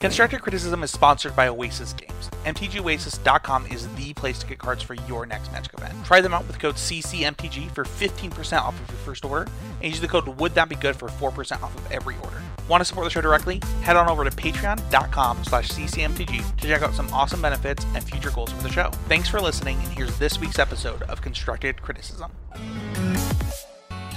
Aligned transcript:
Constructed 0.00 0.42
Criticism 0.42 0.84
is 0.84 0.92
sponsored 0.92 1.34
by 1.34 1.48
Oasis 1.48 1.92
Games. 1.92 2.30
MTGOasis.com 2.44 3.66
is 3.66 3.88
the 3.96 4.14
place 4.14 4.38
to 4.38 4.46
get 4.46 4.58
cards 4.58 4.80
for 4.80 4.94
your 4.94 5.26
next 5.26 5.50
Magic 5.50 5.74
event. 5.74 5.92
Try 6.04 6.20
them 6.20 6.32
out 6.32 6.46
with 6.46 6.60
code 6.60 6.76
CCMTG 6.76 7.74
for 7.74 7.82
15% 7.82 8.58
off 8.62 8.80
of 8.80 8.88
your 8.88 8.98
first 8.98 9.24
order, 9.24 9.50
and 9.82 9.90
use 9.90 10.00
the 10.00 10.06
code 10.06 10.28
Would 10.28 10.54
That 10.54 10.68
Be 10.68 10.76
Good 10.76 10.94
for 10.94 11.08
4% 11.08 11.62
off 11.64 11.74
of 11.74 11.90
every 11.90 12.14
order. 12.22 12.40
Want 12.68 12.80
to 12.80 12.84
support 12.84 13.06
the 13.06 13.10
show 13.10 13.20
directly? 13.20 13.60
Head 13.82 13.96
on 13.96 14.08
over 14.08 14.22
to 14.22 14.30
patreon.com 14.30 15.42
slash 15.42 15.70
ccmtg 15.70 16.56
to 16.58 16.66
check 16.68 16.82
out 16.82 16.94
some 16.94 17.12
awesome 17.12 17.42
benefits 17.42 17.84
and 17.94 18.04
future 18.04 18.30
goals 18.30 18.52
for 18.52 18.62
the 18.62 18.70
show. 18.70 18.90
Thanks 19.08 19.28
for 19.28 19.40
listening, 19.40 19.78
and 19.78 19.88
here's 19.88 20.16
this 20.20 20.38
week's 20.38 20.60
episode 20.60 21.02
of 21.02 21.20
Constructed 21.22 21.82
Criticism. 21.82 22.30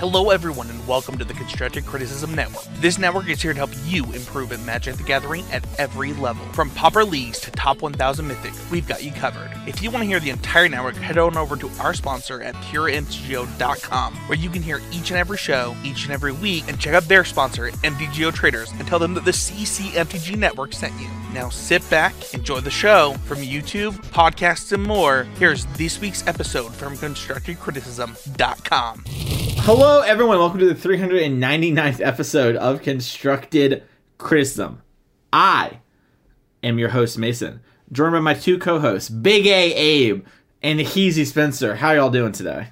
Hello, 0.02 0.32
everyone, 0.32 0.68
and 0.68 0.88
welcome 0.88 1.16
to 1.20 1.24
the 1.24 1.36
Constructed 1.36 1.86
Criticism 1.86 2.34
Network. 2.34 2.64
This 2.78 2.98
network 2.98 3.30
is 3.30 3.40
here 3.40 3.54
to 3.54 3.58
help 3.60 3.70
you 3.86 4.04
improve 4.14 4.52
at 4.52 4.60
Magic 4.62 4.96
the 4.96 5.04
Gathering 5.04 5.46
at 5.52 5.64
every 5.78 6.12
level. 6.14 6.44
From 6.54 6.72
Pauper 6.72 7.06
Leagues 7.06 7.40
to 7.42 7.52
Top 7.52 7.84
1000 7.84 8.28
Mythic, 8.28 8.52
we've 8.72 8.88
got 8.88 9.04
you 9.04 9.12
covered. 9.12 9.52
If 9.68 9.84
you 9.84 9.92
want 9.92 10.02
to 10.02 10.08
hear 10.08 10.20
the 10.20 10.32
entire 10.32 10.68
network, 10.68 10.96
head 10.96 11.20
on 11.20 11.38
over 11.38 11.56
to 11.56 11.70
our 11.80 11.94
sponsor 11.94 12.42
at 12.42 12.56
PureMTGO.com, 12.56 14.16
where 14.28 14.40
you 14.40 14.50
can 14.50 14.64
hear 14.64 14.82
each 14.92 15.12
and 15.12 15.20
every 15.20 15.38
show, 15.38 15.76
each 15.84 16.06
and 16.06 16.12
every 16.12 16.32
week, 16.32 16.64
and 16.68 16.80
check 16.80 16.96
out 16.96 17.04
their 17.04 17.24
sponsor, 17.24 17.70
MTGO 17.70 18.34
Traders, 18.34 18.72
and 18.72 18.88
tell 18.88 18.98
them 18.98 19.14
that 19.14 19.24
the 19.24 19.30
CCMTG 19.30 20.36
Network 20.36 20.74
sent 20.74 21.00
you. 21.00 21.10
Now 21.34 21.50
sit 21.50 21.90
back, 21.90 22.14
enjoy 22.34 22.60
the 22.60 22.70
show. 22.70 23.14
From 23.26 23.38
YouTube, 23.38 23.94
podcasts, 24.08 24.74
and 24.74 24.84
more, 24.84 25.24
here's 25.40 25.66
this 25.78 26.02
week's 26.02 26.28
episode 26.28 26.74
from 26.74 26.98
ConstructedCriticism.com. 26.98 29.04
Hello, 29.64 30.02
everyone. 30.02 30.40
Welcome 30.40 30.60
to 30.60 30.74
the 30.74 30.76
399th 30.76 32.06
episode 32.06 32.58
of 32.58 32.82
Constructed 32.82 33.84
Criticism. 34.18 34.82
I 35.32 35.80
am 36.64 36.78
your 36.78 36.90
host, 36.90 37.18
Mason, 37.18 37.62
joined 37.94 38.12
by 38.12 38.20
my 38.20 38.34
two 38.34 38.60
co 38.60 38.80
hosts, 38.80 39.10
Big 39.10 39.48
A 39.48 39.74
Abe 39.74 40.26
and 40.62 40.82
Heezy 40.82 41.26
Spencer. 41.26 41.76
How 41.76 41.94
y'all 41.94 42.10
doing 42.10 42.34
today? 42.34 42.68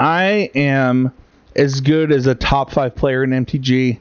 I 0.00 0.50
am 0.56 1.12
as 1.54 1.80
good 1.80 2.10
as 2.10 2.26
a 2.26 2.34
top 2.34 2.72
five 2.72 2.96
player 2.96 3.22
in 3.22 3.30
MTG. 3.30 4.00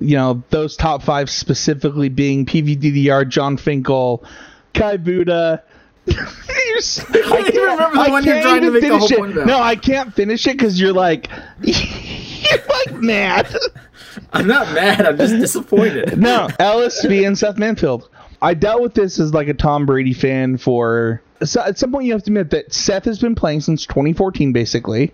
You 0.00 0.16
know, 0.16 0.42
those 0.50 0.76
top 0.76 1.02
five 1.02 1.28
specifically 1.28 2.08
being 2.08 2.46
PVDDR, 2.46 3.28
Jon 3.28 3.56
Finkel, 3.56 4.24
Kai 4.72 4.96
Budde. 4.96 5.62
I 6.08 6.82
can't 6.82 7.48
even 7.48 7.62
remember 7.62 8.04
the 8.04 8.10
one 8.10 8.24
you're 8.24 8.40
trying 8.40 8.62
to 8.62 8.70
make 8.70 8.82
the 8.82 8.98
whole 8.98 9.12
it. 9.12 9.18
point 9.18 9.32
about. 9.32 9.46
No, 9.46 9.60
I 9.60 9.76
can't 9.76 10.14
finish 10.14 10.46
it 10.46 10.56
because 10.56 10.80
you're 10.80 10.92
like, 10.92 11.28
you're 11.62 12.58
like 12.68 12.92
mad. 12.94 13.54
I'm 14.32 14.46
not 14.46 14.72
mad. 14.72 15.06
I'm 15.06 15.16
just 15.16 15.34
disappointed. 15.34 16.18
no, 16.18 16.48
LSV 16.58 17.26
and 17.26 17.38
Seth 17.38 17.56
Manfield. 17.56 18.08
I 18.42 18.54
dealt 18.54 18.80
with 18.80 18.94
this 18.94 19.20
as 19.20 19.34
like 19.34 19.48
a 19.48 19.54
Tom 19.54 19.86
Brady 19.86 20.14
fan 20.14 20.56
for. 20.56 21.22
So 21.42 21.62
at 21.62 21.78
some 21.78 21.92
point, 21.92 22.06
you 22.06 22.12
have 22.12 22.22
to 22.24 22.30
admit 22.30 22.50
that 22.50 22.72
Seth 22.72 23.04
has 23.04 23.18
been 23.18 23.34
playing 23.34 23.60
since 23.60 23.86
2014, 23.86 24.52
basically, 24.52 25.12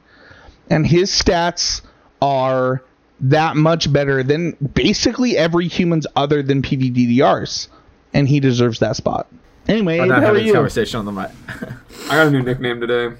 and 0.70 0.86
his 0.86 1.10
stats 1.10 1.82
are 2.20 2.82
that 3.20 3.56
much 3.56 3.92
better 3.92 4.22
than 4.22 4.52
basically 4.74 5.36
every 5.36 5.68
human's 5.68 6.06
other 6.16 6.42
than 6.42 6.62
PVDDRs, 6.62 7.68
and 8.12 8.28
he 8.28 8.40
deserves 8.40 8.78
that 8.80 8.96
spot. 8.96 9.26
Anyway, 9.68 9.98
I'm 9.98 10.08
not 10.08 10.22
having 10.22 10.44
this 10.44 10.52
conversation 10.54 10.98
on 11.00 11.04
the 11.06 11.12
mic. 11.12 11.30
I 12.08 12.16
got 12.16 12.26
a 12.28 12.30
new 12.30 12.42
nickname 12.42 12.80
today. 12.80 13.16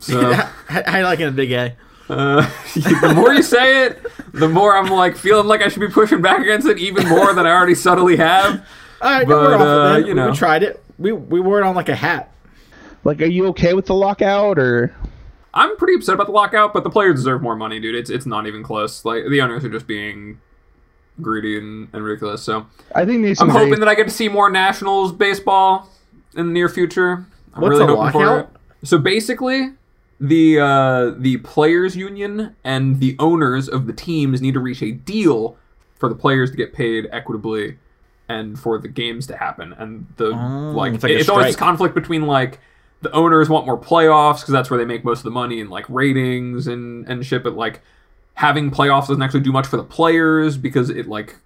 So 0.00 0.20
I, 0.68 1.02
like 1.02 1.20
it, 1.20 1.28
a 1.28 1.30
big 1.30 1.52
A? 1.52 1.76
uh, 2.08 2.42
the 2.74 3.12
more 3.14 3.32
you 3.32 3.42
say 3.42 3.86
it, 3.86 4.00
the 4.32 4.48
more 4.48 4.76
I'm 4.76 4.88
like 4.88 5.16
feeling 5.16 5.46
like 5.46 5.62
I 5.62 5.68
should 5.68 5.80
be 5.80 5.88
pushing 5.88 6.20
back 6.20 6.40
against 6.40 6.66
it 6.66 6.78
even 6.78 7.08
more 7.08 7.32
than 7.34 7.46
I 7.46 7.50
already 7.50 7.74
subtly 7.74 8.16
have. 8.16 8.66
All 9.00 9.10
right, 9.10 9.26
But, 9.26 9.34
no, 9.34 9.36
we're 9.40 9.54
off 9.54 9.60
uh, 9.96 9.98
it 10.00 10.06
you 10.06 10.14
know. 10.14 10.30
we 10.30 10.36
tried 10.36 10.62
it. 10.62 10.82
We 10.98 11.12
we 11.12 11.40
wore 11.40 11.60
it 11.60 11.64
on 11.64 11.74
like 11.74 11.88
a 11.88 11.94
hat. 11.96 12.32
Like, 13.04 13.22
are 13.22 13.26
you 13.26 13.46
okay 13.48 13.74
with 13.74 13.86
the 13.86 13.94
lockout 13.94 14.58
or? 14.58 14.94
I'm 15.58 15.76
pretty 15.76 15.94
upset 15.94 16.14
about 16.14 16.26
the 16.26 16.32
lockout, 16.32 16.72
but 16.72 16.84
the 16.84 16.90
players 16.90 17.16
deserve 17.16 17.42
more 17.42 17.56
money, 17.56 17.80
dude. 17.80 17.94
It's 17.94 18.10
it's 18.10 18.26
not 18.26 18.46
even 18.46 18.62
close. 18.62 19.04
Like 19.04 19.24
the 19.28 19.40
owners 19.40 19.64
are 19.64 19.68
just 19.68 19.86
being 19.86 20.40
greedy 21.20 21.58
and, 21.58 21.88
and 21.92 22.04
ridiculous. 22.04 22.42
So 22.42 22.66
I 22.94 23.04
think 23.04 23.20
Mason. 23.20 23.48
I'm 23.48 23.54
hoping 23.54 23.80
that 23.80 23.88
I 23.88 23.94
get 23.94 24.04
to 24.04 24.10
see 24.10 24.28
more 24.28 24.50
Nationals 24.50 25.12
baseball 25.12 25.88
in 26.36 26.46
the 26.46 26.52
near 26.52 26.68
future. 26.68 27.26
I'm 27.54 27.62
What's 27.62 27.72
really 27.72 27.92
a 27.92 27.96
hoping 27.96 28.12
for 28.12 28.26
lockout? 28.26 28.50
it. 28.82 28.86
So 28.86 28.98
basically, 28.98 29.72
the 30.20 30.60
uh, 30.60 31.10
the 31.18 31.38
players 31.38 31.96
union 31.96 32.54
and 32.62 33.00
the 33.00 33.16
owners 33.18 33.68
of 33.68 33.86
the 33.86 33.92
teams 33.92 34.40
need 34.40 34.54
to 34.54 34.60
reach 34.60 34.80
a 34.82 34.92
deal 34.92 35.56
for 35.98 36.08
the 36.08 36.14
players 36.14 36.52
to 36.52 36.56
get 36.56 36.72
paid 36.72 37.08
equitably 37.10 37.78
and 38.28 38.58
for 38.58 38.78
the 38.78 38.86
games 38.88 39.26
to 39.26 39.36
happen. 39.36 39.72
And 39.72 40.06
the 40.16 40.28
like, 40.28 40.92
Oh, 40.92 40.94
it's 40.94 41.02
like 41.02 41.12
a 41.12 41.18
it's 41.18 41.28
always 41.28 41.46
this 41.46 41.56
conflict 41.56 41.94
between 41.96 42.26
like 42.26 42.60
the 43.00 43.12
owners 43.12 43.48
want 43.48 43.66
more 43.66 43.78
playoffs 43.78 44.40
because 44.40 44.52
that's 44.52 44.70
where 44.70 44.78
they 44.78 44.84
make 44.84 45.04
most 45.04 45.18
of 45.18 45.24
the 45.24 45.30
money 45.30 45.60
and 45.60 45.70
like 45.70 45.84
ratings 45.88 46.66
and 46.66 47.06
and 47.08 47.24
shit. 47.24 47.42
But 47.42 47.54
like 47.54 47.80
having 48.34 48.70
playoffs 48.70 49.08
doesn't 49.08 49.22
actually 49.22 49.40
do 49.40 49.52
much 49.52 49.66
for 49.66 49.76
the 49.76 49.84
players 49.84 50.56
because 50.56 50.90
it 50.90 51.08
like 51.08 51.36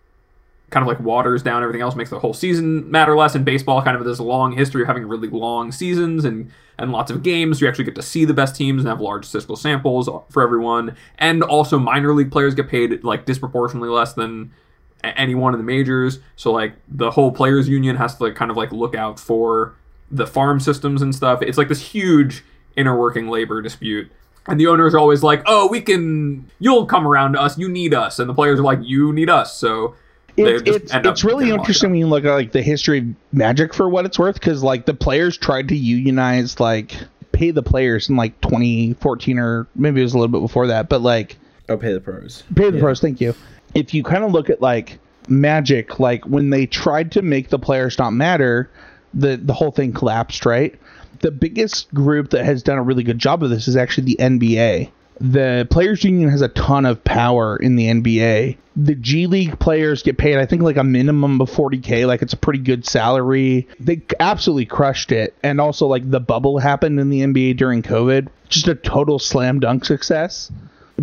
kind 0.71 0.83
of 0.83 0.89
like 0.89 1.01
waters 1.01 1.43
down 1.43 1.63
everything 1.63 1.83
else, 1.83 1.95
makes 1.95 2.11
the 2.11 2.19
whole 2.19 2.33
season 2.35 2.91
matter 2.91 3.17
less. 3.17 3.35
In 3.35 3.45
baseball, 3.45 3.83
kind 3.83 3.97
of 3.97 4.05
this 4.05 4.19
long 4.19 4.53
history 4.57 4.83
of 4.83 4.89
having 4.89 5.07
really 5.07 5.29
long 5.29 5.71
seasons 5.71 6.25
and 6.25 6.51
and 6.79 6.91
lots 6.91 7.11
of 7.11 7.23
games. 7.23 7.61
You 7.61 7.69
actually 7.69 7.85
get 7.85 7.95
to 7.97 8.03
see 8.03 8.25
the 8.25 8.35
best 8.35 8.57
teams 8.57 8.83
and 8.83 8.89
have 8.89 9.01
large 9.01 9.27
statistical 9.27 9.57
samples 9.57 10.09
for 10.31 10.43
everyone. 10.43 10.97
And 11.19 11.43
also, 11.43 11.79
minor 11.79 12.15
league 12.15 12.33
players 12.33 12.55
get 12.55 12.69
paid 12.69 13.05
like 13.05 13.27
disproportionately 13.27 13.91
less 13.91 14.15
than 14.15 14.53
anyone 15.05 15.53
in 15.53 15.59
the 15.59 15.65
majors. 15.65 16.21
So 16.37 16.53
like 16.53 16.75
the 16.89 17.11
whole 17.11 17.33
players 17.33 17.69
union 17.69 17.97
has 17.97 18.17
to 18.17 18.25
like 18.25 18.35
kind 18.35 18.51
of 18.51 18.57
like 18.57 18.73
look 18.73 18.95
out 18.95 19.21
for 19.21 19.75
the 20.13 20.27
farm 20.27 20.61
systems 20.61 21.03
and 21.03 21.15
stuff. 21.15 21.43
It's 21.43 21.59
like 21.59 21.69
this 21.69 21.81
huge 21.81 22.45
inner 22.77 22.97
working 22.97 23.29
labor 23.29 23.61
dispute. 23.63 24.11
And 24.47 24.59
the 24.61 24.67
owners 24.67 24.93
are 24.95 24.99
always 24.99 25.23
like, 25.23 25.43
"Oh, 25.47 25.69
we 25.69 25.81
can. 25.81 26.51
You'll 26.59 26.87
come 26.87 27.07
around 27.07 27.33
to 27.35 27.41
us. 27.41 27.57
You 27.59 27.69
need 27.69 27.95
us." 27.95 28.19
And 28.19 28.29
the 28.29 28.35
players 28.35 28.59
are 28.59 28.65
like, 28.65 28.81
"You 28.83 29.13
need 29.13 29.31
us." 29.31 29.57
So 29.57 29.95
they 30.37 30.43
It's, 30.55 30.63
just 30.63 30.79
it's, 30.81 30.95
end 30.95 31.07
up 31.07 31.13
it's 31.13 31.23
really 31.25 31.51
interesting 31.51 31.91
when 31.91 32.01
you 32.01 32.07
look 32.09 32.25
at 32.25 32.33
like 32.33 32.53
the 32.53 32.63
history 32.63 32.99
of 32.99 33.05
Magic 33.33 33.73
for 33.73 33.89
what 33.89 34.05
it's 34.05 34.19
worth, 34.19 34.35
because 34.35 34.63
like 34.63 34.85
the 34.87 34.95
players 34.95 35.37
tried 35.37 35.69
to 35.69 35.77
unionize 35.77 36.59
like 36.59 36.97
pay 37.33 37.51
the 37.53 37.63
players 37.63 38.09
in 38.11 38.17
like 38.17 38.39
2014 38.41 39.39
or 39.39 39.67
maybe 39.77 40.01
it 40.01 40.05
was 40.05 40.13
a 40.15 40.19
little 40.19 40.33
bit 40.33 40.41
before 40.45 40.67
that, 40.67 40.89
but 40.89 41.01
like 41.03 41.37
Oh, 41.69 41.77
pay 41.77 41.93
the 41.93 42.01
pros. 42.01 42.43
pay 42.55 42.71
the 42.71 42.79
pros. 42.81 43.01
Thank 43.01 43.21
you. 43.21 43.35
If 43.75 43.95
you 43.95 44.03
kind 44.03 44.25
of 44.25 44.33
look 44.33 44.51
at 44.51 44.61
like 44.61 44.99
Magic, 45.29 46.01
like 46.01 46.25
when 46.25 46.51
they 46.51 46.67
tried 46.67 47.13
to 47.13 47.23
make 47.23 47.49
the 47.51 47.59
players 47.59 47.97
not 47.99 48.11
matter, 48.11 48.69
the 49.15 49.37
the 49.37 49.53
whole 49.53 49.71
thing 49.71 49.93
collapsed. 49.93 50.47
Right. 50.47 50.79
The 51.21 51.31
biggest 51.31 51.93
group 51.95 52.31
that 52.31 52.45
has 52.45 52.63
done 52.63 52.79
a 52.79 52.83
really 52.83 53.05
good 53.05 53.19
job 53.19 53.43
of 53.43 53.51
this 53.51 53.69
is 53.69 53.77
actually 53.77 54.05
the 54.05 54.17
NBA. 54.19 54.91
The 55.21 55.69
players 55.71 56.03
union 56.03 56.31
has 56.31 56.41
a 56.41 56.49
ton 56.49 56.85
of 56.85 57.05
power 57.05 57.57
in 57.57 57.77
the 57.77 57.87
NBA. 57.87 58.57
The 58.75 58.95
G 58.97 59.29
League 59.29 59.59
players 59.61 60.03
get 60.03 60.19
paid, 60.19 60.39
I 60.39 60.47
think, 60.47 60.63
like 60.63 60.79
a 60.79 60.83
minimum 60.83 61.41
of 61.41 61.49
40k. 61.49 62.07
Like 62.09 62.23
it's 62.23 62.33
a 62.33 62.37
pretty 62.37 62.59
good 62.59 62.85
salary. 62.85 63.69
They 63.79 64.03
absolutely 64.19 64.67
crushed 64.67 65.13
it. 65.13 65.35
And 65.45 65.61
also, 65.61 65.87
like 65.87 66.11
the 66.11 66.19
bubble 66.19 66.59
happened 66.59 66.99
in 66.99 67.11
the 67.11 67.21
NBA 67.21 67.57
during 67.57 67.83
COVID, 67.83 68.29
just 68.49 68.67
a 68.67 68.75
total 68.75 69.19
slam 69.21 69.61
dunk 69.61 69.85
success 69.85 70.51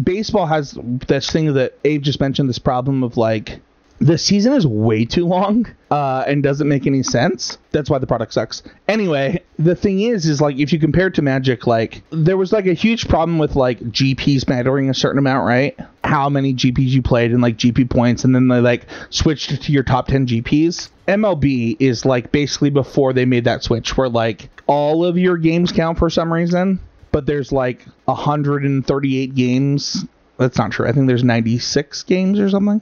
baseball 0.03 0.45
has 0.45 0.77
this 1.07 1.29
thing 1.29 1.53
that 1.53 1.77
Abe 1.83 2.01
just 2.01 2.19
mentioned 2.19 2.49
this 2.49 2.59
problem 2.59 3.03
of 3.03 3.17
like 3.17 3.59
the 3.99 4.17
season 4.17 4.53
is 4.53 4.65
way 4.65 5.05
too 5.05 5.25
long 5.25 5.67
uh, 5.91 6.23
and 6.25 6.41
doesn't 6.41 6.67
make 6.67 6.87
any 6.87 7.03
sense. 7.03 7.57
That's 7.71 7.89
why 7.89 7.97
the 7.99 8.07
product 8.07 8.33
sucks. 8.33 8.63
Anyway, 8.87 9.43
the 9.57 9.75
thing 9.75 10.01
is, 10.01 10.25
is 10.25 10.41
like 10.41 10.57
if 10.57 10.71
you 10.71 10.79
compare 10.79 11.07
it 11.07 11.15
to 11.15 11.21
Magic, 11.21 11.67
like 11.67 12.01
there 12.09 12.37
was 12.37 12.51
like 12.51 12.65
a 12.65 12.73
huge 12.73 13.07
problem 13.07 13.37
with 13.37 13.55
like 13.55 13.79
GPs 13.79 14.47
mattering 14.47 14.89
a 14.89 14.93
certain 14.93 15.19
amount, 15.19 15.47
right? 15.47 15.77
How 16.03 16.29
many 16.29 16.53
GPs 16.53 16.89
you 16.89 17.01
played 17.01 17.31
and 17.31 17.41
like 17.41 17.57
GP 17.57 17.89
points, 17.89 18.23
and 18.23 18.33
then 18.33 18.47
they 18.47 18.61
like 18.61 18.85
switched 19.09 19.61
to 19.61 19.71
your 19.71 19.83
top 19.83 20.07
10 20.07 20.27
GPs. 20.27 20.89
MLB 21.07 21.75
is 21.79 22.05
like 22.05 22.31
basically 22.31 22.69
before 22.69 23.13
they 23.13 23.25
made 23.25 23.43
that 23.45 23.63
switch 23.63 23.97
where 23.97 24.09
like 24.09 24.49
all 24.67 25.03
of 25.03 25.17
your 25.17 25.37
games 25.37 25.71
count 25.71 25.97
for 25.97 26.09
some 26.09 26.31
reason 26.31 26.79
but 27.11 27.25
there's 27.25 27.51
like 27.51 27.85
138 28.05 29.35
games. 29.35 30.05
That's 30.37 30.57
not 30.57 30.71
true. 30.71 30.87
I 30.87 30.91
think 30.91 31.07
there's 31.07 31.23
96 31.23 32.03
games 32.03 32.39
or 32.39 32.49
something. 32.49 32.81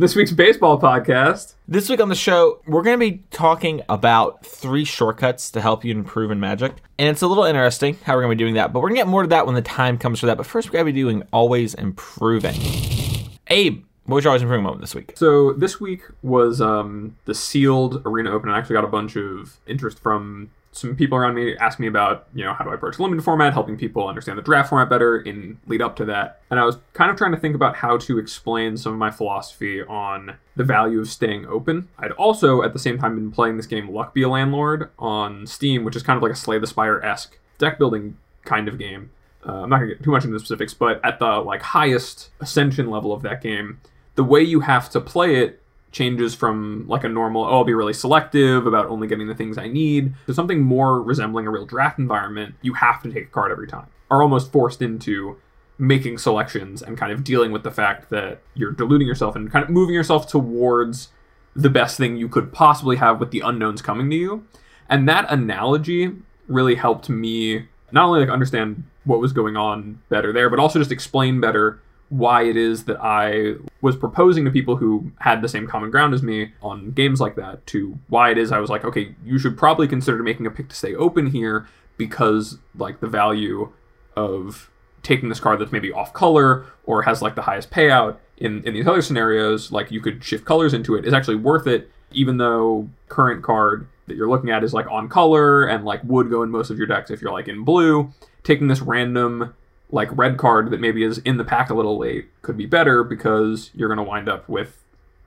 This 0.00 0.16
week's 0.16 0.32
baseball 0.32 0.80
podcast. 0.80 1.56
This 1.68 1.90
week 1.90 2.00
on 2.00 2.08
the 2.08 2.14
show, 2.14 2.62
we're 2.66 2.80
going 2.80 2.98
to 2.98 3.10
be 3.10 3.22
talking 3.30 3.82
about 3.86 4.46
three 4.46 4.86
shortcuts 4.86 5.50
to 5.50 5.60
help 5.60 5.84
you 5.84 5.92
improve 5.92 6.30
in 6.30 6.40
Magic. 6.40 6.72
And 6.98 7.10
it's 7.10 7.20
a 7.20 7.26
little 7.26 7.44
interesting 7.44 7.98
how 8.04 8.14
we're 8.14 8.22
going 8.22 8.30
to 8.30 8.36
be 8.36 8.44
doing 8.44 8.54
that, 8.54 8.72
but 8.72 8.80
we're 8.80 8.88
going 8.88 8.96
to 8.96 9.00
get 9.00 9.08
more 9.08 9.24
to 9.24 9.28
that 9.28 9.44
when 9.44 9.54
the 9.54 9.60
time 9.60 9.98
comes 9.98 10.18
for 10.20 10.24
that. 10.24 10.38
But 10.38 10.46
first, 10.46 10.68
we're 10.68 10.72
going 10.72 10.86
to 10.86 10.92
be 10.94 10.98
doing 10.98 11.22
always 11.34 11.74
improving. 11.74 12.54
Abe, 13.48 13.84
what 14.06 14.14
was 14.14 14.24
your 14.24 14.30
always 14.30 14.40
improving 14.40 14.64
moment 14.64 14.80
this 14.80 14.94
week? 14.94 15.12
So 15.16 15.52
this 15.52 15.80
week 15.80 16.04
was 16.22 16.62
um, 16.62 17.18
the 17.26 17.34
sealed 17.34 18.00
arena 18.06 18.30
open. 18.30 18.48
I 18.48 18.56
actually 18.56 18.76
got 18.76 18.84
a 18.84 18.88
bunch 18.88 19.16
of 19.16 19.58
interest 19.66 19.98
from 19.98 20.50
some 20.72 20.94
people 20.94 21.18
around 21.18 21.34
me 21.34 21.56
asked 21.56 21.80
me 21.80 21.86
about, 21.88 22.28
you 22.32 22.44
know, 22.44 22.52
how 22.52 22.64
do 22.64 22.70
I 22.70 22.74
approach 22.74 22.98
limited 22.98 23.22
format, 23.22 23.52
helping 23.52 23.76
people 23.76 24.06
understand 24.06 24.38
the 24.38 24.42
draft 24.42 24.68
format 24.68 24.88
better 24.88 25.18
in 25.18 25.58
lead 25.66 25.82
up 25.82 25.96
to 25.96 26.04
that. 26.06 26.40
And 26.50 26.60
I 26.60 26.64
was 26.64 26.78
kind 26.92 27.10
of 27.10 27.16
trying 27.16 27.32
to 27.32 27.38
think 27.38 27.54
about 27.54 27.76
how 27.76 27.98
to 27.98 28.18
explain 28.18 28.76
some 28.76 28.92
of 28.92 28.98
my 28.98 29.10
philosophy 29.10 29.82
on 29.82 30.36
the 30.54 30.64
value 30.64 31.00
of 31.00 31.08
staying 31.08 31.46
open. 31.46 31.88
I'd 31.98 32.12
also, 32.12 32.62
at 32.62 32.72
the 32.72 32.78
same 32.78 32.98
time, 32.98 33.16
been 33.16 33.32
playing 33.32 33.56
this 33.56 33.66
game 33.66 33.90
Luck 33.90 34.14
Be 34.14 34.22
a 34.22 34.28
Landlord 34.28 34.90
on 34.98 35.46
Steam, 35.46 35.84
which 35.84 35.96
is 35.96 36.02
kind 36.02 36.16
of 36.16 36.22
like 36.22 36.32
a 36.32 36.36
Slay 36.36 36.58
the 36.58 36.66
Spire 36.66 37.00
esque 37.00 37.38
deck 37.58 37.78
building 37.78 38.16
kind 38.44 38.68
of 38.68 38.78
game. 38.78 39.10
Uh, 39.46 39.62
I'm 39.62 39.70
not 39.70 39.78
gonna 39.78 39.94
get 39.94 40.02
too 40.02 40.10
much 40.10 40.24
into 40.24 40.34
the 40.34 40.40
specifics, 40.40 40.74
but 40.74 41.00
at 41.04 41.18
the 41.18 41.40
like 41.40 41.62
highest 41.62 42.30
ascension 42.40 42.90
level 42.90 43.12
of 43.12 43.22
that 43.22 43.42
game, 43.42 43.80
the 44.14 44.24
way 44.24 44.42
you 44.42 44.60
have 44.60 44.90
to 44.90 45.00
play 45.00 45.36
it 45.36 45.59
changes 45.92 46.34
from 46.34 46.86
like 46.88 47.02
a 47.02 47.08
normal 47.08 47.42
oh 47.44 47.58
i'll 47.58 47.64
be 47.64 47.74
really 47.74 47.92
selective 47.92 48.66
about 48.66 48.86
only 48.86 49.08
getting 49.08 49.26
the 49.26 49.34
things 49.34 49.58
i 49.58 49.66
need 49.66 50.14
to 50.26 50.32
something 50.32 50.60
more 50.60 51.02
resembling 51.02 51.46
a 51.46 51.50
real 51.50 51.66
draft 51.66 51.98
environment 51.98 52.54
you 52.62 52.74
have 52.74 53.02
to 53.02 53.12
take 53.12 53.24
a 53.24 53.30
card 53.30 53.50
every 53.50 53.66
time 53.66 53.86
are 54.10 54.22
almost 54.22 54.52
forced 54.52 54.82
into 54.82 55.36
making 55.80 56.18
selections 56.18 56.82
and 56.82 56.98
kind 56.98 57.10
of 57.10 57.24
dealing 57.24 57.52
with 57.52 57.62
the 57.62 57.70
fact 57.70 58.10
that 58.10 58.42
you're 58.54 58.72
diluting 58.72 59.08
yourself 59.08 59.34
and 59.34 59.50
kind 59.50 59.64
of 59.64 59.70
moving 59.70 59.94
yourself 59.94 60.28
towards 60.28 61.08
the 61.56 61.70
best 61.70 61.96
thing 61.96 62.16
you 62.16 62.28
could 62.28 62.52
possibly 62.52 62.96
have 62.96 63.18
with 63.18 63.30
the 63.30 63.40
unknowns 63.40 63.80
coming 63.80 64.10
to 64.10 64.16
you. 64.16 64.46
And 64.88 65.08
that 65.08 65.30
analogy 65.30 66.12
really 66.48 66.74
helped 66.74 67.08
me 67.08 67.66
not 67.92 68.04
only 68.04 68.20
like 68.20 68.28
understand 68.28 68.84
what 69.04 69.20
was 69.20 69.32
going 69.32 69.56
on 69.56 70.00
better 70.08 70.32
there 70.32 70.50
but 70.50 70.58
also 70.58 70.78
just 70.78 70.92
explain 70.92 71.40
better 71.40 71.80
why 72.10 72.42
it 72.42 72.56
is 72.56 72.84
that 72.84 72.98
I 73.00 73.54
was 73.80 73.96
proposing 73.96 74.44
to 74.44 74.50
people 74.50 74.76
who 74.76 75.10
had 75.20 75.42
the 75.42 75.48
same 75.48 75.66
common 75.66 75.90
ground 75.90 76.12
as 76.12 76.22
me 76.22 76.52
on 76.60 76.90
games 76.90 77.20
like 77.20 77.36
that 77.36 77.64
to 77.68 77.98
why 78.08 78.30
it 78.30 78.38
is 78.38 78.52
I 78.52 78.58
was 78.58 78.68
like, 78.68 78.84
okay, 78.84 79.14
you 79.24 79.38
should 79.38 79.56
probably 79.56 79.88
consider 79.88 80.22
making 80.22 80.46
a 80.46 80.50
pick 80.50 80.68
to 80.68 80.76
stay 80.76 80.94
open 80.94 81.28
here 81.28 81.68
because 81.96 82.58
like 82.76 83.00
the 83.00 83.06
value 83.06 83.72
of 84.16 84.70
taking 85.02 85.28
this 85.28 85.40
card 85.40 85.60
that's 85.60 85.72
maybe 85.72 85.92
off 85.92 86.12
color 86.12 86.66
or 86.84 87.02
has 87.02 87.22
like 87.22 87.36
the 87.36 87.42
highest 87.42 87.70
payout 87.70 88.16
in, 88.36 88.64
in 88.64 88.74
these 88.74 88.88
other 88.88 89.02
scenarios, 89.02 89.70
like 89.70 89.90
you 89.90 90.00
could 90.00 90.24
shift 90.24 90.44
colors 90.44 90.74
into 90.74 90.96
it, 90.96 91.06
is 91.06 91.12
actually 91.12 91.36
worth 91.36 91.66
it, 91.66 91.90
even 92.10 92.38
though 92.38 92.88
current 93.08 93.42
card 93.42 93.86
that 94.06 94.16
you're 94.16 94.28
looking 94.28 94.50
at 94.50 94.64
is 94.64 94.74
like 94.74 94.90
on 94.90 95.08
color 95.08 95.66
and 95.66 95.84
like 95.84 96.00
would 96.04 96.28
go 96.28 96.42
in 96.42 96.50
most 96.50 96.70
of 96.70 96.78
your 96.78 96.86
decks 96.86 97.10
if 97.10 97.22
you're 97.22 97.32
like 97.32 97.48
in 97.48 97.64
blue. 97.64 98.12
Taking 98.42 98.68
this 98.68 98.80
random 98.80 99.54
like 99.92 100.08
red 100.16 100.38
card 100.38 100.70
that 100.70 100.80
maybe 100.80 101.02
is 101.02 101.18
in 101.18 101.36
the 101.36 101.44
pack 101.44 101.70
a 101.70 101.74
little 101.74 101.98
late 101.98 102.28
could 102.42 102.56
be 102.56 102.66
better 102.66 103.02
because 103.02 103.70
you're 103.74 103.88
going 103.88 104.04
to 104.04 104.08
wind 104.08 104.28
up 104.28 104.48
with 104.48 104.82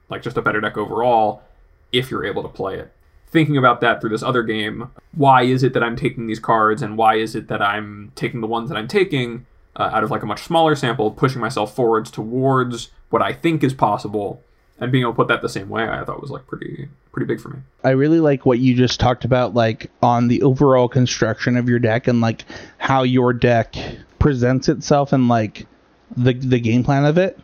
like 0.10 0.22
just 0.22 0.38
a 0.38 0.42
better 0.42 0.62
deck 0.62 0.78
overall 0.78 1.44
if 1.92 2.10
you're 2.10 2.26
able 2.26 2.44
to 2.44 2.50
play 2.50 2.78
it. 2.78 2.92
Thinking 3.28 3.58
about 3.58 3.82
that 3.82 4.00
through 4.00 4.12
this 4.12 4.24
other 4.24 4.44
game, 4.44 4.90
why 5.14 5.44
is 5.44 5.64
it 5.64 5.74
that 5.74 5.84
I'm 5.84 5.96
taking 5.96 6.28
these 6.28 6.40
cards 6.40 6.82
and 6.82 6.98
why 6.98 7.16
is 7.16 7.36
it 7.36 7.48
that 7.48 7.62
I'm 7.62 8.12
taking 8.16 8.42
the 8.42 8.48
ones 8.48 8.70
that 8.70 8.78
I'm 8.78 8.88
taking 8.88 9.46
uh, 9.76 9.90
out 9.92 10.04
of 10.04 10.12
like 10.12 10.22
a 10.22 10.28
much 10.28 10.44
smaller 10.44 10.76
sample, 10.76 11.10
pushing 11.12 11.42
myself 11.42 11.76
forwards 11.76 12.12
towards 12.12 12.90
what 13.10 13.22
I 13.22 13.34
think 13.34 13.64
is 13.64 13.74
possible 13.74 14.44
and 14.80 14.92
being 14.92 15.04
able 15.04 15.14
to 15.14 15.16
put 15.16 15.28
that 15.30 15.42
the 15.42 15.50
same 15.50 15.70
way 15.70 15.84
I 15.84 16.04
thought 16.04 16.22
was 16.22 16.32
like 16.32 16.48
pretty 16.48 16.90
pretty 17.12 17.28
big 17.28 17.40
for 17.40 17.50
me. 17.50 17.60
I 17.84 17.92
really 17.92 18.20
like 18.20 18.46
what 18.46 18.60
you 18.60 18.76
just 18.76 19.00
talked 19.00 19.24
about 19.24 19.54
like 19.54 19.92
on 20.02 20.28
the 20.28 20.42
overall 20.42 20.88
construction 20.88 21.58
of 21.58 21.70
your 21.70 21.80
deck 21.80 22.08
and 22.08 22.22
like 22.22 22.44
how 22.80 23.04
your 23.04 23.34
deck 23.34 23.76
presents 24.24 24.70
itself 24.70 25.12
and 25.12 25.28
like 25.28 25.68
the 26.16 26.34
the 26.34 26.60
game 26.60 26.82
plan 26.82 27.04
of 27.04 27.18
it. 27.18 27.38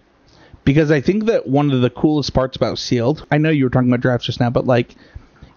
Because 0.64 0.92
I 0.92 1.02
think 1.02 1.26
that 1.26 1.46
one 1.46 1.72
of 1.72 1.82
the 1.82 1.90
coolest 1.90 2.34
parts 2.34 2.56
about 2.56 2.80
sealed, 2.80 3.26
I 3.30 3.38
know 3.38 3.50
you 3.50 3.66
were 3.66 3.70
talking 3.70 3.90
about 3.90 4.00
drafts 4.00 4.28
just 4.28 4.40
now, 4.40 4.50
but 4.50 4.66
like 4.66 4.96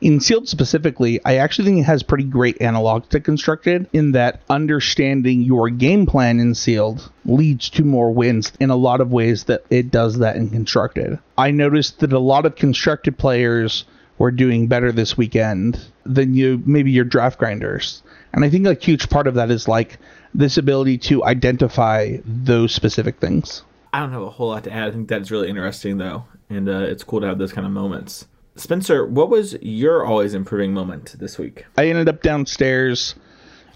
in 0.00 0.18
sealed 0.18 0.48
specifically, 0.48 1.20
I 1.24 1.36
actually 1.36 1.66
think 1.66 1.78
it 1.78 1.84
has 1.84 2.02
pretty 2.02 2.24
great 2.24 2.60
analog 2.60 3.08
to 3.10 3.20
constructed 3.20 3.88
in 3.92 4.12
that 4.12 4.40
understanding 4.50 5.42
your 5.42 5.70
game 5.70 6.06
plan 6.06 6.40
in 6.40 6.56
sealed 6.56 7.08
leads 7.24 7.70
to 7.70 7.84
more 7.84 8.10
wins 8.10 8.52
in 8.58 8.70
a 8.70 8.76
lot 8.76 9.00
of 9.00 9.12
ways 9.12 9.44
that 9.44 9.64
it 9.70 9.92
does 9.92 10.18
that 10.18 10.34
in 10.34 10.50
constructed. 10.50 11.20
I 11.38 11.52
noticed 11.52 12.00
that 12.00 12.12
a 12.12 12.18
lot 12.18 12.46
of 12.46 12.56
constructed 12.56 13.16
players 13.16 13.84
were 14.18 14.32
doing 14.32 14.66
better 14.66 14.90
this 14.90 15.16
weekend 15.16 15.78
than 16.04 16.34
you 16.34 16.60
maybe 16.66 16.90
your 16.90 17.04
draft 17.04 17.38
grinders. 17.38 18.02
And 18.32 18.44
I 18.44 18.50
think 18.50 18.66
a 18.66 18.74
huge 18.74 19.08
part 19.08 19.28
of 19.28 19.34
that 19.34 19.52
is 19.52 19.68
like 19.68 19.98
this 20.34 20.56
ability 20.56 20.98
to 20.98 21.24
identify 21.24 22.16
those 22.24 22.74
specific 22.74 23.18
things. 23.18 23.62
I 23.92 24.00
don't 24.00 24.12
have 24.12 24.22
a 24.22 24.30
whole 24.30 24.48
lot 24.48 24.64
to 24.64 24.72
add. 24.72 24.88
I 24.88 24.90
think 24.90 25.08
that's 25.08 25.30
really 25.30 25.48
interesting, 25.48 25.98
though, 25.98 26.24
and 26.48 26.68
uh, 26.68 26.78
it's 26.78 27.04
cool 27.04 27.20
to 27.20 27.26
have 27.26 27.38
those 27.38 27.52
kind 27.52 27.66
of 27.66 27.72
moments. 27.72 28.26
Spencer, 28.56 29.06
what 29.06 29.30
was 29.30 29.56
your 29.62 30.04
always 30.04 30.34
improving 30.34 30.74
moment 30.74 31.16
this 31.18 31.38
week? 31.38 31.64
I 31.76 31.86
ended 31.86 32.08
up 32.08 32.22
downstairs 32.22 33.14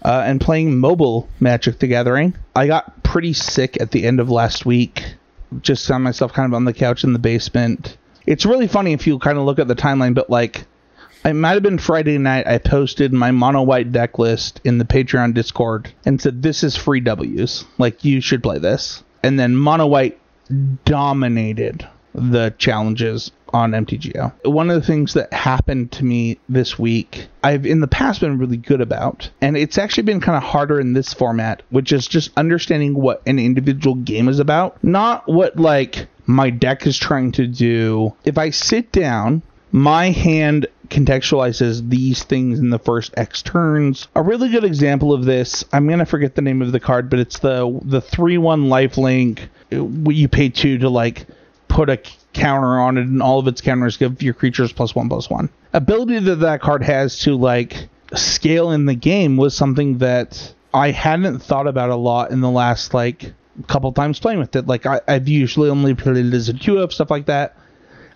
uh, 0.03 0.23
and 0.25 0.39
playing 0.39 0.79
mobile 0.79 1.27
Magic 1.39 1.79
the 1.79 1.87
Gathering. 1.87 2.35
I 2.55 2.67
got 2.67 3.03
pretty 3.03 3.33
sick 3.33 3.79
at 3.81 3.91
the 3.91 4.05
end 4.05 4.19
of 4.19 4.29
last 4.29 4.65
week. 4.65 5.15
Just 5.61 5.87
found 5.87 6.03
myself 6.03 6.33
kind 6.33 6.51
of 6.51 6.53
on 6.53 6.65
the 6.65 6.73
couch 6.73 7.03
in 7.03 7.13
the 7.13 7.19
basement. 7.19 7.97
It's 8.25 8.45
really 8.45 8.67
funny 8.67 8.93
if 8.93 9.07
you 9.07 9.17
kind 9.19 9.37
of 9.37 9.45
look 9.45 9.59
at 9.59 9.67
the 9.67 9.75
timeline, 9.75 10.13
but 10.13 10.29
like 10.29 10.65
it 11.27 11.33
might 11.33 11.53
have 11.53 11.63
been 11.63 11.77
Friday 11.77 12.17
night. 12.17 12.47
I 12.47 12.57
posted 12.57 13.11
my 13.11 13.31
mono 13.31 13.61
white 13.61 13.91
deck 13.91 14.17
list 14.17 14.61
in 14.63 14.77
the 14.77 14.85
Patreon 14.85 15.33
Discord 15.33 15.93
and 16.05 16.21
said, 16.21 16.41
This 16.41 16.63
is 16.63 16.77
free 16.77 17.01
W's. 17.01 17.65
Like, 17.77 18.05
you 18.05 18.21
should 18.21 18.41
play 18.41 18.59
this. 18.59 19.03
And 19.23 19.37
then 19.37 19.55
mono 19.55 19.87
white 19.87 20.19
dominated 20.85 21.87
the 22.13 22.55
challenges 22.57 23.31
on 23.53 23.71
MTGO. 23.71 24.33
One 24.45 24.69
of 24.69 24.79
the 24.79 24.87
things 24.87 25.13
that 25.13 25.31
happened 25.33 25.91
to 25.93 26.05
me 26.05 26.39
this 26.47 26.79
week, 26.79 27.27
I've 27.43 27.65
in 27.65 27.81
the 27.81 27.87
past 27.87 28.21
been 28.21 28.37
really 28.37 28.57
good 28.57 28.81
about, 28.81 29.29
and 29.41 29.57
it's 29.57 29.77
actually 29.77 30.03
been 30.03 30.21
kind 30.21 30.37
of 30.37 30.43
harder 30.43 30.79
in 30.79 30.93
this 30.93 31.13
format, 31.13 31.61
which 31.69 31.91
is 31.91 32.07
just 32.07 32.31
understanding 32.37 32.93
what 32.95 33.21
an 33.25 33.39
individual 33.39 33.95
game 33.95 34.27
is 34.29 34.39
about, 34.39 34.81
not 34.83 35.27
what 35.27 35.57
like 35.57 36.07
my 36.25 36.49
deck 36.49 36.87
is 36.87 36.97
trying 36.97 37.31
to 37.33 37.47
do. 37.47 38.13
If 38.25 38.37
I 38.37 38.49
sit 38.49 38.91
down, 38.91 39.43
my 39.71 40.11
hand 40.11 40.67
contextualizes 40.89 41.89
these 41.89 42.23
things 42.23 42.59
in 42.59 42.69
the 42.69 42.79
first 42.79 43.13
X 43.17 43.41
turns. 43.41 44.07
A 44.15 44.21
really 44.21 44.49
good 44.49 44.63
example 44.63 45.13
of 45.13 45.25
this, 45.25 45.63
I'm 45.73 45.87
gonna 45.87 46.05
forget 46.05 46.35
the 46.35 46.41
name 46.41 46.61
of 46.61 46.71
the 46.71 46.79
card, 46.79 47.09
but 47.09 47.19
it's 47.19 47.39
the 47.39 47.79
the 47.83 48.01
three 48.01 48.37
one 48.37 48.69
life 48.69 48.97
link. 48.97 49.49
You 49.69 50.27
pay 50.27 50.49
two 50.49 50.77
to 50.79 50.89
like 50.89 51.25
put 51.67 51.89
a 51.89 51.99
counter 52.33 52.79
on 52.79 52.97
it, 52.97 53.07
and 53.07 53.21
all 53.21 53.39
of 53.39 53.47
its 53.47 53.61
counters 53.61 53.97
give 53.97 54.21
your 54.21 54.33
creatures 54.33 54.71
plus 54.71 54.95
one 54.95 55.09
plus 55.09 55.29
one. 55.29 55.49
Ability 55.73 56.19
that 56.19 56.37
that 56.37 56.61
card 56.61 56.83
has 56.83 57.19
to 57.19 57.35
like 57.35 57.89
scale 58.13 58.71
in 58.71 58.85
the 58.85 58.95
game 58.95 59.37
was 59.37 59.55
something 59.55 59.97
that 59.97 60.53
I 60.73 60.91
hadn't 60.91 61.39
thought 61.39 61.67
about 61.67 61.89
a 61.89 61.95
lot 61.95 62.31
in 62.31 62.41
the 62.41 62.49
last 62.49 62.93
like 62.93 63.33
couple 63.67 63.91
times 63.91 64.19
playing 64.19 64.39
with 64.39 64.55
it. 64.55 64.67
Like 64.67 64.85
I, 64.85 65.01
I've 65.07 65.27
usually 65.27 65.69
only 65.69 65.95
played 65.95 66.17
it 66.17 66.33
as 66.33 66.49
a 66.49 66.53
two 66.53 66.77
of 66.79 66.93
stuff 66.93 67.09
like 67.09 67.25
that. 67.25 67.57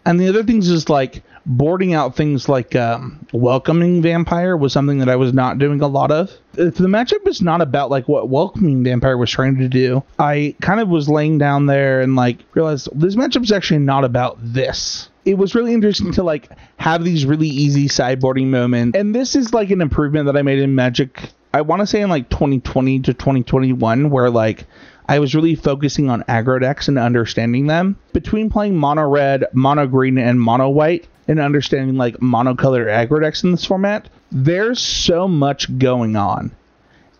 And 0.06 0.20
the 0.20 0.30
other 0.30 0.44
things 0.44 0.70
is 0.70 0.90
like 0.90 1.24
boarding 1.46 1.94
out 1.94 2.16
things 2.16 2.48
like 2.48 2.76
um, 2.76 3.26
welcoming 3.34 4.02
vampire 4.02 4.56
was 4.56 4.74
something 4.74 5.00
that 5.00 5.10
I 5.10 5.16
was 5.16 5.34
not 5.34 5.58
doing 5.58 5.82
a 5.82 5.88
lot 5.88 6.12
of. 6.12 6.32
If 6.58 6.76
the 6.76 6.88
matchup 6.88 7.28
is 7.28 7.42
not 7.42 7.62
about 7.62 7.90
like 7.90 8.08
what 8.08 8.30
welcoming 8.30 8.84
vampire 8.84 9.18
was 9.18 9.32
trying 9.32 9.58
to 9.58 9.68
do, 9.68 10.04
I 10.20 10.56
kind 10.62 10.80
of 10.80 10.90
was 10.90 11.10
laying 11.10 11.38
down 11.38 11.66
there 11.66 12.02
and 12.02 12.16
like 12.16 12.40
realized 12.54 12.90
this 12.94 13.16
matchup 13.16 13.44
is 13.44 13.52
actually 13.52 13.80
not 13.80 14.04
about 14.04 14.38
this. 14.42 15.10
It 15.24 15.38
was 15.38 15.54
really 15.54 15.74
interesting 15.74 16.12
to 16.14 16.24
like 16.24 16.50
have 16.78 17.04
these 17.04 17.26
really 17.26 17.48
easy 17.48 17.88
sideboarding 17.88 18.48
moments, 18.48 18.98
and 18.98 19.14
this 19.14 19.36
is 19.36 19.54
like 19.54 19.70
an 19.70 19.82
improvement 19.82 20.26
that 20.26 20.38
I 20.38 20.42
made 20.42 20.60
in 20.60 20.74
Magic. 20.76 21.32
I 21.54 21.62
want 21.62 21.82
to 21.82 21.88
say 21.88 22.02
in 22.02 22.10
like 22.10 22.30
2020 22.30 23.02
to 23.02 23.14
2021, 23.14 24.10
where 24.10 24.30
like 24.30 24.66
I 25.12 25.20
was 25.20 25.36
really 25.36 25.56
focusing 25.56 26.10
on 26.10 26.24
aggro 26.24 26.62
decks 26.62 26.88
and 26.88 26.98
understanding 26.98 27.68
them. 27.68 27.98
Between 28.14 28.50
playing 28.50 28.78
mono 28.78 29.08
red, 29.08 29.46
mono 29.52 29.86
green, 29.86 30.18
and 30.18 30.40
mono 30.40 30.70
white, 30.70 31.06
and 31.28 31.40
understanding 31.40 31.98
like 31.98 32.18
monocolor 32.18 32.88
aggro 32.88 33.22
decks 33.22 33.44
in 33.44 33.52
this 33.52 33.66
format, 33.66 34.10
there's 34.32 34.80
so 34.80 35.28
much 35.28 35.78
going 35.78 36.16
on. 36.16 36.52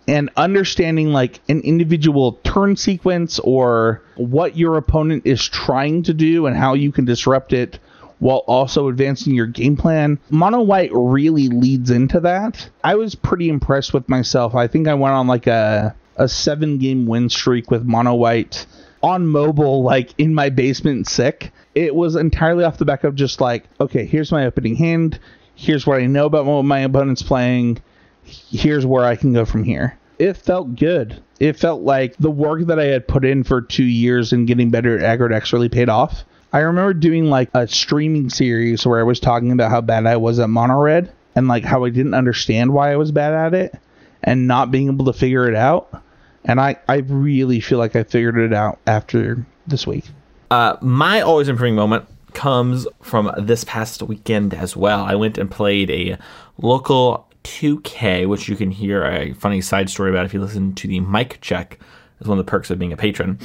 And 0.08 0.30
understanding 0.36 1.14
like 1.14 1.40
an 1.48 1.62
individual 1.62 2.34
turn 2.44 2.76
sequence 2.76 3.40
or 3.40 4.02
what 4.16 4.58
your 4.58 4.76
opponent 4.78 5.26
is 5.26 5.48
trying 5.48 6.04
to 6.04 6.14
do 6.14 6.48
and 6.48 6.58
how 6.58 6.74
you 6.74 6.92
can 6.92 7.06
disrupt 7.06 7.54
it 7.54 7.80
while 8.20 8.44
also 8.48 8.88
advancing 8.88 9.34
your 9.34 9.48
game 9.48 9.78
plan. 9.78 10.20
Mono 10.30 10.62
White 10.62 10.92
really 10.94 11.48
leads 11.48 11.90
into 11.90 12.20
that. 12.20 12.70
I 12.84 12.96
was 12.96 13.16
pretty 13.16 13.50
impressed 13.50 13.94
with 13.94 14.08
myself. 14.10 14.54
I 14.54 14.68
think 14.68 14.88
I 14.88 14.94
went 14.94 15.14
on 15.14 15.28
like 15.28 15.48
a 15.48 15.96
a 16.18 16.28
seven 16.28 16.78
game 16.78 17.08
win 17.08 17.30
streak 17.30 17.72
with 17.72 17.84
Mono 17.84 18.14
White 18.14 18.66
on 19.02 19.28
mobile, 19.28 19.82
like 19.82 20.14
in 20.18 20.34
my 20.34 20.50
basement 20.50 21.08
sick. 21.08 21.52
It 21.74 21.96
was 21.96 22.16
entirely 22.16 22.64
off 22.64 22.78
the 22.78 22.86
back 22.86 23.04
of 23.04 23.16
just 23.16 23.40
like, 23.40 23.64
okay, 23.80 24.06
here's 24.06 24.32
my 24.32 24.46
opening 24.46 24.76
hand. 24.76 25.20
Here's 25.56 25.88
what 25.88 26.02
I 26.02 26.06
know 26.06 26.26
about 26.26 26.46
what 26.46 26.64
my 26.64 26.80
opponent's 26.80 27.24
playing. 27.24 27.82
Here's 28.24 28.86
where 28.86 29.06
I 29.06 29.16
can 29.16 29.34
go 29.34 29.46
from 29.46 29.64
here. 29.64 29.98
It 30.20 30.38
felt 30.38 30.76
good. 30.76 31.22
It 31.40 31.58
felt 31.58 31.82
like 31.82 32.16
the 32.18 32.30
work 32.30 32.68
that 32.68 32.80
I 32.80 32.86
had 32.86 33.08
put 33.08 33.26
in 33.26 33.44
for 33.44 33.62
two 33.62 33.84
years 33.84 34.34
and 34.34 34.48
getting 34.48 34.70
better 34.70 34.98
at 34.98 35.20
aggro 35.20 35.30
decks 35.30 35.54
really 35.54 35.70
paid 35.70 35.90
off. 35.90 36.24
I 36.54 36.60
remember 36.60 36.94
doing 36.94 37.30
like 37.30 37.50
a 37.54 37.68
streaming 37.68 38.30
series 38.30 38.86
where 38.86 39.00
I 39.00 39.04
was 39.04 39.20
talking 39.20 39.52
about 39.52 39.72
how 39.72 39.82
bad 39.82 40.06
I 40.06 40.18
was 40.18 40.38
at 40.40 40.50
mono 40.50 40.80
red 40.80 41.12
and 41.36 41.48
like 41.48 41.64
how 41.64 41.86
I 41.86 41.90
didn't 41.90 42.14
understand 42.14 42.74
why 42.74 42.92
I 42.92 42.98
was 42.98 43.12
bad 43.12 43.34
at 43.34 43.54
it 43.54 43.80
and 44.22 44.48
not 44.48 44.70
being 44.70 44.88
able 44.88 45.06
to 45.06 45.14
figure 45.14 45.48
it 45.48 45.56
out. 45.56 46.04
And 46.44 46.60
I, 46.60 46.78
I 46.88 46.98
really 46.98 47.60
feel 47.60 47.78
like 47.78 47.96
I 47.96 48.04
figured 48.04 48.38
it 48.38 48.54
out 48.54 48.80
after 48.86 49.46
this 49.66 49.88
week. 49.88 50.06
Uh, 50.52 50.76
my 50.82 51.22
always 51.22 51.48
improving 51.48 51.76
moment 51.76 52.06
comes 52.34 52.86
from 53.02 53.32
this 53.38 53.64
past 53.64 54.04
weekend 54.04 54.54
as 54.54 54.76
well. 54.76 55.06
I 55.06 55.16
went 55.16 55.38
and 55.38 55.50
played 55.50 55.90
a 55.90 56.18
local 56.58 57.26
2K, 57.46 58.28
which 58.28 58.50
you 58.50 58.58
can 58.58 58.70
hear 58.70 59.06
a 59.06 59.32
funny 59.32 59.62
side 59.62 59.90
story 59.90 60.10
about 60.10 60.26
if 60.26 60.34
you 60.34 60.42
listen 60.42 60.76
to 60.76 60.90
the 60.90 61.00
mic 61.00 61.40
check. 61.40 61.80
Is 62.20 62.28
one 62.28 62.38
of 62.38 62.46
the 62.46 62.50
perks 62.50 62.70
of 62.70 62.78
being 62.78 62.92
a 62.92 62.98
patron. 62.98 63.40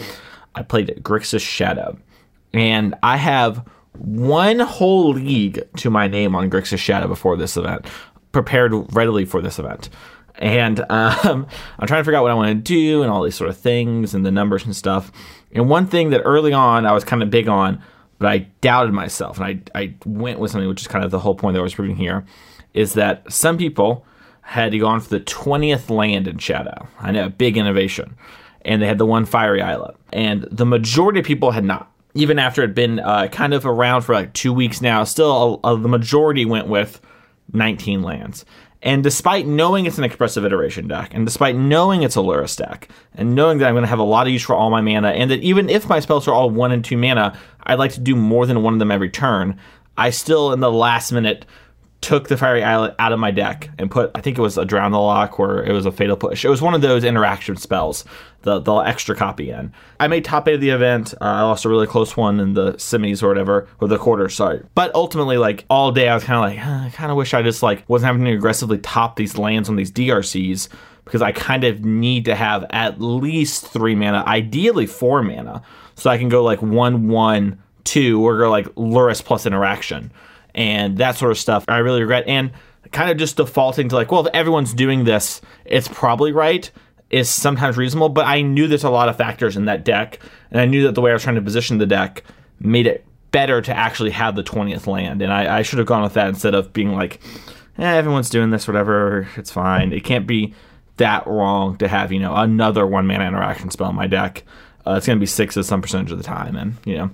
I 0.57 0.65
played 0.65 0.89
Grixis 1.03 1.41
Shadow, 1.41 1.97
and 2.53 2.97
I 3.05 3.19
have 3.19 3.65
one 3.93 4.59
whole 4.59 5.13
league 5.13 5.63
to 5.77 5.91
my 5.91 6.09
name 6.09 6.35
on 6.35 6.51
Grixis 6.51 6.79
Shadow 6.79 7.07
before 7.07 7.37
this 7.37 7.57
event, 7.57 7.87
prepared 8.33 8.73
readily 8.95 9.25
for 9.25 9.41
this 9.41 9.61
event. 9.61 9.91
And 10.39 10.81
um, 10.91 11.47
I'm 11.79 11.87
trying 11.87 12.01
to 12.01 12.05
figure 12.05 12.17
out 12.17 12.23
what 12.23 12.33
I 12.33 12.35
want 12.35 12.49
to 12.49 12.55
do 12.55 13.03
and 13.03 13.13
all 13.13 13.23
these 13.23 13.37
sort 13.37 13.49
of 13.49 13.57
things 13.57 14.13
and 14.13 14.27
the 14.27 14.33
numbers 14.33 14.65
and 14.65 14.75
stuff. 14.75 15.13
And 15.53 15.69
one 15.69 15.87
thing 15.87 16.11
that 16.11 16.23
early 16.23 16.53
on 16.53 16.87
I 16.87 16.93
was 16.93 17.05
kind 17.05 17.23
of 17.23 17.31
big 17.31 17.49
on, 17.49 17.83
but 18.19 18.29
I 18.29 18.39
doubted 18.61 18.93
myself, 18.93 19.39
and 19.39 19.47
I, 19.75 19.81
I 19.81 19.95
went 20.05 20.39
with 20.39 20.51
something 20.51 20.69
which 20.69 20.83
is 20.83 20.89
kind 20.89 21.05
of 21.05 21.11
the 21.11 21.19
whole 21.19 21.35
point 21.35 21.55
that 21.55 21.61
I 21.61 21.63
was 21.63 21.75
proving 21.75 21.97
here, 21.97 22.25
is 22.75 22.95
that 22.95 23.31
some 23.33 23.59
people 23.59 24.07
had 24.47 24.79
gone 24.79 25.01
for 25.01 25.09
the 25.09 25.21
20th 25.21 25.91
land 25.91 26.29
in 26.29 26.39
Shadow. 26.39 26.87
I 27.01 27.11
know, 27.11 27.27
a 27.27 27.31
big 27.31 27.57
innovation. 27.57 28.17
And 28.65 28.81
they 28.81 28.87
had 28.87 28.99
the 28.99 29.07
one 29.07 29.25
Fiery 29.25 29.61
Islet. 29.61 29.97
And 30.13 30.47
the 30.53 30.65
majority 30.65 31.19
of 31.19 31.27
people 31.27 31.51
had 31.51 31.65
not. 31.65 31.91
Even 32.15 32.39
after 32.39 32.63
it 32.63 32.69
had 32.69 32.75
been 32.75 33.01
uh, 33.01 33.29
kind 33.29 33.53
of 33.53 33.67
around 33.67 34.03
for 34.03 34.15
like 34.15 34.33
two 34.35 34.53
weeks 34.53 34.81
now, 34.81 35.03
still 35.05 35.61
uh, 35.65 35.75
the 35.75 35.89
majority 35.89 36.45
went 36.45 36.69
with 36.69 37.01
19 37.53 38.03
lands. 38.03 38.45
And 38.87 39.03
despite 39.03 39.49
knowing 39.49 39.85
it's 39.85 39.99
an 39.99 40.05
expressive 40.05 40.45
iteration 40.45 40.87
deck, 40.87 41.13
and 41.13 41.27
despite 41.27 41.57
knowing 41.57 42.05
it's 42.05 42.15
a 42.15 42.21
Lurrus 42.21 42.57
deck, 42.57 42.89
and 43.17 43.35
knowing 43.35 43.59
that 43.59 43.67
I'm 43.67 43.75
going 43.75 43.83
to 43.83 43.89
have 43.89 43.99
a 43.99 44.05
lot 44.05 44.29
of 44.29 44.33
use 44.33 44.45
for 44.45 44.55
all 44.55 44.71
my 44.71 44.81
mana, 44.81 45.09
and 45.09 45.29
that 45.33 45.41
even 45.41 45.69
if 45.69 45.89
my 45.89 45.99
spells 45.99 46.29
are 46.29 46.33
all 46.33 46.51
one 46.51 46.71
and 46.71 46.85
two 46.85 46.97
mana, 46.97 47.37
I'd 47.65 47.81
like 47.81 47.95
to 47.95 48.01
do 48.01 48.15
more 48.15 48.47
than 48.47 48.63
one 48.63 48.75
of 48.75 48.79
them 48.79 48.93
every 48.93 49.11
turn, 49.11 49.59
I 49.97 50.11
still, 50.11 50.53
in 50.53 50.61
the 50.61 50.71
last 50.71 51.11
minute, 51.11 51.47
took 52.01 52.29
the 52.29 52.37
Fiery 52.37 52.63
Islet 52.63 52.95
out 52.99 53.13
of 53.13 53.19
my 53.19 53.31
deck 53.31 53.71
and 53.79 53.91
put, 53.91 54.11
I 54.15 54.21
think 54.21 54.39
it 54.39 54.41
was 54.41 54.59
a 54.59 54.65
Drown 54.65 54.93
the 54.93 54.99
Loch 54.99 55.41
or 55.41 55.65
it 55.65 55.73
was 55.73 55.87
a 55.87 55.93
Fatal 55.93 56.17
Push. 56.17 56.45
It 56.45 56.49
was 56.49 56.63
one 56.63 56.75
of 56.75 56.81
those 56.81 57.05
interaction 57.05 57.57
spells, 57.57 58.05
the, 58.43 58.61
the 58.61 58.75
extra 58.77 59.17
copy 59.17 59.51
in. 59.51 59.73
I 59.99 60.07
made 60.07 60.25
top 60.25 60.47
eight 60.47 60.55
of 60.55 60.61
the 60.61 60.71
event. 60.71 61.15
Uh, 61.15 61.25
I 61.25 61.43
lost 61.43 61.65
a 61.65 61.69
really 61.69 61.87
close 61.87 62.17
one 62.17 62.39
in 62.39 62.53
the 62.53 62.75
semis 62.75 63.23
or 63.23 63.29
whatever, 63.29 63.67
or 63.81 63.89
the 63.89 63.99
quarter. 63.99 64.29
sorry. 64.29 64.63
But 64.75 64.95
ultimately, 64.95 65.37
like 65.37 65.65
all 65.69 65.91
day, 65.91 66.09
I 66.09 66.15
was 66.15 66.25
kind 66.25 66.37
of 66.37 66.51
like, 66.51 66.59
huh, 66.59 66.87
I 66.87 66.91
kind 66.91 67.11
of 67.11 67.17
wish 67.17 67.35
I 67.35 67.43
just 67.43 67.63
like 67.63 67.89
wasn't 67.89 68.07
having 68.07 68.25
to 68.25 68.33
aggressively 68.33 68.79
top 68.79 69.17
these 69.17 69.39
lands 69.39 69.69
on 69.69 69.77
these 69.77 69.91
DRCs 69.91 70.69
because 71.05 71.23
I 71.23 71.33
kind 71.33 71.65
of 71.65 71.85
need 71.85 72.27
to 72.27 72.35
have 72.35 72.67
at 72.71 73.01
least 73.01 73.67
three 73.67 73.95
mana, 73.95 74.23
ideally 74.27 74.87
four 74.87 75.23
mana, 75.23 75.63
so 75.95 76.11
I 76.11 76.19
can 76.19 76.29
go 76.29 76.45
like 76.45 76.61
one, 76.61 77.09
one, 77.09 77.63
two, 77.85 78.25
or 78.25 78.39
go 78.39 78.51
like 78.51 78.67
Lurrus 78.75 79.25
plus 79.25 79.47
interaction 79.47 80.13
and 80.57 80.97
that 80.99 81.17
sort 81.17 81.31
of 81.31 81.39
stuff. 81.39 81.65
I 81.69 81.79
really 81.79 82.01
regret 82.01 82.25
and 82.27 82.51
kind 82.91 83.11
of 83.11 83.19
just 83.19 83.37
defaulting 83.37 83.91
to 83.91 83.95
like, 83.95 84.11
well, 84.11 84.27
if 84.27 84.35
everyone's 84.35 84.73
doing 84.73 85.05
this, 85.05 85.41
it's 85.65 85.87
probably 85.87 86.33
right. 86.33 86.69
Is 87.09 87.31
sometimes 87.31 87.77
reasonable, 87.77 88.09
but 88.09 88.27
I 88.27 88.41
knew 88.41 88.67
there's 88.67 88.83
a 88.83 88.91
lot 88.91 89.09
of 89.09 89.17
factors 89.17 89.57
in 89.57 89.67
that 89.67 89.85
deck, 89.85 90.19
and 90.51 90.61
I 90.61 90.65
knew 90.65 90.83
that 90.85 90.97
the 90.97 91.01
way 91.01 91.13
I 91.13 91.15
was 91.15 91.23
trying 91.23 91.37
to 91.37 91.41
position 91.41 91.79
the 91.79 91.87
deck 91.87 92.25
made 92.59 92.89
it 92.89 93.05
better 93.31 93.63
to 93.63 93.73
actually 93.73 94.11
have 94.11 94.35
the 94.35 94.43
20th 94.43 94.89
land, 94.89 95.23
and 95.23 95.33
I, 95.33 95.59
I 95.59 95.63
should 95.63 95.79
have 95.79 95.87
gone 95.87 96.03
with 96.03 96.15
that 96.15 96.27
instead 96.27 96.57
of 96.57 96.73
being 96.73 96.93
like, 96.93 97.21
eh, 97.79 97.97
everyone's 97.97 98.29
doing 98.29 98.51
this, 98.51 98.67
whatever, 98.67 99.29
it's 99.37 99.53
fine. 99.53 99.93
It 99.93 100.03
can't 100.03 100.27
be 100.27 100.53
that 100.97 101.25
wrong 101.29 101.77
to 101.77 101.87
have, 101.87 102.11
you 102.11 102.19
know, 102.19 102.35
another 102.35 102.85
one 102.85 103.07
mana 103.07 103.29
interaction 103.29 103.71
spell 103.71 103.91
in 103.91 103.95
my 103.95 104.09
deck. 104.09 104.43
Uh, 104.85 104.95
it's 104.95 105.07
going 105.07 105.19
to 105.19 105.21
be 105.21 105.27
sixes 105.27 105.69
some 105.69 105.83
percentage 105.83 106.11
of 106.11 106.19
the 106.19 106.25
time, 106.25 106.57
and, 106.57 106.75
you 106.85 106.97
know, 106.97 107.11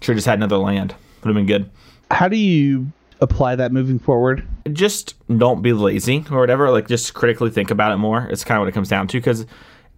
should 0.00 0.14
have 0.14 0.16
just 0.16 0.26
had 0.26 0.40
another 0.40 0.56
land. 0.58 0.92
Would 1.22 1.28
have 1.28 1.36
been 1.36 1.46
good 1.46 1.70
how 2.10 2.28
do 2.28 2.36
you 2.36 2.92
apply 3.20 3.56
that 3.56 3.72
moving 3.72 3.98
forward? 3.98 4.46
Just 4.72 5.14
don't 5.38 5.62
be 5.62 5.72
lazy 5.72 6.24
or 6.30 6.40
whatever. 6.40 6.70
Like, 6.70 6.88
just 6.88 7.14
critically 7.14 7.50
think 7.50 7.70
about 7.70 7.92
it 7.92 7.96
more. 7.96 8.26
It's 8.30 8.44
kind 8.44 8.58
of 8.58 8.62
what 8.62 8.68
it 8.68 8.72
comes 8.72 8.88
down 8.88 9.08
to 9.08 9.18
because 9.18 9.46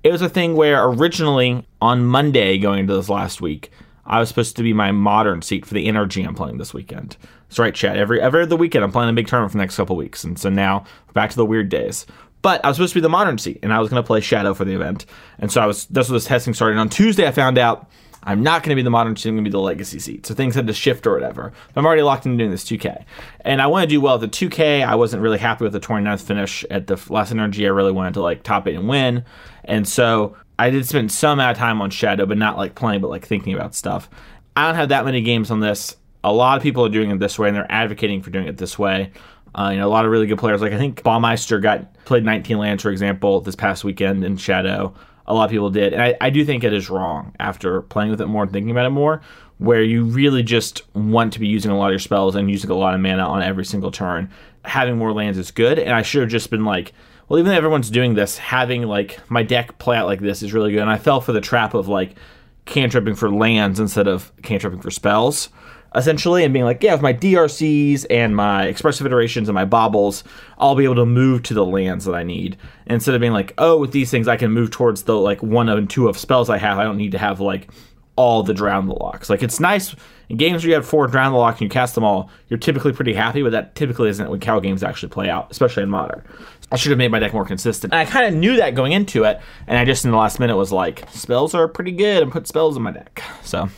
it 0.02 0.12
was 0.12 0.22
a 0.22 0.28
thing 0.28 0.54
where 0.54 0.84
originally 0.84 1.66
on 1.80 2.04
Monday 2.06 2.58
going 2.58 2.80
into 2.80 2.94
this 2.94 3.08
last 3.08 3.40
week, 3.40 3.70
I 4.06 4.20
was 4.20 4.28
supposed 4.28 4.56
to 4.56 4.62
be 4.62 4.72
my 4.72 4.90
modern 4.90 5.42
seat 5.42 5.66
for 5.66 5.74
the 5.74 5.86
NRG 5.86 6.26
I'm 6.26 6.34
playing 6.34 6.58
this 6.58 6.72
weekend. 6.72 7.16
That's 7.48 7.58
right, 7.58 7.74
Chad. 7.74 7.96
Every 7.98 8.20
every 8.20 8.42
other 8.42 8.56
weekend 8.56 8.84
I'm 8.84 8.92
playing 8.92 9.10
a 9.10 9.14
big 9.14 9.26
tournament 9.26 9.52
for 9.52 9.58
the 9.58 9.62
next 9.62 9.76
couple 9.76 9.96
weeks, 9.96 10.24
and 10.24 10.38
so 10.38 10.48
now 10.48 10.84
back 11.12 11.30
to 11.30 11.36
the 11.36 11.46
weird 11.46 11.68
days. 11.68 12.06
But 12.40 12.64
I 12.64 12.68
was 12.68 12.76
supposed 12.76 12.92
to 12.92 12.98
be 12.98 13.02
the 13.02 13.08
modern 13.08 13.36
seat, 13.38 13.58
and 13.62 13.72
I 13.72 13.80
was 13.80 13.90
going 13.90 14.02
to 14.02 14.06
play 14.06 14.20
Shadow 14.20 14.54
for 14.54 14.64
the 14.64 14.74
event, 14.74 15.06
and 15.38 15.50
so 15.50 15.60
I 15.60 15.66
was. 15.66 15.86
That's 15.86 16.08
what 16.08 16.14
this 16.14 16.26
testing 16.26 16.54
started. 16.54 16.78
on 16.78 16.88
Tuesday, 16.88 17.26
I 17.26 17.32
found 17.32 17.58
out 17.58 17.90
I'm 18.28 18.42
not 18.42 18.62
going 18.62 18.68
to 18.68 18.76
be 18.76 18.82
the 18.82 18.90
modern 18.90 19.16
seat. 19.16 19.30
I'm 19.30 19.36
going 19.36 19.44
to 19.46 19.48
be 19.48 19.52
the 19.52 19.58
legacy 19.58 19.98
seat. 19.98 20.26
So 20.26 20.34
things 20.34 20.54
had 20.54 20.66
to 20.66 20.74
shift 20.74 21.06
or 21.06 21.14
whatever. 21.14 21.50
I'm 21.74 21.86
already 21.86 22.02
locked 22.02 22.26
into 22.26 22.36
doing 22.36 22.50
this 22.50 22.62
2K. 22.62 23.02
And 23.40 23.62
I 23.62 23.66
want 23.66 23.84
to 23.84 23.88
do 23.88 24.02
well 24.02 24.16
at 24.16 24.20
the 24.20 24.28
2K. 24.28 24.86
I 24.86 24.96
wasn't 24.96 25.22
really 25.22 25.38
happy 25.38 25.64
with 25.64 25.72
the 25.72 25.80
29th 25.80 26.20
finish 26.20 26.62
at 26.70 26.88
the 26.88 27.00
last 27.08 27.32
NRG. 27.32 27.64
I 27.64 27.68
really 27.68 27.90
wanted 27.90 28.12
to 28.14 28.20
like 28.20 28.42
top 28.42 28.66
it 28.66 28.74
and 28.74 28.86
win. 28.86 29.24
And 29.64 29.88
so 29.88 30.36
I 30.58 30.68
did 30.68 30.84
spend 30.84 31.10
some 31.10 31.38
amount 31.38 31.52
of 31.52 31.56
time 31.56 31.80
on 31.80 31.88
Shadow, 31.88 32.26
but 32.26 32.36
not 32.36 32.58
like 32.58 32.74
playing, 32.74 33.00
but 33.00 33.08
like 33.08 33.24
thinking 33.24 33.54
about 33.54 33.74
stuff. 33.74 34.10
I 34.54 34.66
don't 34.66 34.74
have 34.74 34.90
that 34.90 35.06
many 35.06 35.22
games 35.22 35.50
on 35.50 35.60
this. 35.60 35.96
A 36.22 36.30
lot 36.32 36.58
of 36.58 36.62
people 36.62 36.84
are 36.84 36.90
doing 36.90 37.10
it 37.10 37.18
this 37.20 37.38
way, 37.38 37.48
and 37.48 37.56
they're 37.56 37.72
advocating 37.72 38.20
for 38.20 38.28
doing 38.28 38.46
it 38.46 38.58
this 38.58 38.78
way. 38.78 39.10
Uh, 39.54 39.70
you 39.72 39.78
know, 39.78 39.86
a 39.86 39.88
lot 39.88 40.04
of 40.04 40.10
really 40.10 40.26
good 40.26 40.38
players. 40.38 40.60
Like 40.60 40.74
I 40.74 40.78
think 40.78 41.02
Baumeister 41.02 41.62
got 41.62 41.94
played 42.04 42.26
19 42.26 42.58
lands, 42.58 42.82
for 42.82 42.90
example, 42.90 43.40
this 43.40 43.56
past 43.56 43.84
weekend 43.84 44.22
in 44.22 44.36
Shadow 44.36 44.94
a 45.28 45.34
lot 45.34 45.44
of 45.44 45.50
people 45.50 45.70
did. 45.70 45.92
And 45.92 46.02
I, 46.02 46.16
I 46.20 46.30
do 46.30 46.44
think 46.44 46.64
it 46.64 46.72
is 46.72 46.90
wrong 46.90 47.34
after 47.38 47.82
playing 47.82 48.10
with 48.10 48.20
it 48.20 48.26
more 48.26 48.42
and 48.42 48.52
thinking 48.52 48.70
about 48.70 48.86
it 48.86 48.90
more, 48.90 49.20
where 49.58 49.82
you 49.82 50.04
really 50.04 50.42
just 50.42 50.82
want 50.94 51.32
to 51.34 51.38
be 51.38 51.46
using 51.46 51.70
a 51.70 51.76
lot 51.76 51.86
of 51.86 51.92
your 51.92 51.98
spells 51.98 52.34
and 52.34 52.50
using 52.50 52.70
a 52.70 52.74
lot 52.74 52.94
of 52.94 53.00
mana 53.00 53.28
on 53.28 53.42
every 53.42 53.64
single 53.64 53.90
turn. 53.90 54.30
Having 54.64 54.96
more 54.96 55.12
lands 55.12 55.38
is 55.38 55.50
good. 55.50 55.78
And 55.78 55.92
I 55.92 56.02
should 56.02 56.22
have 56.22 56.30
just 56.30 56.50
been 56.50 56.64
like, 56.64 56.92
well, 57.28 57.38
even 57.38 57.52
though 57.52 57.58
everyone's 57.58 57.90
doing 57.90 58.14
this, 58.14 58.38
having 58.38 58.82
like 58.82 59.20
my 59.30 59.42
deck 59.42 59.78
play 59.78 59.96
out 59.96 60.06
like 60.06 60.20
this 60.20 60.42
is 60.42 60.54
really 60.54 60.72
good. 60.72 60.80
And 60.80 60.90
I 60.90 60.96
fell 60.96 61.20
for 61.20 61.32
the 61.32 61.40
trap 61.40 61.74
of 61.74 61.88
like 61.88 62.16
cantripping 62.64 63.14
for 63.14 63.30
lands 63.30 63.78
instead 63.78 64.08
of 64.08 64.32
cantripping 64.42 64.80
for 64.80 64.90
spells 64.90 65.50
essentially 65.94 66.44
and 66.44 66.52
being 66.52 66.64
like, 66.64 66.82
yeah, 66.82 66.92
with 66.92 67.02
my 67.02 67.14
DRCs 67.14 68.06
and 68.10 68.36
my 68.36 68.64
expressive 68.64 69.06
iterations 69.06 69.48
and 69.48 69.54
my 69.54 69.64
baubles, 69.64 70.24
I'll 70.58 70.74
be 70.74 70.84
able 70.84 70.96
to 70.96 71.06
move 71.06 71.42
to 71.44 71.54
the 71.54 71.64
lands 71.64 72.04
that 72.04 72.14
I 72.14 72.22
need. 72.22 72.56
Instead 72.86 73.14
of 73.14 73.20
being 73.20 73.32
like, 73.32 73.54
oh, 73.58 73.78
with 73.78 73.92
these 73.92 74.10
things 74.10 74.28
I 74.28 74.36
can 74.36 74.50
move 74.50 74.70
towards 74.70 75.04
the 75.04 75.16
like 75.16 75.42
one 75.42 75.68
and 75.68 75.88
two 75.88 76.08
of 76.08 76.18
spells 76.18 76.50
I 76.50 76.58
have. 76.58 76.78
I 76.78 76.84
don't 76.84 76.96
need 76.96 77.12
to 77.12 77.18
have 77.18 77.40
like 77.40 77.68
all 78.16 78.42
the 78.42 78.54
drown 78.54 78.88
the 78.88 78.94
lochs. 78.94 79.30
Like 79.30 79.42
it's 79.42 79.60
nice 79.60 79.94
in 80.28 80.36
games 80.36 80.62
where 80.62 80.70
you 80.70 80.74
have 80.74 80.86
four 80.86 81.06
drown 81.06 81.32
the 81.32 81.38
lochs 81.38 81.60
and 81.60 81.62
you 81.62 81.68
cast 81.68 81.94
them 81.94 82.04
all, 82.04 82.30
you're 82.48 82.58
typically 82.58 82.92
pretty 82.92 83.14
happy, 83.14 83.42
but 83.42 83.52
that 83.52 83.74
typically 83.74 84.08
isn't 84.10 84.28
when 84.28 84.40
cow 84.40 84.60
games 84.60 84.82
actually 84.82 85.08
play 85.08 85.30
out, 85.30 85.48
especially 85.50 85.84
in 85.84 85.88
modern. 85.88 86.22
I 86.70 86.76
should 86.76 86.90
have 86.90 86.98
made 86.98 87.10
my 87.10 87.18
deck 87.18 87.32
more 87.32 87.44
consistent. 87.44 87.92
And 87.92 88.00
I 88.00 88.04
kind 88.04 88.26
of 88.26 88.38
knew 88.38 88.56
that 88.56 88.74
going 88.74 88.92
into 88.92 89.24
it, 89.24 89.40
and 89.66 89.78
I 89.78 89.84
just 89.84 90.04
in 90.04 90.10
the 90.10 90.16
last 90.16 90.38
minute 90.38 90.56
was 90.56 90.70
like, 90.70 91.08
spells 91.10 91.54
are 91.54 91.66
pretty 91.66 91.92
good, 91.92 92.22
and 92.22 92.30
put 92.30 92.46
spells 92.46 92.76
in 92.76 92.82
my 92.82 92.90
deck. 92.92 93.22
So 93.42 93.70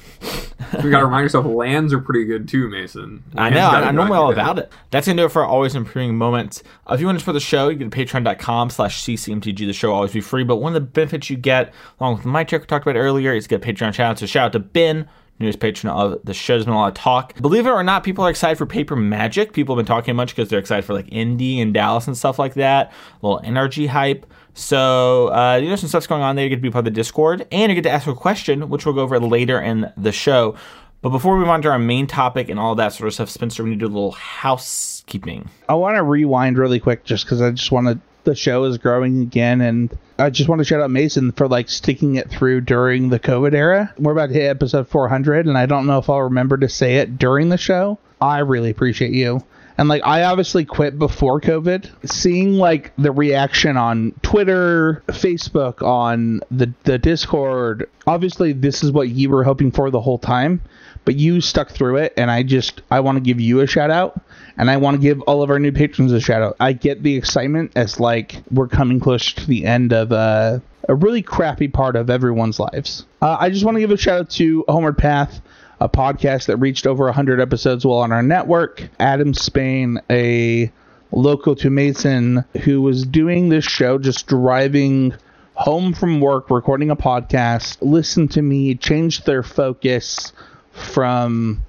you 0.82 0.90
got 0.90 0.98
to 0.98 1.04
remind 1.04 1.24
yourself, 1.24 1.46
lands 1.46 1.92
are 1.92 2.00
pretty 2.00 2.24
good 2.24 2.48
too, 2.48 2.68
Mason. 2.68 3.22
I 3.36 3.50
know. 3.50 3.68
I, 3.68 3.82
I'm 3.84 3.94
normally 3.94 4.18
all 4.18 4.32
about 4.32 4.58
it. 4.58 4.72
That's 4.90 5.06
gonna 5.06 5.22
do 5.22 5.26
it 5.26 5.32
for 5.32 5.44
always 5.44 5.74
improving 5.74 6.16
moments. 6.16 6.62
Uh, 6.86 6.94
if 6.94 7.00
you 7.00 7.06
want 7.06 7.16
to 7.16 7.20
support 7.20 7.34
the 7.34 7.40
show, 7.40 7.68
you 7.68 7.78
can 7.78 7.88
go 7.88 7.96
to 7.96 8.06
Patreon.com/slash 8.06 9.02
ccmtg. 9.02 9.56
The 9.56 9.72
show 9.72 9.88
will 9.88 9.96
always 9.96 10.12
be 10.12 10.20
free, 10.20 10.44
but 10.44 10.56
one 10.56 10.74
of 10.74 10.82
the 10.82 10.86
benefits 10.88 11.30
you 11.30 11.36
get, 11.36 11.72
along 12.00 12.16
with 12.16 12.24
my 12.24 12.44
check 12.44 12.60
we 12.60 12.66
talked 12.66 12.86
about 12.86 12.98
earlier, 12.98 13.32
is 13.32 13.46
get 13.46 13.62
Patreon 13.62 13.94
shout 13.94 14.10
out. 14.10 14.18
So 14.18 14.26
shout 14.26 14.46
out 14.46 14.52
to 14.52 14.58
Ben 14.58 15.08
newest 15.40 15.60
patron 15.60 15.90
of 15.90 16.20
the 16.24 16.34
show. 16.34 16.54
There's 16.54 16.66
been 16.66 16.74
a 16.74 16.76
lot 16.76 16.88
of 16.88 16.94
talk. 16.94 17.34
Believe 17.40 17.66
it 17.66 17.70
or 17.70 17.82
not, 17.82 18.04
people 18.04 18.24
are 18.24 18.30
excited 18.30 18.58
for 18.58 18.66
Paper 18.66 18.94
Magic. 18.94 19.52
People 19.52 19.74
have 19.74 19.84
been 19.84 19.92
talking 19.92 20.14
much 20.14 20.34
because 20.34 20.48
they're 20.48 20.58
excited 20.58 20.84
for 20.84 20.94
like 20.94 21.08
Indy 21.10 21.60
and 21.60 21.74
Dallas 21.74 22.06
and 22.06 22.16
stuff 22.16 22.38
like 22.38 22.54
that. 22.54 22.92
A 23.22 23.26
little 23.26 23.40
NRG 23.42 23.88
hype. 23.88 24.26
So 24.54 25.32
uh, 25.32 25.56
you 25.62 25.68
know 25.68 25.76
some 25.76 25.88
stuff's 25.88 26.06
going 26.06 26.22
on 26.22 26.36
there. 26.36 26.44
You 26.44 26.50
get 26.50 26.56
to 26.56 26.62
be 26.62 26.70
part 26.70 26.80
of 26.80 26.84
the 26.86 26.90
Discord, 26.90 27.46
and 27.50 27.70
you 27.70 27.74
get 27.74 27.88
to 27.88 27.90
ask 27.90 28.06
a 28.06 28.14
question, 28.14 28.68
which 28.68 28.84
we'll 28.84 28.94
go 28.94 29.02
over 29.02 29.18
later 29.18 29.60
in 29.60 29.92
the 29.96 30.12
show. 30.12 30.56
But 31.02 31.10
before 31.10 31.34
we 31.34 31.40
move 31.40 31.48
on 31.48 31.62
to 31.62 31.70
our 31.70 31.78
main 31.78 32.06
topic 32.06 32.50
and 32.50 32.60
all 32.60 32.74
that 32.74 32.92
sort 32.92 33.08
of 33.08 33.14
stuff, 33.14 33.30
Spencer, 33.30 33.64
we 33.64 33.70
need 33.70 33.80
to 33.80 33.86
do 33.86 33.92
a 33.92 33.94
little 33.94 34.12
housekeeping. 34.12 35.48
I 35.66 35.74
want 35.74 35.96
to 35.96 36.02
rewind 36.02 36.58
really 36.58 36.78
quick 36.78 37.04
just 37.04 37.24
because 37.24 37.40
I 37.40 37.52
just 37.52 37.72
want 37.72 37.86
to 37.86 37.98
the 38.24 38.34
show 38.34 38.64
is 38.64 38.76
growing 38.76 39.22
again 39.22 39.60
and 39.60 39.96
I 40.20 40.30
just 40.30 40.48
want 40.48 40.60
to 40.60 40.64
shout 40.64 40.80
out 40.80 40.90
Mason 40.90 41.32
for 41.32 41.48
like 41.48 41.68
sticking 41.68 42.16
it 42.16 42.30
through 42.30 42.60
during 42.62 43.08
the 43.08 43.18
COVID 43.18 43.54
era. 43.54 43.92
We're 43.98 44.12
about 44.12 44.28
to 44.28 44.34
hit 44.34 44.48
episode 44.48 44.86
400 44.88 45.46
and 45.46 45.56
I 45.56 45.66
don't 45.66 45.86
know 45.86 45.98
if 45.98 46.10
I'll 46.10 46.22
remember 46.22 46.56
to 46.58 46.68
say 46.68 46.96
it 46.96 47.18
during 47.18 47.48
the 47.48 47.56
show. 47.58 47.98
I 48.20 48.38
really 48.40 48.70
appreciate 48.70 49.12
you. 49.12 49.42
And 49.78 49.88
like 49.88 50.04
I 50.04 50.24
obviously 50.24 50.66
quit 50.66 50.98
before 50.98 51.40
COVID. 51.40 51.88
Seeing 52.10 52.54
like 52.54 52.92
the 52.98 53.12
reaction 53.12 53.78
on 53.78 54.12
Twitter, 54.22 55.02
Facebook, 55.06 55.80
on 55.80 56.42
the 56.50 56.70
the 56.84 56.98
Discord, 56.98 57.88
obviously 58.06 58.52
this 58.52 58.84
is 58.84 58.92
what 58.92 59.08
you 59.08 59.30
were 59.30 59.42
hoping 59.42 59.70
for 59.70 59.90
the 59.90 60.00
whole 60.02 60.18
time. 60.18 60.60
but 61.04 61.16
you 61.16 61.40
stuck 61.40 61.70
through 61.70 61.96
it, 61.96 62.12
and 62.16 62.30
I 62.30 62.42
just 62.42 62.82
I 62.90 63.00
want 63.00 63.16
to 63.16 63.20
give 63.20 63.40
you 63.40 63.60
a 63.60 63.66
shout 63.66 63.90
out, 63.90 64.20
and 64.60 64.70
I 64.70 64.76
want 64.76 64.96
to 64.96 65.00
give 65.00 65.22
all 65.22 65.42
of 65.42 65.48
our 65.48 65.58
new 65.58 65.72
patrons 65.72 66.12
a 66.12 66.20
shout 66.20 66.42
out. 66.42 66.56
I 66.60 66.74
get 66.74 67.02
the 67.02 67.16
excitement 67.16 67.72
as 67.76 67.98
like 67.98 68.42
we're 68.50 68.68
coming 68.68 69.00
close 69.00 69.32
to 69.32 69.46
the 69.46 69.64
end 69.64 69.94
of 69.94 70.12
uh, 70.12 70.60
a 70.86 70.94
really 70.94 71.22
crappy 71.22 71.66
part 71.66 71.96
of 71.96 72.10
everyone's 72.10 72.60
lives. 72.60 73.06
Uh, 73.22 73.38
I 73.40 73.48
just 73.48 73.64
want 73.64 73.76
to 73.76 73.80
give 73.80 73.90
a 73.90 73.96
shout 73.96 74.20
out 74.20 74.30
to 74.32 74.66
Homeward 74.68 74.98
Path 74.98 75.40
a 75.80 75.88
podcast 75.88 76.48
that 76.48 76.58
reached 76.58 76.86
over 76.86 77.06
100 77.06 77.40
episodes 77.40 77.86
while 77.86 78.00
on 78.00 78.12
our 78.12 78.22
network. 78.22 78.86
Adam 78.98 79.32
Spain, 79.32 79.98
a 80.10 80.70
local 81.10 81.56
to 81.56 81.70
Mason, 81.70 82.44
who 82.62 82.82
was 82.82 83.06
doing 83.06 83.48
this 83.48 83.64
show 83.64 83.96
just 83.96 84.26
driving 84.26 85.14
home 85.54 85.94
from 85.94 86.20
work, 86.20 86.50
recording 86.50 86.90
a 86.90 86.96
podcast, 86.96 87.78
listened 87.80 88.32
to 88.32 88.42
me, 88.42 88.74
changed 88.74 89.24
their 89.24 89.42
focus 89.42 90.34
from 90.72 91.62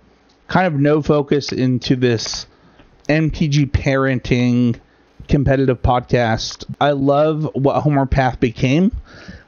kind 0.49 0.67
of 0.67 0.73
no 0.73 1.01
focus 1.01 1.53
into 1.53 1.95
this 1.95 2.47
MTG 3.11 3.69
parenting 3.71 4.79
competitive 5.27 5.81
podcast. 5.81 6.63
I 6.79 6.91
love 6.91 7.49
what 7.53 7.81
Homeward 7.81 8.09
Path 8.09 8.39
became. 8.39 8.95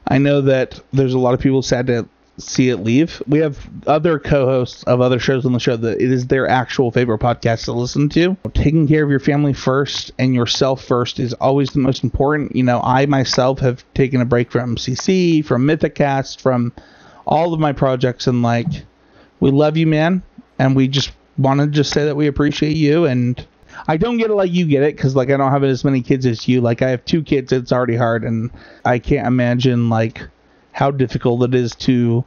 I 0.06 0.18
know 0.18 0.42
that 0.42 0.78
there's 0.92 1.14
a 1.14 1.18
lot 1.18 1.32
of 1.32 1.40
people 1.40 1.62
sad 1.62 1.86
to 1.86 2.06
see 2.36 2.68
it 2.68 2.76
leave. 2.78 3.22
We 3.26 3.38
have 3.38 3.58
other 3.86 4.18
co-hosts 4.18 4.82
of 4.82 5.00
other 5.00 5.18
shows 5.18 5.46
on 5.46 5.54
the 5.54 5.58
show 5.58 5.78
that 5.78 5.98
it 5.98 6.12
is 6.12 6.26
their 6.26 6.46
actual 6.46 6.90
favorite 6.90 7.20
podcast 7.20 7.64
to 7.64 7.72
listen 7.72 8.10
to. 8.10 8.36
Taking 8.52 8.86
care 8.86 9.02
of 9.02 9.08
your 9.08 9.18
family 9.18 9.54
first 9.54 10.12
and 10.18 10.34
yourself 10.34 10.84
first 10.84 11.18
is 11.18 11.32
always 11.34 11.70
the 11.70 11.78
most 11.78 12.04
important. 12.04 12.54
You 12.54 12.64
know, 12.64 12.82
I 12.82 13.06
myself 13.06 13.60
have 13.60 13.82
taken 13.94 14.20
a 14.20 14.26
break 14.26 14.52
from 14.52 14.76
CC, 14.76 15.42
from 15.42 15.66
Mythicast, 15.66 16.38
from 16.38 16.72
all 17.26 17.54
of 17.54 17.60
my 17.60 17.72
projects, 17.72 18.26
and 18.26 18.42
like, 18.42 18.66
we 19.40 19.50
love 19.50 19.78
you, 19.78 19.86
man, 19.86 20.22
and 20.58 20.76
we 20.76 20.86
just 20.86 21.12
want 21.38 21.60
to 21.60 21.66
just 21.66 21.92
say 21.92 22.04
that 22.04 22.14
we 22.16 22.26
appreciate 22.26 22.76
you 22.76 23.06
and. 23.06 23.46
I 23.88 23.96
don't 23.96 24.18
get 24.18 24.30
it 24.30 24.34
like 24.34 24.52
you 24.52 24.66
get 24.66 24.82
it 24.82 24.96
because 24.96 25.14
like 25.16 25.30
I 25.30 25.36
don't 25.36 25.52
have 25.52 25.64
as 25.64 25.84
many 25.84 26.02
kids 26.02 26.26
as 26.26 26.48
you. 26.48 26.60
Like 26.60 26.82
I 26.82 26.90
have 26.90 27.04
two 27.04 27.22
kids, 27.22 27.52
it's 27.52 27.72
already 27.72 27.96
hard, 27.96 28.24
and 28.24 28.50
I 28.84 28.98
can't 28.98 29.26
imagine 29.26 29.88
like 29.88 30.22
how 30.72 30.90
difficult 30.90 31.42
it 31.44 31.54
is 31.54 31.74
to 31.76 32.24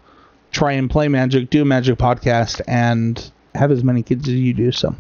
try 0.52 0.72
and 0.74 0.90
play 0.90 1.08
Magic, 1.08 1.50
do 1.50 1.62
a 1.62 1.66
Magic 1.66 1.98
podcast, 1.98 2.62
and 2.68 3.32
have 3.56 3.72
as 3.72 3.84
many 3.84 4.04
kids 4.04 4.28
as 4.28 4.36
you 4.36 4.54
do. 4.54 4.72
So, 4.72 4.96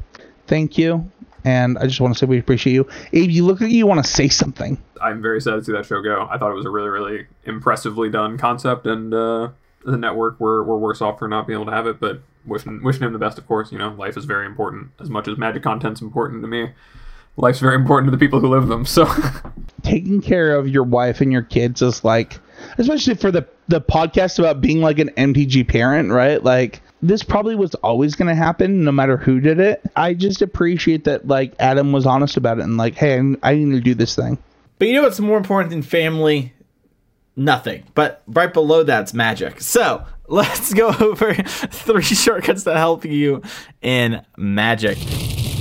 thank 0.47 0.77
you. 0.77 1.09
And 1.43 1.77
I 1.77 1.87
just 1.87 2.01
want 2.01 2.13
to 2.13 2.19
say 2.19 2.25
we 2.25 2.39
appreciate 2.39 2.73
you. 2.73 2.87
Abe, 3.13 3.29
you 3.29 3.45
look 3.45 3.61
like 3.61 3.71
you 3.71 3.87
want 3.87 4.03
to 4.03 4.09
say 4.09 4.27
something. 4.27 4.77
I'm 5.01 5.21
very 5.21 5.39
sad 5.39 5.51
to 5.55 5.63
see 5.63 5.71
that 5.71 5.85
show 5.85 6.01
go. 6.01 6.27
I 6.29 6.37
thought 6.37 6.51
it 6.51 6.55
was 6.55 6.65
a 6.65 6.69
really, 6.69 6.89
really 6.89 7.27
impressively 7.45 8.09
done 8.09 8.37
concept, 8.37 8.85
and 8.85 9.13
uh, 9.13 9.49
the 9.85 9.97
network 9.97 10.39
were, 10.39 10.63
were 10.63 10.77
worse 10.77 11.01
off 11.01 11.19
for 11.19 11.27
not 11.27 11.47
being 11.47 11.57
able 11.57 11.67
to 11.67 11.71
have 11.71 11.87
it. 11.87 11.99
But 11.99 12.21
wishing 12.47 12.81
wishing 12.83 13.03
him 13.03 13.13
the 13.13 13.19
best, 13.19 13.37
of 13.37 13.47
course. 13.47 13.71
You 13.71 13.77
know, 13.77 13.89
life 13.89 14.17
is 14.17 14.25
very 14.25 14.45
important. 14.45 14.91
As 14.99 15.09
much 15.09 15.27
as 15.27 15.37
Magic 15.37 15.63
content's 15.63 16.01
important 16.01 16.41
to 16.41 16.47
me, 16.47 16.71
life's 17.35 17.59
very 17.59 17.75
important 17.75 18.07
to 18.07 18.17
the 18.17 18.23
people 18.23 18.39
who 18.39 18.47
live 18.47 18.67
them. 18.67 18.85
So, 18.85 19.07
taking 19.83 20.21
care 20.21 20.55
of 20.55 20.67
your 20.67 20.83
wife 20.83 21.21
and 21.21 21.31
your 21.31 21.43
kids 21.43 21.81
is 21.81 22.03
like 22.03 22.39
especially 22.77 23.15
for 23.15 23.31
the 23.31 23.47
the 23.67 23.81
podcast 23.81 24.39
about 24.39 24.61
being 24.61 24.81
like 24.81 24.99
an 24.99 25.09
MTG 25.17 25.67
parent, 25.67 26.11
right? 26.11 26.41
Like 26.43 26.81
this 27.01 27.21
probably 27.21 27.55
was 27.55 27.75
always 27.75 28.15
going 28.15 28.29
to 28.29 28.35
happen 28.35 28.83
no 28.83 28.91
matter 28.91 29.17
who 29.17 29.39
did 29.39 29.59
it. 29.59 29.81
I 29.95 30.13
just 30.13 30.41
appreciate 30.41 31.03
that 31.03 31.27
like 31.27 31.53
Adam 31.59 31.91
was 31.91 32.05
honest 32.05 32.37
about 32.37 32.59
it 32.59 32.63
and 32.63 32.77
like, 32.77 32.95
hey, 32.95 33.17
I 33.43 33.55
need 33.55 33.71
to 33.71 33.81
do 33.81 33.93
this 33.93 34.15
thing. 34.15 34.37
But 34.79 34.87
you 34.87 34.95
know 34.95 35.03
what's 35.03 35.19
more 35.19 35.37
important 35.37 35.71
than 35.71 35.81
family? 35.81 36.53
Nothing. 37.35 37.83
But 37.93 38.23
right 38.27 38.53
below 38.53 38.83
that's 38.83 39.13
magic. 39.13 39.61
So 39.61 40.05
let's 40.27 40.73
go 40.73 40.87
over 40.99 41.33
three 41.33 42.01
shortcuts 42.03 42.63
that 42.63 42.77
help 42.77 43.05
you 43.05 43.41
in 43.81 44.23
magic. 44.37 44.97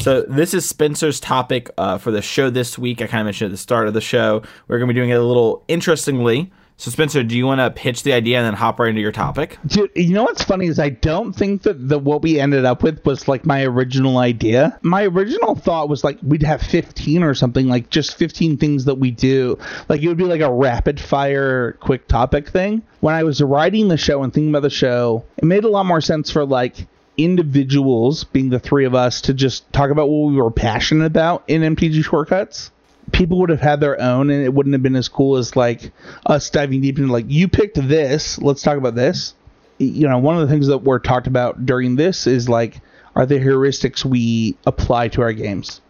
So 0.01 0.23
this 0.23 0.55
is 0.55 0.69
Spencer's 0.69 1.19
topic 1.19 1.69
uh, 1.79 1.99
for 1.99 2.11
the 2.11 2.23
show 2.23 2.49
this 2.49 2.79
week. 2.79 3.03
I 3.03 3.07
kind 3.07 3.23
of 3.23 3.25
mentioned 3.27 3.47
at 3.47 3.53
the 3.53 3.59
start 3.59 3.89
of 3.89 3.95
the 3.95 4.01
show. 4.01 4.43
We're 4.69 4.79
going 4.79 4.89
to 4.89 4.95
be 4.95 5.01
doing 5.01 5.11
it 5.11 5.15
a 5.15 5.25
little 5.25 5.65
interestingly. 5.69 6.53
So 6.79 6.91
Spencer, 6.91 7.23
do 7.23 7.35
you 7.37 7.47
want 7.47 7.61
to 7.61 7.71
pitch 7.71 8.03
the 8.03 8.13
idea 8.13 8.37
and 8.37 8.47
then 8.47 8.53
hop 8.53 8.79
right 8.79 8.91
into 8.91 9.01
your 9.01 9.13
topic? 9.13 9.59
Dude, 9.67 9.91
you 9.95 10.13
know 10.13 10.25
what's 10.25 10.45
funny 10.45 10.67
is 10.67 10.79
I 10.79 10.91
don't 10.91 11.33
think 11.33 11.63
that 11.63 11.89
the 11.89 11.99
what 11.99 12.21
we 12.21 12.39
ended 12.39 12.67
up 12.67 12.83
with 12.83 13.03
was 13.07 13.27
like 13.27 13.47
my 13.47 13.65
original 13.65 14.19
idea. 14.19 14.79
My 14.83 15.05
original 15.05 15.55
thought 15.55 15.89
was 15.89 16.05
like 16.05 16.19
we'd 16.23 16.43
have 16.43 16.61
15 16.61 17.23
or 17.23 17.35
something 17.35 17.67
like 17.67 17.89
just 17.89 18.19
15 18.19 18.59
things 18.59 18.85
that 18.85 18.97
we 18.97 19.11
do. 19.11 19.59
Like 19.89 20.03
it 20.03 20.09
would 20.09 20.19
be 20.19 20.25
like 20.25 20.43
a 20.43 20.53
rapid 20.53 21.01
fire 21.01 21.73
quick 21.81 22.09
topic 22.09 22.51
thing. 22.51 22.83
When 23.01 23.15
I 23.15 23.23
was 23.23 23.41
writing 23.41 23.89
the 23.89 23.97
show 23.97 24.23
and 24.23 24.33
thinking 24.33 24.51
about 24.51 24.63
the 24.63 24.71
show, 24.71 25.25
it 25.39 25.45
made 25.45 25.65
a 25.65 25.71
lot 25.71 25.87
more 25.87 26.03
sense 26.03 26.31
for 26.31 26.45
like 26.45 26.87
individuals, 27.17 28.25
being 28.25 28.51
the 28.51 28.59
three 28.59 28.85
of 28.85 28.95
us, 28.95 29.23
to 29.23 29.33
just 29.33 29.73
talk 29.73 29.91
about 29.91 30.11
what 30.11 30.31
we 30.31 30.37
were 30.37 30.51
passionate 30.51 31.07
about 31.07 31.45
in 31.49 31.63
MTG 31.63 32.05
shortcuts 32.05 32.71
people 33.13 33.39
would 33.39 33.51
have 33.51 33.61
had 33.61 33.81
their 33.81 34.01
own 34.01 34.31
and 34.31 34.45
it 34.45 34.53
wouldn't 34.53 34.73
have 34.73 34.83
been 34.83 34.97
as 34.97 35.09
cool 35.09 35.37
as 35.37 35.57
like 35.57 35.93
us 36.27 36.51
diving 36.51 36.81
deep 36.81 36.99
into 36.99 37.13
like 37.13 37.27
you 37.29 37.49
picked 37.49 37.77
this 37.89 38.39
let's 38.39 38.63
talk 38.63 38.79
about 38.79 38.95
this. 38.95 39.35
You 39.79 40.09
know 40.09 40.19
one 40.19 40.37
of 40.37 40.47
the 40.47 40.53
things 40.53 40.67
that 40.69 40.79
were 40.79 40.99
talked 40.99 41.27
about 41.27 41.67
during 41.67 41.97
this 41.97 42.27
is 42.27 42.49
like 42.49 42.81
are 43.15 43.27
the 43.27 43.39
heuristics 43.39 44.05
we 44.05 44.57
apply 44.67 45.09
to 45.09 45.23
our 45.23 45.33
games? 45.33 45.81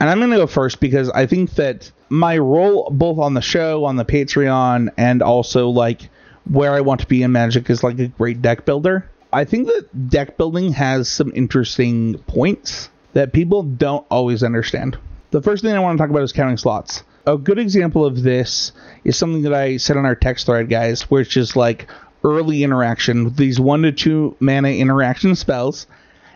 And 0.00 0.10
i'm 0.10 0.18
going 0.18 0.30
to 0.30 0.36
go 0.36 0.46
first 0.46 0.80
because 0.80 1.08
i 1.10 1.24
think 1.24 1.52
that 1.52 1.90
my 2.08 2.36
role 2.36 2.90
both 2.90 3.18
on 3.18 3.34
the 3.34 3.40
show 3.40 3.84
on 3.84 3.96
the 3.96 4.04
patreon 4.04 4.92
and 4.98 5.22
also 5.22 5.68
like 5.68 6.10
where 6.50 6.72
i 6.72 6.80
want 6.80 7.00
to 7.00 7.06
be 7.06 7.22
in 7.22 7.32
magic 7.32 7.70
is 7.70 7.82
like 7.82 7.98
a 7.98 8.08
great 8.08 8.42
deck 8.42 8.64
builder. 8.64 9.08
I 9.32 9.44
think 9.44 9.66
that 9.66 10.10
deck 10.10 10.36
building 10.36 10.72
has 10.72 11.08
some 11.08 11.32
interesting 11.34 12.18
points 12.26 12.90
that 13.14 13.32
people 13.32 13.62
don't 13.62 14.06
always 14.10 14.42
understand 14.42 14.98
the 15.34 15.42
first 15.42 15.64
thing 15.64 15.74
I 15.74 15.80
want 15.80 15.98
to 15.98 16.00
talk 16.00 16.10
about 16.10 16.22
is 16.22 16.30
counting 16.30 16.56
slots. 16.56 17.02
A 17.26 17.36
good 17.36 17.58
example 17.58 18.06
of 18.06 18.22
this 18.22 18.70
is 19.02 19.16
something 19.16 19.42
that 19.42 19.52
I 19.52 19.78
said 19.78 19.96
on 19.96 20.06
our 20.06 20.14
text 20.14 20.46
thread, 20.46 20.70
guys, 20.70 21.10
which 21.10 21.36
is 21.36 21.56
like 21.56 21.88
early 22.22 22.62
interaction 22.62 23.34
these 23.34 23.58
one 23.58 23.82
to 23.82 23.90
two 23.90 24.36
mana 24.38 24.68
interaction 24.68 25.34
spells. 25.34 25.88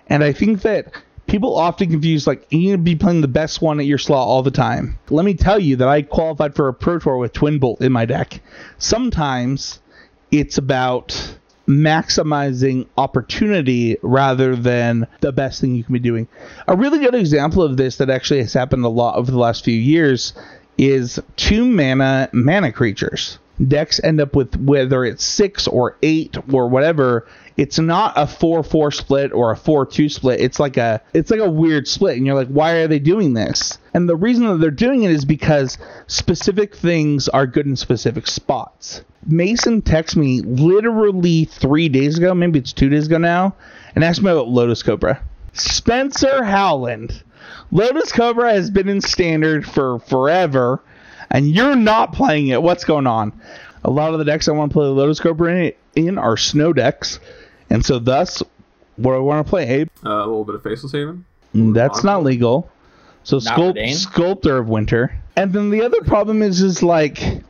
And 0.08 0.24
I 0.24 0.32
think 0.32 0.62
that 0.62 0.92
people 1.28 1.56
often 1.56 1.90
confuse 1.90 2.26
like 2.26 2.44
you 2.50 2.58
need 2.58 2.72
to 2.72 2.78
be 2.78 2.96
playing 2.96 3.20
the 3.20 3.28
best 3.28 3.62
one 3.62 3.78
at 3.78 3.86
your 3.86 3.98
slot 3.98 4.26
all 4.26 4.42
the 4.42 4.50
time. 4.50 4.98
Let 5.10 5.24
me 5.24 5.34
tell 5.34 5.60
you 5.60 5.76
that 5.76 5.86
I 5.86 6.02
qualified 6.02 6.56
for 6.56 6.66
a 6.66 6.74
Pro 6.74 6.98
Tour 6.98 7.18
with 7.18 7.32
Twin 7.32 7.60
Bolt 7.60 7.80
in 7.80 7.92
my 7.92 8.04
deck. 8.04 8.40
Sometimes 8.78 9.78
it's 10.32 10.58
about 10.58 11.38
maximizing 11.68 12.86
opportunity 12.96 13.96
rather 14.02 14.56
than 14.56 15.06
the 15.20 15.32
best 15.32 15.60
thing 15.60 15.74
you 15.74 15.84
can 15.84 15.92
be 15.92 15.98
doing. 15.98 16.26
A 16.66 16.74
really 16.74 16.98
good 16.98 17.14
example 17.14 17.62
of 17.62 17.76
this 17.76 17.96
that 17.96 18.10
actually 18.10 18.40
has 18.40 18.54
happened 18.54 18.84
a 18.84 18.88
lot 18.88 19.16
over 19.16 19.30
the 19.30 19.38
last 19.38 19.64
few 19.64 19.78
years 19.78 20.32
is 20.78 21.20
two 21.36 21.66
mana 21.66 22.30
mana 22.32 22.72
creatures. 22.72 23.38
Decks 23.66 24.00
end 24.02 24.20
up 24.20 24.34
with 24.34 24.56
whether 24.56 25.04
it's 25.04 25.24
six 25.24 25.66
or 25.66 25.96
eight 26.02 26.36
or 26.52 26.68
whatever. 26.68 27.26
It's 27.58 27.80
not 27.80 28.12
a 28.14 28.28
four 28.28 28.62
four 28.62 28.92
split 28.92 29.32
or 29.32 29.50
a 29.50 29.56
four 29.56 29.84
two 29.84 30.08
split. 30.08 30.40
It's 30.40 30.60
like 30.60 30.76
a 30.76 31.02
it's 31.12 31.32
like 31.32 31.40
a 31.40 31.50
weird 31.50 31.88
split, 31.88 32.16
and 32.16 32.24
you're 32.24 32.36
like, 32.36 32.46
why 32.46 32.74
are 32.74 32.86
they 32.86 33.00
doing 33.00 33.34
this? 33.34 33.78
And 33.92 34.08
the 34.08 34.14
reason 34.14 34.46
that 34.46 34.58
they're 34.58 34.70
doing 34.70 35.02
it 35.02 35.10
is 35.10 35.24
because 35.24 35.76
specific 36.06 36.76
things 36.76 37.28
are 37.28 37.48
good 37.48 37.66
in 37.66 37.74
specific 37.74 38.28
spots. 38.28 39.02
Mason 39.26 39.82
texted 39.82 40.16
me 40.18 40.40
literally 40.40 41.46
three 41.46 41.88
days 41.88 42.16
ago, 42.16 42.32
maybe 42.32 42.60
it's 42.60 42.72
two 42.72 42.88
days 42.88 43.06
ago 43.06 43.18
now, 43.18 43.56
and 43.96 44.04
asked 44.04 44.22
me 44.22 44.30
about 44.30 44.48
Lotus 44.48 44.84
Cobra. 44.84 45.20
Spencer 45.52 46.44
Howland. 46.44 47.24
Lotus 47.72 48.12
Cobra 48.12 48.52
has 48.52 48.70
been 48.70 48.88
in 48.88 49.00
standard 49.00 49.66
for 49.66 49.98
forever, 49.98 50.80
and 51.28 51.50
you're 51.50 51.74
not 51.74 52.12
playing 52.12 52.48
it. 52.48 52.62
What's 52.62 52.84
going 52.84 53.08
on? 53.08 53.32
A 53.82 53.90
lot 53.90 54.12
of 54.12 54.20
the 54.20 54.24
decks 54.24 54.48
I 54.48 54.52
want 54.52 54.70
to 54.70 54.74
play 54.74 54.86
Lotus 54.86 55.18
Cobra 55.18 55.54
in, 55.54 55.72
in 55.96 56.18
are 56.18 56.36
snow 56.36 56.72
decks, 56.72 57.18
and 57.70 57.84
so 57.84 57.98
thus, 57.98 58.42
what 58.96 59.14
I 59.14 59.18
want 59.18 59.46
to 59.46 59.48
play, 59.50 59.68
Abe? 59.68 59.88
uh, 60.04 60.10
a 60.10 60.18
little 60.18 60.44
bit 60.44 60.54
of 60.54 60.62
Faceless 60.62 60.92
Haven. 60.92 61.24
That's 61.54 62.04
not 62.04 62.22
legal. 62.22 62.70
So 63.24 63.38
Not 63.38 63.58
sculpt, 63.58 63.94
sculptor 63.94 64.58
of 64.58 64.68
winter. 64.68 65.14
And 65.36 65.52
then 65.52 65.70
the 65.70 65.82
other 65.82 66.00
problem 66.02 66.42
is 66.42 66.60
is 66.60 66.82
like 66.82 67.42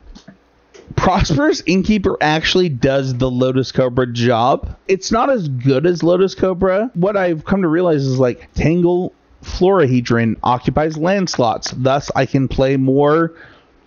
Prosperous 0.95 1.61
Innkeeper 1.65 2.17
actually 2.21 2.69
does 2.69 3.13
the 3.15 3.29
Lotus 3.29 3.71
Cobra 3.71 4.07
job. 4.07 4.75
It's 4.87 5.11
not 5.11 5.29
as 5.29 5.47
good 5.47 5.85
as 5.85 6.03
Lotus 6.03 6.35
Cobra. 6.35 6.91
What 6.95 7.15
I've 7.15 7.45
come 7.45 7.61
to 7.61 7.67
realize 7.67 8.03
is 8.05 8.19
like 8.19 8.51
Tangle 8.55 9.13
Florahedron 9.43 10.37
occupies 10.43 10.97
land 10.97 11.29
slots. 11.29 11.71
Thus 11.71 12.11
I 12.15 12.25
can 12.25 12.47
play 12.47 12.75
more 12.75 13.33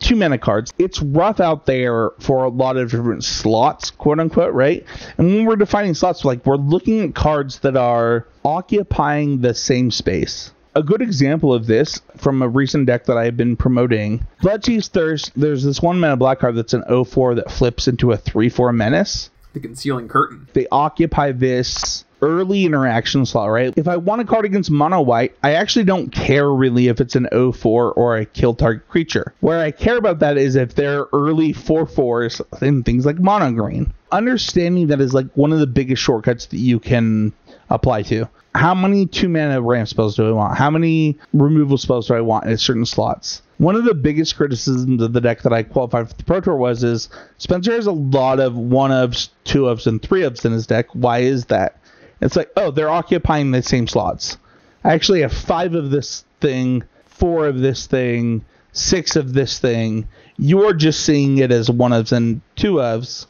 two 0.02 0.16
mana 0.16 0.38
cards. 0.38 0.72
It's 0.78 1.00
rough 1.00 1.40
out 1.40 1.66
there 1.66 2.10
for 2.20 2.44
a 2.44 2.48
lot 2.48 2.76
of 2.76 2.90
different 2.90 3.24
slots, 3.24 3.90
quote 3.90 4.20
unquote, 4.20 4.52
right? 4.52 4.84
And 5.18 5.28
when 5.28 5.44
we're 5.46 5.56
defining 5.56 5.94
slots, 5.94 6.24
like 6.24 6.44
we're 6.44 6.56
looking 6.56 7.00
at 7.00 7.14
cards 7.14 7.60
that 7.60 7.76
are 7.76 8.26
occupying 8.44 9.40
the 9.40 9.54
same 9.54 9.90
space. 9.90 10.52
A 10.74 10.82
good 10.82 11.02
example 11.02 11.52
of 11.52 11.66
this 11.66 12.00
from 12.16 12.40
a 12.40 12.48
recent 12.48 12.86
deck 12.86 13.04
that 13.04 13.18
I've 13.18 13.36
been 13.36 13.56
promoting, 13.56 14.26
Bloodchief's 14.42 14.88
Thirst, 14.88 15.30
there's 15.36 15.62
this 15.64 15.82
one 15.82 16.00
mana 16.00 16.16
black 16.16 16.38
card 16.40 16.56
that's 16.56 16.72
an 16.72 16.82
0 16.88 17.04
4 17.04 17.34
that 17.36 17.50
flips 17.50 17.88
into 17.88 18.12
a 18.12 18.16
3 18.16 18.48
4 18.48 18.72
menace 18.72 19.28
The 19.52 19.60
Concealing 19.60 20.08
Curtain. 20.08 20.48
they 20.54 20.66
occupy 20.72 21.32
this 21.32 22.04
early 22.22 22.64
interaction 22.64 23.26
slot, 23.26 23.50
right? 23.50 23.74
If 23.76 23.88
I 23.88 23.96
want 23.96 24.22
a 24.22 24.24
card 24.24 24.44
against 24.44 24.70
mono 24.70 25.02
white, 25.02 25.36
I 25.42 25.54
actually 25.54 25.84
don't 25.84 26.10
care 26.10 26.50
really 26.50 26.88
if 26.88 27.00
it's 27.00 27.16
an 27.16 27.28
0-4 27.32 27.64
or 27.66 28.16
a 28.16 28.24
kill 28.24 28.54
target 28.54 28.88
creature. 28.88 29.34
Where 29.40 29.60
I 29.60 29.72
care 29.72 29.96
about 29.96 30.20
that 30.20 30.38
is 30.38 30.56
if 30.56 30.74
they're 30.74 31.06
early 31.12 31.52
4 31.52 31.86
4s 31.86 32.62
in 32.62 32.82
things 32.84 33.04
like 33.04 33.18
mono 33.18 33.50
green. 33.50 33.92
Understanding 34.12 34.86
that 34.88 35.00
is 35.00 35.12
like 35.12 35.26
one 35.34 35.52
of 35.52 35.58
the 35.58 35.66
biggest 35.66 36.02
shortcuts 36.02 36.46
that 36.46 36.58
you 36.58 36.78
can 36.78 37.32
apply 37.70 38.02
to. 38.02 38.28
How 38.54 38.74
many 38.74 39.06
two 39.06 39.28
mana 39.28 39.62
ramp 39.62 39.88
spells 39.88 40.14
do 40.14 40.28
I 40.28 40.32
want? 40.32 40.58
How 40.58 40.70
many 40.70 41.18
removal 41.32 41.78
spells 41.78 42.08
do 42.08 42.14
I 42.14 42.20
want 42.20 42.44
in 42.44 42.56
certain 42.58 42.84
slots? 42.84 43.40
One 43.56 43.76
of 43.76 43.84
the 43.84 43.94
biggest 43.94 44.36
criticisms 44.36 45.00
of 45.00 45.12
the 45.12 45.20
deck 45.20 45.42
that 45.42 45.52
I 45.52 45.62
qualified 45.62 46.10
for 46.10 46.16
the 46.16 46.24
Pro 46.24 46.40
Tour 46.40 46.56
was 46.56 46.84
is 46.84 47.08
Spencer 47.38 47.72
has 47.72 47.86
a 47.86 47.92
lot 47.92 48.40
of 48.40 48.56
one 48.56 48.90
ofs, 48.90 49.30
two 49.44 49.62
ofs, 49.62 49.86
and 49.86 50.02
three 50.02 50.22
ofs 50.22 50.44
in 50.44 50.52
his 50.52 50.66
deck. 50.66 50.88
Why 50.92 51.20
is 51.20 51.46
that? 51.46 51.78
It's 52.22 52.36
like, 52.36 52.50
oh, 52.56 52.70
they're 52.70 52.88
occupying 52.88 53.50
the 53.50 53.62
same 53.62 53.88
slots. 53.88 54.38
I 54.84 54.94
actually 54.94 55.22
have 55.22 55.32
five 55.32 55.74
of 55.74 55.90
this 55.90 56.24
thing, 56.40 56.84
four 57.04 57.46
of 57.46 57.58
this 57.58 57.86
thing, 57.86 58.44
six 58.72 59.16
of 59.16 59.32
this 59.34 59.58
thing. 59.58 60.08
You're 60.38 60.72
just 60.72 61.04
seeing 61.04 61.38
it 61.38 61.50
as 61.50 61.68
one 61.68 61.90
ofs 61.90 62.12
and 62.12 62.40
two 62.56 62.74
ofs. 62.74 63.26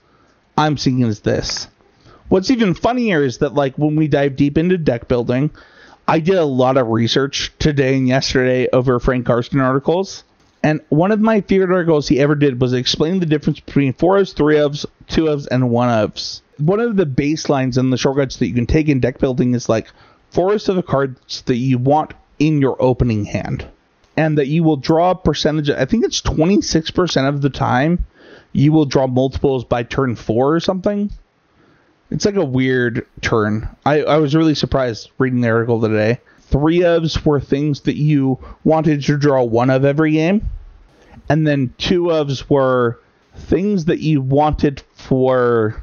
I'm 0.57 0.77
seeing 0.77 1.01
it 1.01 1.07
as 1.09 1.21
this. 1.21 1.69
What's 2.29 2.51
even 2.51 2.75
funnier 2.75 3.25
is 3.25 3.39
that 3.39 3.55
like 3.55 3.77
when 3.77 3.97
we 3.97 4.09
dive 4.09 4.37
deep 4.37 4.57
into 4.57 4.79
deck 4.79 5.09
building, 5.09 5.51
I 6.07 6.21
did 6.21 6.37
a 6.37 6.45
lot 6.45 6.77
of 6.77 6.89
research 6.89 7.53
today 7.59 7.97
and 7.97 8.07
yesterday 8.07 8.69
over 8.73 9.01
Frank 9.01 9.27
Karsten 9.27 9.61
articles. 9.61 10.25
And 10.63 10.81
one 10.91 11.13
of 11.13 11.21
my 11.21 11.41
favorite 11.41 11.75
articles 11.75 12.09
he 12.09 12.21
ever 12.21 12.35
did 12.35 12.61
was 12.61 12.73
explain 12.73 13.21
the 13.21 13.27
difference 13.27 13.61
between 13.61 13.95
four 13.95 14.19
ofs, 14.19 14.35
three 14.35 14.57
ofs, 14.57 14.85
two 15.09 15.25
ofs, 15.25 15.49
and 15.51 15.71
one 15.71 15.89
ofs. 15.89 16.41
One 16.59 16.81
of 16.81 16.97
the 16.97 17.07
baselines 17.07 17.79
and 17.79 17.93
the 17.93 17.97
shortcuts 17.97 18.37
that 18.37 18.47
you 18.47 18.55
can 18.55 18.67
take 18.67 18.89
in 18.89 19.01
deck 19.01 19.19
building 19.19 19.55
is 19.55 19.69
like 19.69 19.89
four 20.31 20.51
ofs 20.51 20.69
of 20.69 20.77
the 20.77 20.83
cards 20.83 21.43
that 21.43 21.57
you 21.57 21.79
want 21.79 22.15
in 22.39 22.61
your 22.61 22.77
opening 22.81 23.25
hand. 23.25 23.67
And 24.17 24.37
that 24.37 24.49
you 24.49 24.63
will 24.63 24.77
draw 24.77 25.13
a 25.13 25.15
percentage, 25.15 25.71
of, 25.71 25.79
I 25.79 25.87
think 25.87 26.05
it's 26.05 26.21
26% 26.21 27.29
of 27.29 27.41
the 27.41 27.49
time, 27.49 28.05
you 28.53 28.73
will 28.73 28.85
draw 28.85 29.07
multiples 29.07 29.65
by 29.65 29.83
turn 29.83 30.17
four 30.17 30.55
or 30.55 30.61
something. 30.61 31.11
It's 32.11 32.27
like 32.27 32.37
a 32.37 32.45
weird 32.45 33.07
turn. 33.23 33.69
I, 33.87 34.03
I 34.03 34.19
was 34.19 34.35
really 34.35 34.55
surprised 34.55 35.11
reading 35.17 35.41
the 35.41 35.49
article 35.49 35.81
today. 35.81 36.21
Three 36.41 36.81
ofs 36.81 37.25
were 37.25 37.41
things 37.41 37.81
that 37.83 37.97
you 37.97 38.39
wanted 38.65 39.03
to 39.05 39.17
draw 39.17 39.43
one 39.43 39.71
of 39.71 39.87
every 39.87 40.13
game. 40.13 40.51
And 41.31 41.47
then 41.47 41.73
two 41.79 42.05
ofs 42.05 42.51
were 42.51 43.01
things 43.35 43.87
that 43.87 44.01
you 44.01 44.21
wanted 44.21 44.83
for 44.95 45.83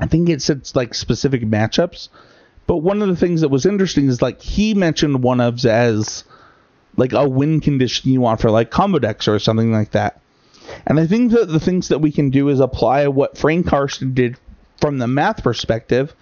I 0.00 0.06
think 0.06 0.28
it 0.28 0.42
said 0.42 0.68
like 0.74 0.94
specific 0.94 1.42
matchups. 1.42 2.08
But 2.66 2.78
one 2.78 3.00
of 3.00 3.08
the 3.08 3.16
things 3.16 3.42
that 3.42 3.48
was 3.48 3.64
interesting 3.64 4.08
is 4.08 4.20
like 4.20 4.40
he 4.40 4.74
mentioned 4.74 5.22
one 5.22 5.38
ofs 5.38 5.64
as 5.64 6.24
like 6.96 7.12
a 7.12 7.28
win 7.28 7.60
condition 7.60 8.10
you 8.10 8.20
want 8.20 8.40
for 8.40 8.50
like 8.50 8.70
combo 8.70 8.98
decks 8.98 9.28
or 9.28 9.38
something 9.38 9.72
like 9.72 9.92
that. 9.92 10.20
And 10.86 10.98
I 10.98 11.06
think 11.06 11.32
that 11.32 11.46
the 11.46 11.60
things 11.60 11.88
that 11.88 12.00
we 12.00 12.10
can 12.10 12.30
do 12.30 12.48
is 12.48 12.60
apply 12.60 13.06
what 13.08 13.38
Frank 13.38 13.66
Karsten 13.66 14.14
did 14.14 14.36
from 14.80 14.98
the 14.98 15.06
math 15.06 15.42
perspective, 15.42 16.14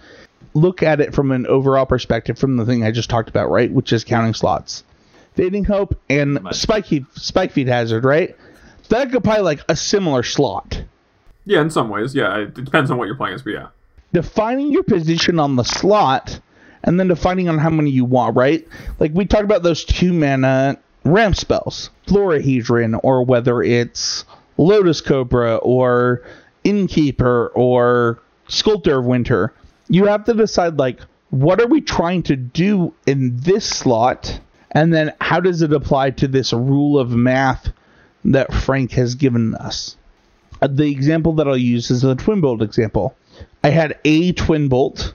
look 0.53 0.83
at 0.83 1.01
it 1.01 1.13
from 1.13 1.31
an 1.31 1.47
overall 1.47 1.85
perspective 1.85 2.37
from 2.37 2.57
the 2.57 2.65
thing 2.65 2.83
I 2.83 2.91
just 2.91 3.09
talked 3.09 3.29
about, 3.29 3.49
right? 3.49 3.71
Which 3.71 3.91
is 3.91 4.03
counting 4.03 4.33
slots. 4.33 4.83
Fading 5.33 5.65
Hope 5.65 5.99
and 6.09 6.39
Spike 6.51 6.85
Feed, 6.85 7.05
Spikefield 7.15 7.67
Hazard, 7.67 8.05
right? 8.05 8.35
That 8.89 9.11
could 9.11 9.23
probably 9.23 9.43
like 9.43 9.61
a 9.67 9.75
similar 9.75 10.23
slot. 10.23 10.83
Yeah, 11.45 11.61
in 11.61 11.69
some 11.69 11.89
ways, 11.89 12.15
yeah. 12.15 12.37
It 12.37 12.53
depends 12.53 12.91
on 12.91 12.97
what 12.97 13.05
you're 13.05 13.15
playing 13.15 13.35
as, 13.35 13.43
but 13.43 13.53
yeah. 13.53 13.67
Defining 14.13 14.71
your 14.71 14.83
position 14.83 15.39
on 15.39 15.55
the 15.55 15.63
slot 15.63 16.39
and 16.83 16.99
then 16.99 17.07
defining 17.07 17.49
on 17.49 17.57
how 17.57 17.69
many 17.69 17.89
you 17.89 18.05
want, 18.05 18.35
right? 18.35 18.67
Like 18.99 19.11
we 19.13 19.25
talked 19.25 19.43
about 19.43 19.63
those 19.63 19.83
two 19.83 20.13
mana 20.13 20.77
ramp 21.03 21.35
spells, 21.35 21.89
Florahedron, 22.07 22.99
or 23.03 23.23
whether 23.23 23.61
it's 23.61 24.25
Lotus 24.57 25.01
Cobra 25.01 25.57
or 25.57 26.23
Innkeeper 26.63 27.51
or 27.55 28.19
Sculptor 28.47 28.99
of 28.99 29.05
Winter. 29.05 29.53
You 29.89 30.05
have 30.05 30.25
to 30.25 30.33
decide 30.33 30.77
like 30.77 30.99
what 31.29 31.59
are 31.59 31.67
we 31.67 31.81
trying 31.81 32.23
to 32.23 32.35
do 32.35 32.93
in 33.05 33.37
this 33.37 33.65
slot, 33.65 34.39
and 34.71 34.93
then 34.93 35.13
how 35.19 35.39
does 35.39 35.61
it 35.61 35.73
apply 35.73 36.11
to 36.11 36.27
this 36.27 36.53
rule 36.53 36.97
of 36.99 37.11
math 37.11 37.71
that 38.25 38.53
Frank 38.53 38.91
has 38.91 39.15
given 39.15 39.55
us. 39.55 39.97
The 40.61 40.89
example 40.91 41.33
that 41.33 41.47
I'll 41.47 41.57
use 41.57 41.91
is 41.91 42.01
the 42.01 42.15
twin 42.15 42.41
bolt 42.41 42.61
example. 42.61 43.15
I 43.63 43.69
had 43.69 43.99
a 44.05 44.31
twin 44.33 44.67
bolt 44.67 45.13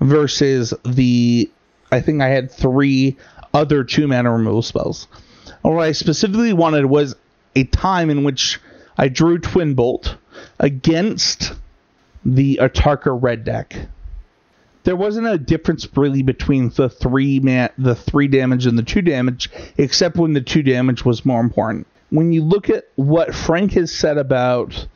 versus 0.00 0.72
the 0.84 1.50
I 1.90 2.00
think 2.00 2.22
I 2.22 2.28
had 2.28 2.50
three 2.50 3.16
other 3.52 3.84
two 3.84 4.08
mana 4.08 4.32
removal 4.32 4.62
spells. 4.62 5.06
What 5.60 5.78
I 5.78 5.92
specifically 5.92 6.52
wanted 6.52 6.86
was 6.86 7.14
a 7.54 7.64
time 7.64 8.10
in 8.10 8.24
which 8.24 8.58
I 8.96 9.08
drew 9.08 9.38
twin 9.38 9.74
bolt 9.74 10.16
against 10.58 11.52
the 12.24 12.58
Atarka 12.62 13.16
red 13.20 13.44
deck. 13.44 13.76
There 14.84 14.96
wasn't 14.96 15.28
a 15.28 15.38
difference 15.38 15.86
really 15.96 16.22
between 16.22 16.70
the 16.70 16.88
three 16.88 17.38
man 17.40 17.70
the 17.78 17.94
three 17.94 18.26
damage 18.26 18.66
and 18.66 18.76
the 18.76 18.82
two 18.82 19.02
damage, 19.02 19.50
except 19.76 20.16
when 20.16 20.32
the 20.32 20.40
two 20.40 20.62
damage 20.62 21.04
was 21.04 21.24
more 21.24 21.40
important. 21.40 21.86
When 22.12 22.30
you 22.30 22.44
look 22.44 22.68
at 22.68 22.88
what 22.96 23.34
Frank 23.34 23.72
has 23.72 23.90
said 23.90 24.18
about 24.18 24.86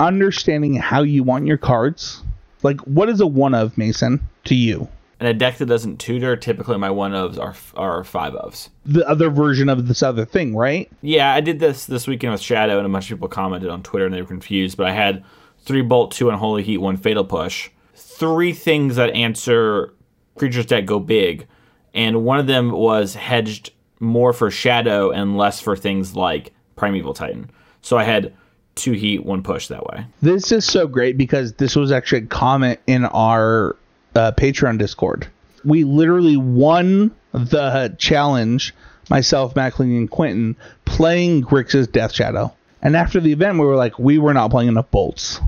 understanding 0.00 0.74
how 0.74 1.02
you 1.02 1.22
want 1.22 1.46
your 1.46 1.58
cards, 1.58 2.22
like 2.62 2.80
what 2.80 3.10
is 3.10 3.20
a 3.20 3.26
one 3.26 3.54
of 3.54 3.76
Mason 3.76 4.26
to 4.44 4.54
you? 4.54 4.88
And 5.20 5.28
a 5.28 5.34
deck 5.34 5.58
that 5.58 5.66
doesn't 5.66 5.98
tutor, 5.98 6.34
typically 6.34 6.78
my 6.78 6.88
one 6.88 7.12
ofs 7.12 7.38
are 7.38 7.54
are 7.76 8.04
five 8.04 8.32
ofs. 8.32 8.70
The 8.86 9.06
other 9.06 9.28
version 9.28 9.68
of 9.68 9.86
this 9.86 10.02
other 10.02 10.24
thing, 10.24 10.56
right? 10.56 10.90
Yeah, 11.02 11.34
I 11.34 11.42
did 11.42 11.60
this 11.60 11.84
this 11.84 12.06
weekend 12.06 12.32
with 12.32 12.40
Shadow, 12.40 12.78
and 12.78 12.86
a 12.86 12.88
bunch 12.88 13.10
of 13.10 13.18
people 13.18 13.28
commented 13.28 13.68
on 13.68 13.82
Twitter 13.82 14.06
and 14.06 14.14
they 14.14 14.22
were 14.22 14.26
confused. 14.26 14.78
But 14.78 14.86
I 14.86 14.92
had 14.92 15.22
three 15.58 15.82
bolt, 15.82 16.12
two 16.12 16.30
unholy 16.30 16.62
heat, 16.62 16.78
one 16.78 16.96
fatal 16.96 17.24
push. 17.24 17.68
Three 17.94 18.54
things 18.54 18.96
that 18.96 19.10
answer 19.10 19.92
creatures 20.36 20.64
that 20.68 20.86
go 20.86 20.98
big, 20.98 21.46
and 21.92 22.24
one 22.24 22.38
of 22.38 22.46
them 22.46 22.70
was 22.70 23.14
hedged 23.14 23.72
more 24.00 24.32
for 24.32 24.50
Shadow 24.50 25.10
and 25.10 25.36
less 25.36 25.60
for 25.60 25.76
things 25.76 26.16
like 26.16 26.54
Primeval 26.76 27.14
Titan. 27.14 27.50
So 27.82 27.98
I 27.98 28.04
had 28.04 28.32
two 28.74 28.92
heat, 28.92 29.24
one 29.24 29.42
push 29.42 29.68
that 29.68 29.84
way. 29.84 30.06
This 30.20 30.52
is 30.52 30.64
so 30.64 30.86
great 30.86 31.18
because 31.18 31.54
this 31.54 31.76
was 31.76 31.92
actually 31.92 32.24
a 32.24 32.26
comment 32.26 32.80
in 32.86 33.04
our 33.04 33.76
uh, 34.14 34.32
Patreon 34.32 34.78
Discord. 34.78 35.26
We 35.64 35.84
literally 35.84 36.36
won 36.36 37.14
the 37.32 37.94
challenge, 37.98 38.74
myself, 39.10 39.54
Mackling, 39.54 39.96
and 39.96 40.10
Quentin, 40.10 40.56
playing 40.84 41.44
Grixis 41.44 41.90
Death 41.90 42.12
Shadow. 42.12 42.54
And 42.82 42.96
after 42.96 43.20
the 43.20 43.32
event, 43.32 43.58
we 43.58 43.66
were 43.66 43.76
like, 43.76 43.98
we 43.98 44.18
were 44.18 44.34
not 44.34 44.50
playing 44.50 44.68
enough 44.68 44.90
bolts. 44.90 45.40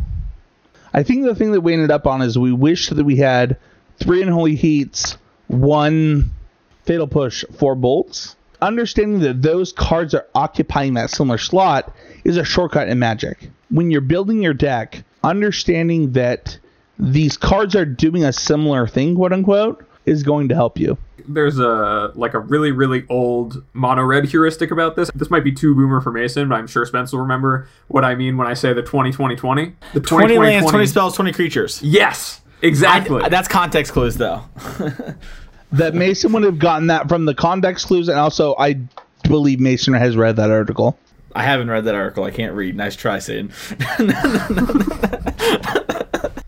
I 0.93 1.03
think 1.03 1.25
the 1.25 1.35
thing 1.35 1.53
that 1.53 1.63
we 1.63 1.73
ended 1.73 1.91
up 1.91 2.07
on 2.07 2.23
is 2.23 2.39
we 2.39 2.53
wished 2.53 2.95
that 2.95 3.05
we 3.05 3.17
had 3.17 3.59
three 3.99 4.23
unholy 4.23 4.55
heats, 4.55 5.17
one 5.49 6.31
fatal 6.85 7.09
push, 7.09 7.45
four 7.59 7.75
bolts. 7.75 8.37
Understanding 8.63 9.21
that 9.21 9.43
those 9.43 9.73
cards 9.73 10.15
are 10.15 10.27
occupying 10.35 10.95
that 10.95 11.11
similar 11.11 11.39
slot 11.39 11.95
is 12.25 12.37
a 12.37 12.45
shortcut 12.45 12.89
in 12.89 12.99
Magic. 12.99 13.51
When 13.71 13.91
you're 13.91 14.01
building 14.01 14.43
your 14.43 14.55
deck, 14.55 15.03
understanding 15.23 16.13
that 16.13 16.59
these 16.99 17.37
cards 17.37 17.75
are 17.75 17.85
doing 17.85 18.25
a 18.25 18.33
similar 18.33 18.87
thing, 18.87 19.15
quote 19.17 19.33
unquote, 19.33 19.85
is 20.07 20.23
going 20.23 20.49
to 20.49 20.55
help 20.55 20.79
you. 20.79 20.97
There's 21.27 21.59
a 21.59 22.13
like 22.15 22.35
a 22.35 22.39
really 22.39 22.71
really 22.71 23.05
old 23.09 23.65
mono 23.73 24.03
red 24.03 24.27
heuristic 24.27 24.71
about 24.71 24.95
this. 24.95 25.11
This 25.15 25.31
might 25.31 25.43
be 25.43 25.53
too 25.53 25.75
boomer 25.75 26.03
for 26.03 26.13
Mason, 26.13 26.49
but 26.51 26.57
I'm 26.57 26.67
sure 26.67 26.85
Spence 26.85 27.13
will 27.13 27.21
remember 27.21 27.67
what 27.89 28.05
I 28.05 28.15
mean 28.15 28.37
when 28.37 28.47
I 28.47 28.53
say 28.55 28.75
the 28.75 28.83
20 28.83 29.11
20 29.11 29.35
20. 29.35 29.73
The 29.95 30.01
20 30.01 30.39
lands, 30.39 30.71
20 30.71 30.87
spells, 30.87 31.17
20 31.17 31.33
creatures. 31.33 31.83
Yes, 31.83 32.43
exactly. 32.61 33.23
I- 33.23 33.31
that's 33.31 33.49
context 33.49 33.93
clues, 33.93 34.17
though. 34.19 34.43
That 35.75 35.95
Mason 35.95 36.33
would 36.33 36.43
have 36.45 36.59
gotten 36.59 36.87
that 36.89 37.09
from 37.09 37.25
the 37.25 37.35
context 37.35 37.87
clues, 37.87 38.09
and 38.09 38.19
also 38.19 38.55
I 38.59 38.79
believe 39.25 39.61
Mason 39.61 39.95
has 39.95 40.17
read 40.17 40.37
that 40.37 40.51
article. 40.51 40.99
I 41.35 41.43
haven't 41.43 41.69
read 41.69 41.85
that 41.85 41.95
article. 41.95 42.25
I 42.25 42.31
can't 42.31 42.55
read. 42.55 42.77
Nice 42.77 42.95
try, 42.95 43.19
Sid. 43.19 43.51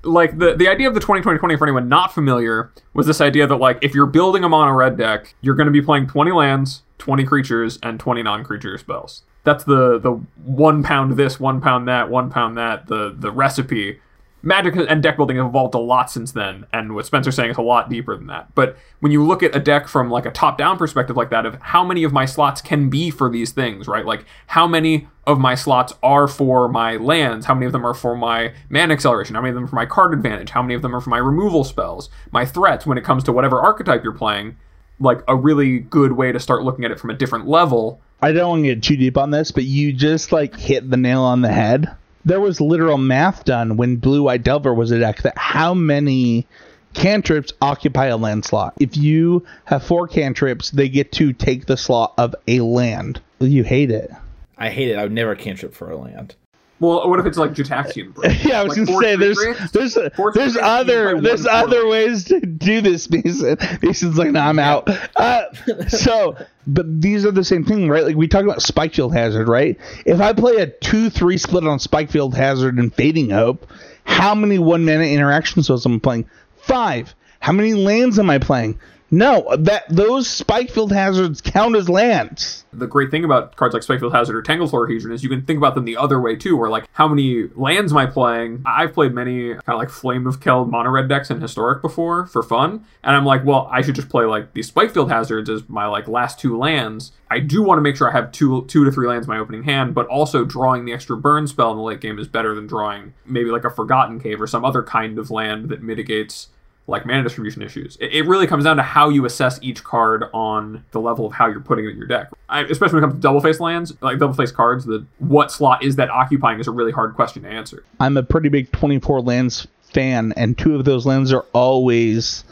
like 0.06 0.38
the 0.38 0.54
the 0.56 0.68
idea 0.68 0.88
of 0.88 0.94
the 0.94 1.00
20 1.00 1.22
20 1.22 1.38
20 1.38 1.56
for 1.56 1.66
anyone 1.66 1.88
not 1.88 2.14
familiar 2.14 2.70
was 2.94 3.06
this 3.06 3.20
idea 3.20 3.46
that 3.46 3.56
like 3.56 3.78
if 3.82 3.94
you're 3.94 4.06
building 4.06 4.44
a 4.44 4.48
mono 4.48 4.72
red 4.72 4.96
deck 4.96 5.34
you're 5.40 5.56
going 5.56 5.66
to 5.66 5.72
be 5.72 5.82
playing 5.82 6.06
20 6.06 6.30
lands 6.30 6.82
20 6.98 7.24
creatures 7.24 7.78
and 7.82 7.98
20 7.98 8.22
non-creature 8.22 8.78
spells 8.78 9.22
that's 9.42 9.64
the 9.64 9.98
the 9.98 10.12
one 10.44 10.82
pound 10.82 11.16
this 11.16 11.40
one 11.40 11.60
pound 11.60 11.88
that 11.88 12.08
one 12.08 12.30
pound 12.30 12.56
that 12.56 12.86
the 12.86 13.14
the 13.18 13.30
recipe 13.32 14.00
Magic 14.46 14.76
and 14.76 15.02
deck 15.02 15.16
building 15.16 15.38
have 15.38 15.46
evolved 15.46 15.74
a 15.74 15.78
lot 15.78 16.08
since 16.08 16.30
then, 16.30 16.66
and 16.72 16.94
what 16.94 17.04
Spencer's 17.04 17.34
saying 17.34 17.50
is 17.50 17.56
a 17.56 17.62
lot 17.62 17.90
deeper 17.90 18.16
than 18.16 18.28
that. 18.28 18.54
But 18.54 18.76
when 19.00 19.10
you 19.10 19.26
look 19.26 19.42
at 19.42 19.56
a 19.56 19.58
deck 19.58 19.88
from 19.88 20.08
like 20.08 20.24
a 20.24 20.30
top-down 20.30 20.78
perspective 20.78 21.16
like 21.16 21.30
that, 21.30 21.44
of 21.44 21.60
how 21.60 21.82
many 21.82 22.04
of 22.04 22.12
my 22.12 22.26
slots 22.26 22.60
can 22.60 22.88
be 22.88 23.10
for 23.10 23.28
these 23.28 23.50
things, 23.50 23.88
right? 23.88 24.06
Like 24.06 24.24
how 24.46 24.68
many 24.68 25.08
of 25.26 25.40
my 25.40 25.56
slots 25.56 25.94
are 26.00 26.28
for 26.28 26.68
my 26.68 26.94
lands, 26.94 27.46
how 27.46 27.54
many 27.54 27.66
of 27.66 27.72
them 27.72 27.84
are 27.84 27.92
for 27.92 28.16
my 28.16 28.52
mana 28.68 28.94
acceleration, 28.94 29.34
how 29.34 29.40
many 29.40 29.50
of 29.50 29.56
them 29.56 29.64
are 29.64 29.66
for 29.66 29.74
my 29.74 29.84
card 29.84 30.12
advantage, 30.12 30.50
how 30.50 30.62
many 30.62 30.74
of 30.74 30.82
them 30.82 30.94
are 30.94 31.00
for 31.00 31.10
my 31.10 31.18
removal 31.18 31.64
spells, 31.64 32.08
my 32.30 32.46
threats 32.46 32.86
when 32.86 32.96
it 32.96 33.02
comes 33.02 33.24
to 33.24 33.32
whatever 33.32 33.60
archetype 33.60 34.04
you're 34.04 34.12
playing. 34.12 34.56
Like 35.00 35.22
a 35.26 35.34
really 35.34 35.80
good 35.80 36.12
way 36.12 36.30
to 36.30 36.38
start 36.38 36.62
looking 36.62 36.84
at 36.84 36.92
it 36.92 37.00
from 37.00 37.10
a 37.10 37.14
different 37.14 37.48
level. 37.48 38.00
I 38.22 38.30
don't 38.30 38.48
want 38.48 38.62
to 38.62 38.74
get 38.76 38.82
too 38.84 38.96
deep 38.96 39.18
on 39.18 39.32
this, 39.32 39.50
but 39.50 39.64
you 39.64 39.92
just 39.92 40.30
like 40.30 40.56
hit 40.56 40.88
the 40.88 40.96
nail 40.96 41.22
on 41.22 41.42
the 41.42 41.50
head. 41.52 41.90
There 42.26 42.40
was 42.40 42.60
literal 42.60 42.98
math 42.98 43.44
done 43.44 43.76
when 43.76 43.98
Blue 43.98 44.26
Eye 44.26 44.36
Delver 44.36 44.74
was 44.74 44.90
a 44.90 44.98
deck 44.98 45.22
that 45.22 45.38
how 45.38 45.74
many 45.74 46.44
cantrips 46.92 47.52
occupy 47.62 48.06
a 48.06 48.16
land 48.16 48.44
slot. 48.44 48.74
If 48.80 48.96
you 48.96 49.46
have 49.64 49.84
four 49.84 50.08
cantrips, 50.08 50.70
they 50.70 50.88
get 50.88 51.12
to 51.12 51.32
take 51.32 51.66
the 51.66 51.76
slot 51.76 52.14
of 52.18 52.34
a 52.48 52.58
land. 52.60 53.20
You 53.38 53.62
hate 53.62 53.92
it. 53.92 54.10
I 54.58 54.70
hate 54.70 54.88
it. 54.88 54.98
I 54.98 55.04
would 55.04 55.12
never 55.12 55.36
cantrip 55.36 55.72
for 55.72 55.88
a 55.88 55.96
land. 55.96 56.34
Well, 56.78 57.08
what 57.08 57.18
if 57.18 57.24
it's 57.26 57.38
like 57.38 57.52
Jataxian? 57.52 58.12
Yeah, 58.46 58.60
I 58.60 58.64
was 58.64 58.76
Like 58.76 58.86
gonna 58.86 59.00
say 59.00 59.16
there's 59.16 59.38
creatures? 59.38 59.70
there's 59.72 59.98
Four 60.14 60.32
there's 60.34 60.56
other 60.58 61.18
there's 61.20 61.44
one 61.44 61.54
other 61.54 61.80
four. 61.82 61.90
ways 61.90 62.24
to 62.24 62.40
do 62.40 62.80
this, 62.82 63.08
Mason. 63.10 63.56
Mason's 63.82 64.18
like, 64.18 64.30
no, 64.30 64.40
I'm 64.40 64.58
out. 64.58 64.88
Uh, 65.16 65.44
so, 65.88 66.36
but 66.66 66.84
these 67.00 67.24
are 67.24 67.30
the 67.30 67.44
same 67.44 67.64
thing, 67.64 67.88
right? 67.88 68.04
Like 68.04 68.16
we 68.16 68.28
talk 68.28 68.44
about 68.44 68.60
spike 68.60 68.92
field 68.94 69.14
Hazard, 69.14 69.48
right? 69.48 69.78
If 70.04 70.20
I 70.20 70.32
play 70.34 70.56
a 70.56 70.66
two 70.66 71.08
three 71.08 71.38
split 71.38 71.66
on 71.66 71.78
spike 71.78 72.10
field 72.10 72.34
Hazard 72.34 72.76
and 72.78 72.92
Fading 72.94 73.30
Hope, 73.30 73.66
how 74.04 74.34
many 74.34 74.58
one 74.58 74.84
mana 74.84 75.04
interaction 75.04 75.62
spells 75.62 75.86
am 75.86 75.94
I 75.94 75.98
playing? 75.98 76.30
Five. 76.58 77.14
How 77.40 77.52
many 77.52 77.72
lands 77.74 78.18
am 78.18 78.28
I 78.28 78.38
playing? 78.38 78.78
No, 79.10 79.54
that 79.56 79.84
those 79.88 80.26
Spikefield 80.26 80.90
Hazards 80.90 81.40
count 81.40 81.76
as 81.76 81.88
lands. 81.88 82.64
the 82.72 82.86
great 82.86 83.10
thing 83.10 83.24
about 83.24 83.56
cards 83.56 83.72
like 83.72 83.82
Spikefield 83.82 84.12
Hazard 84.12 84.36
or 84.36 84.42
Tangled 84.42 84.70
Florahedron 84.70 85.12
is 85.12 85.22
you 85.22 85.28
can 85.28 85.42
think 85.42 85.56
about 85.58 85.74
them 85.74 85.84
the 85.84 85.96
other 85.96 86.20
way 86.20 86.36
too, 86.36 86.56
where 86.56 86.68
like 86.68 86.84
how 86.92 87.06
many 87.06 87.48
lands 87.54 87.92
am 87.92 87.98
I 87.98 88.06
playing? 88.06 88.62
I've 88.66 88.92
played 88.92 89.14
many 89.14 89.50
kind 89.50 89.62
of 89.68 89.78
like 89.78 89.90
Flame 89.90 90.26
of 90.26 90.40
Keld 90.40 90.68
mono 90.68 90.90
red 90.90 91.08
decks 91.08 91.30
in 91.30 91.40
Historic 91.40 91.82
before 91.82 92.26
for 92.26 92.42
fun, 92.42 92.84
and 93.04 93.16
I'm 93.16 93.24
like, 93.24 93.44
well, 93.44 93.68
I 93.70 93.80
should 93.80 93.94
just 93.94 94.08
play 94.08 94.24
like 94.24 94.52
these 94.54 94.70
Spikefield 94.70 95.08
Hazards 95.08 95.48
as 95.48 95.68
my 95.68 95.86
like 95.86 96.08
last 96.08 96.40
two 96.40 96.58
lands. 96.58 97.12
I 97.30 97.38
do 97.38 97.62
want 97.62 97.78
to 97.78 97.82
make 97.82 97.96
sure 97.96 98.08
I 98.08 98.12
have 98.12 98.32
two 98.32 98.66
two 98.66 98.84
to 98.84 98.90
three 98.90 99.08
lands 99.08 99.26
in 99.26 99.32
my 99.32 99.38
opening 99.38 99.62
hand, 99.62 99.94
but 99.94 100.06
also 100.08 100.44
drawing 100.44 100.84
the 100.84 100.92
extra 100.92 101.16
burn 101.16 101.46
spell 101.46 101.70
in 101.70 101.76
the 101.76 101.82
late 101.82 102.00
game 102.00 102.18
is 102.18 102.26
better 102.28 102.54
than 102.54 102.66
drawing 102.66 103.14
maybe 103.24 103.50
like 103.50 103.64
a 103.64 103.70
Forgotten 103.70 104.20
Cave 104.20 104.40
or 104.40 104.46
some 104.46 104.64
other 104.64 104.82
kind 104.82 105.18
of 105.18 105.30
land 105.30 105.68
that 105.68 105.82
mitigates 105.82 106.48
like 106.86 107.04
mana 107.06 107.22
distribution 107.22 107.62
issues. 107.62 107.96
It, 108.00 108.12
it 108.14 108.26
really 108.26 108.46
comes 108.46 108.64
down 108.64 108.76
to 108.76 108.82
how 108.82 109.08
you 109.08 109.24
assess 109.24 109.58
each 109.62 109.82
card 109.82 110.24
on 110.32 110.84
the 110.92 111.00
level 111.00 111.26
of 111.26 111.32
how 111.32 111.46
you're 111.46 111.60
putting 111.60 111.84
it 111.84 111.90
in 111.90 111.96
your 111.96 112.06
deck. 112.06 112.30
I, 112.48 112.62
especially 112.62 112.96
when 112.96 113.04
it 113.04 113.06
comes 113.08 113.14
to 113.14 113.20
double 113.20 113.40
face 113.40 113.60
lands, 113.60 113.92
like 114.00 114.18
double 114.18 114.34
face 114.34 114.52
cards, 114.52 114.84
the 114.84 115.04
what 115.18 115.50
slot 115.50 115.82
is 115.82 115.96
that 115.96 116.10
occupying 116.10 116.60
is 116.60 116.68
a 116.68 116.72
really 116.72 116.92
hard 116.92 117.14
question 117.14 117.42
to 117.42 117.48
answer. 117.48 117.84
I'm 118.00 118.16
a 118.16 118.22
pretty 118.22 118.48
big 118.48 118.70
24 118.72 119.20
lands 119.22 119.66
fan, 119.92 120.32
and 120.36 120.56
two 120.56 120.76
of 120.76 120.84
those 120.84 121.06
lands 121.06 121.32
are 121.32 121.44
always 121.52 122.44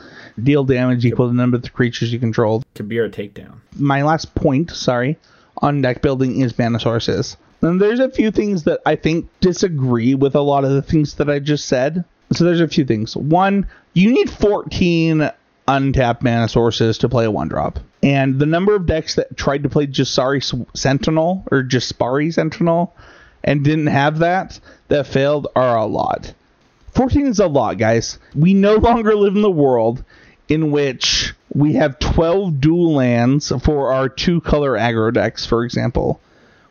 deal 0.43 0.65
damage 0.65 1.05
equal 1.05 1.27
to 1.27 1.33
the 1.33 1.37
number 1.37 1.57
of 1.57 1.63
the 1.63 1.71
creatures 1.71 2.13
you 2.13 2.19
control. 2.19 2.63
Kabira 2.75 3.11
Takedown. 3.11 3.59
My 3.77 4.03
last 4.03 4.35
point, 4.35 4.71
sorry, 4.71 5.17
on 5.59 5.81
deck 5.81 6.03
building 6.03 6.41
is 6.41 6.59
mana 6.59 6.81
sources. 6.81 7.37
And 7.61 7.81
there's 7.81 8.01
a 8.01 8.11
few 8.11 8.31
things 8.31 8.65
that 8.65 8.81
I 8.85 8.97
think 8.97 9.29
disagree 9.41 10.15
with 10.15 10.35
a 10.35 10.41
lot 10.41 10.65
of 10.65 10.71
the 10.71 10.83
things 10.83 11.15
that 11.15 11.31
I 11.31 11.39
just 11.39 11.67
said. 11.67 12.05
So 12.33 12.45
there's 12.45 12.61
a 12.61 12.69
few 12.69 12.85
things. 12.85 13.17
One, 13.17 13.69
you 13.93 14.13
need 14.13 14.31
14 14.31 15.31
untapped 15.67 16.23
mana 16.23 16.49
sources 16.49 16.99
to 16.99 17.09
play 17.09 17.25
a 17.25 17.31
one 17.31 17.49
drop. 17.49 17.79
And 18.03 18.39
the 18.39 18.47
number 18.47 18.75
of 18.75 18.87
decks 18.87 19.15
that 19.15 19.37
tried 19.37 19.63
to 19.63 19.69
play 19.69 19.87
Jasari 19.87 20.43
Sentinel 20.77 21.45
or 21.51 21.63
Jaspera 21.63 22.33
Sentinel 22.33 22.95
and 23.43 23.65
didn't 23.65 23.87
have 23.87 24.19
that 24.19 24.59
that 24.89 25.07
failed 25.07 25.49
are 25.55 25.77
a 25.77 25.87
lot. 25.87 26.33
14 26.95 27.27
is 27.27 27.41
a 27.41 27.47
lot, 27.47 27.79
guys. 27.79 28.19
We 28.35 28.55
no 28.55 28.75
longer 28.77 29.15
live 29.15 29.37
in 29.37 29.43
the 29.43 29.51
world 29.51 30.05
in 30.49 30.71
which 30.71 31.35
we 31.55 31.75
have 31.75 31.99
12 31.99 32.61
dual 32.61 32.95
lands 32.95 33.53
for 33.63 33.93
our 33.93 34.09
two 34.09 34.41
color 34.41 34.73
aggro 34.73 35.13
decks, 35.13 35.47
for 35.47 35.65
example. 35.65 36.21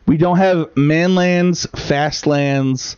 We 0.06 0.16
don't 0.16 0.36
have 0.36 0.76
man 0.76 1.14
lands, 1.14 1.66
fast 1.74 2.26
lands, 2.26 2.96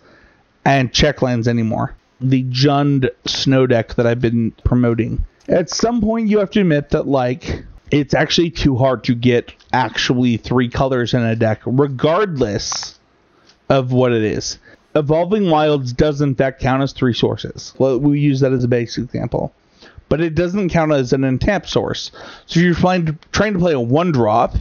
and 0.64 0.92
check 0.92 1.23
lands 1.23 1.47
anymore. 1.47 1.95
The 2.20 2.44
Jund 2.44 3.11
snow 3.26 3.66
deck 3.66 3.94
that 3.94 4.07
I've 4.07 4.20
been 4.20 4.52
promoting. 4.64 5.24
At 5.48 5.70
some 5.70 6.00
point, 6.00 6.29
you 6.29 6.38
have 6.38 6.50
to 6.52 6.61
admit 6.61 6.90
that, 6.90 7.07
like, 7.07 7.64
it's 7.90 8.14
actually 8.14 8.50
too 8.50 8.76
hard 8.76 9.05
to 9.05 9.14
get 9.14 9.52
actually 9.72 10.37
three 10.38 10.68
colors 10.68 11.14
in 11.14 11.22
a 11.22 11.37
deck, 11.37 11.61
regardless 11.64 12.98
of 13.68 13.92
what 13.92 14.12
it 14.12 14.22
is. 14.22 14.59
Evolving 14.94 15.50
Wilds 15.50 15.92
does 15.92 16.20
in 16.20 16.35
fact 16.35 16.61
count 16.61 16.83
as 16.83 16.92
three 16.92 17.12
sources. 17.12 17.74
Well, 17.79 17.98
we 17.98 18.18
use 18.18 18.40
that 18.40 18.52
as 18.52 18.64
a 18.64 18.68
basic 18.68 19.05
example. 19.05 19.52
But 20.09 20.20
it 20.20 20.35
doesn't 20.35 20.70
count 20.70 20.92
as 20.92 21.12
an 21.12 21.24
untapped 21.24 21.68
source. 21.68 22.12
So 22.46 22.61
if 22.61 22.64
you're 22.64 22.74
trying 22.74 23.18
trying 23.33 23.52
to 23.55 23.59
play 23.59 23.72
a 23.72 23.81
one 23.81 24.12
drop 24.12 24.55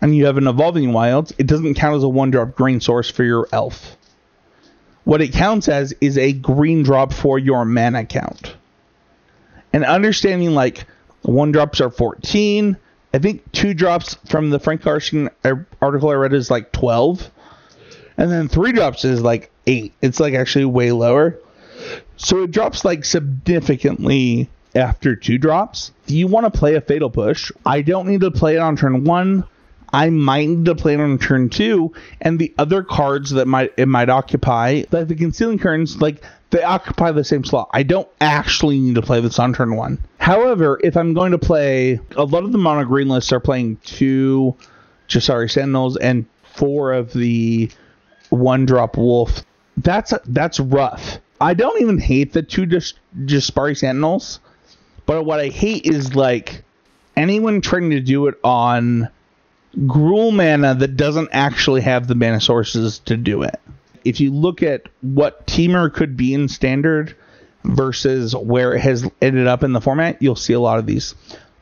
and 0.00 0.14
you 0.14 0.26
have 0.26 0.36
an 0.36 0.46
Evolving 0.46 0.92
Wilds, 0.92 1.32
it 1.38 1.46
doesn't 1.46 1.74
count 1.74 1.96
as 1.96 2.04
a 2.04 2.08
one 2.08 2.30
drop 2.30 2.54
green 2.54 2.80
source 2.80 3.10
for 3.10 3.24
your 3.24 3.48
elf. 3.52 3.96
What 5.04 5.22
it 5.22 5.32
counts 5.32 5.68
as 5.68 5.94
is 6.00 6.18
a 6.18 6.32
green 6.32 6.82
drop 6.82 7.12
for 7.12 7.38
your 7.38 7.64
mana 7.64 8.04
count. 8.04 8.54
And 9.72 9.84
understanding 9.84 10.50
like 10.50 10.84
one 11.22 11.52
drops 11.52 11.80
are 11.80 11.90
14. 11.90 12.76
I 13.12 13.18
think 13.18 13.50
two 13.52 13.74
drops 13.74 14.16
from 14.28 14.50
the 14.50 14.60
Frank 14.60 14.82
Karsten 14.82 15.30
article 15.80 16.10
I 16.10 16.14
read 16.14 16.32
is 16.32 16.50
like 16.50 16.72
12 16.72 17.30
and 18.20 18.30
then 18.30 18.48
three 18.48 18.72
drops 18.72 19.06
is 19.06 19.22
like 19.22 19.50
eight. 19.66 19.94
It's 20.02 20.20
like 20.20 20.34
actually 20.34 20.66
way 20.66 20.92
lower. 20.92 21.38
So 22.18 22.42
it 22.42 22.50
drops 22.50 22.84
like 22.84 23.06
significantly 23.06 24.50
after 24.74 25.16
two 25.16 25.38
drops. 25.38 25.90
You 26.06 26.26
want 26.26 26.52
to 26.52 26.56
play 26.56 26.74
a 26.74 26.82
fatal 26.82 27.08
push, 27.08 27.50
I 27.64 27.80
don't 27.80 28.06
need 28.06 28.20
to 28.20 28.30
play 28.30 28.56
it 28.56 28.58
on 28.58 28.76
turn 28.76 29.04
one. 29.04 29.44
I 29.92 30.10
might 30.10 30.48
need 30.48 30.64
to 30.66 30.74
play 30.74 30.94
it 30.94 31.00
on 31.00 31.18
turn 31.18 31.48
two, 31.48 31.92
and 32.20 32.38
the 32.38 32.52
other 32.58 32.82
cards 32.82 33.30
that 33.30 33.46
might 33.46 33.72
it 33.76 33.86
might 33.86 34.08
occupy, 34.08 34.84
like 34.90 35.08
the 35.08 35.14
concealing 35.14 35.58
curtains, 35.58 36.00
like 36.00 36.22
they 36.50 36.62
occupy 36.62 37.12
the 37.12 37.24
same 37.24 37.44
slot. 37.44 37.70
I 37.72 37.82
don't 37.82 38.08
actually 38.20 38.78
need 38.78 38.96
to 38.96 39.02
play 39.02 39.20
this 39.20 39.38
on 39.38 39.52
turn 39.52 39.76
one. 39.76 39.98
However, 40.18 40.80
if 40.82 40.96
I'm 40.96 41.14
going 41.14 41.32
to 41.32 41.38
play, 41.38 42.00
a 42.16 42.24
lot 42.24 42.44
of 42.44 42.52
the 42.52 42.58
mono 42.58 42.84
green 42.84 43.08
lists 43.08 43.32
are 43.32 43.40
playing 43.40 43.76
two 43.84 44.56
Jasari 45.08 45.50
Sentinels 45.50 45.96
and 45.96 46.26
four 46.42 46.92
of 46.92 47.12
the 47.12 47.70
one 48.30 48.66
drop 48.66 48.96
wolf. 48.96 49.42
That's 49.76 50.12
that's 50.26 50.60
rough. 50.60 51.18
I 51.40 51.54
don't 51.54 51.80
even 51.80 51.98
hate 51.98 52.32
the 52.32 52.42
two 52.42 52.66
just 52.66 52.98
Jaspera 53.24 53.76
Sentinels, 53.76 54.40
but 55.06 55.24
what 55.24 55.40
I 55.40 55.48
hate 55.48 55.86
is 55.86 56.14
like 56.14 56.62
anyone 57.16 57.60
trying 57.60 57.90
to 57.90 58.00
do 58.00 58.26
it 58.26 58.34
on 58.44 59.08
Gruul 59.78 60.32
mana 60.32 60.74
that 60.74 60.96
doesn't 60.96 61.28
actually 61.32 61.80
have 61.82 62.06
the 62.06 62.14
mana 62.14 62.40
sources 62.40 62.98
to 63.00 63.16
do 63.16 63.42
it. 63.42 63.60
If 64.04 64.20
you 64.20 64.32
look 64.32 64.62
at 64.62 64.88
what 65.02 65.46
Temur 65.46 65.92
could 65.92 66.16
be 66.16 66.34
in 66.34 66.48
standard 66.48 67.16
versus 67.64 68.34
where 68.34 68.74
it 68.74 68.80
has 68.80 69.08
ended 69.20 69.46
up 69.46 69.62
in 69.62 69.72
the 69.72 69.80
format, 69.80 70.20
you'll 70.20 70.36
see 70.36 70.54
a 70.54 70.60
lot 70.60 70.78
of 70.78 70.86
these. 70.86 71.14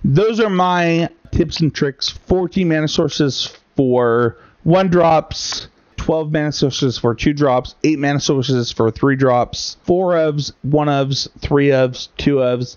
Those 0.04 0.40
are 0.40 0.50
my 0.50 1.08
tips 1.32 1.60
and 1.60 1.74
tricks. 1.74 2.08
14 2.08 2.68
mana 2.68 2.88
sources 2.88 3.52
for 3.76 4.36
one 4.62 4.88
drops, 4.88 5.68
12 5.96 6.32
mana 6.32 6.52
sources 6.52 6.96
for 6.96 7.14
two 7.14 7.32
drops, 7.32 7.74
8 7.84 7.98
mana 7.98 8.20
sources 8.20 8.72
for 8.72 8.90
three 8.90 9.16
drops, 9.16 9.76
4 9.82 10.14
ofs, 10.14 10.52
1 10.62 10.88
ofs, 10.88 11.28
3 11.40 11.68
ofs, 11.68 12.08
2 12.16 12.36
ofs. 12.36 12.76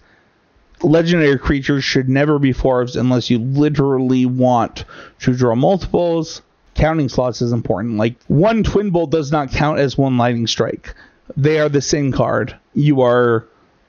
Legendary 0.83 1.37
creatures 1.37 1.83
should 1.83 2.09
never 2.09 2.39
be 2.39 2.53
4 2.53 2.87
unless 2.95 3.29
you 3.29 3.39
literally 3.39 4.25
want 4.25 4.85
to 5.19 5.35
draw 5.35 5.55
multiples. 5.55 6.41
Counting 6.73 7.09
slots 7.09 7.41
is 7.41 7.51
important. 7.51 7.97
Like, 7.97 8.15
one 8.27 8.63
Twin 8.63 8.89
Bolt 8.89 9.11
does 9.11 9.31
not 9.31 9.51
count 9.51 9.79
as 9.79 9.97
one 9.97 10.17
Lightning 10.17 10.47
Strike. 10.47 10.95
They 11.37 11.59
are 11.59 11.69
the 11.69 11.81
same 11.81 12.11
card. 12.11 12.57
You 12.73 13.01
are 13.01 13.45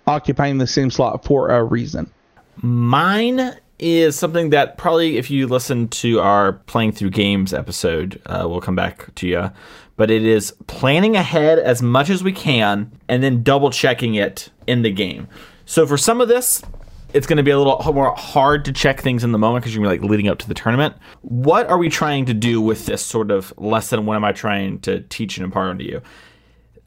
occupying 0.07 0.59
the 0.59 0.66
same 0.66 0.90
slot 0.90 1.24
for 1.24 1.50
a 1.50 1.62
reason. 1.62 2.11
Mine 2.57 3.57
is 3.78 4.16
something 4.16 4.50
that 4.50 4.78
probably, 4.78 5.16
if 5.16 5.31
you 5.31 5.46
listen 5.46 5.88
to 5.88 6.20
our 6.20 6.52
playing 6.52 6.92
through 6.92 7.11
games 7.11 7.52
episode, 7.52 8.20
uh, 8.26 8.46
we'll 8.48 8.61
come 8.61 8.76
back 8.76 9.14
to 9.16 9.26
you. 9.26 9.50
But 9.96 10.11
it 10.11 10.24
is 10.24 10.52
planning 10.66 11.16
ahead 11.16 11.59
as 11.59 11.83
much 11.83 12.11
as 12.11 12.22
we 12.22 12.33
can 12.33 12.92
and 13.09 13.22
then 13.22 13.42
double 13.42 13.70
checking 13.70 14.14
it 14.14 14.50
in 14.66 14.83
the 14.83 14.90
game. 14.90 15.28
So 15.66 15.87
for 15.87 15.96
some 15.96 16.20
of 16.20 16.28
this, 16.28 16.62
it's 17.12 17.27
going 17.27 17.37
to 17.37 17.42
be 17.42 17.51
a 17.51 17.59
little 17.59 17.92
more 17.92 18.14
hard 18.16 18.64
to 18.66 18.72
check 18.72 19.01
things 19.01 19.25
in 19.25 19.33
the 19.33 19.38
moment 19.38 19.62
because 19.62 19.75
you're 19.75 19.85
gonna 19.85 19.96
be 19.96 20.01
like 20.03 20.11
leading 20.11 20.29
up 20.29 20.38
to 20.38 20.48
the 20.48 20.55
tournament. 20.55 20.96
What 21.22 21.68
are 21.68 21.79
we 21.79 21.88
trying 21.88 22.27
to 22.27 22.35
do 22.35 22.61
with 22.61 22.87
this 22.87 23.05
sort 23.05 23.31
of 23.31 23.53
lesson? 23.57 24.07
What 24.07 24.16
am 24.16 24.25
I 24.25 24.33
trying 24.33 24.81
to 24.81 25.01
teach 25.01 25.37
and 25.37 25.44
impart 25.44 25.70
onto 25.70 25.85
you? 25.85 26.03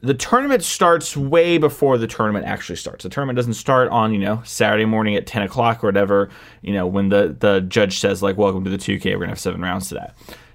the 0.06 0.14
tournament 0.14 0.62
starts 0.62 1.16
way 1.16 1.58
before 1.58 1.98
the 1.98 2.06
tournament 2.06 2.44
actually 2.44 2.76
starts. 2.76 3.02
The 3.02 3.08
tournament 3.08 3.36
doesn't 3.36 3.54
start 3.54 3.88
on, 3.88 4.12
you 4.12 4.20
know, 4.20 4.42
Saturday 4.44 4.84
morning 4.84 5.16
at 5.16 5.26
10 5.26 5.42
o'clock 5.42 5.82
or 5.82 5.88
whatever, 5.88 6.30
you 6.62 6.72
know, 6.72 6.86
when 6.86 7.08
the, 7.08 7.34
the 7.38 7.60
judge 7.62 7.98
says, 7.98 8.22
like, 8.22 8.36
welcome 8.36 8.62
to 8.64 8.70
the 8.70 8.76
2K, 8.76 9.04
we're 9.04 9.16
going 9.16 9.28
to 9.28 9.28
have 9.28 9.40
seven 9.40 9.60
rounds 9.60 9.88
today. 9.88 10.08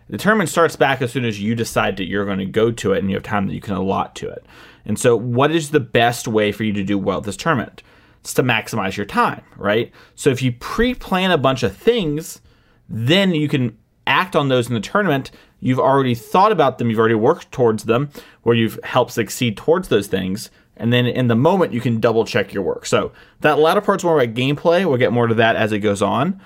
The 0.09 0.17
tournament 0.17 0.49
starts 0.49 0.75
back 0.75 1.01
as 1.01 1.11
soon 1.11 1.25
as 1.25 1.41
you 1.41 1.55
decide 1.55 1.97
that 1.97 2.05
you're 2.05 2.25
going 2.25 2.39
to 2.39 2.45
go 2.45 2.71
to 2.71 2.93
it 2.93 2.99
and 2.99 3.09
you 3.09 3.15
have 3.15 3.23
time 3.23 3.47
that 3.47 3.53
you 3.53 3.61
can 3.61 3.75
allot 3.75 4.15
to 4.17 4.29
it. 4.29 4.45
And 4.85 4.99
so, 4.99 5.15
what 5.15 5.51
is 5.51 5.71
the 5.71 5.79
best 5.79 6.27
way 6.27 6.51
for 6.51 6.63
you 6.63 6.73
to 6.73 6.83
do 6.83 6.97
well 6.97 7.19
at 7.19 7.23
this 7.23 7.37
tournament? 7.37 7.81
It's 8.21 8.33
to 8.35 8.43
maximize 8.43 8.97
your 8.97 9.05
time, 9.05 9.43
right? 9.57 9.91
So, 10.15 10.29
if 10.29 10.41
you 10.41 10.51
pre 10.53 10.93
plan 10.93 11.31
a 11.31 11.37
bunch 11.37 11.63
of 11.63 11.75
things, 11.75 12.39
then 12.87 13.33
you 13.33 13.47
can 13.47 13.77
act 14.05 14.35
on 14.35 14.47
those 14.47 14.67
in 14.67 14.75
the 14.75 14.79
tournament. 14.79 15.31
You've 15.59 15.79
already 15.79 16.15
thought 16.15 16.51
about 16.51 16.77
them, 16.77 16.89
you've 16.89 16.99
already 16.99 17.15
worked 17.15 17.51
towards 17.51 17.85
them, 17.85 18.09
where 18.43 18.55
you've 18.55 18.79
helped 18.83 19.11
succeed 19.11 19.57
towards 19.57 19.87
those 19.87 20.07
things. 20.07 20.51
And 20.77 20.91
then 20.93 21.05
in 21.05 21.27
the 21.27 21.35
moment, 21.35 21.73
you 21.73 21.81
can 21.81 21.99
double 21.99 22.25
check 22.25 22.53
your 22.53 22.63
work. 22.63 22.85
So, 22.85 23.11
that 23.41 23.57
latter 23.57 23.81
part's 23.81 24.03
more 24.03 24.21
about 24.21 24.35
gameplay. 24.35 24.85
We'll 24.85 24.97
get 24.97 25.11
more 25.11 25.27
to 25.27 25.35
that 25.35 25.55
as 25.55 25.71
it 25.71 25.79
goes 25.79 26.01
on. 26.01 26.39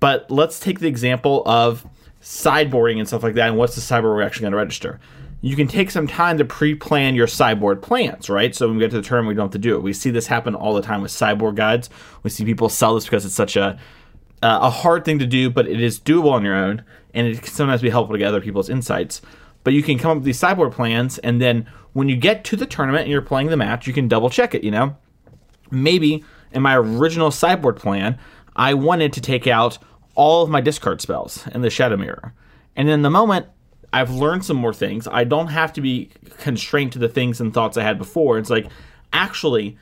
But 0.00 0.30
let's 0.30 0.58
take 0.58 0.80
the 0.80 0.88
example 0.88 1.42
of 1.44 1.86
sideboarding 2.22 2.98
and 2.98 3.06
stuff 3.06 3.22
like 3.22 3.34
that. 3.34 3.48
And 3.48 3.58
what's 3.58 3.74
the 3.74 3.80
sideboard 3.80 4.16
we're 4.16 4.22
actually 4.22 4.42
going 4.42 4.52
to 4.52 4.58
register? 4.58 5.00
You 5.40 5.54
can 5.54 5.68
take 5.68 5.90
some 5.90 6.08
time 6.08 6.38
to 6.38 6.44
pre-plan 6.44 7.14
your 7.14 7.28
sideboard 7.28 7.80
plans, 7.80 8.28
right? 8.28 8.54
So 8.54 8.66
when 8.66 8.76
we 8.76 8.82
get 8.82 8.90
to 8.90 9.00
the 9.00 9.06
term, 9.06 9.26
we 9.26 9.34
don't 9.34 9.44
have 9.44 9.52
to 9.52 9.58
do 9.58 9.76
it. 9.76 9.82
We 9.82 9.92
see 9.92 10.10
this 10.10 10.26
happen 10.26 10.54
all 10.54 10.74
the 10.74 10.82
time 10.82 11.00
with 11.00 11.12
sideboard 11.12 11.54
guides. 11.54 11.90
We 12.24 12.30
see 12.30 12.44
people 12.44 12.68
sell 12.68 12.94
this 12.94 13.04
because 13.04 13.24
it's 13.24 13.34
such 13.34 13.56
a 13.56 13.78
uh, 14.42 14.58
a 14.62 14.70
hard 14.70 15.04
thing 15.04 15.18
to 15.18 15.26
do, 15.26 15.50
but 15.50 15.66
it 15.66 15.80
is 15.80 15.98
doable 15.98 16.30
on 16.30 16.44
your 16.44 16.54
own, 16.54 16.84
and 17.12 17.26
it 17.26 17.42
can 17.42 17.52
sometimes 17.52 17.82
be 17.82 17.90
helpful 17.90 18.14
to 18.14 18.18
get 18.18 18.28
other 18.28 18.40
people's 18.40 18.68
insights. 18.68 19.20
But 19.64 19.72
you 19.72 19.82
can 19.82 19.98
come 19.98 20.12
up 20.12 20.16
with 20.18 20.24
these 20.24 20.38
sideboard 20.38 20.72
plans, 20.72 21.18
and 21.18 21.40
then 21.40 21.66
when 21.92 22.08
you 22.08 22.16
get 22.16 22.44
to 22.44 22.56
the 22.56 22.66
tournament 22.66 23.02
and 23.02 23.10
you're 23.10 23.22
playing 23.22 23.48
the 23.48 23.56
match, 23.56 23.86
you 23.86 23.92
can 23.92 24.06
double 24.06 24.30
check 24.30 24.54
it. 24.54 24.62
You 24.62 24.70
know, 24.70 24.96
maybe 25.70 26.24
in 26.52 26.62
my 26.62 26.76
original 26.76 27.30
sideboard 27.30 27.76
plan, 27.76 28.18
I 28.54 28.74
wanted 28.74 29.12
to 29.14 29.20
take 29.20 29.46
out 29.46 29.78
all 30.14 30.42
of 30.42 30.50
my 30.50 30.60
discard 30.60 31.00
spells 31.00 31.46
in 31.48 31.62
the 31.62 31.70
Shadow 31.70 31.96
Mirror. 31.96 32.34
And 32.76 32.88
in 32.88 33.02
the 33.02 33.10
moment, 33.10 33.46
I've 33.92 34.10
learned 34.10 34.44
some 34.44 34.56
more 34.56 34.74
things. 34.74 35.08
I 35.10 35.24
don't 35.24 35.48
have 35.48 35.72
to 35.74 35.80
be 35.80 36.10
constrained 36.38 36.92
to 36.92 36.98
the 36.98 37.08
things 37.08 37.40
and 37.40 37.52
thoughts 37.54 37.76
I 37.76 37.82
had 37.82 37.98
before. 37.98 38.38
It's 38.38 38.50
like, 38.50 38.66
actually, 39.12 39.78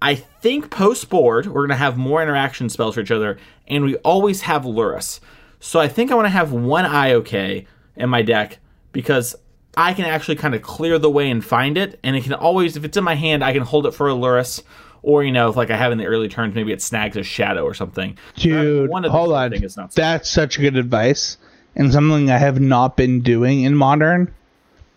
I 0.00 0.14
think 0.14 0.70
post 0.70 1.08
board, 1.10 1.46
we're 1.46 1.62
going 1.62 1.70
to 1.70 1.74
have 1.76 1.96
more 1.96 2.22
interaction 2.22 2.68
spells 2.68 2.94
for 2.94 3.00
each 3.00 3.10
other, 3.10 3.38
and 3.66 3.84
we 3.84 3.96
always 3.96 4.42
have 4.42 4.62
Lurrus. 4.62 5.18
So 5.60 5.80
I 5.80 5.88
think 5.88 6.12
I 6.12 6.14
want 6.14 6.26
to 6.26 6.30
have 6.30 6.52
one 6.52 6.84
IOK 6.84 7.66
in 7.96 8.08
my 8.08 8.22
deck 8.22 8.58
because 8.92 9.34
I 9.76 9.92
can 9.92 10.04
actually 10.04 10.36
kind 10.36 10.54
of 10.54 10.62
clear 10.62 10.98
the 10.98 11.10
way 11.10 11.28
and 11.30 11.44
find 11.44 11.76
it, 11.76 11.98
and 12.04 12.14
it 12.14 12.22
can 12.22 12.34
always, 12.34 12.76
if 12.76 12.84
it's 12.84 12.96
in 12.96 13.02
my 13.04 13.16
hand, 13.16 13.42
I 13.42 13.52
can 13.52 13.62
hold 13.62 13.86
it 13.86 13.92
for 13.92 14.08
a 14.08 14.12
Lurrus 14.12 14.62
or 15.02 15.22
you 15.22 15.30
know, 15.32 15.48
if 15.48 15.56
like 15.56 15.70
I 15.70 15.76
have 15.76 15.92
in 15.92 15.98
the 15.98 16.06
early 16.06 16.28
turns, 16.28 16.54
maybe 16.56 16.72
it 16.72 16.82
snags 16.82 17.16
a 17.16 17.22
shadow 17.22 17.62
or 17.64 17.72
something. 17.74 18.18
Dude, 18.34 18.90
One 18.90 19.04
of 19.04 19.12
hold 19.12 19.32
on. 19.32 19.52
is 19.52 19.76
not 19.76 19.92
so- 19.92 20.00
That's 20.00 20.28
such 20.28 20.58
good 20.58 20.76
advice, 20.76 21.38
and 21.78 21.92
something 21.92 22.30
I 22.30 22.38
have 22.38 22.60
not 22.60 22.96
been 22.96 23.20
doing 23.20 23.62
in 23.62 23.76
modern. 23.76 24.34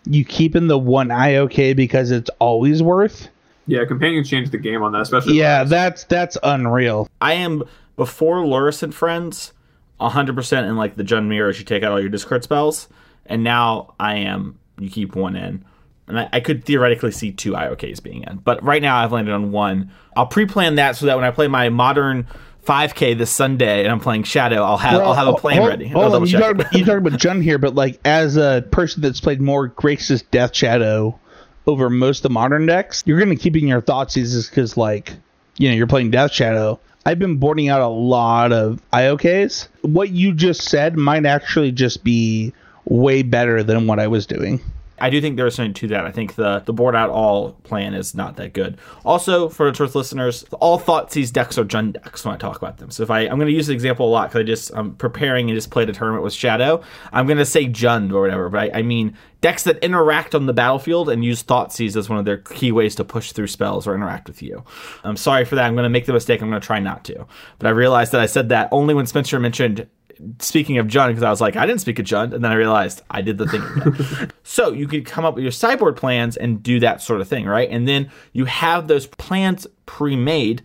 You 0.04 0.24
keep 0.24 0.56
in 0.56 0.66
the 0.66 0.78
one 0.78 1.08
IOK 1.08 1.76
because 1.76 2.10
it's 2.10 2.30
always 2.40 2.82
worth. 2.82 3.28
Yeah, 3.66 3.84
companions 3.84 4.28
changed 4.28 4.50
the 4.50 4.58
game 4.58 4.82
on 4.82 4.92
that, 4.92 5.02
especially. 5.02 5.38
Yeah, 5.38 5.62
that's 5.62 6.04
that's 6.04 6.36
unreal. 6.42 7.08
I 7.20 7.34
am 7.34 7.62
before 7.94 8.38
Lurrus 8.38 8.82
and 8.82 8.92
friends, 8.92 9.52
hundred 10.00 10.34
percent 10.34 10.66
in 10.66 10.76
like 10.76 10.96
the 10.96 11.04
Jund 11.04 11.28
mirrors. 11.28 11.60
You 11.60 11.64
take 11.64 11.84
out 11.84 11.92
all 11.92 12.00
your 12.00 12.08
discard 12.08 12.42
spells, 12.42 12.88
and 13.26 13.44
now 13.44 13.94
I 14.00 14.16
am 14.16 14.58
you 14.78 14.90
keep 14.90 15.14
one 15.14 15.36
in. 15.36 15.64
And 16.08 16.18
I, 16.18 16.28
I 16.32 16.40
could 16.40 16.64
theoretically 16.64 17.12
see 17.12 17.30
two 17.30 17.52
IOKs 17.52 18.02
being 18.02 18.24
in, 18.24 18.38
but 18.38 18.62
right 18.64 18.82
now 18.82 18.96
I've 18.96 19.12
landed 19.12 19.32
on 19.32 19.52
one. 19.52 19.92
I'll 20.16 20.26
pre-plan 20.26 20.74
that 20.74 20.96
so 20.96 21.06
that 21.06 21.14
when 21.14 21.24
I 21.24 21.30
play 21.30 21.46
my 21.46 21.68
modern 21.68 22.26
5K 22.64 23.18
this 23.18 23.30
Sunday 23.30 23.82
and 23.82 23.90
I'm 23.90 24.00
playing 24.00 24.22
Shadow, 24.24 24.62
I'll 24.62 24.76
have 24.76 25.00
I'll 25.00 25.14
have 25.14 25.26
a 25.26 25.32
oh, 25.32 25.36
plan 25.36 25.58
hold, 25.58 25.68
ready. 25.68 25.88
Hold 25.88 26.14
on, 26.14 26.22
you 26.22 26.26
check 26.28 26.40
talk, 26.40 26.50
about, 26.52 26.72
you 26.72 26.84
talk 26.84 26.98
about 26.98 27.12
Jund 27.12 27.42
here, 27.42 27.58
but 27.58 27.74
like 27.74 28.00
as 28.04 28.36
a 28.36 28.64
person 28.70 29.02
that's 29.02 29.20
played 29.20 29.40
more 29.40 29.68
Grixis 29.68 30.22
Death 30.30 30.54
Shadow 30.54 31.18
over 31.66 31.90
most 31.90 32.18
of 32.18 32.22
the 32.24 32.30
modern 32.30 32.66
decks, 32.66 33.02
you're 33.06 33.18
gonna 33.18 33.36
keep 33.36 33.56
in 33.56 33.66
your 33.66 33.80
thoughts 33.80 34.16
is 34.16 34.48
because 34.48 34.76
like 34.76 35.12
you 35.56 35.68
know 35.68 35.74
you're 35.74 35.86
playing 35.86 36.10
Death 36.10 36.32
Shadow. 36.32 36.78
I've 37.04 37.18
been 37.18 37.36
boarding 37.36 37.68
out 37.68 37.80
a 37.80 37.88
lot 37.88 38.52
of 38.52 38.80
IOKs. 38.92 39.66
What 39.82 40.10
you 40.10 40.32
just 40.32 40.62
said 40.62 40.96
might 40.96 41.26
actually 41.26 41.72
just 41.72 42.04
be 42.04 42.52
way 42.84 43.22
better 43.22 43.64
than 43.64 43.88
what 43.88 43.98
I 43.98 44.06
was 44.06 44.24
doing. 44.24 44.60
I 45.00 45.10
do 45.10 45.20
think 45.20 45.36
there's 45.36 45.54
something 45.54 45.74
to 45.74 45.88
that. 45.88 46.06
I 46.06 46.12
think 46.12 46.34
the 46.34 46.60
the 46.60 46.72
board 46.72 46.94
out 46.94 47.10
all 47.10 47.52
plan 47.64 47.94
is 47.94 48.14
not 48.14 48.36
that 48.36 48.52
good. 48.52 48.78
Also, 49.04 49.48
for 49.48 49.68
its 49.68 49.80
worth 49.80 49.94
listeners, 49.94 50.44
all 50.60 50.78
Thoughtseize 50.78 51.32
decks 51.32 51.58
are 51.58 51.64
Jund 51.64 51.94
decks 51.94 52.24
when 52.24 52.34
I 52.34 52.38
talk 52.38 52.56
about 52.56 52.78
them. 52.78 52.90
So 52.90 53.02
if 53.02 53.10
I 53.10 53.20
I'm 53.20 53.36
going 53.36 53.46
to 53.46 53.52
use 53.52 53.66
the 53.66 53.72
example 53.72 54.06
a 54.06 54.10
lot 54.10 54.28
because 54.28 54.40
I 54.40 54.44
just 54.44 54.70
I'm 54.74 54.94
preparing 54.94 55.50
and 55.50 55.56
just 55.56 55.70
played 55.70 55.88
a 55.88 55.92
tournament 55.92 56.24
with 56.24 56.32
Shadow. 56.32 56.82
I'm 57.12 57.26
going 57.26 57.38
to 57.38 57.44
say 57.44 57.66
Jund 57.66 58.12
or 58.12 58.20
whatever, 58.20 58.48
but 58.48 58.60
I, 58.74 58.78
I 58.78 58.82
mean 58.82 59.16
decks 59.42 59.64
that 59.64 59.78
interact 59.78 60.34
on 60.34 60.46
the 60.46 60.52
battlefield 60.52 61.08
and 61.08 61.24
use 61.24 61.42
Thoughtseize 61.42 61.96
as 61.96 62.08
one 62.08 62.18
of 62.18 62.24
their 62.24 62.38
key 62.38 62.70
ways 62.72 62.94
to 62.94 63.04
push 63.04 63.32
through 63.32 63.48
spells 63.48 63.86
or 63.86 63.94
interact 63.94 64.28
with 64.28 64.40
you. 64.40 64.64
I'm 65.04 65.16
sorry 65.16 65.44
for 65.44 65.56
that. 65.56 65.66
I'm 65.66 65.74
going 65.74 65.82
to 65.82 65.90
make 65.90 66.06
the 66.06 66.12
mistake. 66.12 66.40
I'm 66.40 66.48
going 66.48 66.60
to 66.60 66.66
try 66.66 66.78
not 66.78 67.04
to. 67.06 67.26
But 67.58 67.66
I 67.66 67.70
realized 67.70 68.12
that 68.12 68.20
I 68.20 68.26
said 68.26 68.48
that 68.50 68.68
only 68.70 68.94
when 68.94 69.06
Spencer 69.06 69.40
mentioned 69.40 69.88
speaking 70.38 70.78
of 70.78 70.86
Jund, 70.86 71.08
because 71.08 71.22
I 71.22 71.30
was 71.30 71.40
like, 71.40 71.56
I 71.56 71.66
didn't 71.66 71.80
speak 71.80 71.98
of 71.98 72.06
Jund, 72.06 72.32
and 72.32 72.44
then 72.44 72.50
I 72.52 72.54
realized 72.54 73.02
I 73.10 73.22
did 73.22 73.38
the 73.38 73.46
thing 73.46 74.30
so 74.42 74.72
you 74.72 74.86
could 74.86 75.04
come 75.04 75.24
up 75.24 75.34
with 75.34 75.42
your 75.42 75.52
sideboard 75.52 75.96
plans 75.96 76.36
and 76.36 76.62
do 76.62 76.80
that 76.80 77.02
sort 77.02 77.20
of 77.20 77.28
thing, 77.28 77.46
right? 77.46 77.68
And 77.70 77.86
then 77.86 78.10
you 78.32 78.44
have 78.46 78.88
those 78.88 79.06
plans 79.06 79.66
pre-made, 79.86 80.62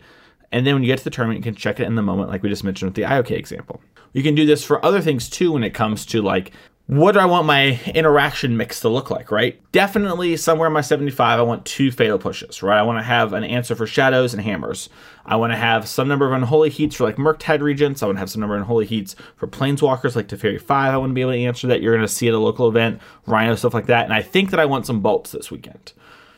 and 0.52 0.66
then 0.66 0.74
when 0.74 0.82
you 0.82 0.88
get 0.88 0.98
to 0.98 1.04
the 1.04 1.10
tournament, 1.10 1.38
you 1.38 1.44
can 1.44 1.54
check 1.54 1.80
it 1.80 1.84
in 1.84 1.94
the 1.94 2.02
moment, 2.02 2.30
like 2.30 2.42
we 2.42 2.48
just 2.48 2.64
mentioned 2.64 2.90
with 2.90 2.96
the 2.96 3.02
IOK 3.02 3.30
example. 3.32 3.80
You 4.12 4.22
can 4.22 4.34
do 4.34 4.46
this 4.46 4.64
for 4.64 4.84
other 4.84 5.00
things 5.00 5.28
too 5.28 5.52
when 5.52 5.62
it 5.62 5.74
comes 5.74 6.06
to 6.06 6.22
like 6.22 6.52
what 6.88 7.12
do 7.12 7.18
I 7.18 7.26
want 7.26 7.46
my 7.46 7.78
interaction 7.94 8.56
mix 8.56 8.80
to 8.80 8.88
look 8.88 9.10
like, 9.10 9.30
right? 9.30 9.60
Definitely 9.72 10.38
somewhere 10.38 10.68
in 10.68 10.72
my 10.72 10.80
75, 10.80 11.38
I 11.38 11.42
want 11.42 11.66
two 11.66 11.92
fatal 11.92 12.18
pushes, 12.18 12.62
right? 12.62 12.78
I 12.78 12.82
want 12.82 12.98
to 12.98 13.02
have 13.02 13.34
an 13.34 13.44
answer 13.44 13.74
for 13.74 13.86
shadows 13.86 14.32
and 14.32 14.42
hammers. 14.42 14.88
I 15.26 15.36
want 15.36 15.52
to 15.52 15.58
have 15.58 15.86
some 15.86 16.08
number 16.08 16.26
of 16.26 16.32
unholy 16.32 16.70
heats 16.70 16.96
for 16.96 17.04
like 17.04 17.16
Murktide 17.16 17.60
Regents. 17.60 18.02
I 18.02 18.06
want 18.06 18.16
to 18.16 18.20
have 18.20 18.30
some 18.30 18.40
number 18.40 18.56
of 18.56 18.62
unholy 18.62 18.86
heats 18.86 19.14
for 19.36 19.46
planeswalkers 19.46 20.16
like 20.16 20.28
Teferi 20.28 20.58
5. 20.58 20.94
I 20.94 20.96
want 20.96 21.10
to 21.10 21.14
be 21.14 21.20
able 21.20 21.32
to 21.32 21.38
answer 21.44 21.66
that. 21.66 21.82
You're 21.82 21.94
going 21.94 22.06
to 22.06 22.12
see 22.12 22.26
at 22.26 22.32
a 22.32 22.38
local 22.38 22.66
event, 22.68 23.02
Rhino, 23.26 23.54
stuff 23.54 23.74
like 23.74 23.86
that. 23.86 24.04
And 24.04 24.14
I 24.14 24.22
think 24.22 24.48
that 24.50 24.60
I 24.60 24.64
want 24.64 24.86
some 24.86 25.00
bolts 25.00 25.32
this 25.32 25.50
weekend. 25.50 25.92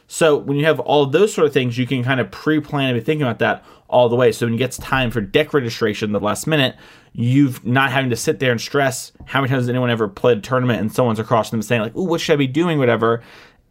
So 0.09 0.37
when 0.37 0.57
you 0.57 0.65
have 0.65 0.81
all 0.81 1.07
those 1.07 1.33
sort 1.33 1.47
of 1.47 1.53
things, 1.53 1.79
you 1.79 1.87
can 1.87 2.03
kind 2.03 2.19
of 2.19 2.33
pre-plan 2.33 2.89
and 2.89 2.99
be 2.99 3.05
thinking 3.05 3.23
about 3.23 3.39
that 3.39 3.65
all 3.91 4.09
the 4.09 4.17
way. 4.17 4.33
So 4.33 4.47
when 4.47 4.55
it 4.55 4.59
gets 4.59 4.79
time 4.79 5.11
for 5.11 5.21
deck 5.21 5.53
registration 5.53 6.13
the 6.13 6.21
last 6.21 6.47
minute, 6.47 6.77
you've 7.13 7.65
not 7.65 7.91
having 7.93 8.11
to 8.11 8.17
sit 8.17 8.39
there 8.39 8.53
and 8.53 8.61
stress 8.61 9.13
how 9.27 9.41
many 9.41 9.51
times 9.51 9.63
has 9.63 9.69
anyone 9.69 9.91
ever 9.91 10.09
played 10.09 10.39
a 10.39 10.41
tournament 10.41 10.81
and 10.81 10.93
someone's 10.93 11.19
across 11.19 11.51
them 11.51 11.63
saying 11.63 11.83
like, 11.83 11.97
"Ooh, 11.97 12.05
what 12.05 12.21
should 12.21 12.35
I 12.35 12.37
be 12.37 12.47
doing?" 12.47 12.79
Whatever. 12.79 13.23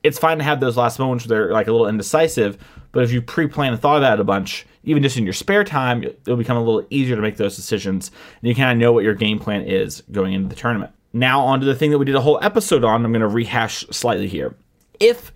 It's 0.04 0.20
fine 0.20 0.38
to 0.38 0.44
have 0.44 0.60
those 0.60 0.78
last 0.78 1.00
moments 1.00 1.28
where 1.28 1.40
they're 1.40 1.54
like 1.54 1.68
a 1.68 1.72
little 1.72 1.88
indecisive, 1.88 2.58
but 2.92 3.04
if 3.04 3.12
you 3.12 3.22
pre-plan 3.22 3.74
and 3.74 3.82
thought 3.82 3.98
about 3.98 4.14
it 4.14 4.22
a 4.22 4.24
bunch, 4.26 4.66
even 4.84 5.04
just 5.04 5.18
in 5.18 5.26
your 5.26 5.34
spare 5.34 5.66
time, 5.66 6.04
it'll 6.04 6.38
become 6.38 6.56
a 6.56 6.64
little 6.64 6.86
easier 6.90 7.18
to 7.18 7.22
make 7.22 7.36
those 7.36 7.58
decisions, 7.58 8.10
and 8.42 8.48
you 8.48 8.56
kind 8.56 8.72
of 8.72 8.78
know 8.78 8.94
what 8.94 9.04
your 9.04 9.14
game 9.14 9.40
plan 9.40 9.62
is 9.64 10.02
going 10.12 10.32
into 10.32 10.48
the 10.48 10.56
tournament. 10.56 10.92
Now, 11.12 11.42
on 11.42 11.60
to 11.60 11.66
the 11.66 11.76
thing 11.76 11.92
that 11.92 11.98
we 11.98 12.06
did 12.06 12.16
a 12.16 12.22
whole 12.22 12.40
episode 12.42 12.84
on. 12.84 13.04
I'm 13.04 13.12
going 13.12 13.22
to 13.22 13.28
rehash 13.28 13.86
slightly 13.92 14.28
here. 14.28 14.56
If 15.00 15.34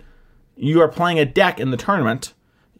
you 0.56 0.80
are 0.80 0.88
playing 0.88 1.18
a 1.18 1.24
deck 1.24 1.58
in 1.58 1.70
the 1.70 1.76
tournament, 1.76 2.32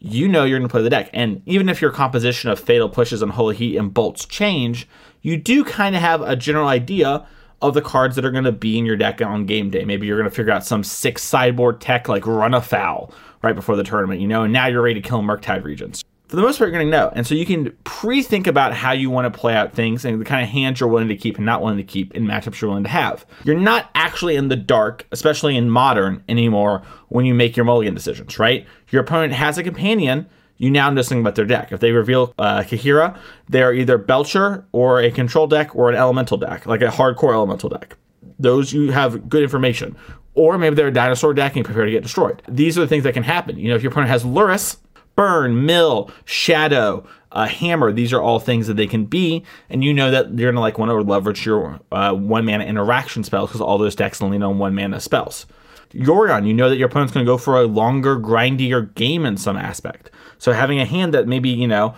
you 0.05 0.27
know 0.27 0.43
you're 0.43 0.59
going 0.59 0.67
to 0.67 0.71
play 0.71 0.83
the 0.83 0.89
deck. 0.89 1.09
And 1.13 1.41
even 1.45 1.67
if 1.67 1.81
your 1.81 1.91
composition 1.91 2.49
of 2.49 2.59
fatal 2.59 2.89
pushes 2.89 3.21
and 3.21 3.31
holy 3.31 3.55
heat 3.55 3.77
and 3.77 3.93
bolts 3.93 4.25
change, 4.25 4.87
you 5.21 5.35
do 5.37 5.63
kind 5.63 5.95
of 5.95 6.01
have 6.01 6.21
a 6.21 6.35
general 6.35 6.67
idea 6.67 7.25
of 7.61 7.73
the 7.73 7.81
cards 7.81 8.15
that 8.15 8.25
are 8.25 8.31
going 8.31 8.43
to 8.43 8.51
be 8.51 8.77
in 8.77 8.85
your 8.85 8.97
deck 8.97 9.21
on 9.21 9.45
game 9.45 9.71
day. 9.71 9.83
Maybe 9.83 10.05
you're 10.05 10.17
going 10.17 10.29
to 10.29 10.35
figure 10.35 10.51
out 10.51 10.65
some 10.65 10.83
six 10.83 11.23
sideboard 11.23 11.81
tech 11.81 12.07
like 12.07 12.27
run 12.27 12.53
Afoul 12.53 13.11
right 13.41 13.55
before 13.55 13.75
the 13.75 13.83
tournament, 13.83 14.21
you 14.21 14.27
know, 14.27 14.43
and 14.43 14.53
now 14.53 14.67
you're 14.67 14.81
ready 14.81 15.01
to 15.01 15.07
kill 15.07 15.21
Murktide 15.21 15.63
Regents. 15.63 16.03
For 16.35 16.41
the 16.41 16.47
most 16.47 16.57
part, 16.57 16.69
you're 16.69 16.77
going 16.77 16.91
to 16.91 16.97
know. 16.97 17.13
And 17.15 17.25
so 17.25 17.33
you 17.33 17.45
can 17.45 17.71
pre 17.85 18.21
think 18.21 18.45
about 18.45 18.73
how 18.73 18.91
you 18.91 19.09
want 19.09 19.31
to 19.33 19.39
play 19.39 19.55
out 19.55 19.71
things 19.71 20.03
and 20.03 20.19
the 20.19 20.25
kind 20.25 20.43
of 20.43 20.49
hands 20.49 20.81
you're 20.81 20.89
willing 20.89 21.07
to 21.07 21.15
keep 21.15 21.37
and 21.37 21.45
not 21.45 21.61
willing 21.61 21.77
to 21.77 21.83
keep 21.85 22.13
in 22.13 22.25
matchups 22.25 22.59
you're 22.59 22.67
willing 22.67 22.83
to 22.83 22.89
have. 22.89 23.25
You're 23.45 23.57
not 23.57 23.89
actually 23.95 24.35
in 24.35 24.49
the 24.49 24.57
dark, 24.57 25.07
especially 25.13 25.55
in 25.55 25.69
modern 25.69 26.25
anymore, 26.27 26.81
when 27.07 27.25
you 27.25 27.33
make 27.33 27.55
your 27.55 27.63
mulligan 27.63 27.93
decisions, 27.93 28.37
right? 28.37 28.67
Your 28.89 29.01
opponent 29.01 29.31
has 29.31 29.57
a 29.57 29.63
companion. 29.63 30.27
You 30.57 30.69
now 30.71 30.89
know 30.89 31.01
something 31.03 31.21
about 31.21 31.35
their 31.35 31.45
deck. 31.45 31.71
If 31.71 31.79
they 31.79 31.93
reveal 31.93 32.33
uh, 32.37 32.63
Kaheera, 32.63 33.17
they're 33.47 33.73
either 33.73 33.97
Belcher 33.97 34.65
or 34.73 34.99
a 34.99 35.11
control 35.11 35.47
deck 35.47 35.73
or 35.73 35.89
an 35.89 35.95
elemental 35.95 36.35
deck, 36.35 36.65
like 36.65 36.81
a 36.81 36.87
hardcore 36.87 37.33
elemental 37.33 37.69
deck. 37.69 37.95
Those 38.39 38.73
you 38.73 38.91
have 38.91 39.29
good 39.29 39.43
information. 39.43 39.95
Or 40.33 40.57
maybe 40.57 40.75
they're 40.75 40.87
a 40.87 40.91
dinosaur 40.91 41.33
deck 41.33 41.53
and 41.53 41.59
you 41.59 41.63
prepare 41.63 41.85
to 41.85 41.91
get 41.91 42.03
destroyed. 42.03 42.41
These 42.45 42.77
are 42.77 42.81
the 42.81 42.87
things 42.87 43.05
that 43.05 43.13
can 43.13 43.23
happen. 43.23 43.57
You 43.57 43.69
know, 43.69 43.75
if 43.75 43.83
your 43.83 43.93
opponent 43.93 44.09
has 44.09 44.25
Lurrus, 44.25 44.75
burn, 45.15 45.65
mill, 45.65 46.11
shadow, 46.25 47.05
a 47.31 47.47
hammer. 47.47 47.91
These 47.91 48.13
are 48.13 48.21
all 48.21 48.39
things 48.39 48.67
that 48.67 48.75
they 48.75 48.87
can 48.87 49.05
be, 49.05 49.43
and 49.69 49.83
you 49.83 49.93
know 49.93 50.11
that 50.11 50.33
you're 50.37 50.51
gonna 50.51 50.61
like 50.61 50.77
want 50.77 50.89
to 50.89 50.95
leverage 50.95 51.45
your 51.45 51.79
uh, 51.91 52.13
one 52.13 52.45
mana 52.45 52.63
interaction 52.63 53.23
spells 53.23 53.49
because 53.49 53.61
all 53.61 53.77
those 53.77 53.95
decks 53.95 54.21
only 54.21 54.37
know 54.37 54.49
one 54.49 54.75
mana 54.75 54.99
spells. 54.99 55.45
Yorion, 55.93 56.45
you 56.45 56.53
know 56.53 56.69
that 56.69 56.77
your 56.77 56.87
opponent's 56.87 57.13
to 57.13 57.23
go 57.23 57.37
for 57.37 57.59
a 57.59 57.65
longer, 57.65 58.17
grindier 58.17 58.93
game 58.95 59.25
in 59.25 59.37
some 59.37 59.55
aspect. 59.55 60.11
So 60.37 60.51
having 60.51 60.79
a 60.79 60.85
hand 60.85 61.13
that 61.13 61.27
maybe, 61.27 61.49
you 61.49 61.67
know, 61.67 61.95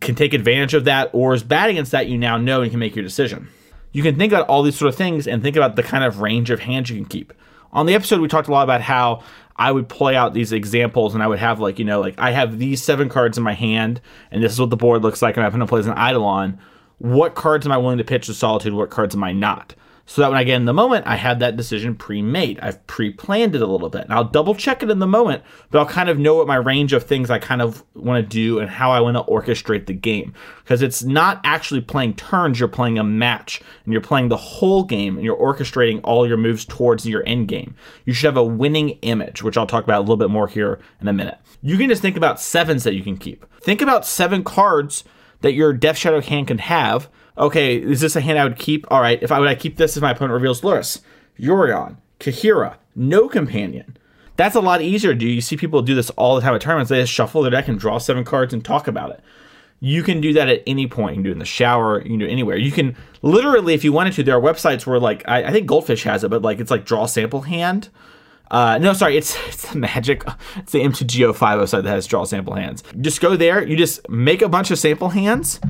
can 0.00 0.14
take 0.14 0.32
advantage 0.32 0.74
of 0.74 0.84
that 0.84 1.10
or 1.12 1.34
is 1.34 1.42
bad 1.42 1.70
against 1.70 1.90
that, 1.92 2.06
you 2.06 2.16
now 2.16 2.36
know 2.36 2.62
and 2.62 2.70
can 2.70 2.78
make 2.78 2.94
your 2.94 3.02
decision. 3.02 3.48
You 3.90 4.02
can 4.02 4.16
think 4.16 4.32
about 4.32 4.48
all 4.48 4.62
these 4.62 4.76
sort 4.76 4.88
of 4.88 4.94
things 4.94 5.26
and 5.26 5.42
think 5.42 5.56
about 5.56 5.76
the 5.76 5.82
kind 5.82 6.04
of 6.04 6.20
range 6.20 6.50
of 6.50 6.60
hands 6.60 6.90
you 6.90 6.96
can 6.96 7.06
keep. 7.06 7.32
On 7.72 7.86
the 7.86 7.94
episode, 7.94 8.20
we 8.20 8.28
talked 8.28 8.48
a 8.48 8.52
lot 8.52 8.62
about 8.62 8.82
how 8.82 9.22
I 9.56 9.70
would 9.70 9.88
play 9.88 10.16
out 10.16 10.34
these 10.34 10.52
examples 10.52 11.14
and 11.14 11.22
I 11.22 11.26
would 11.26 11.38
have 11.38 11.60
like, 11.60 11.78
you 11.78 11.84
know, 11.84 12.00
like 12.00 12.14
I 12.18 12.30
have 12.30 12.58
these 12.58 12.82
seven 12.82 13.08
cards 13.08 13.36
in 13.36 13.44
my 13.44 13.54
hand 13.54 14.00
and 14.30 14.42
this 14.42 14.52
is 14.52 14.60
what 14.60 14.70
the 14.70 14.76
board 14.76 15.02
looks 15.02 15.22
like 15.22 15.36
and 15.36 15.44
I'm 15.44 15.50
going 15.50 15.60
to 15.60 15.66
play 15.66 15.80
as 15.80 15.86
an 15.86 15.92
Eidolon. 15.98 16.58
What 16.98 17.34
cards 17.34 17.66
am 17.66 17.72
I 17.72 17.78
willing 17.78 17.98
to 17.98 18.04
pitch 18.04 18.26
to 18.26 18.34
Solitude? 18.34 18.74
What 18.74 18.90
cards 18.90 19.14
am 19.14 19.24
I 19.24 19.32
not? 19.32 19.74
So 20.04 20.20
that 20.20 20.28
when 20.30 20.38
I 20.38 20.44
get 20.44 20.56
in 20.56 20.64
the 20.64 20.72
moment, 20.72 21.06
I 21.06 21.16
have 21.16 21.38
that 21.38 21.56
decision 21.56 21.94
pre-made. 21.94 22.58
I've 22.60 22.84
pre-planned 22.86 23.54
it 23.54 23.62
a 23.62 23.66
little 23.66 23.88
bit. 23.88 24.02
And 24.04 24.12
I'll 24.12 24.24
double 24.24 24.54
check 24.54 24.82
it 24.82 24.90
in 24.90 24.98
the 24.98 25.06
moment, 25.06 25.42
but 25.70 25.78
I'll 25.78 25.86
kind 25.86 26.08
of 26.08 26.18
know 26.18 26.34
what 26.34 26.48
my 26.48 26.56
range 26.56 26.92
of 26.92 27.04
things 27.04 27.30
I 27.30 27.38
kind 27.38 27.62
of 27.62 27.84
want 27.94 28.22
to 28.22 28.28
do 28.28 28.58
and 28.58 28.68
how 28.68 28.90
I 28.90 29.00
want 29.00 29.16
to 29.16 29.22
orchestrate 29.22 29.86
the 29.86 29.94
game. 29.94 30.34
Because 30.64 30.82
it's 30.82 31.02
not 31.02 31.40
actually 31.44 31.80
playing 31.82 32.16
turns, 32.16 32.58
you're 32.58 32.68
playing 32.68 32.98
a 32.98 33.04
match. 33.04 33.62
And 33.84 33.92
you're 33.92 34.02
playing 34.02 34.28
the 34.28 34.36
whole 34.36 34.82
game 34.82 35.16
and 35.16 35.24
you're 35.24 35.36
orchestrating 35.36 36.00
all 36.02 36.26
your 36.26 36.36
moves 36.36 36.64
towards 36.64 37.06
your 37.06 37.22
end 37.26 37.48
game. 37.48 37.76
You 38.04 38.12
should 38.12 38.26
have 38.26 38.36
a 38.36 38.44
winning 38.44 38.90
image, 39.02 39.42
which 39.42 39.56
I'll 39.56 39.66
talk 39.66 39.84
about 39.84 39.98
a 39.98 40.02
little 40.02 40.16
bit 40.16 40.30
more 40.30 40.48
here 40.48 40.80
in 41.00 41.08
a 41.08 41.12
minute. 41.12 41.38
You 41.62 41.78
can 41.78 41.88
just 41.88 42.02
think 42.02 42.16
about 42.16 42.40
sevens 42.40 42.82
that 42.84 42.94
you 42.94 43.02
can 43.02 43.16
keep. 43.16 43.46
Think 43.62 43.80
about 43.80 44.04
seven 44.04 44.42
cards 44.42 45.04
that 45.42 45.52
your 45.52 45.72
Death 45.72 45.96
Shadow 45.96 46.20
hand 46.20 46.48
can 46.48 46.58
have 46.58 47.08
okay, 47.36 47.76
is 47.76 48.00
this 48.00 48.16
a 48.16 48.20
hand 48.20 48.38
I 48.38 48.44
would 48.44 48.58
keep? 48.58 48.86
All 48.90 49.00
right, 49.00 49.22
if 49.22 49.32
I 49.32 49.38
would 49.38 49.48
I 49.48 49.54
keep 49.54 49.76
this 49.76 49.96
if 49.96 50.02
my 50.02 50.12
opponent 50.12 50.34
reveals 50.34 50.60
Lurrus, 50.60 51.00
Yorion, 51.38 51.96
Kaheera, 52.20 52.76
no 52.94 53.28
companion. 53.28 53.96
That's 54.36 54.56
a 54.56 54.60
lot 54.60 54.80
easier 54.80 55.12
to 55.12 55.18
do. 55.18 55.26
You 55.26 55.40
see 55.40 55.56
people 55.56 55.82
do 55.82 55.94
this 55.94 56.10
all 56.10 56.34
the 56.34 56.40
time 56.40 56.54
at 56.54 56.60
tournaments. 56.60 56.88
They 56.88 57.00
just 57.00 57.12
shuffle 57.12 57.42
their 57.42 57.50
deck 57.50 57.68
and 57.68 57.78
draw 57.78 57.98
seven 57.98 58.24
cards 58.24 58.54
and 58.54 58.64
talk 58.64 58.88
about 58.88 59.10
it. 59.10 59.20
You 59.80 60.02
can 60.02 60.20
do 60.20 60.32
that 60.34 60.48
at 60.48 60.62
any 60.66 60.86
point. 60.86 61.16
You 61.16 61.16
can 61.16 61.22
do 61.24 61.30
it 61.30 61.32
in 61.32 61.38
the 61.38 61.44
shower. 61.44 62.00
You 62.00 62.10
can 62.10 62.18
do 62.20 62.26
it 62.26 62.30
anywhere. 62.30 62.56
You 62.56 62.70
can 62.70 62.96
literally, 63.20 63.74
if 63.74 63.84
you 63.84 63.92
wanted 63.92 64.14
to, 64.14 64.22
there 64.22 64.36
are 64.36 64.40
websites 64.40 64.86
where 64.86 65.00
like 65.00 65.22
I, 65.28 65.44
I 65.44 65.50
think 65.50 65.66
Goldfish 65.66 66.04
has 66.04 66.24
it, 66.24 66.30
but 66.30 66.42
like 66.42 66.60
it's 66.60 66.70
like 66.70 66.84
draw 66.84 67.06
sample 67.06 67.42
hand. 67.42 67.88
Uh, 68.50 68.78
no, 68.78 68.92
sorry, 68.92 69.16
it's 69.16 69.36
it's 69.48 69.72
the 69.72 69.78
magic. 69.78 70.22
It's 70.56 70.72
the 70.72 70.80
M2Go5 70.80 71.34
website 71.36 71.82
that 71.82 71.90
has 71.90 72.06
draw 72.06 72.24
sample 72.24 72.54
hands. 72.54 72.84
Just 73.00 73.20
go 73.20 73.36
there. 73.36 73.66
You 73.66 73.76
just 73.76 74.08
make 74.08 74.40
a 74.40 74.48
bunch 74.48 74.70
of 74.70 74.78
sample 74.78 75.08
hands 75.10 75.60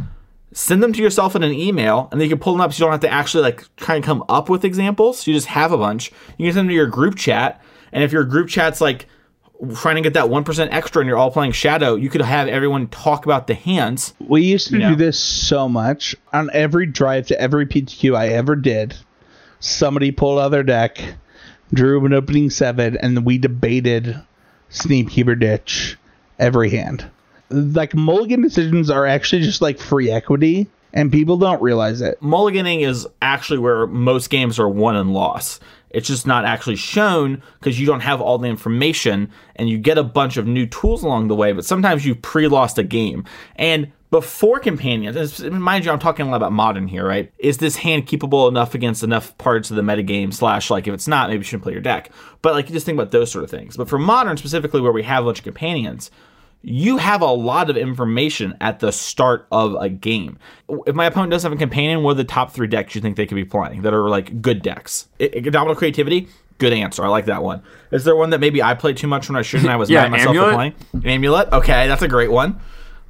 send 0.52 0.82
them 0.82 0.92
to 0.92 1.00
yourself 1.02 1.34
in 1.34 1.42
an 1.42 1.52
email 1.52 2.08
and 2.12 2.20
then 2.20 2.28
you 2.28 2.34
can 2.34 2.42
pull 2.42 2.52
them 2.52 2.60
up 2.60 2.72
so 2.72 2.76
you 2.78 2.84
don't 2.86 2.92
have 2.92 3.00
to 3.00 3.08
actually 3.10 3.42
like 3.42 3.64
try 3.76 3.94
and 3.94 4.04
come 4.04 4.22
up 4.28 4.48
with 4.48 4.64
examples 4.64 5.26
you 5.26 5.32
just 5.34 5.46
have 5.46 5.72
a 5.72 5.78
bunch 5.78 6.12
you 6.36 6.46
can 6.46 6.52
send 6.54 6.58
them 6.58 6.68
to 6.68 6.74
your 6.74 6.86
group 6.86 7.16
chat 7.16 7.60
and 7.92 8.04
if 8.04 8.12
your 8.12 8.24
group 8.24 8.48
chat's 8.48 8.80
like 8.80 9.06
trying 9.76 9.94
to 9.96 10.02
get 10.02 10.12
that 10.14 10.24
1% 10.26 10.68
extra 10.72 11.00
and 11.00 11.08
you're 11.08 11.16
all 11.16 11.30
playing 11.30 11.52
shadow 11.52 11.94
you 11.94 12.10
could 12.10 12.20
have 12.20 12.48
everyone 12.48 12.86
talk 12.88 13.24
about 13.24 13.46
the 13.46 13.54
hands 13.54 14.12
We 14.18 14.42
used 14.42 14.68
to 14.68 14.74
You 14.74 14.80
know. 14.80 14.88
do 14.90 14.96
this 14.96 15.18
so 15.18 15.68
much 15.68 16.14
on 16.32 16.50
every 16.52 16.84
drive 16.86 17.28
to 17.28 17.40
every 17.40 17.64
PTQ 17.66 18.16
I 18.16 18.28
ever 18.28 18.56
did. 18.56 18.94
Somebody 19.60 20.10
pulled 20.10 20.40
out 20.40 20.48
their 20.48 20.64
deck, 20.64 20.98
drew 21.72 22.04
an 22.04 22.12
opening 22.12 22.50
seven, 22.50 22.96
and 22.96 23.24
we 23.24 23.38
debated 23.38 24.20
Sneak 24.68 25.08
Keeper 25.10 25.36
Ditch 25.36 25.96
every 26.40 26.70
hand. 26.70 27.08
Like 27.52 27.94
mulligan 27.94 28.40
decisions 28.42 28.90
are 28.90 29.06
actually 29.06 29.42
just 29.42 29.62
like 29.62 29.78
free 29.78 30.10
equity, 30.10 30.66
and 30.92 31.10
people 31.10 31.36
don't 31.36 31.62
realize 31.62 32.00
it. 32.00 32.20
mulliganing 32.20 32.86
is 32.86 33.06
actually 33.20 33.58
where 33.58 33.86
most 33.86 34.30
games 34.30 34.58
are 34.58 34.68
won 34.68 34.96
and 34.96 35.12
lost. 35.12 35.62
It's 35.90 36.08
just 36.08 36.26
not 36.26 36.44
actually 36.44 36.76
shown 36.76 37.42
because 37.60 37.78
you 37.78 37.86
don't 37.86 38.00
have 38.00 38.20
all 38.20 38.38
the 38.38 38.48
information 38.48 39.30
and 39.56 39.68
you 39.68 39.78
get 39.78 39.98
a 39.98 40.02
bunch 40.02 40.36
of 40.36 40.46
new 40.46 40.66
tools 40.66 41.02
along 41.02 41.28
the 41.28 41.36
way 41.36 41.52
but 41.52 41.64
sometimes 41.64 42.06
you 42.06 42.14
pre-lost 42.14 42.78
a 42.78 42.82
game. 42.82 43.24
And 43.56 43.92
before 44.10 44.58
companions 44.58 45.40
mind 45.50 45.86
you 45.86 45.90
i'm 45.90 45.98
talking 45.98 46.26
a 46.26 46.30
lot 46.30 46.36
about 46.36 46.52
modern 46.52 46.86
here 46.86 47.06
right? 47.06 47.32
Is 47.38 47.58
this 47.58 47.76
hand 47.76 48.06
keepable 48.06 48.48
enough 48.48 48.74
against 48.74 49.02
enough 49.02 49.36
parts 49.38 49.70
of 49.70 49.76
the 49.76 49.82
metagame 49.82 50.34
slash 50.34 50.70
like 50.70 50.86
if 50.86 50.94
it's 50.94 51.08
not 51.08 51.30
maybe 51.30 51.38
you 51.38 51.44
shouldn't 51.44 51.62
play 51.62 51.72
your 51.72 51.82
deck. 51.82 52.10
But 52.42 52.54
like 52.54 52.68
you 52.68 52.74
just 52.74 52.86
think 52.86 52.96
about 52.96 53.10
those 53.10 53.30
sort 53.30 53.44
of 53.44 53.50
things. 53.50 53.76
But 53.76 53.88
for 53.88 53.98
modern 53.98 54.36
specifically 54.36 54.80
where 54.80 54.92
we 54.92 55.02
have 55.02 55.24
a 55.24 55.26
bunch 55.26 55.38
of 55.38 55.44
companions 55.44 56.10
you 56.62 56.96
have 56.98 57.22
a 57.22 57.26
lot 57.32 57.68
of 57.70 57.76
information 57.76 58.56
at 58.60 58.78
the 58.80 58.92
start 58.92 59.46
of 59.50 59.74
a 59.80 59.88
game. 59.88 60.38
If 60.86 60.94
my 60.94 61.06
opponent 61.06 61.30
doesn't 61.32 61.50
have 61.50 61.56
a 61.56 61.60
companion, 61.60 62.02
what 62.02 62.12
are 62.12 62.14
the 62.14 62.24
top 62.24 62.52
three 62.52 62.68
decks 62.68 62.94
you 62.94 63.00
think 63.00 63.16
they 63.16 63.26
could 63.26 63.34
be 63.34 63.44
playing 63.44 63.82
that 63.82 63.92
are 63.92 64.08
like 64.08 64.40
good 64.40 64.62
decks? 64.62 65.08
I- 65.20 65.24
Indomitable 65.32 65.74
Creativity, 65.76 66.28
good 66.58 66.72
answer. 66.72 67.04
I 67.04 67.08
like 67.08 67.24
that 67.26 67.42
one. 67.42 67.62
Is 67.90 68.04
there 68.04 68.14
one 68.14 68.30
that 68.30 68.40
maybe 68.40 68.62
I 68.62 68.74
played 68.74 68.96
too 68.96 69.08
much 69.08 69.28
when 69.28 69.36
I 69.36 69.42
shouldn't? 69.42 69.70
I 69.70 69.76
was 69.76 69.90
Yeah, 69.90 70.02
mad 70.02 70.06
at 70.06 70.10
myself 70.12 70.36
Amulet. 70.36 70.48
for 70.50 70.54
playing. 70.54 70.74
An 71.04 71.10
amulet, 71.10 71.52
okay, 71.52 71.88
that's 71.88 72.02
a 72.02 72.08
great 72.08 72.30
one. 72.30 72.60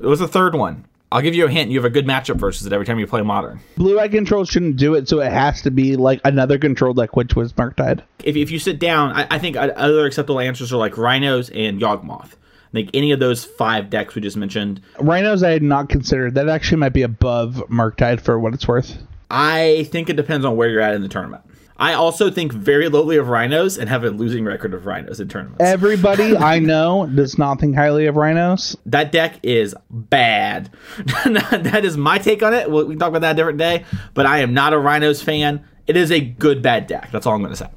It 0.01 0.07
was 0.07 0.21
the 0.21 0.29
third 0.29 0.55
one. 0.55 0.87
I'll 1.13 1.21
give 1.21 1.35
you 1.35 1.45
a 1.45 1.51
hint. 1.51 1.71
You 1.71 1.77
have 1.79 1.85
a 1.85 1.91
good 1.91 2.07
matchup 2.07 2.37
versus 2.37 2.67
it 2.67 2.73
every 2.73 2.87
time 2.87 2.99
you 2.99 3.07
play 3.07 3.21
Modern. 3.21 3.61
Blue 3.77 4.01
Eye 4.01 4.09
Control 4.09 4.47
shouldn't 4.47 4.77
do 4.77 4.95
it, 4.95 5.11
so 5.11 5.21
it 5.21 5.31
has 5.31 5.61
to 5.61 5.71
be 5.71 5.95
like 5.95 6.23
another 6.25 6.57
control 6.59 6.95
deck, 6.95 7.15
which 7.17 7.37
was 7.37 7.53
Murktide. 7.53 8.01
if, 8.25 8.35
if 8.35 8.51
you 8.51 8.59
sit 8.59 8.79
down, 8.79 9.13
I, 9.13 9.27
I 9.33 9.39
think 9.39 9.55
other 9.59 10.07
acceptable 10.07 10.41
answers 10.41 10.73
are 10.73 10.79
like 10.79 10.97
Rhinos 10.97 11.51
and 11.51 11.79
Yawgmoth. 11.83 12.31
Think 12.73 12.91
any 12.95 13.13
of 13.13 13.21
those 13.21 13.45
five 13.45 13.91
decks 13.91 14.15
we 14.15 14.23
just 14.23 14.37
mentioned 14.37 14.81
Rhinos 14.99 15.43
I 15.43 15.51
had 15.51 15.63
not 15.63 15.89
considered. 15.89 16.35
That 16.35 16.49
actually 16.49 16.79
might 16.79 16.95
be 16.95 17.03
above 17.03 17.57
Murktide 17.69 18.21
for 18.21 18.39
what 18.39 18.55
it's 18.55 18.67
worth. 18.67 18.97
I 19.31 19.89
think 19.91 20.09
it 20.11 20.17
depends 20.17 20.45
on 20.45 20.57
where 20.57 20.69
you're 20.69 20.81
at 20.81 20.95
in 20.95 21.03
the 21.03 21.09
tournament. 21.09 21.43
I 21.79 21.95
also 21.95 22.31
think 22.31 22.53
very 22.53 22.89
lowly 22.89 23.17
of 23.17 23.29
rhinos 23.29 23.77
and 23.77 23.89
have 23.89 24.05
a 24.05 24.11
losing 24.11 24.45
record 24.45 24.73
of 24.73 24.87
rhinos 24.87 25.19
in 25.21 25.29
tournaments. 25.29 25.61
Everybody 25.61 26.37
I 26.53 26.61
know 26.61 27.07
does 27.07 27.39
not 27.39 27.61
think 27.61 27.75
highly 27.75 28.07
of 28.07 28.15
Rhinos. 28.17 28.77
that 28.87 29.11
deck 29.11 29.41
is 29.43 29.75
bad. 29.91 30.71
that 31.25 31.81
is 31.83 31.97
my 31.97 32.19
take 32.19 32.43
on 32.43 32.55
it. 32.55 32.71
We 32.71 32.85
we 32.85 32.91
can 32.95 32.99
talk 33.01 33.09
about 33.09 33.23
that 33.23 33.33
a 33.33 33.35
different 33.35 33.59
day, 33.59 33.85
but 34.15 34.27
I 34.27 34.39
am 34.41 34.55
not 34.55 34.73
a 34.73 34.79
rhinos 34.79 35.23
fan. 35.23 35.65
It 35.89 35.97
is 35.97 36.13
a 36.13 36.21
good 36.21 36.63
bad 36.63 36.87
deck. 36.87 37.11
That's 37.11 37.27
all 37.27 37.35
I'm 37.35 37.43
going 37.43 37.53
to 37.53 37.57
say. 37.57 37.69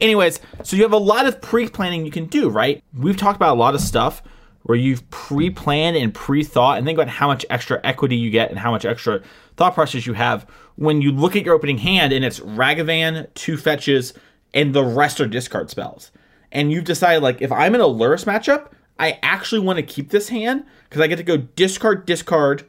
Anyways, 0.00 0.40
so 0.62 0.76
you 0.76 0.82
have 0.82 0.94
a 0.94 0.96
lot 0.96 1.26
of 1.26 1.42
pre-planning 1.42 2.06
you 2.06 2.10
can 2.10 2.24
do, 2.24 2.48
right? 2.48 2.82
We've 2.96 3.16
talked 3.18 3.36
about 3.36 3.54
a 3.54 3.60
lot 3.60 3.74
of 3.74 3.82
stuff 3.82 4.22
where 4.62 4.76
you've 4.76 5.08
pre-planned 5.10 5.96
and 5.96 6.12
pre-thought 6.12 6.76
and 6.76 6.86
think 6.86 6.98
about 6.98 7.08
how 7.08 7.26
much 7.26 7.46
extra 7.50 7.80
equity 7.82 8.16
you 8.16 8.30
get 8.30 8.50
and 8.50 8.58
how 8.58 8.70
much 8.70 8.84
extra 8.84 9.22
thought 9.56 9.74
process 9.74 10.06
you 10.06 10.12
have 10.12 10.46
when 10.76 11.02
you 11.02 11.12
look 11.12 11.36
at 11.36 11.44
your 11.44 11.54
opening 11.54 11.78
hand 11.78 12.12
and 12.12 12.24
it's 12.24 12.40
Ragavan, 12.40 13.32
two 13.34 13.56
fetches, 13.56 14.14
and 14.54 14.74
the 14.74 14.84
rest 14.84 15.20
are 15.20 15.26
discard 15.26 15.70
spells. 15.70 16.10
And 16.52 16.72
you've 16.72 16.84
decided 16.84 17.22
like 17.22 17.40
if 17.40 17.52
I'm 17.52 17.74
in 17.74 17.80
a 17.80 17.84
Lurrus 17.84 18.24
matchup, 18.24 18.70
I 18.98 19.18
actually 19.22 19.60
want 19.60 19.78
to 19.78 19.82
keep 19.82 20.10
this 20.10 20.28
hand 20.28 20.64
because 20.88 21.00
I 21.00 21.06
get 21.06 21.16
to 21.16 21.22
go 21.22 21.36
discard, 21.36 22.06
discard, 22.06 22.64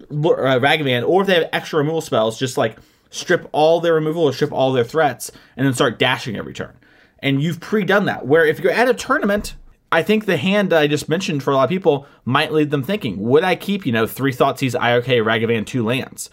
uh, 0.00 0.58
Ragavan, 0.58 1.06
or 1.06 1.22
if 1.22 1.26
they 1.26 1.34
have 1.34 1.48
extra 1.52 1.78
removal 1.78 2.00
spells, 2.00 2.38
just 2.38 2.56
like 2.56 2.78
strip 3.10 3.48
all 3.52 3.80
their 3.80 3.94
removal 3.94 4.24
or 4.24 4.32
strip 4.32 4.52
all 4.52 4.72
their 4.72 4.84
threats 4.84 5.30
and 5.56 5.66
then 5.66 5.74
start 5.74 5.98
dashing 5.98 6.36
every 6.36 6.52
turn. 6.52 6.76
And 7.20 7.42
you've 7.42 7.60
pre-done 7.60 8.06
that. 8.06 8.26
Where 8.26 8.44
if 8.44 8.60
you're 8.60 8.72
at 8.72 8.88
a 8.88 8.94
tournament, 8.94 9.54
I 9.92 10.02
think 10.02 10.24
the 10.24 10.38
hand 10.38 10.70
that 10.70 10.80
I 10.80 10.86
just 10.86 11.08
mentioned 11.08 11.42
for 11.42 11.50
a 11.50 11.54
lot 11.56 11.64
of 11.64 11.68
people 11.68 12.06
might 12.24 12.50
lead 12.50 12.70
them 12.70 12.82
thinking, 12.82 13.20
would 13.20 13.44
I 13.44 13.54
keep, 13.54 13.84
you 13.84 13.92
know, 13.92 14.06
three 14.06 14.32
Thoughtseize, 14.32 14.74
IOK, 14.74 15.22
Ragavan, 15.22 15.66
two 15.66 15.84
lands 15.84 16.30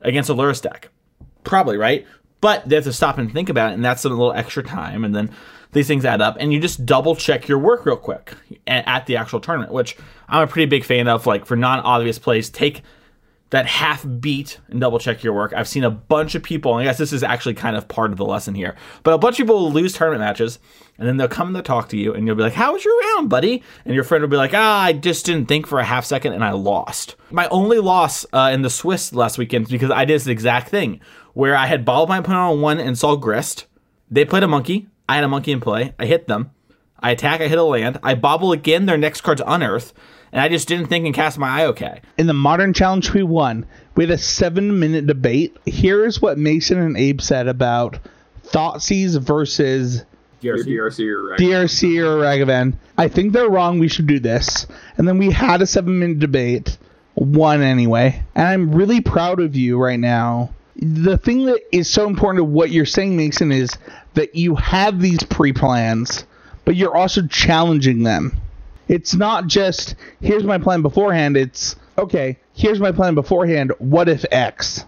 against 0.00 0.30
a 0.30 0.34
Lurrus 0.34 0.62
deck? 0.62 0.90
Probably, 1.42 1.76
right? 1.76 2.06
But 2.40 2.68
they 2.68 2.76
have 2.76 2.84
to 2.84 2.92
stop 2.92 3.18
and 3.18 3.30
think 3.32 3.48
about 3.48 3.72
it, 3.72 3.74
and 3.74 3.84
that's 3.84 4.04
a 4.04 4.08
little 4.08 4.32
extra 4.32 4.62
time, 4.62 5.04
and 5.04 5.14
then 5.14 5.30
these 5.72 5.88
things 5.88 6.04
add 6.04 6.20
up, 6.20 6.36
and 6.38 6.52
you 6.52 6.60
just 6.60 6.86
double 6.86 7.16
check 7.16 7.48
your 7.48 7.58
work 7.58 7.84
real 7.84 7.96
quick 7.96 8.34
at 8.66 9.06
the 9.06 9.16
actual 9.16 9.40
tournament, 9.40 9.72
which 9.72 9.96
I'm 10.28 10.42
a 10.42 10.46
pretty 10.46 10.66
big 10.66 10.84
fan 10.84 11.08
of. 11.08 11.26
Like 11.26 11.46
for 11.46 11.56
non-obvious 11.56 12.18
plays, 12.18 12.48
take 12.48 12.82
that 13.50 13.66
half 13.66 14.06
beat 14.20 14.58
and 14.68 14.80
double 14.80 14.98
check 14.98 15.22
your 15.22 15.32
work. 15.32 15.52
I've 15.54 15.68
seen 15.68 15.84
a 15.84 15.90
bunch 15.90 16.34
of 16.34 16.42
people, 16.42 16.72
and 16.72 16.82
I 16.82 16.84
guess 16.84 16.98
this 16.98 17.12
is 17.12 17.22
actually 17.22 17.54
kind 17.54 17.76
of 17.76 17.88
part 17.88 18.12
of 18.12 18.16
the 18.16 18.24
lesson 18.24 18.54
here, 18.54 18.76
but 19.02 19.12
a 19.12 19.18
bunch 19.18 19.38
of 19.38 19.46
people 19.46 19.60
will 19.60 19.72
lose 19.72 19.92
tournament 19.92 20.20
matches, 20.20 20.58
and 20.98 21.06
then 21.06 21.16
they'll 21.16 21.28
come 21.28 21.48
and 21.48 21.56
they'll 21.56 21.62
talk 21.62 21.88
to 21.88 21.96
you, 21.96 22.14
and 22.14 22.26
you'll 22.26 22.36
be 22.36 22.42
like, 22.42 22.52
How 22.52 22.72
was 22.72 22.84
your 22.84 22.98
round, 23.00 23.28
buddy? 23.28 23.62
And 23.84 23.94
your 23.94 24.04
friend 24.04 24.22
will 24.22 24.28
be 24.28 24.36
like, 24.36 24.54
Ah, 24.54 24.82
I 24.82 24.92
just 24.92 25.26
didn't 25.26 25.46
think 25.46 25.66
for 25.66 25.80
a 25.80 25.84
half 25.84 26.04
second, 26.04 26.32
and 26.32 26.44
I 26.44 26.52
lost. 26.52 27.16
My 27.30 27.48
only 27.48 27.78
loss 27.78 28.24
uh, 28.32 28.50
in 28.52 28.62
the 28.62 28.70
Swiss 28.70 29.12
last 29.12 29.36
weekend 29.38 29.66
is 29.66 29.70
because 29.70 29.90
I 29.90 30.04
did 30.04 30.14
this 30.14 30.26
exact 30.26 30.68
thing, 30.68 31.00
where 31.34 31.56
I 31.56 31.66
had 31.66 31.84
balled 31.84 32.08
my 32.08 32.18
opponent 32.18 32.52
on 32.52 32.60
one 32.60 32.78
and 32.78 32.96
saw 32.96 33.16
Grist. 33.16 33.66
They 34.10 34.24
played 34.24 34.42
a 34.42 34.48
monkey. 34.48 34.88
I 35.08 35.16
had 35.16 35.24
a 35.24 35.28
monkey 35.28 35.52
in 35.52 35.60
play. 35.60 35.94
I 35.98 36.06
hit 36.06 36.28
them. 36.28 36.50
I 37.00 37.12
attack, 37.12 37.40
I 37.40 37.48
hit 37.48 37.58
a 37.58 37.64
land. 37.64 37.98
I 38.02 38.14
Bauble 38.14 38.52
again, 38.52 38.86
their 38.86 38.98
next 38.98 39.22
card's 39.22 39.42
unearth, 39.46 39.92
and 40.32 40.40
I 40.40 40.48
just 40.48 40.68
didn't 40.68 40.86
think 40.86 41.06
and 41.06 41.14
cast 41.14 41.38
my 41.38 41.62
eye 41.62 41.66
okay. 41.66 42.00
In 42.18 42.26
the 42.26 42.32
modern 42.34 42.72
challenge 42.72 43.12
we 43.12 43.22
won, 43.22 43.66
we 43.96 44.04
had 44.04 44.10
a 44.10 44.18
seven 44.18 44.78
minute 44.78 45.06
debate. 45.06 45.56
Here's 45.66 46.22
what 46.22 46.38
Mason 46.38 46.78
and 46.78 46.96
Abe 46.96 47.20
said 47.20 47.48
about 47.48 47.98
Thoughtseize 48.46 49.18
versus 49.20 50.04
Your 50.40 50.56
DRC 50.58 51.08
or 51.08 51.30
right? 51.30 51.38
DRC 51.38 51.98
or 51.98 52.22
Ragavan. 52.22 52.74
I 52.96 53.08
think 53.08 53.32
they're 53.32 53.50
wrong. 53.50 53.78
We 53.78 53.88
should 53.88 54.06
do 54.06 54.20
this. 54.20 54.66
And 54.96 55.06
then 55.06 55.18
we 55.18 55.30
had 55.30 55.62
a 55.62 55.66
seven 55.66 55.98
minute 55.98 56.18
debate. 56.18 56.78
Won 57.16 57.60
anyway. 57.60 58.22
And 58.34 58.46
I'm 58.46 58.74
really 58.74 59.00
proud 59.00 59.40
of 59.40 59.56
you 59.56 59.78
right 59.78 59.98
now. 59.98 60.50
the 60.76 61.18
thing 61.18 61.44
that 61.46 61.60
is 61.72 61.90
so 61.90 62.06
important 62.06 62.38
to 62.38 62.44
what 62.44 62.70
you're 62.70 62.86
saying, 62.86 63.16
Mason, 63.16 63.52
is 63.52 63.76
that 64.14 64.34
you 64.34 64.54
have 64.54 65.00
these 65.00 65.22
pre 65.24 65.52
plans, 65.52 66.24
but 66.64 66.76
you're 66.76 66.96
also 66.96 67.26
challenging 67.26 68.04
them. 68.04 68.40
It's 68.90 69.14
not 69.14 69.46
just 69.46 69.94
here's 70.20 70.44
my 70.44 70.58
plan 70.58 70.82
beforehand. 70.82 71.36
It's 71.36 71.76
okay. 71.96 72.38
Here's 72.54 72.80
my 72.80 72.92
plan 72.92 73.14
beforehand. 73.14 73.72
What 73.78 74.08
if 74.08 74.24
X? 74.30 74.84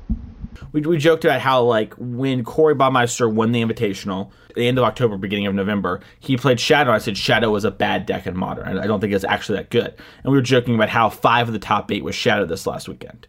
we, 0.73 0.81
we 0.81 0.99
joked 0.99 1.25
about 1.25 1.41
how 1.41 1.63
like 1.63 1.95
when 1.95 2.45
Corey 2.45 2.75
Baumeister 2.75 3.33
won 3.33 3.53
the 3.53 3.63
Invitational, 3.63 4.31
at 4.49 4.57
the 4.57 4.67
end 4.67 4.79
of 4.79 4.85
October, 4.85 5.17
beginning 5.17 5.47
of 5.47 5.55
November, 5.55 6.01
he 6.21 6.37
played 6.37 6.59
Shadow. 6.59 6.91
I 6.91 6.99
said 6.99 7.17
Shadow 7.17 7.51
was 7.51 7.65
a 7.65 7.71
bad 7.71 8.07
deck 8.07 8.27
in 8.27 8.37
Modern. 8.37 8.79
I 8.79 8.87
don't 8.87 9.01
think 9.01 9.13
it's 9.13 9.25
actually 9.25 9.59
that 9.59 9.71
good. 9.71 9.95
And 10.25 10.33
we 10.33 10.39
were 10.39 10.43
joking 10.43 10.75
about 10.75 10.89
how 10.89 11.09
five 11.09 11.49
of 11.49 11.53
the 11.53 11.59
top 11.59 11.91
eight 11.91 12.05
was 12.05 12.15
Shadow 12.15 12.45
this 12.45 12.67
last 12.67 12.89
weekend. 12.89 13.27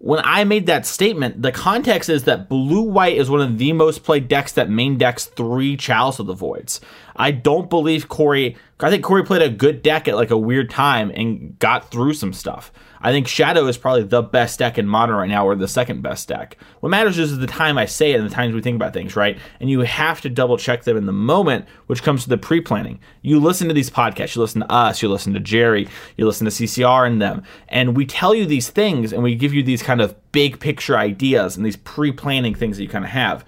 When 0.00 0.20
I 0.24 0.44
made 0.44 0.66
that 0.66 0.86
statement, 0.86 1.42
the 1.42 1.50
context 1.50 2.08
is 2.08 2.24
that 2.24 2.48
Blue 2.48 2.82
White 2.82 3.16
is 3.16 3.28
one 3.28 3.40
of 3.40 3.58
the 3.58 3.72
most 3.72 4.04
played 4.04 4.28
decks 4.28 4.52
that 4.52 4.70
main 4.70 4.96
decks 4.96 5.24
three 5.26 5.76
Chalice 5.76 6.20
of 6.20 6.26
the 6.26 6.34
Voids. 6.34 6.80
I 7.18 7.32
don't 7.32 7.68
believe 7.68 8.08
Corey. 8.08 8.56
I 8.80 8.90
think 8.90 9.02
Corey 9.02 9.24
played 9.24 9.42
a 9.42 9.48
good 9.48 9.82
deck 9.82 10.06
at 10.06 10.14
like 10.14 10.30
a 10.30 10.38
weird 10.38 10.70
time 10.70 11.10
and 11.14 11.58
got 11.58 11.90
through 11.90 12.14
some 12.14 12.32
stuff. 12.32 12.72
I 13.00 13.12
think 13.12 13.28
Shadow 13.28 13.66
is 13.66 13.78
probably 13.78 14.04
the 14.04 14.22
best 14.22 14.58
deck 14.58 14.78
in 14.78 14.86
Modern 14.86 15.16
right 15.16 15.28
now, 15.28 15.46
or 15.46 15.54
the 15.54 15.68
second 15.68 16.02
best 16.02 16.28
deck. 16.28 16.56
What 16.80 16.90
matters 16.90 17.18
is 17.18 17.38
the 17.38 17.46
time 17.46 17.78
I 17.78 17.86
say 17.86 18.12
it 18.12 18.20
and 18.20 18.28
the 18.28 18.34
times 18.34 18.54
we 18.54 18.60
think 18.60 18.76
about 18.76 18.92
things, 18.92 19.14
right? 19.16 19.38
And 19.60 19.70
you 19.70 19.80
have 19.80 20.20
to 20.22 20.28
double 20.28 20.56
check 20.56 20.84
them 20.84 20.96
in 20.96 21.06
the 21.06 21.12
moment, 21.12 21.66
which 21.86 22.02
comes 22.02 22.24
to 22.24 22.28
the 22.28 22.38
pre 22.38 22.60
planning. 22.60 23.00
You 23.22 23.40
listen 23.40 23.68
to 23.68 23.74
these 23.74 23.90
podcasts, 23.90 24.34
you 24.34 24.42
listen 24.42 24.60
to 24.62 24.72
us, 24.72 25.02
you 25.02 25.08
listen 25.08 25.32
to 25.34 25.40
Jerry, 25.40 25.88
you 26.16 26.26
listen 26.26 26.44
to 26.44 26.50
CCR 26.50 27.06
and 27.06 27.20
them, 27.22 27.42
and 27.68 27.96
we 27.96 28.06
tell 28.06 28.34
you 28.34 28.46
these 28.46 28.70
things 28.70 29.12
and 29.12 29.22
we 29.22 29.34
give 29.34 29.54
you 29.54 29.62
these 29.62 29.82
kind 29.82 30.00
of 30.00 30.16
big 30.32 30.60
picture 30.60 30.96
ideas 30.96 31.56
and 31.56 31.64
these 31.64 31.76
pre 31.76 32.12
planning 32.12 32.54
things 32.54 32.76
that 32.76 32.82
you 32.82 32.88
kind 32.88 33.04
of 33.04 33.10
have. 33.10 33.44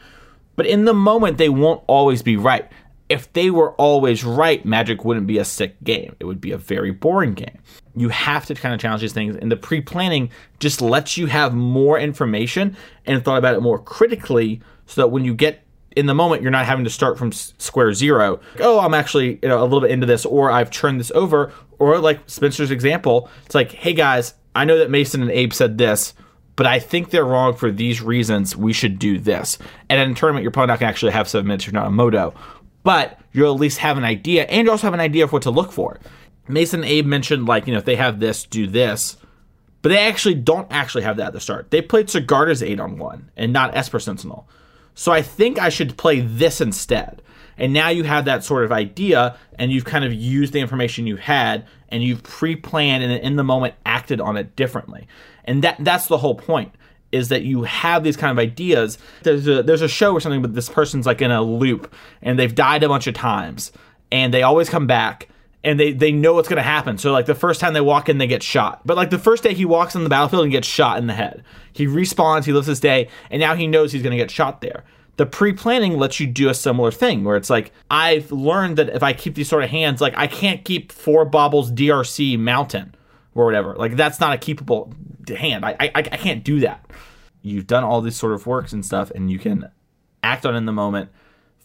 But 0.57 0.67
in 0.67 0.85
the 0.85 0.95
moment, 0.95 1.39
they 1.39 1.49
won't 1.49 1.83
always 1.87 2.23
be 2.23 2.37
right 2.37 2.71
if 3.11 3.31
they 3.33 3.51
were 3.51 3.73
always 3.73 4.25
right, 4.25 4.65
Magic 4.65 5.05
wouldn't 5.05 5.27
be 5.27 5.37
a 5.39 5.45
sick 5.45 5.83
game. 5.83 6.15
It 6.21 6.25
would 6.25 6.41
be 6.41 6.53
a 6.53 6.57
very 6.57 6.93
boring 6.93 7.35
game. 7.35 7.59
You 7.97 8.09
have 8.09 8.47
to 8.47 8.55
kind 8.55 8.73
of 8.73 8.81
challenge 8.81 9.03
these 9.03 9.13
things, 9.13 9.37
and 9.37 9.51
the 9.51 9.57
pre 9.57 9.81
planning 9.81 10.31
just 10.61 10.81
lets 10.81 11.19
you 11.19 11.27
have 11.27 11.53
more 11.53 11.99
information 11.99 12.77
and 13.05 13.23
thought 13.23 13.39
about 13.39 13.57
it 13.57 13.61
more 13.61 13.81
critically 13.81 14.63
so 14.87 15.03
that 15.03 15.09
when 15.09 15.25
you 15.25 15.35
get 15.35 15.65
in 15.97 16.07
the 16.07 16.15
moment, 16.15 16.41
you're 16.41 16.53
not 16.53 16.67
having 16.67 16.85
to 16.85 16.91
start 16.91 17.19
from 17.19 17.33
square 17.33 17.93
zero. 17.93 18.39
Oh, 18.61 18.79
I'm 18.79 18.95
actually 18.95 19.41
you 19.43 19.49
know, 19.49 19.61
a 19.61 19.65
little 19.65 19.81
bit 19.81 19.91
into 19.91 20.07
this, 20.07 20.25
or 20.25 20.53
I've 20.53 20.71
turned 20.71 21.01
this 21.01 21.11
over, 21.11 21.53
or 21.81 21.99
like 21.99 22.21
Spencer's 22.27 22.71
example, 22.71 23.29
it's 23.45 23.57
like, 23.57 23.73
hey 23.73 23.93
guys, 23.93 24.35
I 24.55 24.65
know 24.65 24.79
that 24.79 24.89
Mason 24.89 25.21
and 25.21 25.33
Abe 25.33 25.53
said 25.53 25.79
this, 25.79 26.15
but 26.55 26.67
I 26.67 26.79
think 26.79 27.11
they're 27.11 27.25
wrong 27.25 27.57
for 27.57 27.73
these 27.73 28.01
reasons. 28.01 28.55
We 28.55 28.73
should 28.73 29.01
do 29.01 29.19
this. 29.19 29.59
And 29.89 30.01
in 30.01 30.13
a 30.13 30.15
tournament, 30.15 30.45
you're 30.45 30.53
probably 30.53 30.69
not 30.69 30.79
going 30.79 30.89
to 30.89 30.93
actually 30.93 31.13
have 31.13 31.29
seven 31.29 31.49
minutes. 31.49 31.67
You're 31.67 31.73
not 31.73 31.89
a 31.89 31.91
moto 31.91 32.35
but 32.83 33.19
you'll 33.33 33.55
at 33.55 33.61
least 33.61 33.79
have 33.79 33.99
an 33.99 34.05
idea 34.05 34.45
and 34.45 34.67
you 34.67 34.71
also 34.71 34.87
have 34.87 34.95
an 34.95 35.01
idea 35.01 35.25
of 35.25 35.33
what 35.33 35.43
to 35.43 35.51
look 35.51 35.73
for. 35.73 35.99
Mason 36.49 36.85
Abe 36.85 37.07
mentioned 37.07 37.47
like, 37.47 37.67
you 37.67 37.73
know, 37.73 37.79
if 37.79 37.85
they 37.85 37.97
have 37.97 38.21
this, 38.21 38.45
do 38.45 38.67
this. 38.67 39.17
But 39.83 39.91
they 39.91 39.99
actually 39.99 40.35
don't 40.35 40.71
actually 40.71 41.05
have 41.05 41.17
that 41.17 41.29
at 41.29 41.33
the 41.33 41.41
start. 41.41 41.71
They 41.71 41.81
played 41.81 42.09
Sigarda's 42.09 42.63
Aid 42.63 42.81
on 42.81 42.99
1 42.99 43.31
and 43.37 43.53
not 43.53 43.75
Esper 43.75 43.99
Sentinel. 43.99 44.47
So 44.95 45.13
I 45.13 45.23
think 45.23 45.59
I 45.59 45.71
should 45.71 45.97
play 45.97 46.21
this 46.21 46.61
instead. 46.61 47.23
And 47.57 47.73
now 47.73 47.89
you 47.89 48.05
have 48.05 48.25
that 48.25 48.45
sort 48.45 48.65
of 48.65 48.73
idea 48.73 49.39
and 49.59 49.71
you've 49.71 49.85
kind 49.85 50.05
of 50.05 50.13
used 50.13 50.53
the 50.53 50.61
information 50.61 51.07
you 51.07 51.17
had 51.17 51.67
and 51.89 52.03
you've 52.03 52.23
pre-planned 52.23 53.03
and 53.03 53.13
in 53.13 53.37
the 53.37 53.45
moment 53.45 53.75
acted 53.87 54.21
on 54.21 54.37
it 54.37 54.57
differently. 54.57 55.07
And 55.45 55.63
that 55.63 55.77
that's 55.81 56.07
the 56.07 56.19
whole 56.19 56.35
point 56.35 56.75
is 57.13 57.29
that 57.29 57.43
you 57.43 57.65
have 57.65 58.05
these 58.05 58.17
kind 58.17 58.31
of 58.31 58.39
ideas. 58.39 58.99
There's 59.23 59.47
a 59.47 59.63
there's 59.63 59.83
a 59.83 59.89
show 59.89 60.13
or 60.13 60.21
something, 60.21 60.43
but 60.43 60.55
this 60.55 60.69
person's 60.69 61.07
like 61.07 61.21
in 61.21 61.31
a 61.31 61.43
loop 61.43 61.93
and 62.23 62.39
they've 62.39 62.55
died 62.55 62.83
a 62.83 62.89
bunch 62.89 63.07
of 63.07 63.15
times 63.15 63.73
and 64.13 64.33
they 64.33 64.43
always 64.43 64.69
come 64.69 64.87
back 64.87 65.29
and 65.63 65.79
they 65.79 65.93
they 65.93 66.13
know 66.13 66.35
what's 66.35 66.49
gonna 66.49 66.63
happen. 66.63 66.99
So 66.99 67.13
like 67.13 67.27
the 67.27 67.35
first 67.35 67.61
time 67.61 67.75
they 67.75 67.81
walk 67.81 68.09
in, 68.09 68.19
they 68.19 68.27
get 68.27 68.43
shot. 68.43 68.87
But 68.87 68.97
like 68.97 69.11
the 69.11 69.19
first 69.19 69.43
day 69.43 69.55
he 69.55 69.65
walks 69.65 69.97
on 69.97 70.05
the 70.05 70.11
battlefield 70.11 70.45
and 70.45 70.53
gets 70.53 70.69
shot 70.69 70.99
in 70.99 71.07
the 71.07 71.15
head. 71.15 71.45
He 71.73 71.87
respawns, 71.87 72.45
he 72.45 72.53
lives 72.53 72.67
his 72.67 72.81
day, 72.81 73.09
and 73.31 73.41
now 73.41 73.55
he 73.55 73.67
knows 73.67 73.93
he's 73.93 74.03
gonna 74.03 74.17
get 74.17 74.31
shot 74.31 74.61
there. 74.61 74.85
The 75.17 75.27
pre-planning 75.27 75.99
lets 75.99 76.19
you 76.19 76.27
do 76.27 76.49
a 76.49 76.55
similar 76.55 76.91
thing 76.91 77.25
where 77.25 77.37
it's 77.37 77.51
like 77.51 77.73
I've 77.91 78.33
learned 78.33 78.79
that 78.79 78.89
if 78.91 79.03
I 79.03 79.13
keep 79.13 79.35
these 79.35 79.49
sort 79.49 79.65
of 79.65 79.71
hands, 79.71 80.01
like 80.01 80.15
I 80.17 80.27
can't 80.27 80.65
keep 80.65 80.93
four 80.93 81.25
baubles 81.25 81.71
DRC 81.71 82.39
mountain 82.39 82.95
or 83.35 83.45
whatever. 83.45 83.75
Like 83.75 83.97
that's 83.97 84.19
not 84.21 84.35
a 84.35 84.39
keepable 84.39 84.95
hand. 85.29 85.65
I, 85.65 85.77
I 85.81 85.91
I 85.95 86.03
can't 86.03 86.45
do 86.45 86.61
that. 86.61 86.85
You've 87.43 87.67
done 87.67 87.85
all 87.85 88.01
these 88.01 88.17
sort 88.17 88.33
of 88.33 88.47
works 88.47 88.73
and 88.73 88.85
stuff, 88.85 89.11
and 89.11 89.31
you 89.31 89.39
can 89.39 89.71
act 90.23 90.45
on 90.45 90.55
in 90.55 90.67
the 90.67 90.73
moment 90.73 91.11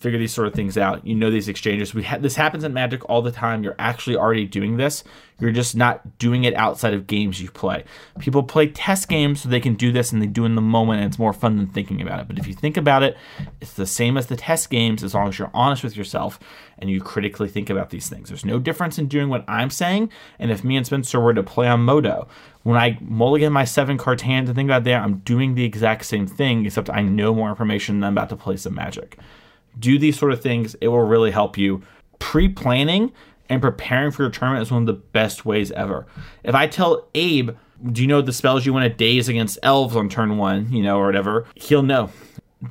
figure 0.05 0.19
these 0.19 0.33
sort 0.33 0.47
of 0.47 0.53
things 0.53 0.77
out. 0.77 1.05
You 1.07 1.15
know 1.15 1.31
these 1.31 1.47
exchanges. 1.47 1.93
We 1.93 2.03
ha- 2.03 2.17
this 2.17 2.35
happens 2.35 2.63
in 2.63 2.73
Magic 2.73 3.07
all 3.09 3.21
the 3.21 3.31
time. 3.31 3.63
You're 3.63 3.75
actually 3.79 4.17
already 4.17 4.45
doing 4.45 4.77
this. 4.77 5.03
You're 5.39 5.51
just 5.51 5.75
not 5.75 6.19
doing 6.19 6.43
it 6.43 6.53
outside 6.53 6.93
of 6.93 7.07
games 7.07 7.41
you 7.41 7.49
play. 7.49 7.85
People 8.19 8.43
play 8.43 8.67
test 8.67 9.07
games 9.07 9.41
so 9.41 9.49
they 9.49 9.59
can 9.59 9.73
do 9.73 9.91
this 9.91 10.11
and 10.11 10.21
they 10.21 10.27
do 10.27 10.45
in 10.45 10.55
the 10.55 10.61
moment 10.61 11.01
and 11.01 11.07
it's 11.09 11.19
more 11.19 11.33
fun 11.33 11.57
than 11.57 11.67
thinking 11.67 12.01
about 12.01 12.19
it. 12.19 12.27
But 12.27 12.37
if 12.37 12.45
you 12.45 12.53
think 12.53 12.77
about 12.77 13.03
it, 13.03 13.17
it's 13.61 13.73
the 13.73 13.87
same 13.87 14.17
as 14.17 14.27
the 14.27 14.35
test 14.35 14.69
games 14.69 15.03
as 15.03 15.13
long 15.13 15.27
as 15.27 15.39
you're 15.39 15.51
honest 15.53 15.83
with 15.83 15.97
yourself 15.97 16.39
and 16.77 16.89
you 16.89 17.01
critically 17.01 17.49
think 17.49 17.69
about 17.69 17.89
these 17.89 18.09
things. 18.09 18.29
There's 18.29 18.45
no 18.45 18.59
difference 18.59 18.99
in 18.99 19.07
doing 19.07 19.29
what 19.29 19.45
I'm 19.47 19.69
saying 19.69 20.11
and 20.39 20.51
if 20.51 20.63
me 20.63 20.77
and 20.77 20.85
Spencer 20.85 21.19
were 21.19 21.33
to 21.33 21.43
play 21.43 21.67
on 21.67 21.81
Modo, 21.81 22.27
when 22.65 22.77
I 22.77 22.97
mulligan 23.01 23.53
my 23.53 23.63
seven 23.63 23.97
cards 23.97 24.21
hand 24.21 24.47
and 24.47 24.55
think 24.55 24.67
about 24.67 24.83
that, 24.83 25.01
I'm 25.01 25.19
doing 25.19 25.55
the 25.55 25.63
exact 25.63 26.05
same 26.05 26.27
thing 26.27 26.65
except 26.65 26.89
I 26.89 27.01
know 27.01 27.33
more 27.33 27.49
information 27.49 27.99
than 27.99 28.07
I'm 28.07 28.13
about 28.13 28.29
to 28.29 28.35
play 28.35 28.57
some 28.57 28.75
magic 28.75 29.17
do 29.79 29.97
these 29.99 30.17
sort 30.17 30.31
of 30.31 30.41
things. 30.41 30.75
It 30.81 30.87
will 30.87 31.03
really 31.03 31.31
help 31.31 31.57
you. 31.57 31.81
Pre 32.19 32.49
planning 32.49 33.11
and 33.49 33.61
preparing 33.61 34.11
for 34.11 34.23
your 34.23 34.31
tournament 34.31 34.63
is 34.63 34.71
one 34.71 34.83
of 34.83 34.87
the 34.87 34.93
best 34.93 35.45
ways 35.45 35.71
ever. 35.71 36.07
If 36.43 36.55
I 36.55 36.67
tell 36.67 37.07
Abe, 37.13 37.51
do 37.91 38.01
you 38.01 38.07
know 38.07 38.21
the 38.21 38.33
spells 38.33 38.65
you 38.65 38.73
want 38.73 38.85
to 38.85 38.95
daze 38.95 39.29
against 39.29 39.59
elves 39.61 39.95
on 39.95 40.09
turn 40.09 40.37
one, 40.37 40.71
you 40.71 40.81
know, 40.81 40.97
or 40.97 41.05
whatever, 41.05 41.45
he'll 41.55 41.83
know. 41.83 42.09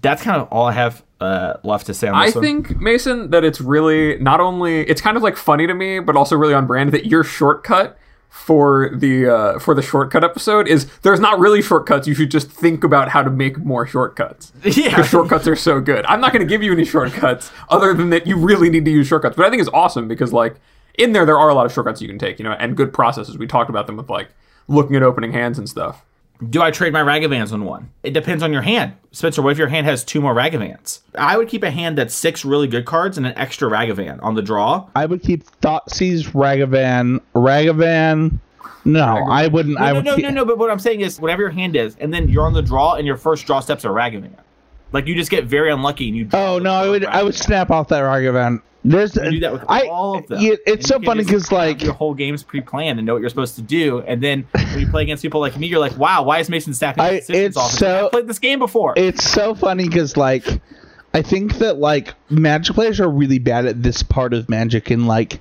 That's 0.03 0.23
kind 0.23 0.41
of 0.41 0.49
all 0.49 0.67
I 0.67 0.73
have 0.73 1.05
uh, 1.21 1.55
left 1.63 1.87
to 1.87 1.95
say 1.95 2.09
on 2.09 2.15
I 2.15 2.31
one. 2.31 2.43
think 2.43 2.81
Mason 2.81 3.31
that 3.31 3.45
it's 3.45 3.61
really 3.61 4.19
not 4.19 4.41
only 4.41 4.81
it's 4.81 5.01
kind 5.01 5.17
of 5.17 5.23
like 5.23 5.37
funny 5.37 5.67
to 5.67 5.75
me, 5.75 6.01
but 6.01 6.17
also 6.17 6.37
really 6.37 6.55
on 6.55 6.67
brand 6.67 6.93
that 6.93 7.07
your 7.07 7.23
shortcut 7.23 7.97
for 8.35 8.91
the 8.93 9.27
uh, 9.27 9.59
for 9.61 9.75
the 9.75 9.81
shortcut 9.81 10.25
episode 10.25 10.67
is 10.67 10.87
there's 11.03 11.21
not 11.21 11.39
really 11.39 11.63
shortcuts. 11.63 12.09
You 12.09 12.15
should 12.15 12.33
just 12.33 12.51
think 12.51 12.83
about 12.83 13.09
how 13.09 13.23
to 13.23 13.31
make 13.31 13.59
more 13.59 13.87
shortcuts. 13.87 14.53
Yeah. 14.65 15.03
shortcuts 15.03 15.47
are 15.47 15.55
so 15.57 15.81
good. 15.81 16.05
I'm 16.07 16.21
not 16.21 16.33
going 16.33 16.45
to 16.45 16.49
give 16.49 16.63
you 16.63 16.73
any 16.73 16.85
shortcuts 16.85 17.53
other 17.71 17.95
than 17.95 18.11
that 18.11 18.27
you 18.27 18.37
really 18.37 18.69
need 18.69 18.85
to 18.87 18.91
use 18.91 19.07
shortcuts. 19.07 19.37
But 19.37 19.47
I 19.47 19.51
think 19.51 19.61
it's 19.63 19.71
awesome 19.73 20.09
because 20.09 20.33
like 20.33 20.57
in 20.99 21.13
there 21.13 21.25
there 21.25 21.39
are 21.39 21.49
a 21.49 21.55
lot 21.55 21.65
of 21.65 21.73
shortcuts 21.73 22.03
you 22.03 22.09
can 22.09 22.19
take, 22.19 22.39
you 22.39 22.45
know, 22.45 22.53
and 22.53 22.77
good 22.77 22.93
processes. 22.93 23.39
We 23.39 23.47
talked 23.47 23.71
about 23.71 23.87
them 23.87 23.97
with 23.97 24.11
like 24.11 24.29
looking 24.69 24.97
at 24.97 25.03
opening 25.05 25.33
hands 25.33 25.57
and 25.59 25.69
stuff. 25.69 26.05
Do 26.51 26.63
I 26.63 26.71
trade 26.71 26.93
my 26.93 27.01
Ragavans 27.01 27.53
on 27.53 27.65
one? 27.65 27.91
It 28.03 28.13
depends 28.13 28.43
on 28.43 28.53
your 28.53 28.63
hand. 28.63 28.95
Spencer, 29.13 29.41
what 29.41 29.53
if 29.53 29.59
your 29.59 29.69
hand 29.69 29.87
has 29.87 30.05
two 30.05 30.21
more 30.21 30.35
Ragavans? 30.35 31.01
I 31.17 31.39
would 31.39 31.49
keep 31.49 31.63
a 31.63 31.71
hand 31.71 31.97
that's 31.97 32.15
six 32.15 32.45
really 32.45 32.67
good 32.67 32.85
cards 32.85 33.17
and 33.17 33.27
an 33.27 33.37
extra 33.39 33.71
Ragavan 33.71 34.21
on 34.23 34.35
the 34.35 34.43
draw. 34.43 34.89
I 34.97 35.07
would 35.07 35.23
keep 35.23 35.45
Thoughtseize, 35.61 36.25
Ragavan, 36.33 37.21
Ragavan. 37.35 38.41
No, 38.85 39.27
I 39.31 39.47
wouldn't. 39.47 39.79
No, 39.79 39.85
I 39.85 39.89
no, 39.91 39.95
would 39.95 40.05
no, 40.05 40.17
keep, 40.17 40.25
no, 40.25 40.31
no. 40.31 40.45
But 40.45 40.59
what 40.59 40.71
I'm 40.71 40.79
saying 40.79 41.01
is, 41.01 41.21
whatever 41.21 41.43
your 41.43 41.51
hand 41.51 41.77
is, 41.77 41.97
and 42.01 42.13
then 42.13 42.29
you're 42.29 42.45
on 42.45 42.53
the 42.53 42.63
draw, 42.63 42.95
and 42.95 43.07
your 43.07 43.17
first 43.17 43.47
draw 43.47 43.61
steps 43.61 43.85
are 43.85 43.93
Ragavan. 43.93 44.35
Like 44.93 45.07
you 45.07 45.15
just 45.15 45.31
get 45.31 45.45
very 45.45 45.73
unlucky, 45.73 46.09
and 46.09 46.17
you. 46.17 46.27
draw 46.27 46.57
Oh 46.57 46.59
no, 46.59 46.73
I 46.73 46.83
first 46.83 46.91
would. 46.91 47.05
I 47.07 47.23
would 47.23 47.35
snap 47.35 47.71
off 47.71 47.89
that 47.89 48.03
Ragavan. 48.03 48.61
There's 48.85 49.13
do 49.13 49.41
that 49.41 49.53
with 49.53 49.65
I, 49.67 49.87
all 49.89 50.19
of 50.19 50.27
them. 50.27 50.43
yeah, 50.43 50.57
it's 50.67 50.87
so 50.87 51.01
funny 51.01 51.25
because 51.25 51.51
like 51.51 51.83
your 51.83 51.95
whole 51.95 52.13
game's 52.13 52.43
pre-planned 52.43 52.99
and 52.99 53.07
know 53.07 53.15
what 53.15 53.21
you're 53.21 53.31
supposed 53.31 53.57
to 53.57 53.63
do, 53.63 54.01
and 54.01 54.23
then 54.23 54.47
when 54.53 54.79
you 54.79 54.87
play 54.87 55.03
against 55.03 55.23
people 55.23 55.41
like 55.41 55.57
me, 55.59 55.67
you're 55.69 55.79
like, 55.81 55.97
"Wow, 55.97 56.23
why 56.25 56.39
is 56.41 56.51
Mason 56.51 56.75
snapping 56.75 57.03
I- 57.03 57.23
it's 57.29 57.57
off?" 57.57 57.71
so- 57.71 58.07
I 58.07 58.11
played 58.11 58.27
this 58.27 58.39
game 58.39 58.59
before. 58.59 58.93
it's 58.97 59.25
so 59.25 59.55
funny 59.55 59.89
because 59.89 60.17
like 60.19 60.47
I 61.15 61.23
think 61.23 61.59
that 61.59 61.79
like 61.79 62.15
Magic 62.29 62.75
players 62.75 63.01
are 63.01 63.09
really 63.09 63.39
bad 63.39 63.65
at 63.67 63.83
this 63.83 64.03
part 64.03 64.35
of 64.35 64.49
Magic 64.51 64.91
and 64.91 65.07
like 65.07 65.41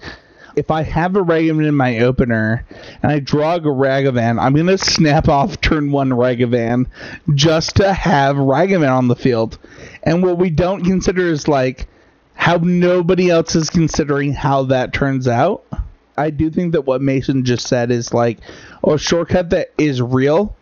if 0.55 0.69
I 0.69 0.83
have 0.83 1.15
a 1.15 1.21
Ragavan 1.23 1.67
in 1.67 1.75
my 1.75 1.97
opener 1.97 2.63
and 3.01 3.11
I 3.11 3.19
draw 3.19 3.55
a 3.55 3.59
Ragavan, 3.59 4.39
I'm 4.39 4.53
gonna 4.55 4.77
snap 4.77 5.27
off 5.27 5.59
turn 5.61 5.91
one 5.91 6.11
Ragavan 6.11 6.85
just 7.33 7.75
to 7.77 7.91
have 7.91 8.35
Ragavan 8.35 8.95
on 8.95 9.07
the 9.07 9.15
field. 9.15 9.57
And 10.03 10.21
what 10.23 10.37
we 10.37 10.49
don't 10.51 10.83
consider 10.83 11.27
is 11.27 11.47
like 11.47 11.87
how 12.35 12.57
nobody 12.57 13.29
else 13.29 13.55
is 13.55 13.69
considering 13.69 14.33
how 14.33 14.63
that 14.63 14.93
turns 14.93 15.27
out. 15.27 15.63
I 16.17 16.29
do 16.29 16.49
think 16.49 16.73
that 16.73 16.85
what 16.85 17.01
Mason 17.01 17.43
just 17.45 17.67
said 17.67 17.91
is 17.91 18.13
like 18.13 18.39
a 18.83 18.97
shortcut 18.97 19.49
that 19.51 19.71
is 19.77 20.01
real 20.01 20.55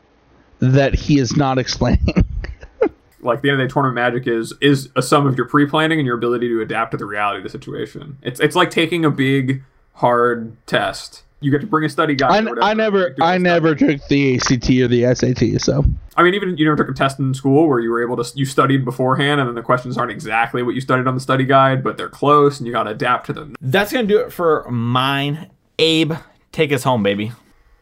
that 0.59 0.93
he 0.93 1.19
is 1.19 1.35
not 1.35 1.57
explaining. 1.57 2.25
like 3.21 3.41
the 3.41 3.49
end 3.49 3.61
of 3.61 3.67
the 3.67 3.73
tournament 3.73 3.95
magic 3.95 4.27
is 4.27 4.53
is 4.61 4.89
a 4.95 5.01
sum 5.01 5.27
of 5.27 5.37
your 5.37 5.47
pre-planning 5.47 5.99
and 5.99 6.05
your 6.05 6.15
ability 6.15 6.47
to 6.47 6.61
adapt 6.61 6.91
to 6.91 6.97
the 6.97 7.05
reality 7.05 7.37
of 7.37 7.43
the 7.43 7.49
situation. 7.49 8.17
It's 8.21 8.39
it's 8.39 8.55
like 8.55 8.71
taking 8.71 9.03
a 9.03 9.11
big 9.11 9.63
hard 9.95 10.55
test 10.65 11.23
You 11.41 11.49
get 11.51 11.61
to 11.61 11.67
bring 11.67 11.83
a 11.85 11.89
study 11.89 12.13
guide. 12.15 12.31
I, 12.31 12.39
or 12.39 12.49
whatever. 12.49 12.63
I 12.63 12.73
never 12.75 12.99
You 12.99 13.15
I 13.23 13.33
stuff. 13.35 13.41
never 13.41 13.75
took 13.75 14.07
the 14.07 14.35
ACT 14.35 14.69
or 14.69 14.87
the 14.87 15.13
SAT, 15.15 15.59
so 15.61 15.83
I 16.15 16.23
mean, 16.23 16.33
even 16.35 16.55
you 16.55 16.65
never 16.65 16.77
took 16.77 16.89
a 16.89 16.93
test 16.93 17.17
in 17.19 17.33
school 17.33 17.67
where 17.67 17.79
you 17.79 17.89
were 17.89 18.01
able 18.01 18.23
to 18.23 18.37
you 18.37 18.45
studied 18.45 18.85
beforehand, 18.85 19.39
and 19.41 19.47
then 19.49 19.55
the 19.55 19.63
questions 19.63 19.97
aren't 19.97 20.11
exactly 20.11 20.61
what 20.63 20.75
you 20.75 20.81
studied 20.81 21.07
on 21.07 21.15
the 21.15 21.19
study 21.21 21.43
guide, 21.43 21.83
but 21.83 21.97
they're 21.97 22.09
close, 22.09 22.59
and 22.59 22.67
you 22.67 22.73
got 22.73 22.83
to 22.83 22.91
adapt 22.91 23.25
to 23.25 23.33
them. 23.33 23.55
That's 23.59 23.91
gonna 23.91 24.07
do 24.07 24.19
it 24.19 24.31
for 24.31 24.69
mine. 24.69 25.49
Abe, 25.79 26.13
take 26.51 26.71
us 26.71 26.83
home, 26.83 27.01
baby. 27.01 27.31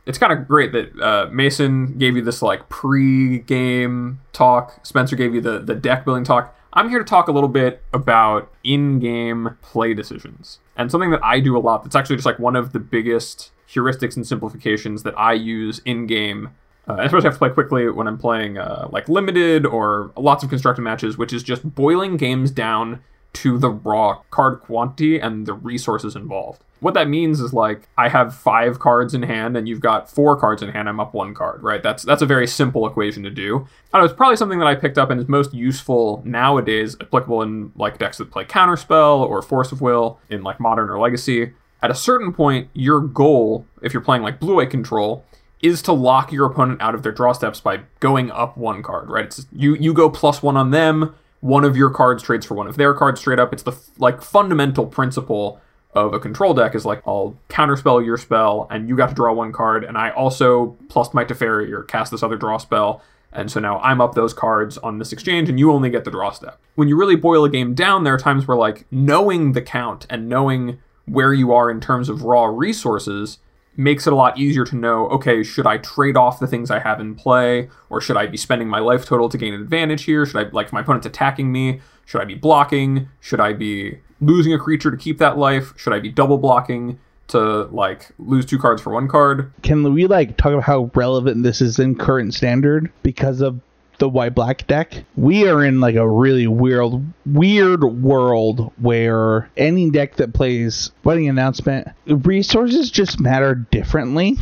It's 0.06 0.18
kind 0.18 0.32
of 0.34 0.48
great 0.48 0.72
that 0.72 1.00
uh, 1.00 1.30
Mason 1.32 1.98
gave 1.98 2.16
you 2.16 2.24
this 2.24 2.42
like 2.42 2.68
pre-game 2.70 4.20
talk. 4.34 4.86
Spencer 4.86 5.16
gave 5.16 5.36
you 5.36 5.42
the 5.42 5.60
the 5.60 5.76
deck 5.76 6.06
building 6.06 6.24
talk. 6.24 6.56
I'm 6.74 6.90
here 6.90 7.00
to 7.00 7.06
talk 7.06 7.28
a 7.28 7.32
little 7.32 7.50
bit 7.50 7.82
about 7.94 8.52
in-game 8.64 9.58
play 9.62 9.94
decisions 9.94 10.60
and 10.76 10.92
something 10.92 11.12
that 11.12 11.24
I 11.24 11.40
do 11.40 11.58
a 11.58 11.60
lot. 11.60 11.84
That's 11.84 11.96
actually 11.96 12.18
just 12.18 12.26
like 12.26 12.40
one 12.40 12.56
of 12.56 12.74
the 12.74 12.80
biggest 12.80 13.52
heuristics 13.68 14.16
and 14.16 14.26
simplifications 14.26 15.04
that 15.04 15.18
I 15.18 15.34
use 15.34 15.80
in-game 15.86 16.50
uh, 16.90 16.96
especially 17.02 17.28
I 17.28 17.30
have 17.30 17.34
to 17.34 17.40
play 17.40 17.50
quickly 17.50 17.90
when 17.90 18.08
I'm 18.08 18.18
playing 18.18 18.58
uh, 18.58 18.88
like 18.92 19.08
limited 19.08 19.66
or 19.66 20.12
lots 20.18 20.44
of 20.44 20.50
constructed 20.50 20.82
matches, 20.82 21.18
which 21.20 21.32
is 21.32 21.44
just 21.44 21.76
boiling 21.76 22.18
games 22.18 22.50
down 22.50 23.04
to 23.34 23.58
the 23.58 23.70
raw 23.70 24.22
card 24.32 24.62
quantity 24.62 25.20
and 25.20 25.46
the 25.46 25.54
resources 25.54 26.16
involved. 26.16 26.64
What 26.80 26.94
that 26.94 27.10
means 27.10 27.42
is 27.42 27.54
like 27.54 27.88
I 27.98 28.10
have 28.10 28.34
five 28.34 28.80
cards 28.80 29.14
in 29.14 29.24
hand 29.24 29.58
and 29.58 29.68
you've 29.68 29.82
got 29.82 30.10
four 30.10 30.38
cards 30.38 30.62
in 30.62 30.70
hand. 30.70 30.88
I'm 30.88 31.00
up 31.00 31.14
one 31.14 31.34
card, 31.34 31.62
right? 31.62 31.84
That's 31.84 32.04
that's 32.04 32.22
a 32.22 32.26
very 32.26 32.48
simple 32.48 32.88
equation 32.88 33.24
to 33.24 33.30
do. 33.30 33.68
Know, 33.94 34.04
it's 34.04 34.14
probably 34.14 34.38
something 34.38 34.60
that 34.60 34.68
I 34.68 34.76
picked 34.76 34.98
up 34.98 35.10
and 35.10 35.20
is 35.20 35.28
most 35.28 35.54
useful 35.54 36.22
nowadays, 36.26 36.96
applicable 37.02 37.42
in 37.42 37.72
like 37.76 37.98
decks 37.98 38.18
that 38.20 38.32
play 38.32 38.46
Counterspell 38.46 39.20
or 39.20 39.42
Force 39.42 39.72
of 39.72 39.82
Will 39.82 40.20
in 40.30 40.42
like 40.44 40.60
Modern 40.60 40.90
or 40.90 41.00
Legacy. 41.00 41.54
At 41.82 41.92
a 41.92 41.96
certain 41.96 42.34
point, 42.34 42.70
your 42.74 43.00
goal, 43.00 43.66
if 43.82 43.94
you're 43.94 44.02
playing 44.02 44.22
like 44.22 44.40
blue-white 44.40 44.70
control, 44.70 45.24
is 45.62 45.82
to 45.84 45.94
lock 45.94 46.32
your 46.32 46.46
opponent 46.46 46.82
out 46.82 46.96
of 46.96 47.04
their 47.04 47.12
draw 47.12 47.34
steps 47.34 47.60
by 47.60 47.82
going 48.00 48.32
up 48.32 48.58
one 48.58 48.84
card, 48.84 49.10
right? 49.10 49.26
It's 49.26 49.46
you 49.52 49.76
you 49.76 49.94
go 49.94 50.10
plus 50.10 50.42
one 50.42 50.56
on 50.56 50.72
them, 50.72 51.16
one 51.42 51.64
of 51.64 51.78
your 51.78 51.90
cards 51.90 52.24
trades 52.24 52.46
for 52.46 52.56
one 52.56 52.68
of 52.68 52.78
their 52.78 52.94
cards 52.94 53.20
straight 53.20 53.40
up. 53.40 53.54
It's 53.54 53.64
the 53.64 53.72
f- 53.72 53.90
like 53.98 54.22
fundamental 54.22 54.86
principle 54.86 55.62
of 55.94 56.14
a 56.14 56.20
control 56.20 56.54
deck 56.54 56.76
is 56.76 56.86
like 56.86 57.02
I'll 57.08 57.38
counterspell 57.50 58.06
your 58.06 58.18
spell 58.18 58.68
and 58.70 58.88
you 58.88 58.96
got 58.96 59.10
to 59.10 59.16
draw 59.16 59.34
one 59.34 59.52
card 59.52 59.84
and 59.84 59.98
I 59.98 60.12
also 60.12 60.78
plus 60.88 61.14
my 61.14 61.26
Teferi 61.26 61.72
or 61.72 61.84
cast 61.84 62.12
this 62.12 62.22
other 62.22 62.38
draw 62.38 62.58
spell 62.58 63.02
and 63.32 63.52
so 63.52 63.60
now 63.60 63.80
I'm 63.80 64.02
up 64.02 64.16
those 64.16 64.34
cards 64.34 64.78
on 64.78 65.00
this 65.00 65.12
exchange 65.12 65.50
and 65.50 65.60
you 65.60 65.72
only 65.72 65.90
get 65.90 66.04
the 66.04 66.12
draw 66.12 66.32
step. 66.32 66.60
When 66.76 66.88
you 66.88 66.96
really 66.96 67.16
boil 67.16 67.44
a 67.44 67.50
game 67.50 67.74
down, 67.74 68.04
there 68.04 68.14
are 68.14 68.20
times 68.20 68.48
where 68.48 68.58
like 68.58 68.86
knowing 68.92 69.54
the 69.54 69.62
count 69.62 70.06
and 70.10 70.30
knowing 70.30 70.80
where 71.06 71.34
you 71.34 71.52
are 71.54 71.72
in 71.72 71.80
terms 71.80 72.10
of 72.10 72.24
raw 72.24 72.46
resources 72.46 73.40
makes 73.80 74.06
it 74.06 74.12
a 74.12 74.16
lot 74.16 74.38
easier 74.38 74.66
to 74.66 74.76
know 74.76 75.08
okay 75.08 75.42
should 75.42 75.66
i 75.66 75.78
trade 75.78 76.18
off 76.18 76.40
the 76.40 76.48
things 76.48 76.70
i 76.70 76.80
have 76.80 77.00
in 77.00 77.16
play? 77.16 77.70
Or 77.90 78.02
should 78.02 78.18
i 78.18 78.28
be 78.28 78.38
spending 78.38 78.68
my 78.68 78.80
life 78.80 79.06
total 79.06 79.30
to 79.30 79.38
gain 79.38 79.54
an 79.54 79.62
advantage 79.62 80.04
here? 80.04 80.26
Should 80.26 80.46
i 80.46 80.50
like 80.52 80.74
my 80.74 80.82
opponent's 80.82 81.08
attacking 81.08 81.52
me? 81.52 81.80
Should 82.06 82.22
i 82.22 82.26
be 82.26 82.36
blocking? 82.36 83.08
Should 83.22 83.40
i 83.40 83.54
be 83.54 84.00
losing 84.22 84.54
a 84.54 84.60
creature 84.60 84.92
to 84.92 84.98
keep 84.98 85.18
that 85.20 85.38
life? 85.38 85.74
Should 85.78 85.94
i 85.94 86.00
be 86.00 86.10
double 86.10 86.38
blocking 86.38 87.00
to 87.30 87.64
like 87.66 88.10
lose 88.20 88.46
two 88.46 88.60
cards 88.60 88.82
for 88.82 88.92
one 88.92 89.08
card? 89.08 89.52
Can 89.62 89.94
we 89.94 90.08
like 90.08 90.36
talk 90.36 90.52
about 90.52 90.64
how 90.64 90.92
relevant 90.94 91.44
this 91.44 91.62
is 91.62 91.80
in 91.80 91.96
current 91.96 92.34
standard 92.34 92.92
because 93.04 93.40
of 93.40 93.62
the 94.00 94.10
white 94.10 94.36
black 94.36 94.66
deck? 94.68 95.04
We 95.16 95.48
are 95.48 95.64
in 95.64 95.80
like 95.80 95.96
a 95.96 96.10
really 96.10 96.48
weird 96.48 97.14
weird 97.26 97.84
world 97.84 98.72
where 98.78 99.50
any 99.56 99.92
deck 99.92 100.16
that 100.16 100.34
plays 100.34 100.92
wedding 101.04 101.30
announcement 101.30 101.88
resources 102.06 102.90
just 102.90 103.20
matter 103.20 103.56
differently. 103.56 104.38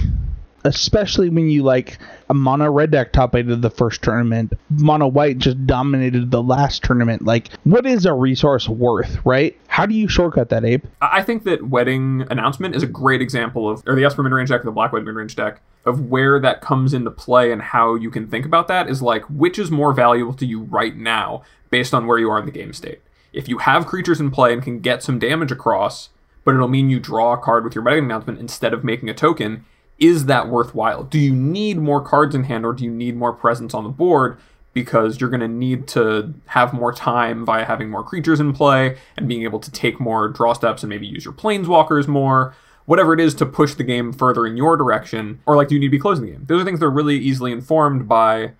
Especially 0.63 1.29
when 1.29 1.49
you 1.49 1.63
like 1.63 1.97
a 2.29 2.33
mono 2.33 2.71
red 2.71 2.91
deck 2.91 3.13
top 3.13 3.35
eight 3.35 3.49
of 3.49 3.61
the 3.61 3.69
first 3.69 4.01
tournament, 4.01 4.53
mono 4.69 5.07
white 5.07 5.37
just 5.37 5.65
dominated 5.67 6.31
the 6.31 6.41
last 6.41 6.83
tournament. 6.83 7.23
Like, 7.23 7.49
what 7.63 7.85
is 7.85 8.05
a 8.05 8.13
resource 8.13 8.67
worth, 8.69 9.23
right? 9.25 9.57
How 9.67 9.85
do 9.85 9.93
you 9.93 10.07
shortcut 10.07 10.49
that, 10.49 10.63
Abe? 10.63 10.85
I 11.01 11.17
I 11.17 11.23
think 11.23 11.45
that 11.45 11.67
Wedding 11.67 12.27
Announcement 12.29 12.75
is 12.75 12.83
a 12.83 12.87
great 12.87 13.23
example 13.23 13.67
of, 13.67 13.81
or 13.87 13.95
the 13.95 14.05
Esper 14.05 14.21
midrange 14.21 14.49
deck 14.49 14.61
or 14.61 14.65
the 14.65 14.71
Black 14.71 14.93
White 14.93 15.03
midrange 15.03 15.33
deck, 15.33 15.61
of 15.83 16.09
where 16.09 16.39
that 16.39 16.61
comes 16.61 16.93
into 16.93 17.09
play 17.09 17.51
and 17.51 17.59
how 17.59 17.95
you 17.95 18.11
can 18.11 18.27
think 18.27 18.45
about 18.45 18.67
that 18.67 18.87
is 18.87 19.01
like, 19.01 19.23
which 19.23 19.57
is 19.57 19.71
more 19.71 19.93
valuable 19.93 20.35
to 20.35 20.45
you 20.45 20.61
right 20.61 20.95
now 20.95 21.41
based 21.71 21.93
on 21.93 22.05
where 22.05 22.19
you 22.19 22.29
are 22.29 22.39
in 22.39 22.45
the 22.45 22.51
game 22.51 22.71
state. 22.71 23.01
If 23.33 23.49
you 23.49 23.57
have 23.57 23.87
creatures 23.87 24.19
in 24.19 24.29
play 24.29 24.53
and 24.53 24.61
can 24.61 24.79
get 24.79 25.01
some 25.01 25.17
damage 25.17 25.51
across, 25.51 26.09
but 26.43 26.53
it'll 26.53 26.67
mean 26.67 26.89
you 26.91 26.99
draw 26.99 27.33
a 27.33 27.37
card 27.37 27.63
with 27.63 27.73
your 27.73 27.83
Wedding 27.83 28.05
Announcement 28.05 28.39
instead 28.39 28.73
of 28.73 28.83
making 28.83 29.09
a 29.09 29.13
token, 29.15 29.65
is 29.99 30.25
that 30.25 30.49
worthwhile? 30.49 31.03
Do 31.03 31.19
you 31.19 31.33
need 31.33 31.77
more 31.77 32.01
cards 32.01 32.35
in 32.35 32.43
hand 32.43 32.65
or 32.65 32.73
do 32.73 32.83
you 32.83 32.91
need 32.91 33.15
more 33.15 33.33
presence 33.33 33.73
on 33.73 33.83
the 33.83 33.89
board? 33.89 34.37
because 34.77 35.19
you're 35.19 35.29
going 35.31 35.39
to 35.39 35.47
need 35.47 35.87
to 35.87 36.31
have 36.45 36.71
more 36.71 36.93
time 36.93 37.43
via 37.43 37.65
having 37.65 37.89
more 37.89 38.03
creatures 38.03 38.39
in 38.39 38.53
play 38.53 38.95
and 39.17 39.27
being 39.27 39.41
able 39.41 39.59
to 39.59 39.71
take 39.71 39.99
more 39.99 40.27
draw 40.27 40.53
steps 40.53 40.83
and 40.83 40.89
maybe 40.91 41.07
use 41.07 41.25
your 41.25 41.33
planeswalkers 41.33 42.07
more. 42.07 42.55
Whatever 42.85 43.11
it 43.11 43.19
is 43.19 43.33
to 43.35 43.45
push 43.47 43.73
the 43.73 43.83
game 43.83 44.13
further 44.13 44.45
in 44.45 44.55
your 44.55 44.77
direction, 44.77 45.39
or 45.47 45.55
like 45.55 45.69
do 45.69 45.73
you 45.73 45.81
need 45.81 45.87
to 45.87 45.91
be 45.91 45.97
closing 45.97 46.27
the 46.27 46.31
game? 46.33 46.45
Those 46.47 46.61
are 46.61 46.63
things 46.63 46.79
that 46.79 46.85
are 46.85 46.91
really 46.91 47.17
easily 47.17 47.51
informed 47.51 48.07
by, 48.07 48.51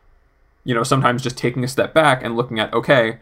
you 0.64 0.74
know, 0.74 0.82
sometimes 0.82 1.22
just 1.22 1.38
taking 1.38 1.64
a 1.64 1.68
step 1.68 1.94
back 1.94 2.24
and 2.24 2.36
looking 2.36 2.60
at, 2.60 2.74
okay, 2.74 3.20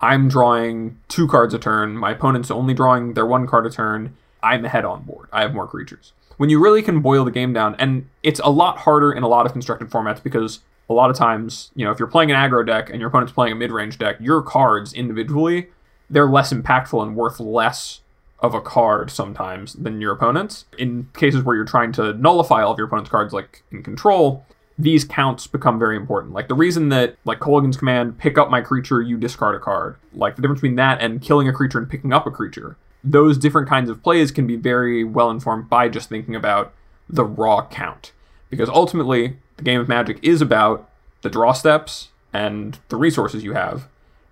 I'm 0.00 0.28
drawing 0.28 0.98
two 1.06 1.28
cards 1.28 1.54
a 1.54 1.60
turn, 1.60 1.96
my 1.96 2.10
opponent's 2.10 2.50
only 2.50 2.74
drawing 2.74 3.14
their 3.14 3.24
one 3.24 3.46
card 3.46 3.66
a 3.66 3.70
turn, 3.70 4.16
I'm 4.42 4.64
ahead 4.64 4.84
on 4.84 5.04
board, 5.04 5.28
I 5.32 5.42
have 5.42 5.54
more 5.54 5.68
creatures. 5.68 6.12
When 6.36 6.50
you 6.50 6.62
really 6.62 6.82
can 6.82 7.00
boil 7.00 7.24
the 7.24 7.30
game 7.30 7.52
down, 7.52 7.74
and 7.78 8.08
it's 8.22 8.40
a 8.40 8.50
lot 8.50 8.78
harder 8.78 9.12
in 9.12 9.22
a 9.22 9.28
lot 9.28 9.46
of 9.46 9.52
constructed 9.52 9.90
formats 9.90 10.22
because 10.22 10.60
a 10.88 10.92
lot 10.92 11.10
of 11.10 11.16
times, 11.16 11.70
you 11.74 11.84
know, 11.84 11.90
if 11.90 11.98
you're 11.98 12.08
playing 12.08 12.30
an 12.30 12.36
aggro 12.36 12.66
deck 12.66 12.90
and 12.90 12.98
your 12.98 13.08
opponent's 13.08 13.32
playing 13.32 13.52
a 13.52 13.56
mid-range 13.56 13.98
deck, 13.98 14.16
your 14.20 14.42
cards 14.42 14.92
individually, 14.92 15.68
they're 16.10 16.28
less 16.28 16.52
impactful 16.52 17.02
and 17.02 17.16
worth 17.16 17.40
less 17.40 18.00
of 18.40 18.54
a 18.54 18.60
card 18.60 19.10
sometimes 19.10 19.74
than 19.74 20.00
your 20.00 20.12
opponent's. 20.12 20.64
In 20.76 21.08
cases 21.14 21.42
where 21.44 21.54
you're 21.54 21.64
trying 21.64 21.92
to 21.92 22.12
nullify 22.14 22.62
all 22.62 22.72
of 22.72 22.78
your 22.78 22.88
opponent's 22.88 23.10
cards, 23.10 23.32
like 23.32 23.62
in 23.70 23.82
control, 23.82 24.44
these 24.78 25.04
counts 25.04 25.46
become 25.46 25.78
very 25.78 25.96
important. 25.96 26.34
Like 26.34 26.48
the 26.48 26.54
reason 26.54 26.88
that, 26.88 27.16
like 27.24 27.38
Kolaghan's 27.38 27.76
Command, 27.76 28.18
pick 28.18 28.36
up 28.36 28.50
my 28.50 28.60
creature, 28.60 29.00
you 29.00 29.16
discard 29.16 29.54
a 29.54 29.60
card. 29.60 29.96
Like 30.12 30.34
the 30.34 30.42
difference 30.42 30.60
between 30.60 30.76
that 30.76 31.00
and 31.00 31.22
killing 31.22 31.48
a 31.48 31.52
creature 31.52 31.78
and 31.78 31.88
picking 31.88 32.12
up 32.12 32.26
a 32.26 32.30
creature. 32.30 32.76
Those 33.04 33.38
different 33.38 33.68
kinds 33.68 33.90
of 33.90 34.02
plays 34.02 34.30
can 34.30 34.46
be 34.46 34.56
very 34.56 35.04
well 35.04 35.30
informed 35.30 35.68
by 35.68 35.88
just 35.88 36.08
thinking 36.08 36.34
about 36.34 36.72
the 37.08 37.24
raw 37.24 37.66
count. 37.66 38.12
Because 38.50 38.68
ultimately, 38.68 39.38
the 39.56 39.62
game 39.62 39.80
of 39.80 39.88
Magic 39.88 40.18
is 40.22 40.40
about 40.40 40.88
the 41.22 41.30
draw 41.30 41.52
steps 41.52 42.08
and 42.32 42.78
the 42.88 42.96
resources 42.96 43.44
you 43.44 43.54
have. 43.54 43.88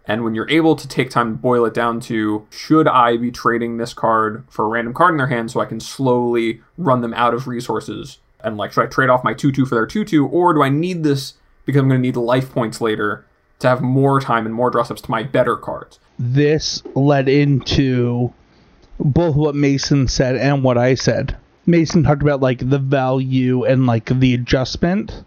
And 0.06 0.24
when 0.24 0.34
you're 0.34 0.50
able 0.50 0.76
to 0.76 0.88
take 0.88 1.10
time 1.10 1.32
to 1.32 1.38
boil 1.38 1.64
it 1.66 1.74
down 1.74 2.00
to 2.00 2.46
should 2.50 2.88
I 2.88 3.16
be 3.16 3.30
trading 3.30 3.76
this 3.76 3.94
card 3.94 4.44
for 4.48 4.64
a 4.64 4.68
random 4.68 4.94
card 4.94 5.12
in 5.12 5.18
their 5.18 5.28
hand 5.28 5.50
so 5.50 5.60
I 5.60 5.66
can 5.66 5.78
slowly 5.78 6.62
run 6.76 7.00
them 7.00 7.14
out 7.14 7.34
of 7.34 7.46
resources? 7.46 8.18
And 8.42 8.56
like, 8.56 8.72
should 8.72 8.82
I 8.82 8.86
trade 8.86 9.10
off 9.10 9.22
my 9.22 9.34
2 9.34 9.52
2 9.52 9.66
for 9.66 9.74
their 9.74 9.86
2 9.86 10.04
2? 10.04 10.26
Or 10.26 10.54
do 10.54 10.62
I 10.62 10.68
need 10.68 11.04
this 11.04 11.34
because 11.64 11.80
I'm 11.80 11.88
going 11.88 12.00
to 12.00 12.06
need 12.06 12.16
life 12.16 12.52
points 12.52 12.80
later 12.80 13.24
to 13.60 13.68
have 13.68 13.82
more 13.82 14.20
time 14.20 14.46
and 14.46 14.54
more 14.54 14.70
draw 14.70 14.82
steps 14.82 15.02
to 15.02 15.10
my 15.10 15.22
better 15.22 15.56
cards? 15.56 16.00
This 16.18 16.82
led 16.94 17.28
into 17.28 18.32
both 19.00 19.34
what 19.34 19.54
Mason 19.54 20.08
said 20.08 20.36
and 20.36 20.62
what 20.62 20.78
I 20.78 20.94
said. 20.94 21.36
Mason 21.66 22.02
talked 22.02 22.22
about 22.22 22.40
like 22.40 22.68
the 22.68 22.78
value 22.78 23.64
and 23.64 23.86
like 23.86 24.06
the 24.06 24.34
adjustment. 24.34 25.24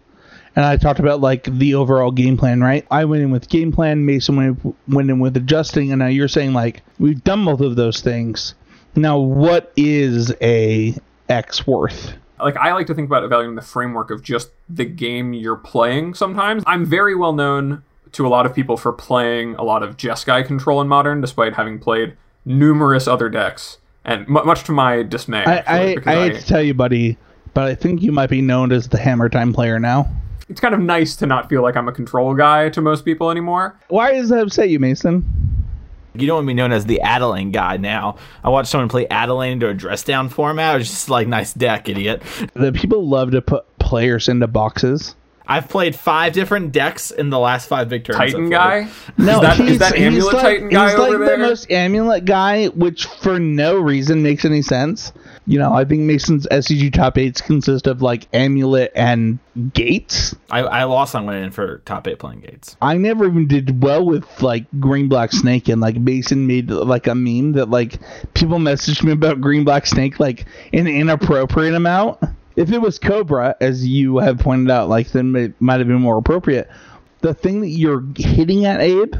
And 0.56 0.64
I 0.64 0.76
talked 0.76 1.00
about 1.00 1.20
like 1.20 1.44
the 1.44 1.74
overall 1.74 2.12
game 2.12 2.36
plan, 2.36 2.60
right? 2.60 2.86
I 2.90 3.04
went 3.04 3.22
in 3.22 3.30
with 3.30 3.48
game 3.48 3.72
plan, 3.72 4.06
Mason 4.06 4.36
went, 4.36 4.76
went 4.88 5.10
in 5.10 5.18
with 5.18 5.36
adjusting, 5.36 5.90
and 5.90 5.98
now 5.98 6.06
you're 6.06 6.28
saying 6.28 6.52
like 6.52 6.82
we've 6.98 7.22
done 7.24 7.44
both 7.44 7.60
of 7.60 7.76
those 7.76 8.00
things. 8.00 8.54
Now, 8.94 9.18
what 9.18 9.72
is 9.76 10.32
a 10.40 10.94
X 11.28 11.66
worth? 11.66 12.14
like 12.44 12.56
I 12.56 12.72
like 12.72 12.86
to 12.88 12.94
think 12.94 13.08
about 13.08 13.24
evaluating 13.24 13.54
the 13.54 13.62
framework 13.62 14.10
of 14.10 14.22
just 14.22 14.50
the 14.68 14.84
game 14.84 15.32
you're 15.32 15.56
playing 15.56 16.14
sometimes. 16.14 16.62
I'm 16.66 16.84
very 16.84 17.14
well 17.14 17.32
known 17.32 17.82
to 18.12 18.26
a 18.26 18.28
lot 18.28 18.46
of 18.46 18.54
people 18.54 18.76
for 18.76 18.92
playing 18.92 19.54
a 19.56 19.64
lot 19.64 19.82
of 19.82 19.96
Jeskai 19.96 20.46
control 20.46 20.80
in 20.80 20.86
modern, 20.86 21.20
despite 21.20 21.54
having 21.54 21.78
played 21.78 22.16
numerous 22.44 23.06
other 23.08 23.28
decks, 23.28 23.78
and 24.04 24.22
m- 24.22 24.46
much 24.46 24.64
to 24.64 24.72
my 24.72 25.02
dismay. 25.02 25.44
I, 25.44 25.56
actually, 25.56 25.74
I, 25.74 25.94
because 25.94 26.06
I 26.06 26.14
hate 26.28 26.40
to 26.40 26.46
tell 26.46 26.62
you, 26.62 26.74
buddy, 26.74 27.16
but 27.54 27.64
I 27.64 27.74
think 27.74 28.02
you 28.02 28.12
might 28.12 28.30
be 28.30 28.40
known 28.42 28.72
as 28.72 28.88
the 28.88 28.98
Hammer 28.98 29.28
Time 29.28 29.52
player 29.52 29.78
now. 29.78 30.08
it's 30.48 30.60
kind 30.60 30.74
of 30.74 30.80
nice 30.80 31.16
to 31.16 31.26
not 31.26 31.48
feel 31.48 31.62
like 31.62 31.76
I'm 31.76 31.88
a 31.88 31.92
control 31.92 32.34
guy 32.34 32.68
to 32.70 32.80
most 32.80 33.04
people 33.04 33.30
anymore. 33.30 33.78
Why 33.88 34.12
does 34.12 34.28
that 34.28 34.42
upset 34.42 34.68
you, 34.68 34.78
Mason? 34.78 35.24
You 36.16 36.28
don't 36.28 36.36
want 36.36 36.44
to 36.44 36.48
be 36.48 36.54
known 36.54 36.70
as 36.70 36.84
the 36.86 37.00
Adeline 37.00 37.50
guy 37.50 37.76
now. 37.76 38.16
I 38.44 38.48
watched 38.48 38.68
someone 38.68 38.88
play 38.88 39.08
Adeline 39.08 39.52
into 39.52 39.68
a 39.68 39.74
dress 39.74 40.04
down 40.04 40.28
format. 40.28 40.76
It 40.76 40.78
was 40.78 40.88
just 40.90 41.10
like, 41.10 41.26
nice 41.26 41.52
deck, 41.52 41.88
idiot. 41.88 42.22
The 42.54 42.70
people 42.72 43.08
love 43.08 43.32
to 43.32 43.42
put 43.42 43.64
players 43.80 44.28
into 44.28 44.46
boxes. 44.46 45.16
I've 45.46 45.68
played 45.68 45.94
five 45.94 46.32
different 46.32 46.72
decks 46.72 47.10
in 47.10 47.28
the 47.28 47.38
last 47.38 47.68
five 47.68 47.90
big 47.90 48.04
turns. 48.04 48.16
Titan 48.16 48.48
guy. 48.48 48.88
No, 49.18 49.34
is 49.34 49.40
that, 49.40 49.60
is 49.60 49.68
he's, 49.68 49.78
that 49.78 49.94
he's 49.94 50.06
amulet 50.06 50.34
like, 50.34 50.42
Titan 50.42 50.68
guy 50.70 50.90
he's 50.90 50.98
over 50.98 51.18
like 51.18 51.28
there? 51.28 51.36
the 51.36 51.42
most 51.46 51.70
amulet 51.70 52.24
guy, 52.24 52.66
which 52.68 53.04
for 53.04 53.38
no 53.38 53.78
reason 53.78 54.22
makes 54.22 54.46
any 54.46 54.62
sense. 54.62 55.12
You 55.46 55.58
know, 55.58 55.74
I 55.74 55.84
think 55.84 56.00
Mason's 56.00 56.46
SCG 56.46 56.94
top 56.94 57.18
eights 57.18 57.42
consist 57.42 57.86
of 57.86 58.00
like 58.00 58.26
amulet 58.32 58.90
and 58.94 59.38
gates. 59.74 60.34
I, 60.50 60.60
I 60.60 60.84
lost 60.84 61.14
on 61.14 61.26
winning 61.26 61.50
for 61.50 61.78
top 61.84 62.08
eight 62.08 62.18
playing 62.18 62.40
gates. 62.40 62.76
I 62.80 62.96
never 62.96 63.26
even 63.26 63.46
did 63.46 63.82
well 63.82 64.04
with 64.06 64.24
like 64.40 64.64
green 64.80 65.08
black 65.08 65.32
snake, 65.32 65.68
and 65.68 65.82
like 65.82 65.96
Mason 65.96 66.46
made 66.46 66.70
like 66.70 67.06
a 67.06 67.14
meme 67.14 67.52
that 67.52 67.68
like 67.68 68.00
people 68.32 68.56
messaged 68.56 69.04
me 69.04 69.12
about 69.12 69.42
green 69.42 69.64
black 69.64 69.86
snake 69.86 70.18
like 70.18 70.46
an 70.72 70.86
inappropriate 70.86 71.74
amount. 71.74 72.18
If 72.56 72.70
it 72.72 72.80
was 72.80 72.98
Cobra, 72.98 73.56
as 73.60 73.86
you 73.86 74.18
have 74.18 74.38
pointed 74.38 74.70
out, 74.70 74.88
like 74.88 75.10
then 75.10 75.34
it 75.36 75.60
might 75.60 75.80
have 75.80 75.88
been 75.88 76.00
more 76.00 76.18
appropriate. 76.18 76.68
The 77.20 77.34
thing 77.34 77.60
that 77.60 77.68
you're 77.68 78.04
hitting 78.16 78.66
at, 78.66 78.80
Abe, 78.80 79.14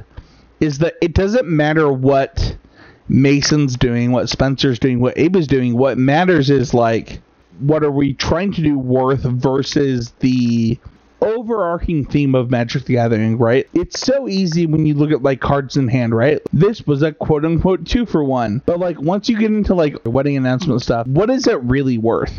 is 0.61 0.78
that 0.78 0.95
it 1.01 1.14
doesn't 1.14 1.47
matter 1.47 1.91
what 1.91 2.57
Mason's 3.09 3.76
doing, 3.76 4.12
what 4.12 4.28
Spencer's 4.28 4.78
doing, 4.78 5.01
what 5.01 5.18
Abe 5.18 5.37
is 5.37 5.47
doing. 5.47 5.76
What 5.76 5.99
matters 5.99 6.51
is 6.51 6.74
like 6.74 7.20
what 7.61 7.85
are 7.85 7.91
we 7.91 8.14
trying 8.14 8.53
to 8.53 8.62
do 8.62 8.78
worth 8.78 9.22
versus 9.22 10.12
the 10.20 10.78
overarching 11.20 12.05
theme 12.05 12.35
of 12.35 12.51
Magic 12.51 12.85
the 12.85 12.95
Gathering, 12.95 13.39
right? 13.39 13.68
It's 13.72 14.01
so 14.01 14.28
easy 14.28 14.66
when 14.66 14.85
you 14.87 14.95
look 14.95 15.11
at 15.11 15.22
like 15.22 15.41
cards 15.41 15.76
in 15.76 15.89
hand, 15.89 16.14
right? 16.14 16.41
This 16.53 16.87
was 16.87 17.03
a 17.03 17.12
quote 17.12 17.45
unquote 17.45 17.87
two 17.87 18.07
for 18.07 18.22
one. 18.22 18.62
But 18.66 18.78
like 18.78 19.01
once 19.01 19.28
you 19.28 19.39
get 19.39 19.51
into 19.51 19.74
like 19.74 19.97
wedding 20.05 20.37
announcement 20.37 20.82
stuff, 20.82 21.07
what 21.07 21.30
is 21.30 21.47
it 21.47 21.61
really 21.62 21.99
worth? 21.99 22.35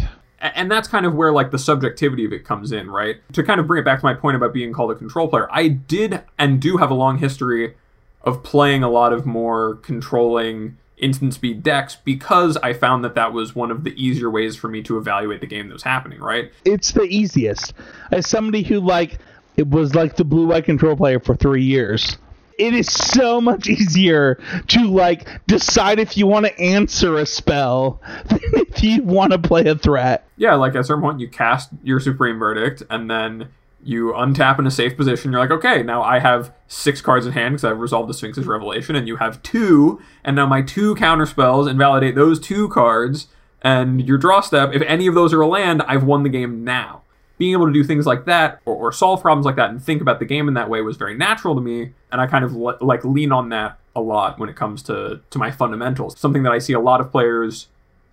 And 0.53 0.69
that's 0.69 0.87
kind 0.87 1.05
of 1.05 1.15
where 1.15 1.31
like 1.31 1.51
the 1.51 1.59
subjectivity 1.59 2.25
of 2.25 2.33
it 2.33 2.45
comes 2.45 2.71
in, 2.71 2.89
right? 2.91 3.17
To 3.33 3.43
kind 3.43 3.59
of 3.59 3.67
bring 3.67 3.81
it 3.81 3.85
back 3.85 3.99
to 3.99 4.05
my 4.05 4.13
point 4.13 4.35
about 4.35 4.53
being 4.53 4.73
called 4.73 4.91
a 4.91 4.95
control 4.95 5.27
player, 5.27 5.47
I 5.51 5.67
did 5.67 6.21
and 6.37 6.61
do 6.61 6.77
have 6.77 6.91
a 6.91 6.93
long 6.93 7.17
history 7.17 7.75
of 8.23 8.43
playing 8.43 8.83
a 8.83 8.89
lot 8.89 9.13
of 9.13 9.25
more 9.25 9.75
controlling 9.75 10.77
instant 10.97 11.33
speed 11.33 11.61
decks 11.61 11.97
because 12.03 12.57
I 12.57 12.73
found 12.73 13.03
that 13.03 13.15
that 13.15 13.33
was 13.33 13.53
one 13.53 13.69
of 13.69 13.83
the 13.83 13.91
easier 14.01 14.29
ways 14.29 14.55
for 14.55 14.67
me 14.67 14.81
to 14.83 14.97
evaluate 14.97 15.41
the 15.41 15.47
game 15.47 15.67
that 15.67 15.73
was 15.73 15.83
happening, 15.83 16.19
right? 16.19 16.51
It's 16.63 16.91
the 16.91 17.03
easiest. 17.03 17.73
As 18.11 18.27
somebody 18.27 18.63
who 18.63 18.79
like 18.79 19.19
it 19.57 19.69
was 19.69 19.95
like 19.95 20.15
the 20.15 20.25
blue 20.25 20.47
white 20.47 20.65
control 20.65 20.95
player 20.95 21.19
for 21.19 21.35
three 21.35 21.63
years. 21.63 22.17
It 22.57 22.73
is 22.73 22.91
so 22.91 23.41
much 23.41 23.67
easier 23.67 24.39
to 24.67 24.83
like 24.85 25.27
decide 25.47 25.99
if 25.99 26.17
you 26.17 26.27
want 26.27 26.45
to 26.45 26.59
answer 26.59 27.17
a 27.17 27.25
spell 27.25 28.01
than 28.25 28.39
if 28.53 28.83
you 28.83 29.03
want 29.03 29.33
to 29.33 29.39
play 29.39 29.65
a 29.65 29.75
threat. 29.75 30.27
Yeah, 30.37 30.55
like 30.55 30.75
at 30.75 30.85
certain 30.85 31.03
point 31.03 31.19
you 31.19 31.27
cast 31.27 31.69
your 31.83 31.99
Supreme 31.99 32.39
Verdict 32.39 32.83
and 32.89 33.09
then 33.09 33.49
you 33.85 34.13
untap 34.13 34.57
in 34.57 34.65
a 34.65 34.71
safe 34.71 34.97
position. 34.97 35.31
You're 35.31 35.39
like, 35.39 35.51
okay, 35.51 35.83
now 35.83 36.01
I 36.01 36.19
have 36.19 36.51
six 36.67 37.01
cards 37.01 37.27
in 37.27 37.33
hand 37.33 37.53
because 37.53 37.65
I've 37.65 37.79
resolved 37.79 38.09
the 38.09 38.15
Sphinx's 38.15 38.47
Revelation, 38.47 38.95
and 38.95 39.07
you 39.07 39.17
have 39.17 39.41
two, 39.43 40.01
and 40.23 40.35
now 40.35 40.47
my 40.47 40.63
two 40.63 40.95
counter 40.95 41.27
spells 41.27 41.67
invalidate 41.67 42.15
those 42.15 42.39
two 42.39 42.67
cards, 42.69 43.27
and 43.61 44.05
your 44.05 44.17
draw 44.17 44.41
step, 44.41 44.73
if 44.73 44.81
any 44.83 45.05
of 45.05 45.13
those 45.13 45.33
are 45.33 45.41
a 45.41 45.47
land, 45.47 45.83
I've 45.83 46.03
won 46.03 46.23
the 46.23 46.29
game 46.29 46.63
now. 46.63 47.03
Being 47.37 47.53
able 47.53 47.67
to 47.67 47.73
do 47.73 47.83
things 47.83 48.05
like 48.05 48.25
that, 48.25 48.61
or, 48.65 48.75
or 48.75 48.91
solve 48.91 49.21
problems 49.21 49.45
like 49.45 49.57
that, 49.57 49.69
and 49.69 49.83
think 49.83 50.01
about 50.01 50.19
the 50.19 50.25
game 50.25 50.47
in 50.47 50.53
that 50.53 50.69
way 50.69 50.81
was 50.81 50.97
very 50.97 51.15
natural 51.15 51.55
to 51.55 51.61
me, 51.61 51.91
and 52.11 52.21
I 52.21 52.27
kind 52.27 52.45
of 52.45 52.53
le- 52.53 52.77
like 52.81 53.03
lean 53.03 53.31
on 53.31 53.49
that 53.49 53.77
a 53.95 54.01
lot 54.01 54.39
when 54.39 54.49
it 54.49 54.55
comes 54.55 54.83
to 54.83 55.21
to 55.29 55.37
my 55.37 55.51
fundamentals. 55.51 56.17
Something 56.19 56.43
that 56.43 56.51
I 56.51 56.59
see 56.59 56.73
a 56.73 56.79
lot 56.79 57.01
of 57.01 57.11
players 57.11 57.67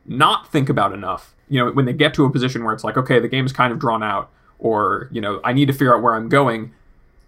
not 0.04 0.50
think 0.50 0.68
about 0.68 0.92
enough. 0.92 1.34
You 1.48 1.64
know, 1.64 1.70
when 1.70 1.84
they 1.84 1.92
get 1.92 2.14
to 2.14 2.24
a 2.24 2.30
position 2.30 2.64
where 2.64 2.74
it's 2.74 2.84
like, 2.84 2.96
okay, 2.96 3.20
the 3.20 3.28
game's 3.28 3.52
kind 3.52 3.72
of 3.72 3.78
drawn 3.78 4.02
out, 4.02 4.30
or, 4.58 5.08
you 5.12 5.20
know, 5.20 5.40
I 5.44 5.52
need 5.52 5.66
to 5.66 5.72
figure 5.72 5.94
out 5.94 6.02
where 6.02 6.14
I'm 6.14 6.28
going, 6.28 6.72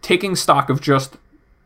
taking 0.03 0.35
stock 0.35 0.71
of 0.71 0.81
just 0.81 1.17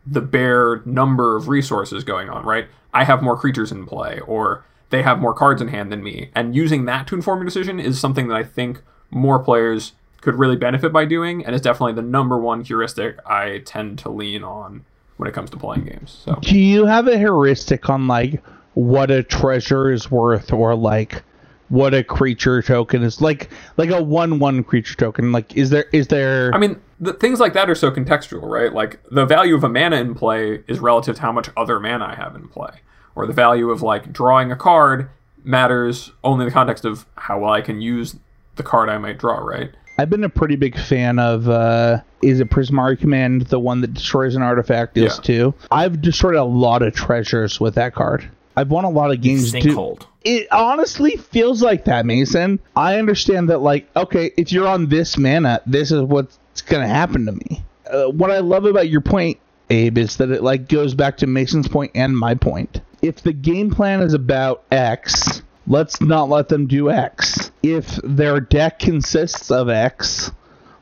the 0.06 0.20
bare 0.20 0.82
number 0.84 1.36
of 1.36 1.48
resources 1.48 2.04
going 2.04 2.28
on, 2.28 2.44
right? 2.44 2.68
I 2.92 3.04
have 3.04 3.22
more 3.22 3.36
creatures 3.36 3.70
in 3.70 3.86
play, 3.86 4.20
or 4.20 4.64
they 4.90 5.02
have 5.02 5.20
more 5.20 5.34
cards 5.34 5.60
in 5.60 5.68
hand 5.68 5.92
than 5.92 6.02
me. 6.02 6.30
And 6.34 6.56
using 6.56 6.86
that 6.86 7.06
to 7.08 7.14
inform 7.14 7.40
your 7.40 7.44
decision 7.44 7.78
is 7.78 8.00
something 8.00 8.28
that 8.28 8.36
I 8.36 8.42
think 8.42 8.80
more 9.10 9.38
players 9.38 9.92
could 10.20 10.38
really 10.38 10.56
benefit 10.56 10.92
by 10.92 11.04
doing, 11.04 11.44
and 11.44 11.54
is 11.54 11.60
definitely 11.60 11.94
the 11.94 12.02
number 12.02 12.38
one 12.38 12.62
heuristic 12.62 13.18
I 13.26 13.62
tend 13.64 13.98
to 14.00 14.10
lean 14.10 14.42
on 14.42 14.84
when 15.16 15.28
it 15.28 15.32
comes 15.32 15.50
to 15.50 15.56
playing 15.56 15.84
games. 15.84 16.22
So 16.24 16.36
Do 16.40 16.58
you 16.58 16.86
have 16.86 17.08
a 17.08 17.18
heuristic 17.18 17.88
on 17.88 18.06
like 18.06 18.42
what 18.74 19.10
a 19.10 19.22
treasure 19.22 19.90
is 19.90 20.10
worth 20.10 20.52
or 20.52 20.74
like 20.74 21.22
what 21.68 21.92
a 21.92 22.02
creature 22.02 22.62
token 22.62 23.02
is 23.02 23.20
like 23.20 23.50
like 23.76 23.90
a 23.90 24.02
one 24.02 24.38
one 24.38 24.64
creature 24.64 24.94
token 24.94 25.32
like 25.32 25.54
is 25.54 25.68
there 25.70 25.84
is 25.92 26.08
there 26.08 26.50
I 26.54 26.58
mean, 26.58 26.80
the, 26.98 27.12
things 27.12 27.40
like 27.40 27.52
that 27.52 27.68
are 27.68 27.74
so 27.74 27.90
contextual, 27.90 28.42
right? 28.42 28.72
Like 28.72 29.00
the 29.10 29.26
value 29.26 29.54
of 29.54 29.64
a 29.64 29.68
mana 29.68 29.96
in 29.96 30.14
play 30.14 30.62
is 30.66 30.78
relative 30.78 31.16
to 31.16 31.22
how 31.22 31.32
much 31.32 31.50
other 31.56 31.78
mana 31.78 32.06
I 32.06 32.14
have 32.14 32.34
in 32.34 32.48
play, 32.48 32.80
or 33.14 33.26
the 33.26 33.32
value 33.32 33.70
of 33.70 33.82
like 33.82 34.12
drawing 34.12 34.50
a 34.50 34.56
card 34.56 35.10
matters 35.44 36.12
only 36.24 36.44
in 36.44 36.48
the 36.48 36.54
context 36.54 36.84
of 36.84 37.06
how 37.16 37.40
well 37.40 37.52
I 37.52 37.60
can 37.60 37.80
use 37.80 38.16
the 38.56 38.62
card 38.62 38.88
I 38.88 38.98
might 38.98 39.18
draw, 39.18 39.38
right? 39.38 39.70
I've 39.98 40.08
been 40.10 40.22
a 40.24 40.28
pretty 40.28 40.56
big 40.56 40.78
fan 40.78 41.18
of 41.18 41.48
uh 41.48 42.00
is 42.22 42.40
it 42.40 42.50
Prismari 42.50 42.98
Command 42.98 43.42
the 43.42 43.58
one 43.58 43.80
that 43.82 43.94
destroys 43.94 44.36
an 44.36 44.42
artifact 44.42 44.96
is 44.96 45.16
Yeah. 45.16 45.22
too. 45.22 45.54
I've 45.70 46.00
destroyed 46.00 46.36
a 46.36 46.44
lot 46.44 46.82
of 46.82 46.94
treasures 46.94 47.60
with 47.60 47.74
that 47.74 47.94
card. 47.94 48.28
I've 48.56 48.70
won 48.70 48.84
a 48.84 48.90
lot 48.90 49.12
of 49.12 49.20
games 49.20 49.48
Stink 49.50 49.64
too. 49.64 49.98
It 50.24 50.48
honestly 50.50 51.16
feels 51.16 51.62
like 51.62 51.84
that, 51.84 52.04
Mason. 52.04 52.58
I 52.74 52.98
understand 52.98 53.50
that, 53.50 53.58
like, 53.58 53.88
okay, 53.94 54.32
if 54.36 54.50
you're 54.50 54.66
on 54.66 54.88
this 54.88 55.16
mana, 55.16 55.60
this 55.64 55.92
is 55.92 56.02
what's 56.02 56.38
going 56.62 56.82
to 56.82 56.88
happen 56.88 57.24
to 57.26 57.32
me. 57.32 57.62
Uh, 57.88 58.06
what 58.06 58.32
I 58.32 58.38
love 58.40 58.64
about 58.64 58.88
your 58.88 59.00
point, 59.00 59.38
Abe, 59.70 59.96
is 59.98 60.16
that 60.16 60.30
it 60.32 60.42
like 60.42 60.68
goes 60.68 60.94
back 60.94 61.18
to 61.18 61.28
Mason's 61.28 61.68
point 61.68 61.92
and 61.94 62.18
my 62.18 62.34
point. 62.34 62.80
If 63.00 63.22
the 63.22 63.32
game 63.32 63.70
plan 63.70 64.02
is 64.02 64.12
about 64.12 64.64
X, 64.72 65.42
let's 65.68 66.00
not 66.00 66.28
let 66.28 66.48
them 66.48 66.66
do 66.66 66.90
X. 66.90 67.52
If 67.62 68.00
their 68.02 68.40
deck 68.40 68.78
consists 68.78 69.50
of 69.50 69.68
X, 69.68 70.32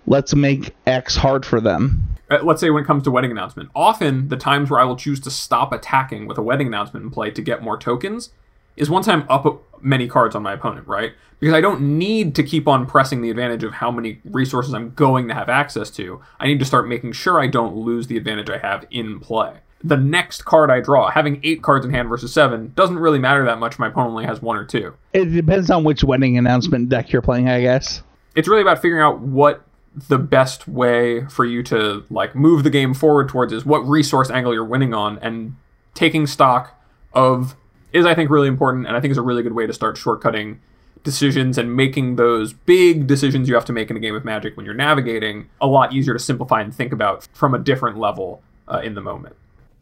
let's 0.06 0.34
make 0.34 0.74
X 0.86 1.16
hard 1.16 1.44
for 1.44 1.60
them. 1.60 2.08
Uh, 2.30 2.38
Let's 2.42 2.60
say 2.60 2.70
when 2.70 2.82
it 2.82 2.86
comes 2.86 3.02
to 3.04 3.10
wedding 3.10 3.30
announcement, 3.30 3.70
often 3.74 4.28
the 4.28 4.36
times 4.36 4.70
where 4.70 4.80
I 4.80 4.84
will 4.84 4.96
choose 4.96 5.20
to 5.20 5.30
stop 5.30 5.72
attacking 5.72 6.26
with 6.26 6.38
a 6.38 6.42
wedding 6.42 6.68
announcement 6.68 7.04
in 7.04 7.10
play 7.10 7.30
to 7.30 7.42
get 7.42 7.62
more 7.62 7.76
tokens 7.76 8.30
is 8.76 8.90
once 8.90 9.08
I'm 9.08 9.24
up 9.28 9.62
many 9.82 10.08
cards 10.08 10.34
on 10.34 10.42
my 10.42 10.52
opponent, 10.52 10.86
right? 10.86 11.12
Because 11.38 11.54
I 11.54 11.60
don't 11.60 11.98
need 11.98 12.34
to 12.36 12.42
keep 12.42 12.66
on 12.66 12.86
pressing 12.86 13.22
the 13.22 13.30
advantage 13.30 13.62
of 13.62 13.74
how 13.74 13.90
many 13.90 14.20
resources 14.24 14.74
I'm 14.74 14.90
going 14.94 15.28
to 15.28 15.34
have 15.34 15.48
access 15.48 15.90
to. 15.92 16.20
I 16.40 16.46
need 16.46 16.58
to 16.58 16.64
start 16.64 16.88
making 16.88 17.12
sure 17.12 17.40
I 17.40 17.46
don't 17.46 17.76
lose 17.76 18.06
the 18.06 18.16
advantage 18.16 18.50
I 18.50 18.58
have 18.58 18.86
in 18.90 19.20
play. 19.20 19.58
The 19.84 19.96
next 19.96 20.44
card 20.44 20.70
I 20.70 20.80
draw, 20.80 21.10
having 21.10 21.40
eight 21.44 21.62
cards 21.62 21.84
in 21.84 21.92
hand 21.92 22.08
versus 22.08 22.32
seven, 22.32 22.72
doesn't 22.74 22.98
really 22.98 23.18
matter 23.18 23.44
that 23.44 23.58
much. 23.58 23.78
My 23.78 23.88
opponent 23.88 24.10
only 24.10 24.24
has 24.24 24.40
one 24.42 24.56
or 24.56 24.64
two. 24.64 24.94
It 25.12 25.26
depends 25.26 25.70
on 25.70 25.84
which 25.84 26.02
wedding 26.02 26.38
announcement 26.38 26.88
deck 26.88 27.12
you're 27.12 27.22
playing, 27.22 27.48
I 27.48 27.60
guess. 27.60 28.02
it's 28.34 28.48
really 28.48 28.62
about 28.62 28.80
figuring 28.80 29.02
out 29.02 29.20
what 29.20 29.62
the 30.08 30.18
best 30.18 30.66
way 30.68 31.24
for 31.26 31.44
you 31.44 31.62
to 31.62 32.04
like 32.10 32.34
move 32.34 32.64
the 32.64 32.70
game 32.70 32.92
forward 32.92 33.28
towards 33.28 33.52
is 33.52 33.64
what 33.64 33.78
resource 33.78 34.30
angle 34.30 34.52
you're 34.52 34.64
winning 34.64 34.92
on 34.92 35.18
and 35.20 35.56
taking 35.94 36.26
stock 36.26 36.78
of 37.14 37.56
is 37.94 38.04
I 38.04 38.14
think 38.14 38.28
really 38.28 38.48
important 38.48 38.86
and 38.86 38.94
I 38.94 39.00
think 39.00 39.12
is 39.12 39.16
a 39.16 39.22
really 39.22 39.42
good 39.42 39.54
way 39.54 39.66
to 39.66 39.72
start 39.72 39.96
shortcutting 39.96 40.58
decisions 41.02 41.56
and 41.56 41.74
making 41.74 42.16
those 42.16 42.52
big 42.52 43.06
decisions 43.06 43.48
you 43.48 43.54
have 43.54 43.64
to 43.64 43.72
make 43.72 43.88
in 43.90 43.96
a 43.96 44.00
game 44.00 44.14
of 44.14 44.22
magic 44.24 44.54
when 44.56 44.66
you're 44.66 44.74
navigating 44.74 45.48
a 45.62 45.66
lot 45.66 45.94
easier 45.94 46.12
to 46.12 46.18
simplify 46.20 46.60
and 46.60 46.74
think 46.74 46.92
about 46.92 47.26
from 47.32 47.54
a 47.54 47.58
different 47.58 47.96
level 47.96 48.42
uh, 48.68 48.80
in 48.84 48.94
the 48.94 49.00
moment. 49.00 49.36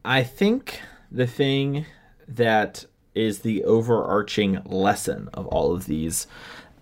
I 0.04 0.22
think 0.22 0.80
the 1.10 1.26
thing 1.26 1.86
that 2.28 2.84
is 3.14 3.40
the 3.40 3.64
overarching 3.64 4.60
lesson 4.64 5.28
of 5.32 5.46
all 5.46 5.72
of 5.72 5.86
these 5.86 6.26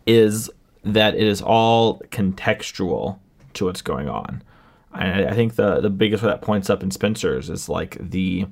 is 0.07 0.51
that 0.85 1.15
it 1.15 1.27
is 1.27 1.41
all 1.41 2.01
contextual 2.11 3.19
to 3.55 3.67
what's 3.67 3.83
going 3.83 4.09
on. 4.09 4.43
I, 4.93 5.27
I 5.27 5.35
think 5.35 5.55
the 5.55 5.81
the 5.81 5.91
biggest 5.91 6.23
one 6.23 6.31
that 6.31 6.43
points 6.43 6.69
up 6.69 6.83
in 6.83 6.91
Spencer's 6.91 7.49
is 7.49 7.69
like 7.69 7.97
the 8.01 8.47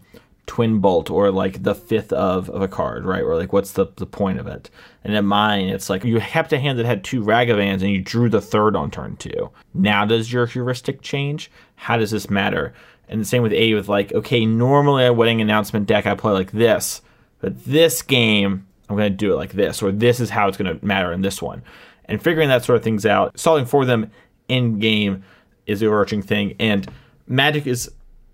twin 0.47 0.81
bolt 0.81 1.11
or 1.11 1.31
like 1.31 1.62
the 1.62 1.75
fifth 1.75 2.12
of, 2.12 2.51
of 2.51 2.61
a 2.61 2.68
card, 2.68 3.05
right? 3.05 3.23
Or 3.23 3.37
like 3.37 3.53
what's 3.53 3.73
the, 3.73 3.87
the 3.97 4.07
point 4.07 4.41
of 4.41 4.47
it? 4.49 4.68
And 5.05 5.14
in 5.14 5.25
mine, 5.25 5.68
it's 5.68 5.89
like 5.89 6.03
you 6.03 6.18
kept 6.18 6.53
a 6.53 6.59
hand 6.59 6.79
that 6.79 6.87
had 6.87 7.05
two 7.05 7.23
Ragavans 7.23 7.83
and 7.83 7.91
you 7.91 8.01
drew 8.01 8.29
the 8.29 8.41
third 8.41 8.75
on 8.75 8.91
turn 8.91 9.16
two. 9.16 9.51
Now 9.75 10.05
does 10.05 10.33
your 10.33 10.47
heuristic 10.47 11.03
change? 11.03 11.51
How 11.77 11.97
does 11.97 12.11
this 12.11 12.29
matter? 12.29 12.75
And 13.11 13.21
the 13.21 13.27
same 13.27 13.43
with 13.43 13.53
A 13.53 13.75
with 13.75 13.89
like, 13.89 14.13
okay, 14.15 14.47
normally 14.47 15.05
a 15.05 15.13
wedding 15.13 15.43
announcement 15.43 15.87
deck 15.87 16.07
I 16.07 16.15
play 16.15 16.33
like 16.33 16.53
this, 16.53 17.03
but 17.41 17.65
this 17.65 18.01
game 18.01 18.67
I'm 18.89 18.97
gonna 18.97 19.11
do 19.11 19.33
it 19.33 19.37
like 19.37 19.53
this, 19.53 19.83
or 19.83 19.93
this 19.93 20.19
is 20.19 20.31
how 20.31 20.49
it's 20.49 20.57
gonna 20.57 20.79
matter 20.81 21.13
in 21.13 21.21
this 21.21 21.43
one. 21.43 21.63
And 22.07 22.23
figuring 22.23 22.49
that 22.49 22.65
sort 22.65 22.77
of 22.77 22.83
things 22.83 23.07
out, 23.07 23.39
solving 23.39 23.67
for 23.67 23.85
them 23.85 24.11
in 24.49 24.79
game 24.79 25.23
is 25.67 25.81
the 25.81 25.87
overarching 25.87 26.23
thing. 26.23 26.57
And 26.59 26.89
Magic 27.27 27.67
is 27.67 27.91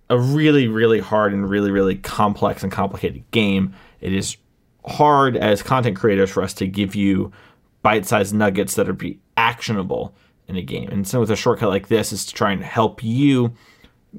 a 0.08 0.18
really, 0.18 0.68
really 0.68 1.00
hard 1.00 1.34
and 1.34 1.48
really, 1.48 1.70
really 1.70 1.96
complex 1.96 2.62
and 2.62 2.72
complicated 2.72 3.30
game. 3.32 3.74
It 4.00 4.14
is 4.14 4.36
hard 4.86 5.36
as 5.36 5.62
content 5.62 5.96
creators 5.96 6.30
for 6.30 6.42
us 6.42 6.54
to 6.54 6.66
give 6.66 6.94
you 6.94 7.32
bite-sized 7.82 8.34
nuggets 8.34 8.74
that 8.76 8.88
are 8.88 8.94
be 8.94 9.18
actionable 9.36 10.14
in 10.48 10.56
a 10.56 10.62
game. 10.62 10.88
And 10.88 11.06
so 11.06 11.20
with 11.20 11.30
a 11.30 11.36
shortcut 11.36 11.68
like 11.68 11.88
this 11.88 12.12
is 12.12 12.24
to 12.26 12.34
try 12.34 12.52
and 12.52 12.62
help 12.62 13.02
you 13.02 13.52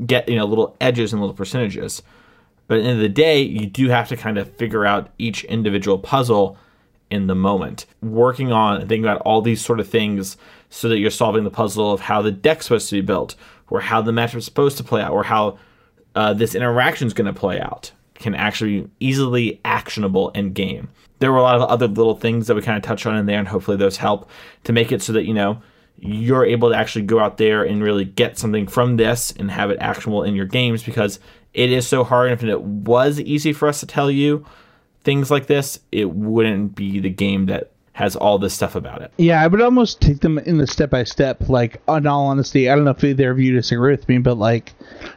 get 0.06 0.28
you 0.30 0.36
know 0.36 0.46
little 0.46 0.76
edges 0.80 1.14
and 1.14 1.22
little 1.22 1.36
percentages. 1.36 2.02
But 2.68 2.80
at 2.80 2.84
the 2.84 2.90
end 2.90 2.98
of 2.98 3.04
the 3.04 3.10
day, 3.10 3.42
you 3.42 3.66
do 3.66 3.88
have 3.90 4.10
to 4.10 4.18
kind 4.18 4.38
of 4.38 4.54
figure 4.58 4.86
out 4.86 5.10
each 5.18 5.44
individual 5.46 5.98
puzzle 5.98 6.58
in 7.10 7.28
the 7.28 7.36
moment. 7.36 7.86
Working 8.02 8.52
on 8.52 8.80
thinking 8.82 9.06
about 9.06 9.22
all 9.22 9.42
these 9.42 9.64
sort 9.64 9.80
of 9.80 9.88
things 9.88 10.36
so 10.70 10.90
that 10.90 11.00
you're 11.00 11.10
solving 11.10 11.46
the 11.46 11.50
puzzle 11.50 11.94
of 11.94 12.02
how 12.02 12.22
the 12.22 12.32
deck's 12.32 12.66
supposed 12.66 12.90
to 12.90 12.96
be 12.96 13.02
built, 13.02 13.36
or 13.70 13.80
how 13.82 14.02
the 14.02 14.12
matchup 14.12 14.36
is 14.36 14.46
supposed 14.46 14.78
to 14.78 14.84
play 14.84 15.02
out, 15.02 15.12
or 15.12 15.24
how 15.24 15.58
uh, 16.16 16.34
this 16.34 16.56
interaction 16.56 17.08
is 17.08 17.14
going 17.14 17.32
to 17.32 17.40
play 17.40 17.60
out 17.60 17.92
can 18.16 18.36
actually 18.36 18.82
be 18.82 18.90
easily 19.00 19.62
actionable 19.64 20.30
in 20.32 20.52
game. 20.52 20.90
There 21.20 21.32
were 21.32 21.38
a 21.38 21.44
lot 21.44 21.56
of 21.56 21.70
other 21.70 21.88
little 21.88 22.16
things 22.16 22.48
that 22.48 22.56
we 22.56 22.62
kind 22.62 22.78
of 22.78 22.84
touched 22.84 23.06
on 23.06 23.16
in 23.16 23.26
there, 23.26 23.40
and 23.40 23.48
hopefully 23.48 23.78
those 23.78 23.98
help 23.98 24.30
to 24.66 24.74
make 24.74 24.92
it 24.92 25.02
so 25.02 25.14
that 25.14 25.26
you 25.26 25.34
know 25.34 25.62
you're 26.00 26.46
able 26.46 26.70
to 26.70 26.76
actually 26.76 27.06
go 27.06 27.20
out 27.20 27.38
there 27.38 27.64
and 27.64 27.84
really 27.84 28.06
get 28.06 28.38
something 28.38 28.68
from 28.68 28.98
this 28.98 29.32
and 29.32 29.50
have 29.50 29.72
it 29.72 29.80
actionable 29.80 30.24
in 30.24 30.36
your 30.36 30.46
games 30.46 30.84
because 30.84 31.20
it 31.54 31.72
is 31.72 31.88
so 31.88 32.04
hard. 32.04 32.32
And 32.32 32.42
if 32.42 32.48
it 32.48 32.62
was 32.62 33.20
easy 33.20 33.54
for 33.54 33.68
us 33.68 33.80
to 33.80 33.86
tell 33.86 34.12
you 34.12 34.46
things 35.04 35.32
like 35.32 35.48
this, 35.48 35.80
it 35.92 36.12
wouldn't 36.12 36.76
be 36.76 37.00
the 37.00 37.10
game 37.10 37.48
that 37.48 37.72
has 37.94 38.16
all 38.16 38.38
this 38.38 38.54
stuff 38.54 38.76
about 38.76 39.02
it. 39.02 39.12
Yeah, 39.18 39.42
I 39.42 39.48
would 39.48 39.60
almost 39.60 40.02
take 40.02 40.20
them 40.20 40.38
in 40.38 40.60
the 40.60 40.68
step 40.68 40.92
by 40.92 41.04
step. 41.04 41.50
Like, 41.50 41.82
in 41.88 42.06
all 42.06 42.28
honesty, 42.28 42.70
I 42.70 42.76
don't 42.76 42.84
know 42.84 42.92
if 42.92 43.04
either 43.04 43.32
of 43.32 43.40
you 43.40 43.54
disagree 43.54 43.90
with 43.90 44.08
me, 44.08 44.20
but 44.20 44.38
like, 44.38 44.74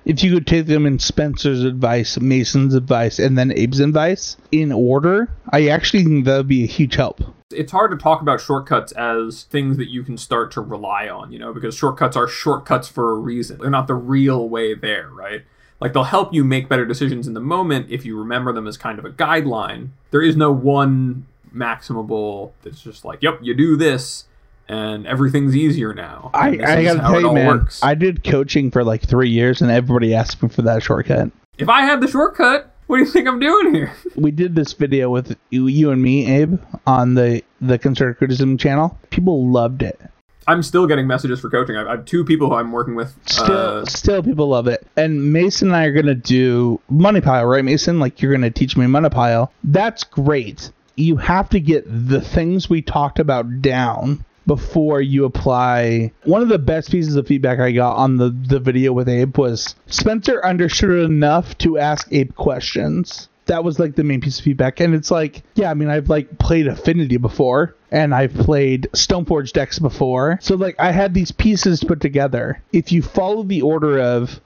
if 0.06 0.22
you 0.24 0.32
could 0.32 0.46
take 0.46 0.64
them 0.64 0.86
in 0.86 0.98
Spencer's 0.98 1.62
advice, 1.62 2.18
Mason's 2.18 2.72
advice, 2.74 3.18
and 3.18 3.36
then 3.36 3.50
Abe's 3.50 3.80
advice 3.80 4.38
in 4.50 4.72
order, 4.72 5.28
I 5.50 5.68
actually 5.68 6.04
think 6.04 6.24
that 6.24 6.38
would 6.38 6.48
be 6.48 6.64
a 6.64 6.66
huge 6.66 6.94
help. 6.94 7.20
It's 7.52 7.72
hard 7.72 7.90
to 7.90 7.96
talk 7.96 8.20
about 8.22 8.40
shortcuts 8.40 8.92
as 8.92 9.44
things 9.44 9.76
that 9.76 9.88
you 9.90 10.02
can 10.02 10.16
start 10.16 10.52
to 10.52 10.60
rely 10.60 11.08
on, 11.08 11.32
you 11.32 11.38
know, 11.38 11.52
because 11.52 11.74
shortcuts 11.74 12.16
are 12.16 12.28
shortcuts 12.28 12.88
for 12.88 13.10
a 13.10 13.14
reason. 13.14 13.58
They're 13.58 13.70
not 13.70 13.86
the 13.86 13.94
real 13.94 14.48
way 14.48 14.74
there, 14.74 15.08
right? 15.10 15.42
Like 15.80 15.92
they'll 15.92 16.04
help 16.04 16.32
you 16.32 16.44
make 16.44 16.68
better 16.68 16.86
decisions 16.86 17.26
in 17.26 17.34
the 17.34 17.40
moment 17.40 17.90
if 17.90 18.04
you 18.04 18.18
remember 18.18 18.52
them 18.52 18.66
as 18.66 18.76
kind 18.76 18.98
of 18.98 19.04
a 19.04 19.10
guideline. 19.10 19.88
There 20.10 20.22
is 20.22 20.36
no 20.36 20.52
one 20.52 21.26
maximable 21.52 22.52
that's 22.62 22.80
just 22.82 23.04
like, 23.04 23.22
yep, 23.22 23.38
you 23.42 23.54
do 23.54 23.76
this 23.76 24.26
and 24.70 25.04
everything's 25.06 25.56
easier 25.56 25.92
now. 25.92 26.30
I, 26.32 26.48
I 26.50 26.56
gotta 26.84 27.00
tell 27.00 27.20
you, 27.20 27.32
man, 27.32 27.46
works. 27.48 27.82
I 27.82 27.94
did 27.94 28.22
coaching 28.22 28.70
for 28.70 28.84
like 28.84 29.02
three 29.02 29.28
years, 29.28 29.60
and 29.60 29.70
everybody 29.70 30.14
asked 30.14 30.40
me 30.42 30.48
for 30.48 30.62
that 30.62 30.82
shortcut. 30.82 31.32
if 31.58 31.68
I 31.68 31.82
had 31.82 32.00
the 32.00 32.06
shortcut, 32.06 32.69
what 32.90 32.96
do 32.96 33.04
you 33.04 33.10
think 33.10 33.28
I'm 33.28 33.38
doing 33.38 33.72
here? 33.72 33.92
We 34.16 34.32
did 34.32 34.56
this 34.56 34.72
video 34.72 35.10
with 35.10 35.38
you, 35.50 35.68
you 35.68 35.92
and 35.92 36.02
me, 36.02 36.26
Abe, 36.26 36.60
on 36.88 37.14
the 37.14 37.42
the 37.60 37.78
Constructed 37.78 38.18
Criticism 38.18 38.58
channel. 38.58 38.98
People 39.10 39.46
loved 39.48 39.82
it. 39.82 40.00
I'm 40.48 40.64
still 40.64 40.88
getting 40.88 41.06
messages 41.06 41.38
for 41.38 41.48
coaching. 41.48 41.76
I 41.76 41.86
I 41.86 41.90
have 41.92 42.04
two 42.04 42.24
people 42.24 42.48
who 42.48 42.56
I'm 42.56 42.72
working 42.72 42.96
with. 42.96 43.14
Still, 43.26 43.56
Uh, 43.56 43.84
still, 43.84 44.22
people 44.24 44.48
love 44.48 44.66
it. 44.66 44.84
And 44.96 45.32
Mason 45.32 45.68
and 45.68 45.76
I 45.76 45.84
are 45.84 45.92
gonna 45.92 46.16
do 46.16 46.80
money 46.90 47.20
pile, 47.20 47.46
right, 47.46 47.64
Mason? 47.64 48.00
Like 48.00 48.20
you're 48.20 48.32
gonna 48.32 48.50
teach 48.50 48.76
me 48.76 48.88
money 48.88 49.08
pile. 49.08 49.52
That's 49.62 50.02
great. 50.02 50.72
You 50.96 51.16
have 51.16 51.48
to 51.50 51.60
get 51.60 51.84
the 51.86 52.20
things 52.20 52.68
we 52.68 52.82
talked 52.82 53.20
about 53.20 53.62
down 53.62 54.24
before 54.50 55.00
you 55.00 55.24
apply. 55.26 56.10
One 56.24 56.42
of 56.42 56.48
the 56.48 56.58
best 56.58 56.90
pieces 56.90 57.14
of 57.14 57.28
feedback 57.28 57.60
I 57.60 57.70
got 57.70 57.96
on 57.96 58.16
the 58.16 58.30
the 58.30 58.58
video 58.58 58.92
with 58.92 59.08
Abe 59.08 59.38
was 59.38 59.76
Spencer 59.86 60.44
understood 60.44 61.08
enough 61.08 61.56
to 61.58 61.78
ask 61.78 62.08
Abe 62.10 62.34
questions. 62.34 63.28
That 63.46 63.62
was 63.62 63.78
like 63.78 63.94
the 63.94 64.02
main 64.02 64.20
piece 64.20 64.40
of 64.40 64.44
feedback, 64.44 64.80
and 64.80 64.92
it's 64.92 65.08
like, 65.12 65.44
yeah, 65.54 65.70
I 65.70 65.74
mean, 65.74 65.88
I've 65.88 66.10
like 66.10 66.36
played 66.40 66.66
Affinity 66.66 67.16
before, 67.16 67.76
and 67.92 68.12
I've 68.12 68.34
played 68.34 68.88
Stoneforge 68.92 69.52
decks 69.52 69.78
before, 69.78 70.40
so 70.42 70.56
like 70.56 70.74
I 70.80 70.90
had 70.90 71.14
these 71.14 71.30
pieces 71.30 71.84
put 71.84 72.00
together. 72.00 72.60
If 72.72 72.90
you 72.90 73.02
follow 73.02 73.44
the 73.44 73.62
order 73.62 74.00
of 74.00 74.40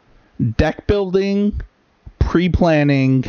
deck 0.58 0.86
building, 0.86 1.62
pre-planning, 2.18 3.24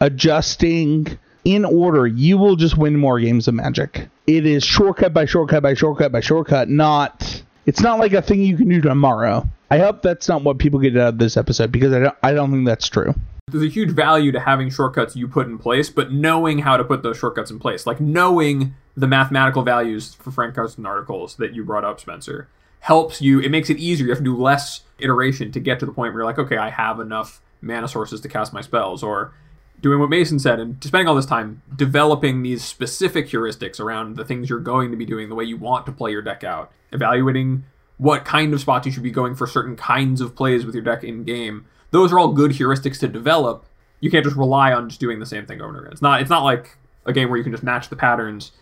adjusting 0.00 1.16
in 1.44 1.64
order, 1.64 2.06
you 2.06 2.38
will 2.38 2.56
just 2.56 2.76
win 2.76 2.96
more 2.96 3.18
games 3.20 3.48
of 3.48 3.54
Magic. 3.54 4.08
It 4.26 4.44
is 4.46 4.64
shortcut 4.64 5.14
by 5.14 5.24
shortcut 5.24 5.62
by 5.62 5.74
shortcut 5.74 6.12
by 6.12 6.20
shortcut, 6.20 6.68
not 6.68 7.42
it's 7.66 7.80
not 7.80 7.98
like 7.98 8.12
a 8.12 8.22
thing 8.22 8.42
you 8.42 8.56
can 8.56 8.68
do 8.68 8.80
tomorrow. 8.80 9.46
I 9.70 9.78
hope 9.78 10.02
that's 10.02 10.28
not 10.28 10.42
what 10.42 10.58
people 10.58 10.80
get 10.80 10.96
out 10.96 11.08
of 11.08 11.18
this 11.18 11.36
episode 11.36 11.70
because 11.72 11.92
I 11.92 11.98
don't 12.00 12.16
I 12.22 12.32
don't 12.32 12.50
think 12.50 12.66
that's 12.66 12.88
true. 12.88 13.14
there's 13.50 13.64
a 13.64 13.68
huge 13.68 13.90
value 13.90 14.32
to 14.32 14.40
having 14.40 14.70
shortcuts 14.70 15.16
you 15.16 15.28
put 15.28 15.46
in 15.46 15.58
place, 15.58 15.90
but 15.90 16.12
knowing 16.12 16.60
how 16.60 16.76
to 16.76 16.84
put 16.84 17.02
those 17.02 17.18
shortcuts 17.18 17.50
in 17.50 17.58
place, 17.58 17.86
like 17.86 18.00
knowing 18.00 18.74
the 18.96 19.06
mathematical 19.06 19.62
values 19.62 20.14
for 20.14 20.30
Frank 20.30 20.54
Karsten 20.54 20.84
articles 20.84 21.36
that 21.36 21.54
you 21.54 21.64
brought 21.64 21.84
up, 21.84 22.00
Spencer, 22.00 22.48
helps 22.80 23.22
you. 23.22 23.40
It 23.40 23.50
makes 23.50 23.70
it 23.70 23.78
easier. 23.78 24.06
You 24.06 24.12
have 24.12 24.18
to 24.18 24.24
do 24.24 24.36
less 24.36 24.82
iteration 24.98 25.52
to 25.52 25.60
get 25.60 25.78
to 25.80 25.86
the 25.86 25.92
point 25.92 26.12
where 26.12 26.22
you're 26.22 26.26
like, 26.26 26.38
okay, 26.38 26.56
I 26.56 26.70
have 26.70 27.00
enough 27.00 27.40
mana 27.60 27.88
sources 27.88 28.20
to 28.22 28.28
cast 28.28 28.52
my 28.52 28.60
spells, 28.60 29.02
or 29.02 29.32
doing 29.80 30.00
what 30.00 30.10
Mason 30.10 30.38
said 30.38 30.58
and 30.58 30.82
spending 30.82 31.08
all 31.08 31.14
this 31.14 31.26
time 31.26 31.62
developing 31.74 32.42
these 32.42 32.64
specific 32.64 33.28
heuristics 33.28 33.78
around 33.78 34.16
the 34.16 34.24
things 34.24 34.50
you're 34.50 34.58
going 34.58 34.90
to 34.90 34.96
be 34.96 35.06
doing, 35.06 35.28
the 35.28 35.34
way 35.34 35.44
you 35.44 35.56
want 35.56 35.86
to 35.86 35.92
play 35.92 36.10
your 36.10 36.22
deck 36.22 36.42
out, 36.42 36.72
evaluating 36.92 37.64
what 37.96 38.24
kind 38.24 38.52
of 38.54 38.60
spots 38.60 38.86
you 38.86 38.92
should 38.92 39.02
be 39.02 39.10
going 39.10 39.34
for 39.34 39.46
certain 39.46 39.76
kinds 39.76 40.20
of 40.20 40.34
plays 40.34 40.64
with 40.64 40.74
your 40.74 40.84
deck 40.84 41.04
in 41.04 41.24
game. 41.24 41.66
Those 41.90 42.12
are 42.12 42.18
all 42.18 42.32
good 42.32 42.52
heuristics 42.52 42.98
to 43.00 43.08
develop. 43.08 43.66
You 44.00 44.10
can't 44.10 44.24
just 44.24 44.36
rely 44.36 44.72
on 44.72 44.88
just 44.88 45.00
doing 45.00 45.18
the 45.18 45.26
same 45.26 45.46
thing 45.46 45.60
over 45.60 45.70
and 45.70 45.76
over 45.76 45.86
again. 45.86 45.92
It's 45.92 46.02
not 46.02 46.20
it's 46.20 46.30
not 46.30 46.44
like 46.44 46.76
a 47.06 47.12
game 47.12 47.28
where 47.28 47.38
you 47.38 47.44
can 47.44 47.52
just 47.52 47.64
match 47.64 47.88
the 47.88 47.96
patterns 47.96 48.52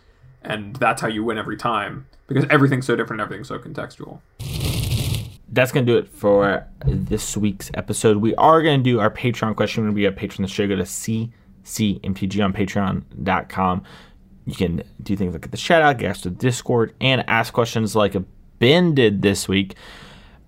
and 0.41 0.75
that's 0.77 1.01
how 1.01 1.07
you 1.07 1.23
win 1.23 1.37
every 1.37 1.57
time 1.57 2.07
because 2.27 2.45
everything's 2.49 2.85
so 2.85 2.95
different 2.95 3.21
and 3.21 3.27
everything's 3.27 3.47
so 3.47 3.59
contextual. 3.59 4.21
That's 5.49 5.71
to 5.85 5.91
do 5.91 5.97
it 5.97 6.07
for 6.07 6.67
this 6.85 7.37
week's 7.37 7.71
episode. 7.73 8.17
We 8.17 8.35
are 8.35 8.61
to 8.79 8.83
do 8.83 8.99
our 8.99 9.09
Patreon 9.09 9.55
question 9.55 9.85
when 9.85 9.93
we 9.93 10.03
have 10.03 10.15
patron 10.15 10.43
of 10.43 10.49
the 10.49 10.53
show. 10.53 10.67
Go 10.67 10.75
to 10.75 10.83
CCMTG 10.83 12.43
on 12.43 12.53
patreon.com. 12.53 13.83
You 14.45 14.55
can 14.55 14.83
do 15.01 15.15
things 15.15 15.33
like 15.33 15.41
get 15.41 15.51
the 15.51 15.57
shout 15.57 15.81
out, 15.81 15.97
get 15.97 16.11
us 16.11 16.21
to 16.21 16.29
Discord, 16.29 16.93
and 17.01 17.23
ask 17.27 17.53
questions 17.53 17.95
like 17.95 18.15
Ben 18.59 18.93
did 18.95 19.21
this 19.21 19.47
week. 19.47 19.75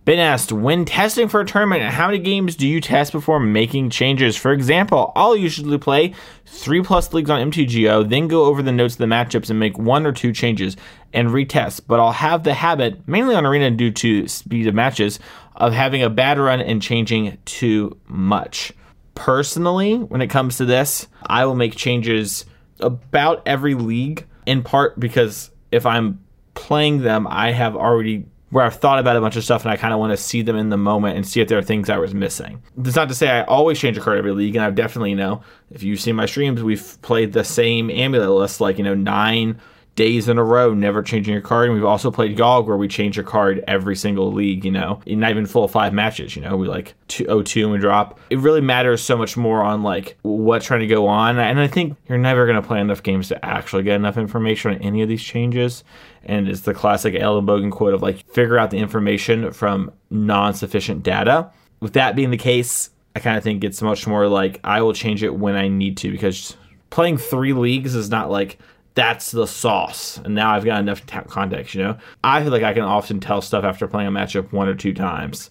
Ben 0.10 0.18
asked, 0.18 0.52
when 0.52 0.86
testing 0.86 1.28
for 1.28 1.42
a 1.42 1.46
tournament, 1.46 1.84
how 1.84 2.08
many 2.08 2.18
games 2.18 2.56
do 2.56 2.68
you 2.68 2.82
test 2.82 3.12
before 3.12 3.40
making 3.40 3.92
changes? 3.92 4.36
For 4.36 4.52
example, 4.52 5.12
I'll 5.16 5.36
usually 5.36 5.78
play 5.78 6.16
three 6.48 6.82
plus 6.82 7.14
leagues 7.14 7.30
on 7.30 7.52
MTGO, 7.52 8.10
then 8.10 8.28
go 8.28 8.46
over 8.46 8.64
the 8.64 8.72
notes 8.72 8.96
of 8.96 8.98
the 8.98 9.06
matchups 9.06 9.52
and 9.52 9.60
make 9.60 9.78
one 9.78 10.08
or 10.08 10.12
two 10.12 10.34
changes 10.34 10.76
and 11.14 11.30
retest. 11.30 11.82
But 11.88 12.00
I'll 12.00 12.12
have 12.12 12.44
the 12.44 12.56
habit, 12.56 13.08
mainly 13.08 13.36
on 13.36 13.46
Arena 13.46 13.70
due 13.70 13.92
to 13.92 14.28
speed 14.28 14.66
of 14.66 14.74
matches, 14.74 15.20
of 15.54 15.74
having 15.74 16.02
a 16.02 16.10
bad 16.10 16.40
run 16.40 16.60
and 16.60 16.82
changing 16.82 17.38
too 17.46 17.96
much. 18.08 18.74
Personally, 19.14 19.94
when 19.96 20.24
it 20.24 20.32
comes 20.32 20.58
to 20.58 20.66
this, 20.66 21.08
I 21.28 21.46
will 21.46 21.54
make 21.54 21.76
changes 21.76 22.46
about 22.80 23.44
every 23.46 23.76
league, 23.76 24.26
in 24.48 24.64
part 24.64 25.00
because 25.00 25.52
if 25.72 25.86
I'm 25.86 26.26
playing 26.56 27.04
them, 27.04 27.28
I 27.30 27.52
have 27.52 27.76
already 27.76 28.26
where 28.50 28.66
I've 28.66 28.76
thought 28.76 29.00
about 29.00 29.16
a 29.16 29.22
bunch 29.22 29.36
of 29.36 29.44
stuff 29.44 29.64
and 29.64 29.72
I 29.72 29.78
kind 29.78 29.94
of 29.94 30.00
want 30.00 30.12
to 30.12 30.18
see 30.18 30.42
them 30.42 30.56
in 30.56 30.70
the 30.70 30.78
moment 30.78 31.16
and 31.16 31.28
see 31.28 31.40
if 31.42 31.48
there 31.48 31.58
are 31.58 31.64
things 31.64 31.90
I 31.90 31.98
was 31.98 32.14
missing. 32.14 32.62
That's 32.78 32.96
not 32.96 33.10
to 33.10 33.16
say 33.16 33.30
I 33.30 33.44
always 33.44 33.80
change 33.80 33.98
a 33.98 34.02
card 34.02 34.18
every 34.18 34.32
league, 34.32 34.56
and 34.56 34.66
I've 34.66 34.76
definitely, 34.76 35.12
you 35.12 35.16
know, 35.16 35.44
if 35.72 35.84
you've 35.84 36.00
seen 36.00 36.16
my 36.16 36.26
streams, 36.26 36.64
we've 36.64 36.98
played 37.02 37.34
the 37.34 37.44
same 37.44 37.90
amulet 37.90 38.30
list 38.30 38.60
like, 38.60 38.78
you 38.78 38.84
know, 38.84 38.96
nine 38.96 39.60
days 40.00 40.30
in 40.30 40.38
a 40.38 40.44
row, 40.46 40.74
never 40.74 41.04
changing 41.04 41.34
your 41.34 41.42
card. 41.42 41.66
And 41.66 41.74
we've 41.74 41.84
also 41.84 42.10
played 42.10 42.38
Gog 42.38 42.68
where 42.68 42.78
we 42.78 42.88
change 42.88 43.18
a 43.18 43.24
card 43.24 43.62
every 43.68 43.98
single 43.98 44.32
league, 44.32 44.64
you 44.64 44.72
know, 44.72 45.02
not 45.06 45.30
even 45.30 45.46
full 45.46 45.68
five 45.68 45.92
matches, 45.92 46.38
you 46.38 46.42
know, 46.42 46.56
we 46.56 46.70
like 46.70 46.96
202 47.10 47.64
and 47.64 47.74
we 47.74 47.80
drop. 47.80 48.18
It 48.30 48.40
really 48.40 48.62
matters 48.62 49.04
so 49.04 49.18
much 49.18 49.36
more 49.36 49.62
on 49.62 49.84
like 49.84 50.18
what's 50.22 50.66
trying 50.66 50.80
to 50.80 50.88
go 50.88 51.06
on. 51.08 51.38
And 51.38 51.60
I 51.60 51.68
think 51.68 51.98
you're 52.08 52.18
never 52.18 52.46
going 52.46 52.56
to 52.56 52.66
play 52.66 52.80
enough 52.80 53.04
games 53.04 53.28
to 53.28 53.46
actually 53.46 53.84
get 53.84 53.98
enough 53.98 54.18
information 54.18 54.72
on 54.72 54.78
any 54.78 55.02
of 55.02 55.10
these 55.10 55.22
changes. 55.22 55.84
And 56.24 56.48
it's 56.48 56.62
the 56.62 56.74
classic 56.74 57.14
Ellen 57.16 57.46
Bogan 57.46 57.70
quote 57.70 57.94
of 57.94 58.02
like, 58.02 58.26
figure 58.32 58.58
out 58.58 58.72
the 58.72 58.78
information 58.78 59.52
from 59.52 59.92
non 60.10 60.54
sufficient 60.54 61.04
data. 61.04 61.52
With 61.82 61.92
that 61.94 62.16
being 62.16 62.32
the 62.32 62.38
case, 62.38 62.90
I 63.18 63.20
kind 63.20 63.36
of 63.36 63.44
think 63.44 63.66
it's 63.66 63.82
much 63.82 64.08
more 64.08 64.30
like 64.30 64.62
I 64.64 64.82
will 64.82 64.94
change 64.94 65.24
it 65.24 65.36
when 65.36 65.58
I 65.58 65.68
need 65.68 65.98
to 65.98 66.10
because 66.10 66.56
playing 66.90 67.18
three 67.18 67.52
leagues 67.52 67.96
is 67.96 68.10
not 68.10 68.32
like 68.32 68.60
that's 69.00 69.32
the 69.32 69.48
sauce. 69.48 70.18
And 70.18 70.36
now 70.36 70.52
I've 70.52 70.66
got 70.66 70.82
enough 70.82 71.06
t- 71.06 71.18
context, 71.30 71.74
you 71.74 71.82
know? 71.82 71.98
I 72.22 72.44
feel 72.44 72.52
like 72.52 72.64
I 72.64 72.74
can 72.74 72.84
often 72.84 73.22
tell 73.22 73.42
stuff 73.42 73.64
after 73.64 73.88
playing 73.88 74.10
a 74.10 74.12
matchup 74.12 74.52
one 74.52 74.68
or 74.68 74.76
two 74.76 74.94
times, 74.94 75.50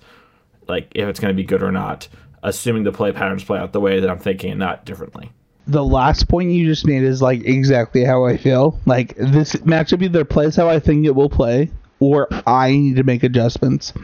like 0.69 0.93
if 0.95 1.09
it's 1.09 1.19
going 1.19 1.35
to 1.35 1.37
be 1.37 1.47
good 1.47 1.63
or 1.63 1.73
not, 1.73 2.09
assuming 2.43 2.83
the 2.83 2.93
play 2.93 3.11
patterns 3.11 3.43
play 3.43 3.59
out 3.59 3.73
the 3.73 3.81
way 3.81 4.01
that 4.01 4.11
I'm 4.11 4.19
thinking 4.19 4.51
and 4.51 4.61
not 4.61 4.85
differently. 4.85 5.33
The 5.67 5.83
last 5.83 6.29
point 6.29 6.51
you 6.51 6.67
just 6.67 6.87
made 6.87 7.03
is 7.03 7.23
like 7.23 7.43
exactly 7.47 8.05
how 8.05 8.27
I 8.27 8.37
feel. 8.37 8.79
Like 8.85 9.17
this 9.17 9.55
matchup 9.57 10.03
either 10.03 10.27
plays 10.27 10.55
how 10.55 10.69
I 10.69 10.79
think 10.79 11.07
it 11.07 11.15
will 11.15 11.31
play, 11.31 11.71
or 12.01 12.29
I 12.47 12.73
need 12.73 12.97
to 12.97 13.03
make 13.03 13.23
adjustments. 13.23 13.95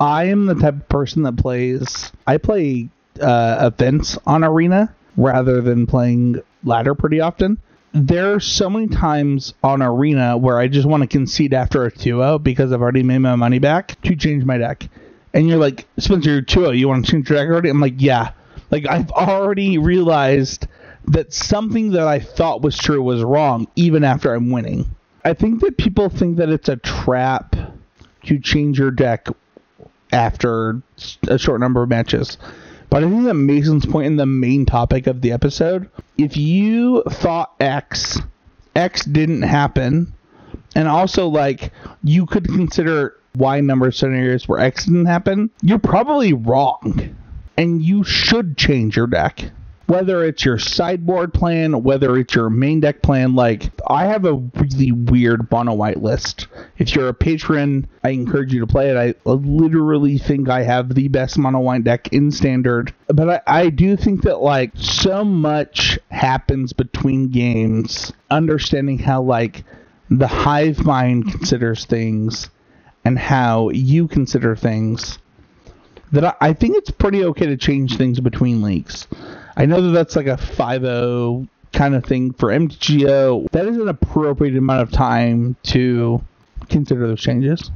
I 0.00 0.24
am 0.24 0.46
the 0.46 0.54
type 0.54 0.76
of 0.76 0.88
person 0.88 1.22
that 1.24 1.36
plays. 1.36 2.12
I 2.26 2.38
play 2.38 2.88
uh, 3.20 3.70
events 3.74 4.16
on 4.26 4.42
Arena 4.42 4.94
rather 5.18 5.60
than 5.60 5.86
playing 5.86 6.40
ladder 6.64 6.94
pretty 6.94 7.20
often. 7.20 7.60
There 7.92 8.34
are 8.34 8.40
so 8.40 8.70
many 8.70 8.88
times 8.88 9.54
on 9.62 9.82
Arena 9.82 10.36
where 10.36 10.58
I 10.58 10.68
just 10.68 10.86
want 10.86 11.02
to 11.02 11.06
concede 11.06 11.52
after 11.52 11.84
a 11.84 11.90
2 11.90 11.98
0 11.98 12.38
because 12.38 12.72
I've 12.72 12.82
already 12.82 13.02
made 13.02 13.18
my 13.18 13.36
money 13.36 13.58
back 13.58 14.00
to 14.02 14.14
change 14.14 14.44
my 14.44 14.58
deck. 14.58 14.88
And 15.32 15.48
you're 15.48 15.58
like, 15.58 15.86
Spencer, 15.98 16.30
you're 16.30 16.42
2 16.42 16.60
0. 16.60 16.70
You 16.70 16.88
want 16.88 17.04
to 17.04 17.12
change 17.12 17.28
your 17.28 17.38
deck 17.38 17.48
already? 17.48 17.68
I'm 17.68 17.80
like, 17.80 17.94
yeah. 17.98 18.32
Like, 18.70 18.86
I've 18.86 19.10
already 19.10 19.78
realized 19.78 20.68
that 21.06 21.32
something 21.32 21.92
that 21.92 22.06
I 22.06 22.20
thought 22.20 22.62
was 22.62 22.78
true 22.78 23.02
was 23.02 23.22
wrong, 23.22 23.66
even 23.74 24.04
after 24.04 24.32
I'm 24.32 24.50
winning. 24.50 24.94
I 25.24 25.34
think 25.34 25.60
that 25.60 25.76
people 25.76 26.08
think 26.08 26.36
that 26.36 26.48
it's 26.48 26.68
a 26.68 26.76
trap 26.76 27.56
to 28.24 28.38
change 28.38 28.78
your 28.78 28.90
deck 28.90 29.26
after 30.12 30.82
a 31.28 31.38
short 31.38 31.60
number 31.60 31.82
of 31.82 31.88
matches. 31.88 32.38
But 32.90 33.04
I 33.04 33.08
think 33.08 33.24
that 33.24 33.34
Mason's 33.34 33.86
point 33.86 34.06
in 34.06 34.16
the 34.16 34.26
main 34.26 34.66
topic 34.66 35.06
of 35.06 35.20
the 35.20 35.30
episode, 35.30 35.88
if 36.18 36.36
you 36.36 37.04
thought 37.08 37.54
X, 37.60 38.18
X 38.74 39.04
didn't 39.04 39.42
happen, 39.42 40.12
and 40.74 40.88
also 40.88 41.28
like 41.28 41.72
you 42.02 42.26
could 42.26 42.46
consider 42.46 43.16
Y 43.36 43.60
number 43.60 43.86
of 43.86 43.94
scenarios 43.94 44.48
where 44.48 44.58
X 44.58 44.86
didn't 44.86 45.06
happen, 45.06 45.50
you're 45.62 45.78
probably 45.78 46.32
wrong. 46.32 47.16
And 47.56 47.82
you 47.82 48.04
should 48.04 48.56
change 48.56 48.96
your 48.96 49.06
deck 49.06 49.52
whether 49.90 50.24
it's 50.24 50.44
your 50.44 50.56
sideboard 50.56 51.34
plan, 51.34 51.82
whether 51.82 52.16
it's 52.16 52.32
your 52.32 52.48
main 52.48 52.78
deck 52.78 53.02
plan, 53.02 53.34
like 53.34 53.72
I 53.88 54.06
have 54.06 54.24
a 54.24 54.34
really 54.34 54.92
weird 54.92 55.50
mono 55.50 55.74
white 55.74 56.00
list. 56.00 56.46
If 56.78 56.94
you're 56.94 57.08
a 57.08 57.14
patron, 57.14 57.88
I 58.04 58.10
encourage 58.10 58.52
you 58.52 58.60
to 58.60 58.68
play 58.68 58.90
it. 58.90 58.96
I 58.96 59.14
literally 59.28 60.16
think 60.16 60.48
I 60.48 60.62
have 60.62 60.94
the 60.94 61.08
best 61.08 61.36
mono 61.38 61.58
white 61.58 61.82
deck 61.82 62.12
in 62.12 62.30
standard. 62.30 62.94
But 63.08 63.42
I, 63.48 63.62
I 63.64 63.70
do 63.70 63.96
think 63.96 64.22
that 64.22 64.40
like 64.40 64.70
so 64.76 65.24
much 65.24 65.98
happens 66.08 66.72
between 66.72 67.30
games, 67.30 68.12
understanding 68.30 69.00
how 69.00 69.22
like 69.22 69.64
the 70.08 70.28
hive 70.28 70.86
mind 70.86 71.32
considers 71.32 71.84
things 71.84 72.48
and 73.04 73.18
how 73.18 73.70
you 73.70 74.06
consider 74.06 74.54
things 74.54 75.18
that 76.12 76.24
I, 76.24 76.34
I 76.40 76.52
think 76.52 76.76
it's 76.76 76.90
pretty 76.90 77.24
okay 77.24 77.46
to 77.46 77.56
change 77.56 77.96
things 77.96 78.20
between 78.20 78.62
leagues. 78.62 79.08
I 79.60 79.66
know 79.66 79.82
that 79.82 79.90
that's 79.90 80.16
like 80.16 80.26
a 80.26 80.38
5 80.38 81.46
kind 81.74 81.94
of 81.94 82.02
thing 82.02 82.32
for 82.32 82.48
MTGO. 82.48 83.50
That 83.50 83.66
is 83.66 83.76
an 83.76 83.90
appropriate 83.90 84.56
amount 84.56 84.80
of 84.80 84.90
time 84.90 85.54
to 85.64 86.24
consider 86.70 87.06
those 87.06 87.20
changes. 87.20 87.70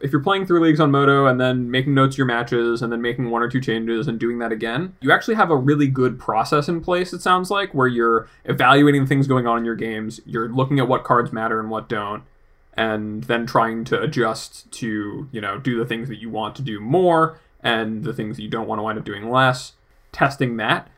If 0.00 0.10
you're 0.10 0.20
playing 0.20 0.46
through 0.46 0.64
leagues 0.64 0.80
on 0.80 0.90
Modo 0.90 1.26
and 1.26 1.40
then 1.40 1.70
making 1.70 1.94
notes 1.94 2.16
of 2.16 2.18
your 2.18 2.26
matches 2.26 2.82
and 2.82 2.90
then 2.90 3.00
making 3.00 3.30
one 3.30 3.40
or 3.40 3.48
two 3.48 3.60
changes 3.60 4.08
and 4.08 4.18
doing 4.18 4.40
that 4.40 4.50
again, 4.50 4.96
you 5.00 5.12
actually 5.12 5.36
have 5.36 5.48
a 5.48 5.56
really 5.56 5.86
good 5.86 6.18
process 6.18 6.68
in 6.68 6.80
place, 6.80 7.12
it 7.12 7.22
sounds 7.22 7.52
like, 7.52 7.72
where 7.72 7.86
you're 7.86 8.28
evaluating 8.44 9.06
things 9.06 9.28
going 9.28 9.46
on 9.46 9.58
in 9.58 9.64
your 9.64 9.76
games, 9.76 10.20
you're 10.26 10.48
looking 10.48 10.80
at 10.80 10.88
what 10.88 11.04
cards 11.04 11.32
matter 11.32 11.60
and 11.60 11.70
what 11.70 11.88
don't, 11.88 12.24
and 12.74 13.22
then 13.24 13.46
trying 13.46 13.84
to 13.84 14.02
adjust 14.02 14.68
to, 14.72 15.28
you 15.30 15.40
know, 15.40 15.56
do 15.56 15.78
the 15.78 15.86
things 15.86 16.08
that 16.08 16.20
you 16.20 16.30
want 16.30 16.56
to 16.56 16.62
do 16.62 16.80
more 16.80 17.38
and 17.60 18.02
the 18.02 18.12
things 18.12 18.38
that 18.38 18.42
you 18.42 18.50
don't 18.50 18.66
want 18.66 18.80
to 18.80 18.82
wind 18.82 18.98
up 18.98 19.04
doing 19.04 19.30
less, 19.30 19.74
testing 20.10 20.56
that. 20.56 20.88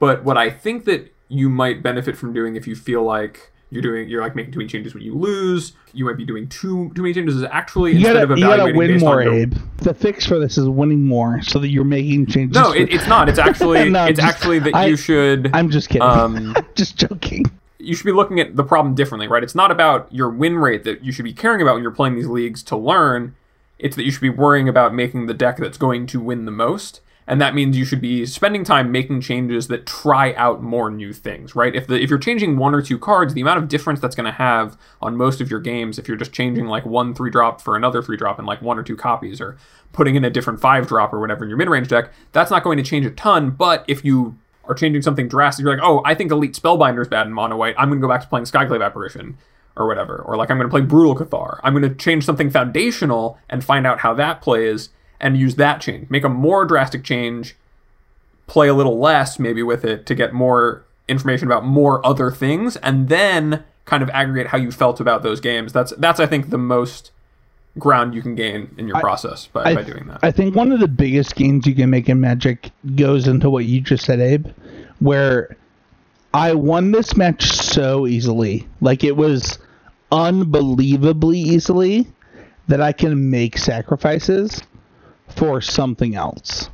But 0.00 0.24
what 0.24 0.36
I 0.36 0.50
think 0.50 0.84
that 0.86 1.14
you 1.28 1.48
might 1.48 1.80
benefit 1.84 2.16
from 2.16 2.32
doing 2.32 2.56
if 2.56 2.66
you 2.66 2.74
feel 2.74 3.04
like 3.04 3.52
you're 3.72 3.82
doing 3.82 4.08
you're 4.08 4.20
like 4.20 4.34
making 4.34 4.52
too 4.52 4.58
many 4.58 4.68
changes 4.68 4.94
when 4.94 5.04
you 5.04 5.14
lose, 5.14 5.74
you 5.92 6.04
might 6.04 6.16
be 6.16 6.24
doing 6.24 6.48
too 6.48 6.90
too 6.96 7.02
many 7.02 7.14
changes 7.14 7.36
is 7.36 7.44
actually 7.44 7.92
You 7.92 7.98
instead 7.98 8.14
gotta, 8.14 8.32
of 8.32 8.38
you 8.40 8.44
gotta 8.46 8.72
win 8.76 8.90
based 8.94 9.04
more, 9.04 9.22
Abe. 9.22 9.54
The 9.76 9.94
fix 9.94 10.26
for 10.26 10.40
this 10.40 10.58
is 10.58 10.68
winning 10.68 11.04
more, 11.06 11.40
so 11.42 11.60
that 11.60 11.68
you're 11.68 11.84
making 11.84 12.26
changes. 12.26 12.56
No, 12.56 12.72
for- 12.72 12.76
it, 12.78 12.92
it's 12.92 13.06
not. 13.06 13.28
It's 13.28 13.38
actually 13.48 13.88
No, 13.90 14.06
it's 14.06 14.18
just- 14.18 14.28
actually 14.34 14.58
that 14.58 14.74
I- 14.74 14.86
you 14.86 14.96
should 14.96 15.50
I'm 15.54 15.70
just 15.70 15.88
kidding. 15.88 16.02
um 16.02 16.56
just 16.74 16.96
joking. 16.96 17.44
you 17.78 17.94
should 17.94 18.06
be 18.06 18.12
looking 18.12 18.40
at 18.40 18.56
the 18.56 18.64
problem 18.64 18.96
differently, 18.96 19.28
right? 19.28 19.44
It's 19.44 19.54
not 19.54 19.70
about 19.70 20.12
your 20.12 20.30
win 20.30 20.58
rate 20.58 20.82
that 20.84 21.04
you 21.04 21.12
should 21.12 21.24
be 21.24 21.32
caring 21.32 21.62
about 21.62 21.74
when 21.74 21.82
you're 21.84 21.92
playing 21.92 22.16
these 22.16 22.26
leagues 22.26 22.62
to 22.64 22.76
learn. 22.76 23.36
It's 23.78 23.94
that 23.96 24.02
you 24.04 24.10
should 24.10 24.20
be 24.20 24.30
worrying 24.30 24.68
about 24.68 24.92
making 24.94 25.26
the 25.26 25.32
deck 25.34 25.58
that's 25.58 25.78
going 25.78 26.06
to 26.08 26.20
win 26.20 26.44
the 26.44 26.50
most. 26.50 27.00
And 27.30 27.40
that 27.40 27.54
means 27.54 27.76
you 27.76 27.84
should 27.84 28.00
be 28.00 28.26
spending 28.26 28.64
time 28.64 28.90
making 28.90 29.20
changes 29.20 29.68
that 29.68 29.86
try 29.86 30.34
out 30.34 30.64
more 30.64 30.90
new 30.90 31.12
things, 31.12 31.54
right? 31.54 31.72
If 31.72 31.86
the 31.86 31.94
if 31.94 32.10
you're 32.10 32.18
changing 32.18 32.56
one 32.56 32.74
or 32.74 32.82
two 32.82 32.98
cards, 32.98 33.34
the 33.34 33.40
amount 33.40 33.58
of 33.58 33.68
difference 33.68 34.00
that's 34.00 34.16
going 34.16 34.26
to 34.26 34.32
have 34.32 34.76
on 35.00 35.16
most 35.16 35.40
of 35.40 35.48
your 35.48 35.60
games, 35.60 35.96
if 35.96 36.08
you're 36.08 36.16
just 36.16 36.32
changing 36.32 36.66
like 36.66 36.84
one 36.84 37.14
three 37.14 37.30
drop 37.30 37.60
for 37.60 37.76
another 37.76 38.02
three 38.02 38.16
drop 38.16 38.38
and 38.38 38.48
like 38.48 38.60
one 38.60 38.80
or 38.80 38.82
two 38.82 38.96
copies, 38.96 39.40
or 39.40 39.56
putting 39.92 40.16
in 40.16 40.24
a 40.24 40.30
different 40.30 40.60
five 40.60 40.88
drop 40.88 41.12
or 41.12 41.20
whatever 41.20 41.44
in 41.44 41.48
your 41.48 41.56
mid 41.56 41.68
range 41.68 41.86
deck, 41.86 42.12
that's 42.32 42.50
not 42.50 42.64
going 42.64 42.78
to 42.78 42.82
change 42.82 43.06
a 43.06 43.10
ton. 43.10 43.50
But 43.50 43.84
if 43.86 44.04
you 44.04 44.36
are 44.64 44.74
changing 44.74 45.02
something 45.02 45.28
drastic, 45.28 45.62
you're 45.62 45.76
like, 45.76 45.84
oh, 45.84 46.02
I 46.04 46.16
think 46.16 46.32
Elite 46.32 46.54
Spellbinder 46.54 47.00
is 47.00 47.06
bad 47.06 47.28
in 47.28 47.32
mono 47.32 47.56
white. 47.56 47.76
I'm 47.78 47.90
going 47.90 48.00
to 48.00 48.04
go 48.04 48.12
back 48.12 48.22
to 48.22 48.26
playing 48.26 48.46
Skyclave 48.46 48.84
Apparition 48.84 49.38
or 49.76 49.86
whatever. 49.86 50.16
Or 50.18 50.36
like, 50.36 50.50
I'm 50.50 50.58
going 50.58 50.68
to 50.68 50.72
play 50.72 50.80
Brutal 50.80 51.14
Cathar. 51.14 51.60
I'm 51.62 51.74
going 51.74 51.88
to 51.88 51.94
change 51.94 52.24
something 52.24 52.50
foundational 52.50 53.38
and 53.48 53.64
find 53.64 53.86
out 53.86 54.00
how 54.00 54.14
that 54.14 54.42
plays 54.42 54.88
and 55.20 55.36
use 55.36 55.56
that 55.56 55.80
change. 55.80 56.08
Make 56.10 56.24
a 56.24 56.28
more 56.28 56.64
drastic 56.64 57.04
change, 57.04 57.56
play 58.46 58.68
a 58.68 58.74
little 58.74 58.98
less 58.98 59.38
maybe 59.38 59.62
with 59.62 59.84
it 59.84 60.06
to 60.06 60.14
get 60.14 60.32
more 60.32 60.84
information 61.08 61.46
about 61.46 61.64
more 61.64 62.04
other 62.06 62.30
things, 62.30 62.76
and 62.76 63.08
then 63.08 63.64
kind 63.84 64.02
of 64.02 64.10
aggregate 64.10 64.48
how 64.48 64.58
you 64.58 64.70
felt 64.70 65.00
about 65.00 65.22
those 65.22 65.40
games. 65.40 65.72
That's 65.72 65.92
that's 65.98 66.20
I 66.20 66.26
think 66.26 66.50
the 66.50 66.58
most 66.58 67.10
ground 67.78 68.14
you 68.14 68.22
can 68.22 68.34
gain 68.34 68.74
in 68.78 68.88
your 68.88 68.98
process 69.00 69.46
by, 69.46 69.62
I, 69.62 69.74
by 69.74 69.82
doing 69.82 70.06
that. 70.08 70.20
I 70.22 70.30
think 70.30 70.54
one 70.56 70.72
of 70.72 70.80
the 70.80 70.88
biggest 70.88 71.36
gains 71.36 71.66
you 71.66 71.74
can 71.74 71.90
make 71.90 72.08
in 72.08 72.20
Magic 72.20 72.70
goes 72.96 73.28
into 73.28 73.48
what 73.48 73.64
you 73.64 73.80
just 73.80 74.04
said, 74.04 74.20
Abe, 74.20 74.46
where 74.98 75.56
I 76.34 76.54
won 76.54 76.92
this 76.92 77.16
match 77.16 77.44
so 77.44 78.06
easily. 78.06 78.66
Like 78.80 79.04
it 79.04 79.16
was 79.16 79.58
unbelievably 80.12 81.38
easily 81.38 82.06
that 82.68 82.80
I 82.80 82.92
can 82.92 83.30
make 83.30 83.58
sacrifices 83.58 84.62
for 85.30 85.60
something 85.60 86.14
else. 86.14 86.68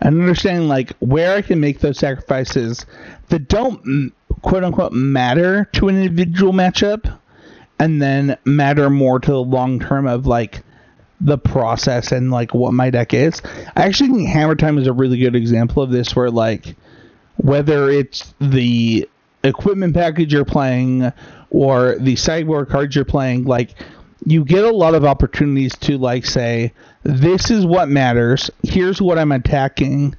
And 0.00 0.20
understanding 0.20 0.68
like 0.68 0.92
where 0.98 1.36
I 1.36 1.42
can 1.42 1.60
make 1.60 1.80
those 1.80 1.98
sacrifices 1.98 2.86
that 3.28 3.48
don't 3.48 4.12
quote 4.42 4.64
unquote 4.64 4.92
matter 4.92 5.68
to 5.72 5.88
an 5.88 5.96
individual 5.96 6.52
matchup 6.52 7.18
and 7.78 8.00
then 8.00 8.36
matter 8.44 8.90
more 8.90 9.18
to 9.18 9.30
the 9.30 9.42
long 9.42 9.80
term 9.80 10.06
of 10.06 10.26
like 10.26 10.62
the 11.20 11.38
process 11.38 12.12
and 12.12 12.30
like 12.30 12.52
what 12.52 12.72
my 12.72 12.90
deck 12.90 13.14
is. 13.14 13.40
I 13.76 13.86
actually 13.86 14.10
think 14.10 14.28
Hammer 14.28 14.56
Time 14.56 14.78
is 14.78 14.86
a 14.86 14.92
really 14.92 15.18
good 15.18 15.36
example 15.36 15.82
of 15.82 15.90
this 15.90 16.14
where 16.14 16.30
like 16.30 16.76
whether 17.36 17.90
it's 17.90 18.34
the 18.40 19.08
equipment 19.44 19.94
package 19.94 20.32
you're 20.32 20.44
playing 20.44 21.12
or 21.50 21.96
the 21.98 22.16
sideboard 22.16 22.68
cards 22.68 22.94
you're 22.94 23.04
playing, 23.04 23.44
like 23.44 23.74
you 24.24 24.44
get 24.44 24.64
a 24.64 24.70
lot 24.70 24.94
of 24.94 25.04
opportunities 25.04 25.74
to 25.76 25.98
like 25.98 26.24
say, 26.24 26.72
this 27.02 27.50
is 27.50 27.66
what 27.66 27.88
matters, 27.88 28.50
here's 28.62 29.00
what 29.00 29.18
I'm 29.18 29.32
attacking, 29.32 30.14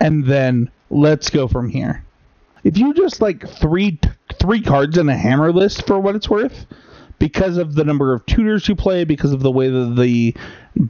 and 0.00 0.24
then 0.24 0.70
let's 0.90 1.30
go 1.30 1.48
from 1.48 1.68
here. 1.68 2.04
If 2.64 2.78
you 2.78 2.94
just 2.94 3.20
like 3.20 3.48
three 3.48 3.98
three 4.40 4.62
cards 4.62 4.96
in 4.96 5.08
a 5.08 5.16
hammer 5.16 5.52
list 5.52 5.86
for 5.86 5.98
what 5.98 6.14
it's 6.14 6.30
worth, 6.30 6.66
because 7.18 7.56
of 7.56 7.74
the 7.74 7.84
number 7.84 8.12
of 8.12 8.24
tutors 8.26 8.68
you 8.68 8.76
play, 8.76 9.04
because 9.04 9.32
of 9.32 9.40
the 9.40 9.50
way 9.50 9.68
that 9.68 9.96
the 9.96 10.34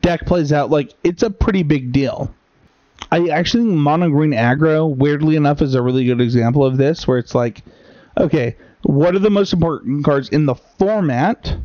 deck 0.01 0.27
plays 0.27 0.53
out, 0.53 0.71
like 0.71 0.93
it's 1.05 1.23
a 1.23 1.31
pretty 1.31 1.63
big 1.63 1.93
deal. 1.93 2.33
I 3.11 3.29
actually 3.29 3.65
think 3.65 3.77
mono 3.77 4.09
green 4.09 4.31
aggro, 4.31 4.95
weirdly 4.95 5.37
enough, 5.37 5.61
is 5.61 5.75
a 5.75 5.83
really 5.83 6.05
good 6.05 6.21
example 6.21 6.65
of 6.65 6.77
this, 6.77 7.07
where 7.07 7.19
it's 7.19 7.35
like, 7.35 7.63
okay, 8.17 8.57
what 8.83 9.15
are 9.15 9.19
the 9.19 9.31
most 9.31 9.53
important 9.53 10.05
cards 10.05 10.29
in 10.29 10.47
the 10.47 10.55
format, 10.55 11.57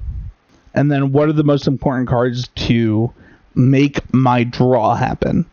and 0.78 0.92
then 0.92 1.12
what 1.12 1.28
are 1.28 1.34
the 1.34 1.44
most 1.44 1.68
important 1.68 2.08
cards 2.08 2.50
to 2.50 3.12
make 3.56 4.14
my 4.14 4.44
draw 4.44 4.96
happen? 4.96 5.44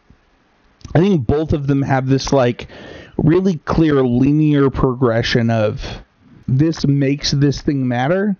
I 0.94 0.98
think 0.98 1.26
both 1.26 1.54
of 1.54 1.66
them 1.66 1.80
have 1.80 2.08
this 2.08 2.30
like 2.30 2.68
really 3.16 3.56
clear 3.64 4.04
linear 4.04 4.68
progression 4.68 5.50
of 5.50 6.02
this 6.46 6.86
makes 6.86 7.30
this 7.30 7.62
thing 7.62 7.88
matter, 7.88 8.36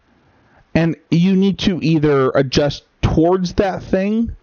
and 0.75 0.95
you 1.11 1.35
need 1.35 1.59
to 1.61 1.81
either 1.83 2.31
adjust 2.33 2.85
towards 3.01 3.55
that 3.55 3.83
thing 3.83 4.37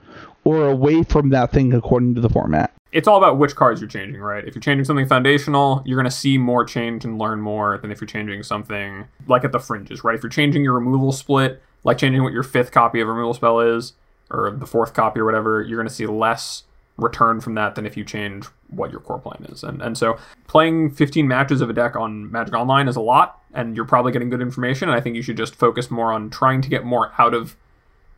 or 0.44 0.68
away 0.68 1.04
from 1.04 1.30
that 1.30 1.52
thing 1.52 1.74
according 1.74 2.16
to 2.16 2.22
the 2.22 2.30
format. 2.30 2.74
it's 2.92 3.08
all 3.08 3.18
about 3.18 3.38
which 3.38 3.56
cards 3.56 3.80
you're 3.80 3.90
changing, 3.90 4.20
right? 4.20 4.46
If 4.46 4.56
you're 4.56 4.62
changing 4.62 4.86
something 4.86 5.06
foundational, 5.06 5.84
you're 5.86 5.96
going 5.96 6.10
to 6.10 6.12
see 6.16 6.40
more 6.40 6.66
change 6.66 7.06
and 7.06 7.20
learn 7.20 7.40
more 7.40 7.78
than 7.78 7.92
if 7.92 8.02
you're 8.02 8.08
changing 8.08 8.42
something 8.42 9.08
like 9.28 9.44
at 9.44 9.52
the 9.52 9.60
fringes, 9.60 10.04
right? 10.04 10.16
If 10.16 10.24
you're 10.24 10.32
changing 10.32 10.64
your 10.64 10.74
removal 10.74 11.12
split, 11.12 11.62
like 11.84 11.98
changing 11.98 12.24
what 12.24 12.34
your 12.34 12.44
fifth 12.44 12.72
copy 12.72 13.02
of 13.02 13.08
a 13.08 13.12
removal 13.12 13.34
spell 13.34 13.60
is, 13.60 13.94
or 14.30 14.52
the 14.52 14.66
fourth 14.66 14.94
copy 14.94 15.20
or 15.20 15.26
whatever, 15.26 15.62
you're 15.62 15.78
going 15.78 15.88
to 15.88 15.94
see 15.94 16.06
less 16.06 16.64
return 16.98 17.42
from 17.42 17.56
that 17.56 17.76
than 17.76 17.86
if 17.86 17.98
you 17.98 18.04
change 18.04 18.46
what 18.70 18.92
your 18.92 19.00
core 19.00 19.20
plan 19.20 19.46
is. 19.50 19.64
And 19.64 19.82
and 19.82 19.98
so 19.98 20.18
playing 20.48 20.92
15 20.92 21.28
matches 21.28 21.62
of 21.62 21.70
a 21.70 21.74
deck 21.74 21.96
on 21.96 22.32
Magic 22.32 22.54
Online 22.54 22.88
is 22.88 22.96
a 22.96 23.02
lot, 23.02 23.42
and 23.54 23.76
you're 23.76 23.86
probably 23.86 24.12
getting 24.12 24.30
good 24.30 24.42
information. 24.42 24.90
And 24.90 24.98
I 24.98 25.02
think 25.02 25.16
you 25.16 25.22
should 25.22 25.38
just 25.38 25.56
focus 25.56 25.92
more 25.92 26.12
on 26.12 26.30
trying 26.30 26.62
to 26.62 26.70
get 26.70 26.86
more 26.86 27.12
out 27.18 27.34
of 27.34 27.56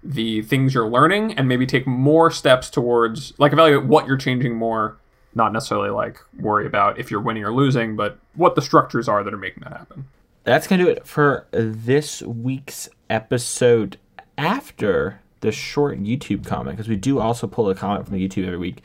the 0.03 0.41
things 0.41 0.73
you're 0.73 0.87
learning 0.87 1.33
and 1.33 1.47
maybe 1.47 1.65
take 1.65 1.87
more 1.87 2.29
steps 2.29 2.69
towards 2.69 3.33
like 3.39 3.53
evaluate 3.53 3.85
what 3.85 4.05
you're 4.05 4.17
changing 4.17 4.53
more 4.53 4.97
not 5.33 5.53
necessarily 5.53 5.89
like 5.89 6.19
worry 6.39 6.65
about 6.65 6.99
if 6.99 7.09
you're 7.09 7.21
winning 7.21 7.43
or 7.43 7.53
losing 7.53 7.95
but 7.95 8.19
what 8.35 8.55
the 8.55 8.61
structures 8.61 9.07
are 9.07 9.23
that 9.23 9.33
are 9.33 9.37
making 9.37 9.63
that 9.63 9.71
happen 9.71 10.05
that's 10.43 10.67
going 10.67 10.79
to 10.79 10.85
do 10.85 10.91
it 10.91 11.07
for 11.07 11.47
this 11.51 12.21
week's 12.21 12.89
episode 13.09 13.97
after 14.37 15.19
the 15.41 15.51
short 15.51 16.01
YouTube 16.01 16.45
comment, 16.45 16.77
because 16.77 16.89
we 16.89 16.95
do 16.95 17.19
also 17.19 17.47
pull 17.47 17.69
a 17.69 17.75
comment 17.75 18.05
from 18.05 18.17
the 18.17 18.27
YouTube 18.27 18.45
every 18.45 18.57
week. 18.57 18.81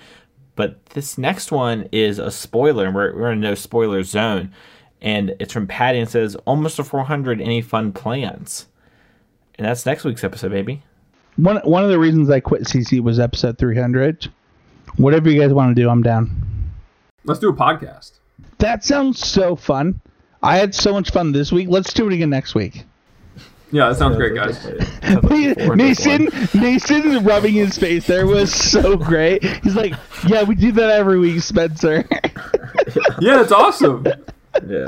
But 0.57 0.85
this 0.87 1.19
next 1.19 1.53
one 1.53 1.89
is 1.93 2.19
a 2.19 2.31
spoiler, 2.31 2.87
and 2.87 2.95
we're, 2.95 3.15
we're 3.15 3.33
in 3.33 3.41
no 3.41 3.55
spoiler 3.55 4.03
zone. 4.03 4.53
And 5.01 5.37
it's 5.39 5.53
from 5.53 5.69
Patty 5.69 6.01
and 6.01 6.11
says, 6.11 6.35
almost 6.45 6.79
a 6.81 6.85
400, 6.85 7.41
any 7.41 7.63
fun 7.63 7.93
plans? 7.93 8.67
And 9.57 9.67
that's 9.67 9.87
next 9.87 10.05
week's 10.05 10.25
episode, 10.25 10.51
baby. 10.51 10.83
One 11.37 11.59
one 11.59 11.85
of 11.85 11.91
the 11.91 11.99
reasons 11.99 12.29
I 12.31 12.41
quit 12.41 12.63
CC 12.63 13.01
was 13.01 13.21
episode 13.21 13.59
300. 13.59 14.29
Whatever 14.97 15.31
you 15.31 15.41
guys 15.41 15.53
want 15.53 15.75
to 15.75 15.81
do, 15.81 15.89
I'm 15.89 16.03
down. 16.03 16.31
Let's 17.25 17.39
do 17.39 17.49
a 17.49 17.55
podcast. 17.55 18.19
That 18.59 18.85
sounds 18.85 19.21
so 19.25 19.55
fun. 19.55 20.01
I 20.43 20.59
had 20.59 20.75
so 20.75 20.93
much 20.93 21.11
fun 21.11 21.33
this 21.33 21.51
week. 21.53 21.69
Let's 21.69 21.93
do 21.93 22.07
it 22.09 22.13
again 22.15 22.31
next 22.31 22.55
week. 22.55 22.85
Yeah, 23.71 23.89
that 23.89 23.97
sounds 23.97 24.17
great, 24.17 24.35
guys. 24.35 24.59
Sounds 24.63 25.25
like 25.25 25.77
Mason, 25.77 26.27
one. 26.27 26.49
Mason 26.55 27.25
rubbing 27.25 27.53
his 27.55 27.77
face 27.77 28.07
there 28.07 28.27
was 28.27 28.51
so 28.55 28.97
great. 28.97 29.43
He's 29.63 29.75
like, 29.77 29.93
"Yeah, 30.27 30.45
we 30.45 30.55
do 30.55 30.73
that 30.73 30.91
every 30.91 31.19
week, 31.19 31.41
Spencer." 31.43 32.05
Yeah, 33.21 33.43
it's 33.43 33.53
awesome. 33.53 34.07
Yeah. 34.67 34.87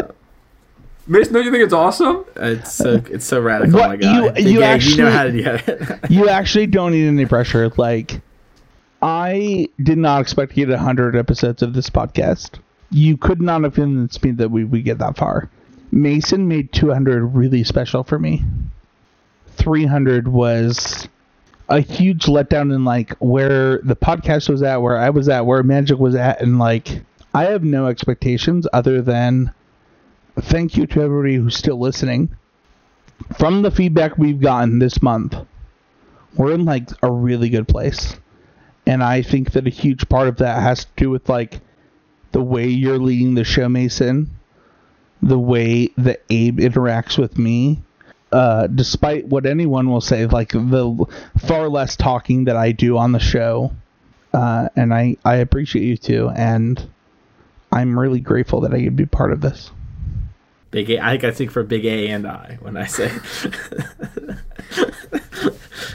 Mason, 1.06 1.34
don't 1.34 1.44
you 1.44 1.50
think 1.50 1.64
it's 1.64 1.72
awesome? 1.74 2.24
It's 2.36 2.72
so 2.72 3.02
it's 3.10 3.26
so 3.26 3.40
radical, 3.40 3.78
What, 3.78 3.88
my 3.90 3.96
God. 3.96 4.24
you- 4.24 4.30
Big 4.32 4.46
you 4.46 4.62
A, 4.62 4.76
you 4.76 4.96
know 4.96 5.10
how 5.10 5.24
to 5.24 5.32
do 5.32 5.42
it. 5.44 5.98
you 6.10 6.28
actually 6.28 6.66
don't 6.66 6.92
need 6.92 7.06
any 7.08 7.26
pressure. 7.26 7.68
Like, 7.76 8.20
I 9.02 9.68
did 9.82 9.98
not 9.98 10.22
expect 10.22 10.54
to 10.54 10.64
get 10.64 10.78
hundred 10.78 11.16
episodes 11.16 11.62
of 11.62 11.74
this 11.74 11.90
podcast. 11.90 12.58
You 12.90 13.16
could 13.16 13.40
not 13.40 13.62
have 13.62 13.74
convinced 13.74 14.22
me 14.24 14.32
that 14.32 14.50
we 14.50 14.64
would 14.64 14.84
get 14.84 14.98
that 14.98 15.16
far. 15.16 15.48
Mason 15.92 16.48
made 16.48 16.72
200 16.72 17.24
really 17.34 17.64
special 17.64 18.04
for 18.04 18.18
me. 18.18 18.42
300 19.56 20.28
was 20.28 21.08
a 21.68 21.80
huge 21.80 22.26
letdown 22.26 22.74
in 22.74 22.84
like 22.84 23.12
where 23.18 23.78
the 23.78 23.96
podcast 23.96 24.48
was 24.48 24.62
at, 24.62 24.82
where 24.82 24.96
I 24.96 25.10
was 25.10 25.28
at, 25.28 25.46
where 25.46 25.62
Magic 25.62 25.98
was 25.98 26.14
at, 26.14 26.40
and 26.40 26.58
like 26.58 27.02
I 27.32 27.44
have 27.44 27.62
no 27.62 27.86
expectations 27.86 28.66
other 28.72 29.02
than 29.02 29.52
thank 30.40 30.76
you 30.76 30.86
to 30.88 31.02
everybody 31.02 31.36
who's 31.36 31.56
still 31.56 31.78
listening. 31.78 32.30
From 33.38 33.62
the 33.62 33.70
feedback 33.70 34.18
we've 34.18 34.40
gotten 34.40 34.78
this 34.78 35.02
month, 35.02 35.36
we're 36.34 36.52
in 36.52 36.64
like 36.64 36.88
a 37.02 37.10
really 37.10 37.50
good 37.50 37.68
place. 37.68 38.16
And 38.86 39.02
I 39.04 39.22
think 39.22 39.52
that 39.52 39.66
a 39.66 39.70
huge 39.70 40.08
part 40.08 40.28
of 40.28 40.38
that 40.38 40.62
has 40.62 40.84
to 40.86 40.90
do 40.96 41.10
with 41.10 41.28
like 41.28 41.60
the 42.32 42.42
way 42.42 42.66
you're 42.66 42.98
leading 42.98 43.34
the 43.34 43.44
show, 43.44 43.68
Mason, 43.68 44.30
the 45.22 45.38
way 45.38 45.90
that 45.98 46.22
Abe 46.30 46.58
interacts 46.58 47.18
with 47.18 47.38
me. 47.38 47.82
Uh, 48.32 48.68
despite 48.68 49.26
what 49.26 49.44
anyone 49.44 49.90
will 49.90 50.00
say, 50.00 50.24
like 50.26 50.52
the 50.52 51.06
far 51.38 51.68
less 51.68 51.96
talking 51.96 52.44
that 52.44 52.56
I 52.56 52.70
do 52.70 52.96
on 52.96 53.10
the 53.10 53.18
show, 53.18 53.72
uh, 54.32 54.68
and 54.76 54.94
I 54.94 55.16
I 55.24 55.36
appreciate 55.36 55.82
you 55.82 55.96
too, 55.96 56.30
and 56.36 56.80
I'm 57.72 57.98
really 57.98 58.20
grateful 58.20 58.60
that 58.60 58.72
I 58.72 58.84
could 58.84 58.94
be 58.94 59.06
part 59.06 59.32
of 59.32 59.40
this. 59.40 59.72
Big 60.70 60.90
A. 60.90 61.04
I 61.04 61.10
think 61.10 61.24
I 61.24 61.32
speak 61.32 61.50
for 61.50 61.64
Big 61.64 61.84
A 61.84 62.08
and 62.08 62.26
I 62.26 62.58
when 62.60 62.76
I 62.76 62.86
say. 62.86 63.10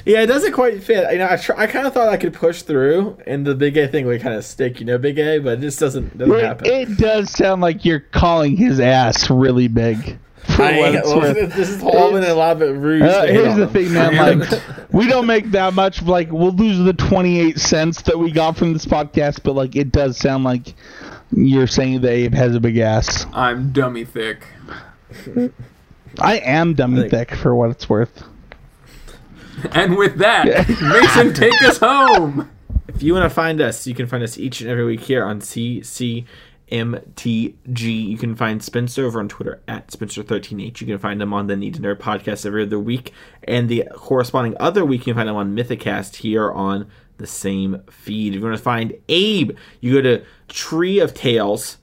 yeah, 0.06 0.22
it 0.22 0.28
doesn't 0.28 0.54
quite 0.54 0.84
fit. 0.84 1.12
You 1.12 1.20
know, 1.20 1.28
I 1.30 1.36
try, 1.38 1.64
I 1.64 1.68
kind 1.68 1.86
of 1.88 1.94
thought 1.94 2.10
I 2.10 2.18
could 2.18 2.34
push 2.34 2.62
through, 2.62 3.18
and 3.28 3.46
the 3.46 3.56
Big 3.56 3.78
A 3.78 3.88
thing 3.88 4.06
would 4.08 4.22
kind 4.22 4.36
of 4.36 4.44
stick. 4.46 4.80
You 4.80 4.86
know, 4.86 4.98
Big 4.98 5.18
A, 5.20 5.40
but 5.40 5.60
it 5.60 5.62
just 5.62 5.80
doesn't 5.80 6.18
doesn't 6.18 6.34
It, 6.36 6.44
happen. 6.44 6.66
it 6.68 6.98
does 6.98 7.30
sound 7.32 7.62
like 7.62 7.86
you're 7.86 8.00
calling 8.00 8.56
his 8.58 8.80
ass 8.80 9.30
really 9.30 9.68
big. 9.68 10.18
For 10.56 10.62
I, 10.62 10.78
what 10.78 10.94
it's 10.96 11.08
well, 11.08 11.20
worth. 11.22 11.54
this 11.56 11.70
is 11.70 11.82
all 11.82 12.12
been 12.12 12.24
a 12.24 12.34
lot 12.36 12.56
of 12.58 12.62
it 12.62 12.66
rude. 12.74 13.02
Uh, 13.02 13.26
to 13.26 13.32
hit 13.34 13.42
here's 13.44 13.56
the 13.56 13.66
them. 13.66 13.74
thing, 13.74 13.94
man. 13.94 14.40
Like, 14.42 14.62
we 14.92 15.08
don't 15.08 15.26
make 15.26 15.50
that 15.52 15.74
much. 15.74 16.04
Like, 16.04 16.32
we'll 16.32 16.52
lose 16.52 16.78
the 16.78 16.94
28 16.94 17.58
cents 17.60 18.04
that 18.04 18.18
we 18.20 18.32
got 18.32 18.56
from 18.56 18.72
this 18.74 18.86
podcast, 18.86 19.42
but 19.44 19.54
like, 19.54 19.76
it 19.76 19.92
does 19.92 20.18
sound 20.18 20.44
like 20.44 20.76
you're 21.32 21.66
saying 21.66 22.02
that 22.02 22.12
Abe 22.12 22.36
has 22.36 22.54
a 22.56 22.60
big 22.60 22.78
ass. 22.78 23.26
I'm 23.34 23.72
dummy 23.72 24.06
thick. 24.06 24.46
I 26.20 26.38
am 26.38 26.76
dummy 26.76 27.02
Like- 27.02 27.12
thick 27.12 27.36
for 27.36 27.56
what 27.56 27.72
it's 27.72 27.90
worth. 27.90 28.24
And 29.72 29.98
with 29.98 30.18
that, 30.18 30.68
Mason, 30.82 31.34
take 31.34 31.62
us 31.64 31.78
home. 31.78 32.50
If 32.88 33.04
you 33.04 33.14
want 33.14 33.24
to 33.24 33.30
find 33.30 33.60
us, 33.62 33.86
you 33.88 33.94
can 33.94 34.08
find 34.08 34.24
us 34.24 34.38
each 34.38 34.62
and 34.62 34.70
every 34.70 34.86
week 34.86 35.02
here 35.02 35.26
on 35.26 35.42
CCMTG. 35.42 36.26
You 36.68 38.18
can 38.18 38.36
find 38.36 38.64
Spencer 38.64 39.06
over 39.06 39.20
on 39.20 39.28
Twitter 39.28 39.62
at 39.68 39.88
Spencer13H. 39.88 40.80
You 40.80 40.88
can 40.88 40.98
find 41.00 41.22
him 41.22 41.34
on 41.34 41.48
the 41.48 41.56
Need 41.56 41.76
to 41.76 41.82
Nerd 41.82 41.98
podcast 41.98 42.46
every 42.46 42.64
other 42.64 42.80
week. 42.80 43.12
And 43.44 43.68
the 43.68 43.84
corresponding 43.94 44.56
other 44.60 44.86
week, 44.86 45.02
you 45.02 45.14
can 45.14 45.20
find 45.20 45.30
him 45.30 45.36
on 45.36 45.56
Mythicast 45.56 46.16
here 46.18 46.52
on 46.52 46.88
the 47.18 47.28
same 47.28 47.82
feed. 47.90 48.34
If 48.34 48.40
you 48.40 48.46
want 48.46 48.58
to 48.58 48.64
find 48.64 48.94
Abe, 49.10 49.58
you 49.82 49.94
go 49.94 50.02
to 50.02 50.26
Tree 50.48 51.00
of 51.00 51.14
Tales. 51.14 51.78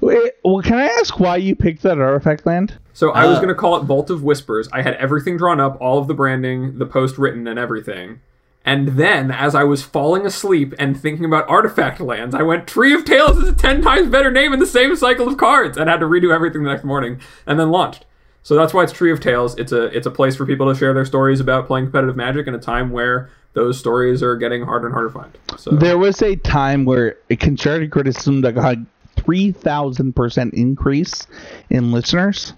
Wait, 0.00 0.32
well, 0.44 0.60
can 0.62 0.78
I 0.78 0.86
ask 1.00 1.18
why 1.18 1.36
you 1.36 1.54
picked 1.56 1.82
that 1.82 1.98
artifact 1.98 2.46
land? 2.46 2.74
So 2.92 3.10
I 3.10 3.26
was 3.26 3.38
Uh. 3.38 3.40
going 3.40 3.48
to 3.48 3.54
call 3.54 3.76
it 3.76 3.84
Vault 3.84 4.10
of 4.10 4.22
Whispers. 4.22 4.68
I 4.72 4.82
had 4.82 4.94
everything 4.94 5.36
drawn 5.36 5.60
up, 5.60 5.76
all 5.80 5.98
of 5.98 6.08
the 6.08 6.14
branding, 6.14 6.78
the 6.78 6.86
post 6.86 7.18
written, 7.18 7.46
and 7.46 7.58
everything. 7.58 8.20
And 8.66 8.88
then, 8.98 9.30
as 9.30 9.54
I 9.54 9.64
was 9.64 9.82
falling 9.82 10.24
asleep 10.24 10.74
and 10.78 10.96
thinking 10.98 11.24
about 11.26 11.48
artifact 11.50 12.00
lands, 12.00 12.34
I 12.34 12.42
went 12.42 12.66
Tree 12.66 12.94
of 12.94 13.04
Tales 13.04 13.36
is 13.38 13.48
a 13.48 13.52
ten 13.52 13.82
times 13.82 14.08
better 14.08 14.30
name 14.30 14.52
in 14.54 14.58
the 14.58 14.66
same 14.66 14.96
cycle 14.96 15.28
of 15.28 15.36
cards, 15.36 15.76
and 15.76 15.88
had 15.90 16.00
to 16.00 16.06
redo 16.06 16.34
everything 16.34 16.62
the 16.62 16.70
next 16.70 16.84
morning, 16.84 17.18
and 17.46 17.60
then 17.60 17.70
launched. 17.70 18.06
So 18.42 18.54
that's 18.54 18.72
why 18.72 18.82
it's 18.84 18.92
Tree 18.92 19.10
of 19.12 19.20
Tales. 19.20 19.54
It's 19.58 19.72
a 19.72 19.84
it's 19.96 20.06
a 20.06 20.10
place 20.10 20.34
for 20.36 20.46
people 20.46 20.70
to 20.72 20.78
share 20.78 20.94
their 20.94 21.04
stories 21.04 21.40
about 21.40 21.66
playing 21.66 21.86
competitive 21.86 22.16
Magic 22.16 22.46
in 22.46 22.54
a 22.54 22.58
time 22.58 22.90
where 22.90 23.28
those 23.52 23.78
stories 23.78 24.22
are 24.22 24.34
getting 24.36 24.62
harder 24.64 24.86
and 24.86 24.94
harder 24.94 25.08
to 25.10 25.14
find. 25.14 25.38
So 25.58 25.70
There 25.72 25.98
was 25.98 26.20
a 26.22 26.36
time 26.36 26.84
where 26.86 27.16
a 27.30 27.36
Constructed 27.36 27.90
Criticism 27.90 28.40
that 28.42 28.54
got 28.54 28.76
3,000% 29.16 30.52
increase 30.54 31.26
in 31.70 31.92
listeners 31.92 32.52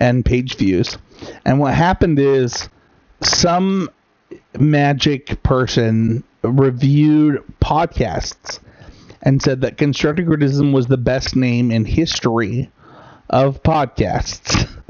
and 0.00 0.24
page 0.24 0.56
views. 0.56 0.98
And 1.44 1.58
what 1.58 1.74
happened 1.74 2.18
is 2.18 2.68
some 3.20 3.88
magic 4.58 5.42
person 5.42 6.24
reviewed 6.42 7.42
podcasts 7.60 8.58
and 9.22 9.40
said 9.40 9.60
that 9.60 9.78
Constructed 9.78 10.26
Criticism 10.26 10.72
was 10.72 10.86
the 10.86 10.96
best 10.96 11.36
name 11.36 11.70
in 11.70 11.84
history 11.84 12.70
of 13.30 13.62
podcasts. 13.62 14.68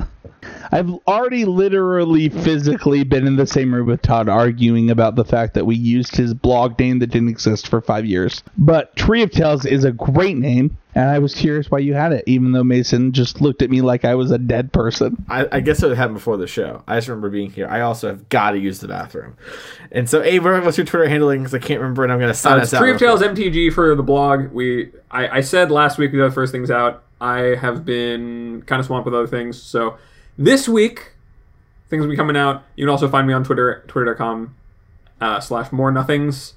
I've 0.73 0.91
already 1.07 1.45
literally 1.45 2.31
physically 2.31 3.05
been 3.05 3.27
in 3.27 3.37
the 3.37 3.47
same 3.47 3.75
room 3.75 3.87
with 3.87 4.01
Todd 4.01 4.29
arguing 4.29 4.91
about 4.91 5.17
the 5.17 5.25
fact 5.25 5.53
that 5.55 5.67
we 5.67 5.75
used 5.77 6.17
his 6.17 6.33
blog 6.33 6.79
name 6.79 6.99
that 7.01 7.09
didn't 7.09 7.29
exist 7.29 7.69
for 7.69 7.83
five 7.83 8.07
years. 8.07 8.43
But 8.57 8.97
Tree 8.97 9.23
of 9.23 9.31
Tales 9.31 9.67
is 9.67 9.85
a 9.85 9.93
great 9.93 10.39
name, 10.39 10.75
and 10.95 11.11
I 11.11 11.19
was 11.19 11.35
curious 11.35 11.71
why 11.71 11.81
you 11.81 11.93
had 11.93 12.13
it, 12.13 12.25
even 12.27 12.53
though 12.53 12.65
Mason 12.65 13.13
just 13.13 13.43
looked 13.43 13.61
at 13.61 13.69
me 13.69 13.83
like 13.83 14.07
I 14.07 14.15
was 14.15 14.31
a 14.31 14.39
dead 14.39 14.73
person. 14.73 15.23
I, 15.29 15.47
I 15.53 15.61
guess 15.61 15.83
it 15.83 15.89
would 15.89 15.99
happen 15.99 16.15
before 16.15 16.39
the 16.39 16.47
show. 16.47 16.83
I 16.89 16.97
just 16.97 17.09
remember 17.09 17.29
being 17.29 17.51
here. 17.51 17.69
I 17.69 17.83
also 17.83 18.09
have 18.09 18.31
got 18.31 18.53
to 18.53 18.59
use 18.59 18.81
the 18.81 18.89
bathroom. 18.89 19.37
And 19.91 20.09
so, 20.09 20.23
Abe, 20.23 20.43
what's 20.45 20.79
your 20.79 20.87
Twitter 20.87 21.07
handling? 21.07 21.41
Because 21.41 21.53
I 21.55 21.59
can't 21.59 21.81
remember, 21.81 22.03
and 22.03 22.11
I'm 22.13 22.19
going 22.19 22.33
to 22.33 22.35
sign 22.35 22.55
Uh, 22.55 22.63
us 22.63 22.69
it's 22.69 22.75
out. 22.75 22.79
Tree 22.81 22.93
of 22.93 22.99
Tales. 22.99 23.21
MTG 23.21 23.75
for 23.75 23.95
the 23.95 24.03
blog. 24.03 24.51
We 24.53 24.91
I, 25.11 25.29
I 25.29 25.41
said 25.43 25.71
last 25.71 25.99
week 25.99 26.13
we 26.13 26.19
got 26.19 26.29
the 26.29 26.35
first 26.35 26.51
things 26.51 26.71
out. 26.71 27.03
I 27.21 27.57
have 27.61 27.85
been 27.85 28.63
kind 28.67 28.81
of 28.81 28.87
swamped 28.87 29.05
with 29.05 29.15
other 29.15 29.27
things. 29.27 29.61
So 29.63 29.99
this 30.39 30.69
week, 30.69 31.13
things 31.89 32.03
will 32.03 32.11
be 32.11 32.17
coming 32.17 32.37
out. 32.37 32.65
You 32.77 32.85
can 32.85 32.91
also 32.91 33.09
find 33.09 33.27
me 33.27 33.35
on 33.35 33.45
Twitter, 33.45 33.85
twitter.com 33.89 34.55
uh, 35.21 35.41
slash 35.41 35.73
more 35.73 35.91
nothings. 35.91 36.55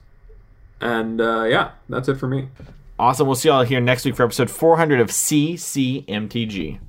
And 0.82 1.22
uh, 1.22 1.44
yeah, 1.44 1.72
that's 1.90 2.08
it 2.08 2.16
for 2.16 2.28
me. 2.28 2.50
Awesome. 2.98 3.28
We'll 3.28 3.36
see 3.36 3.50
y'all 3.50 3.64
here 3.64 3.82
next 3.82 4.06
week 4.06 4.16
for 4.16 4.24
episode 4.24 4.50
400 4.50 5.00
of 5.00 5.10
CCMTG. 5.10 6.80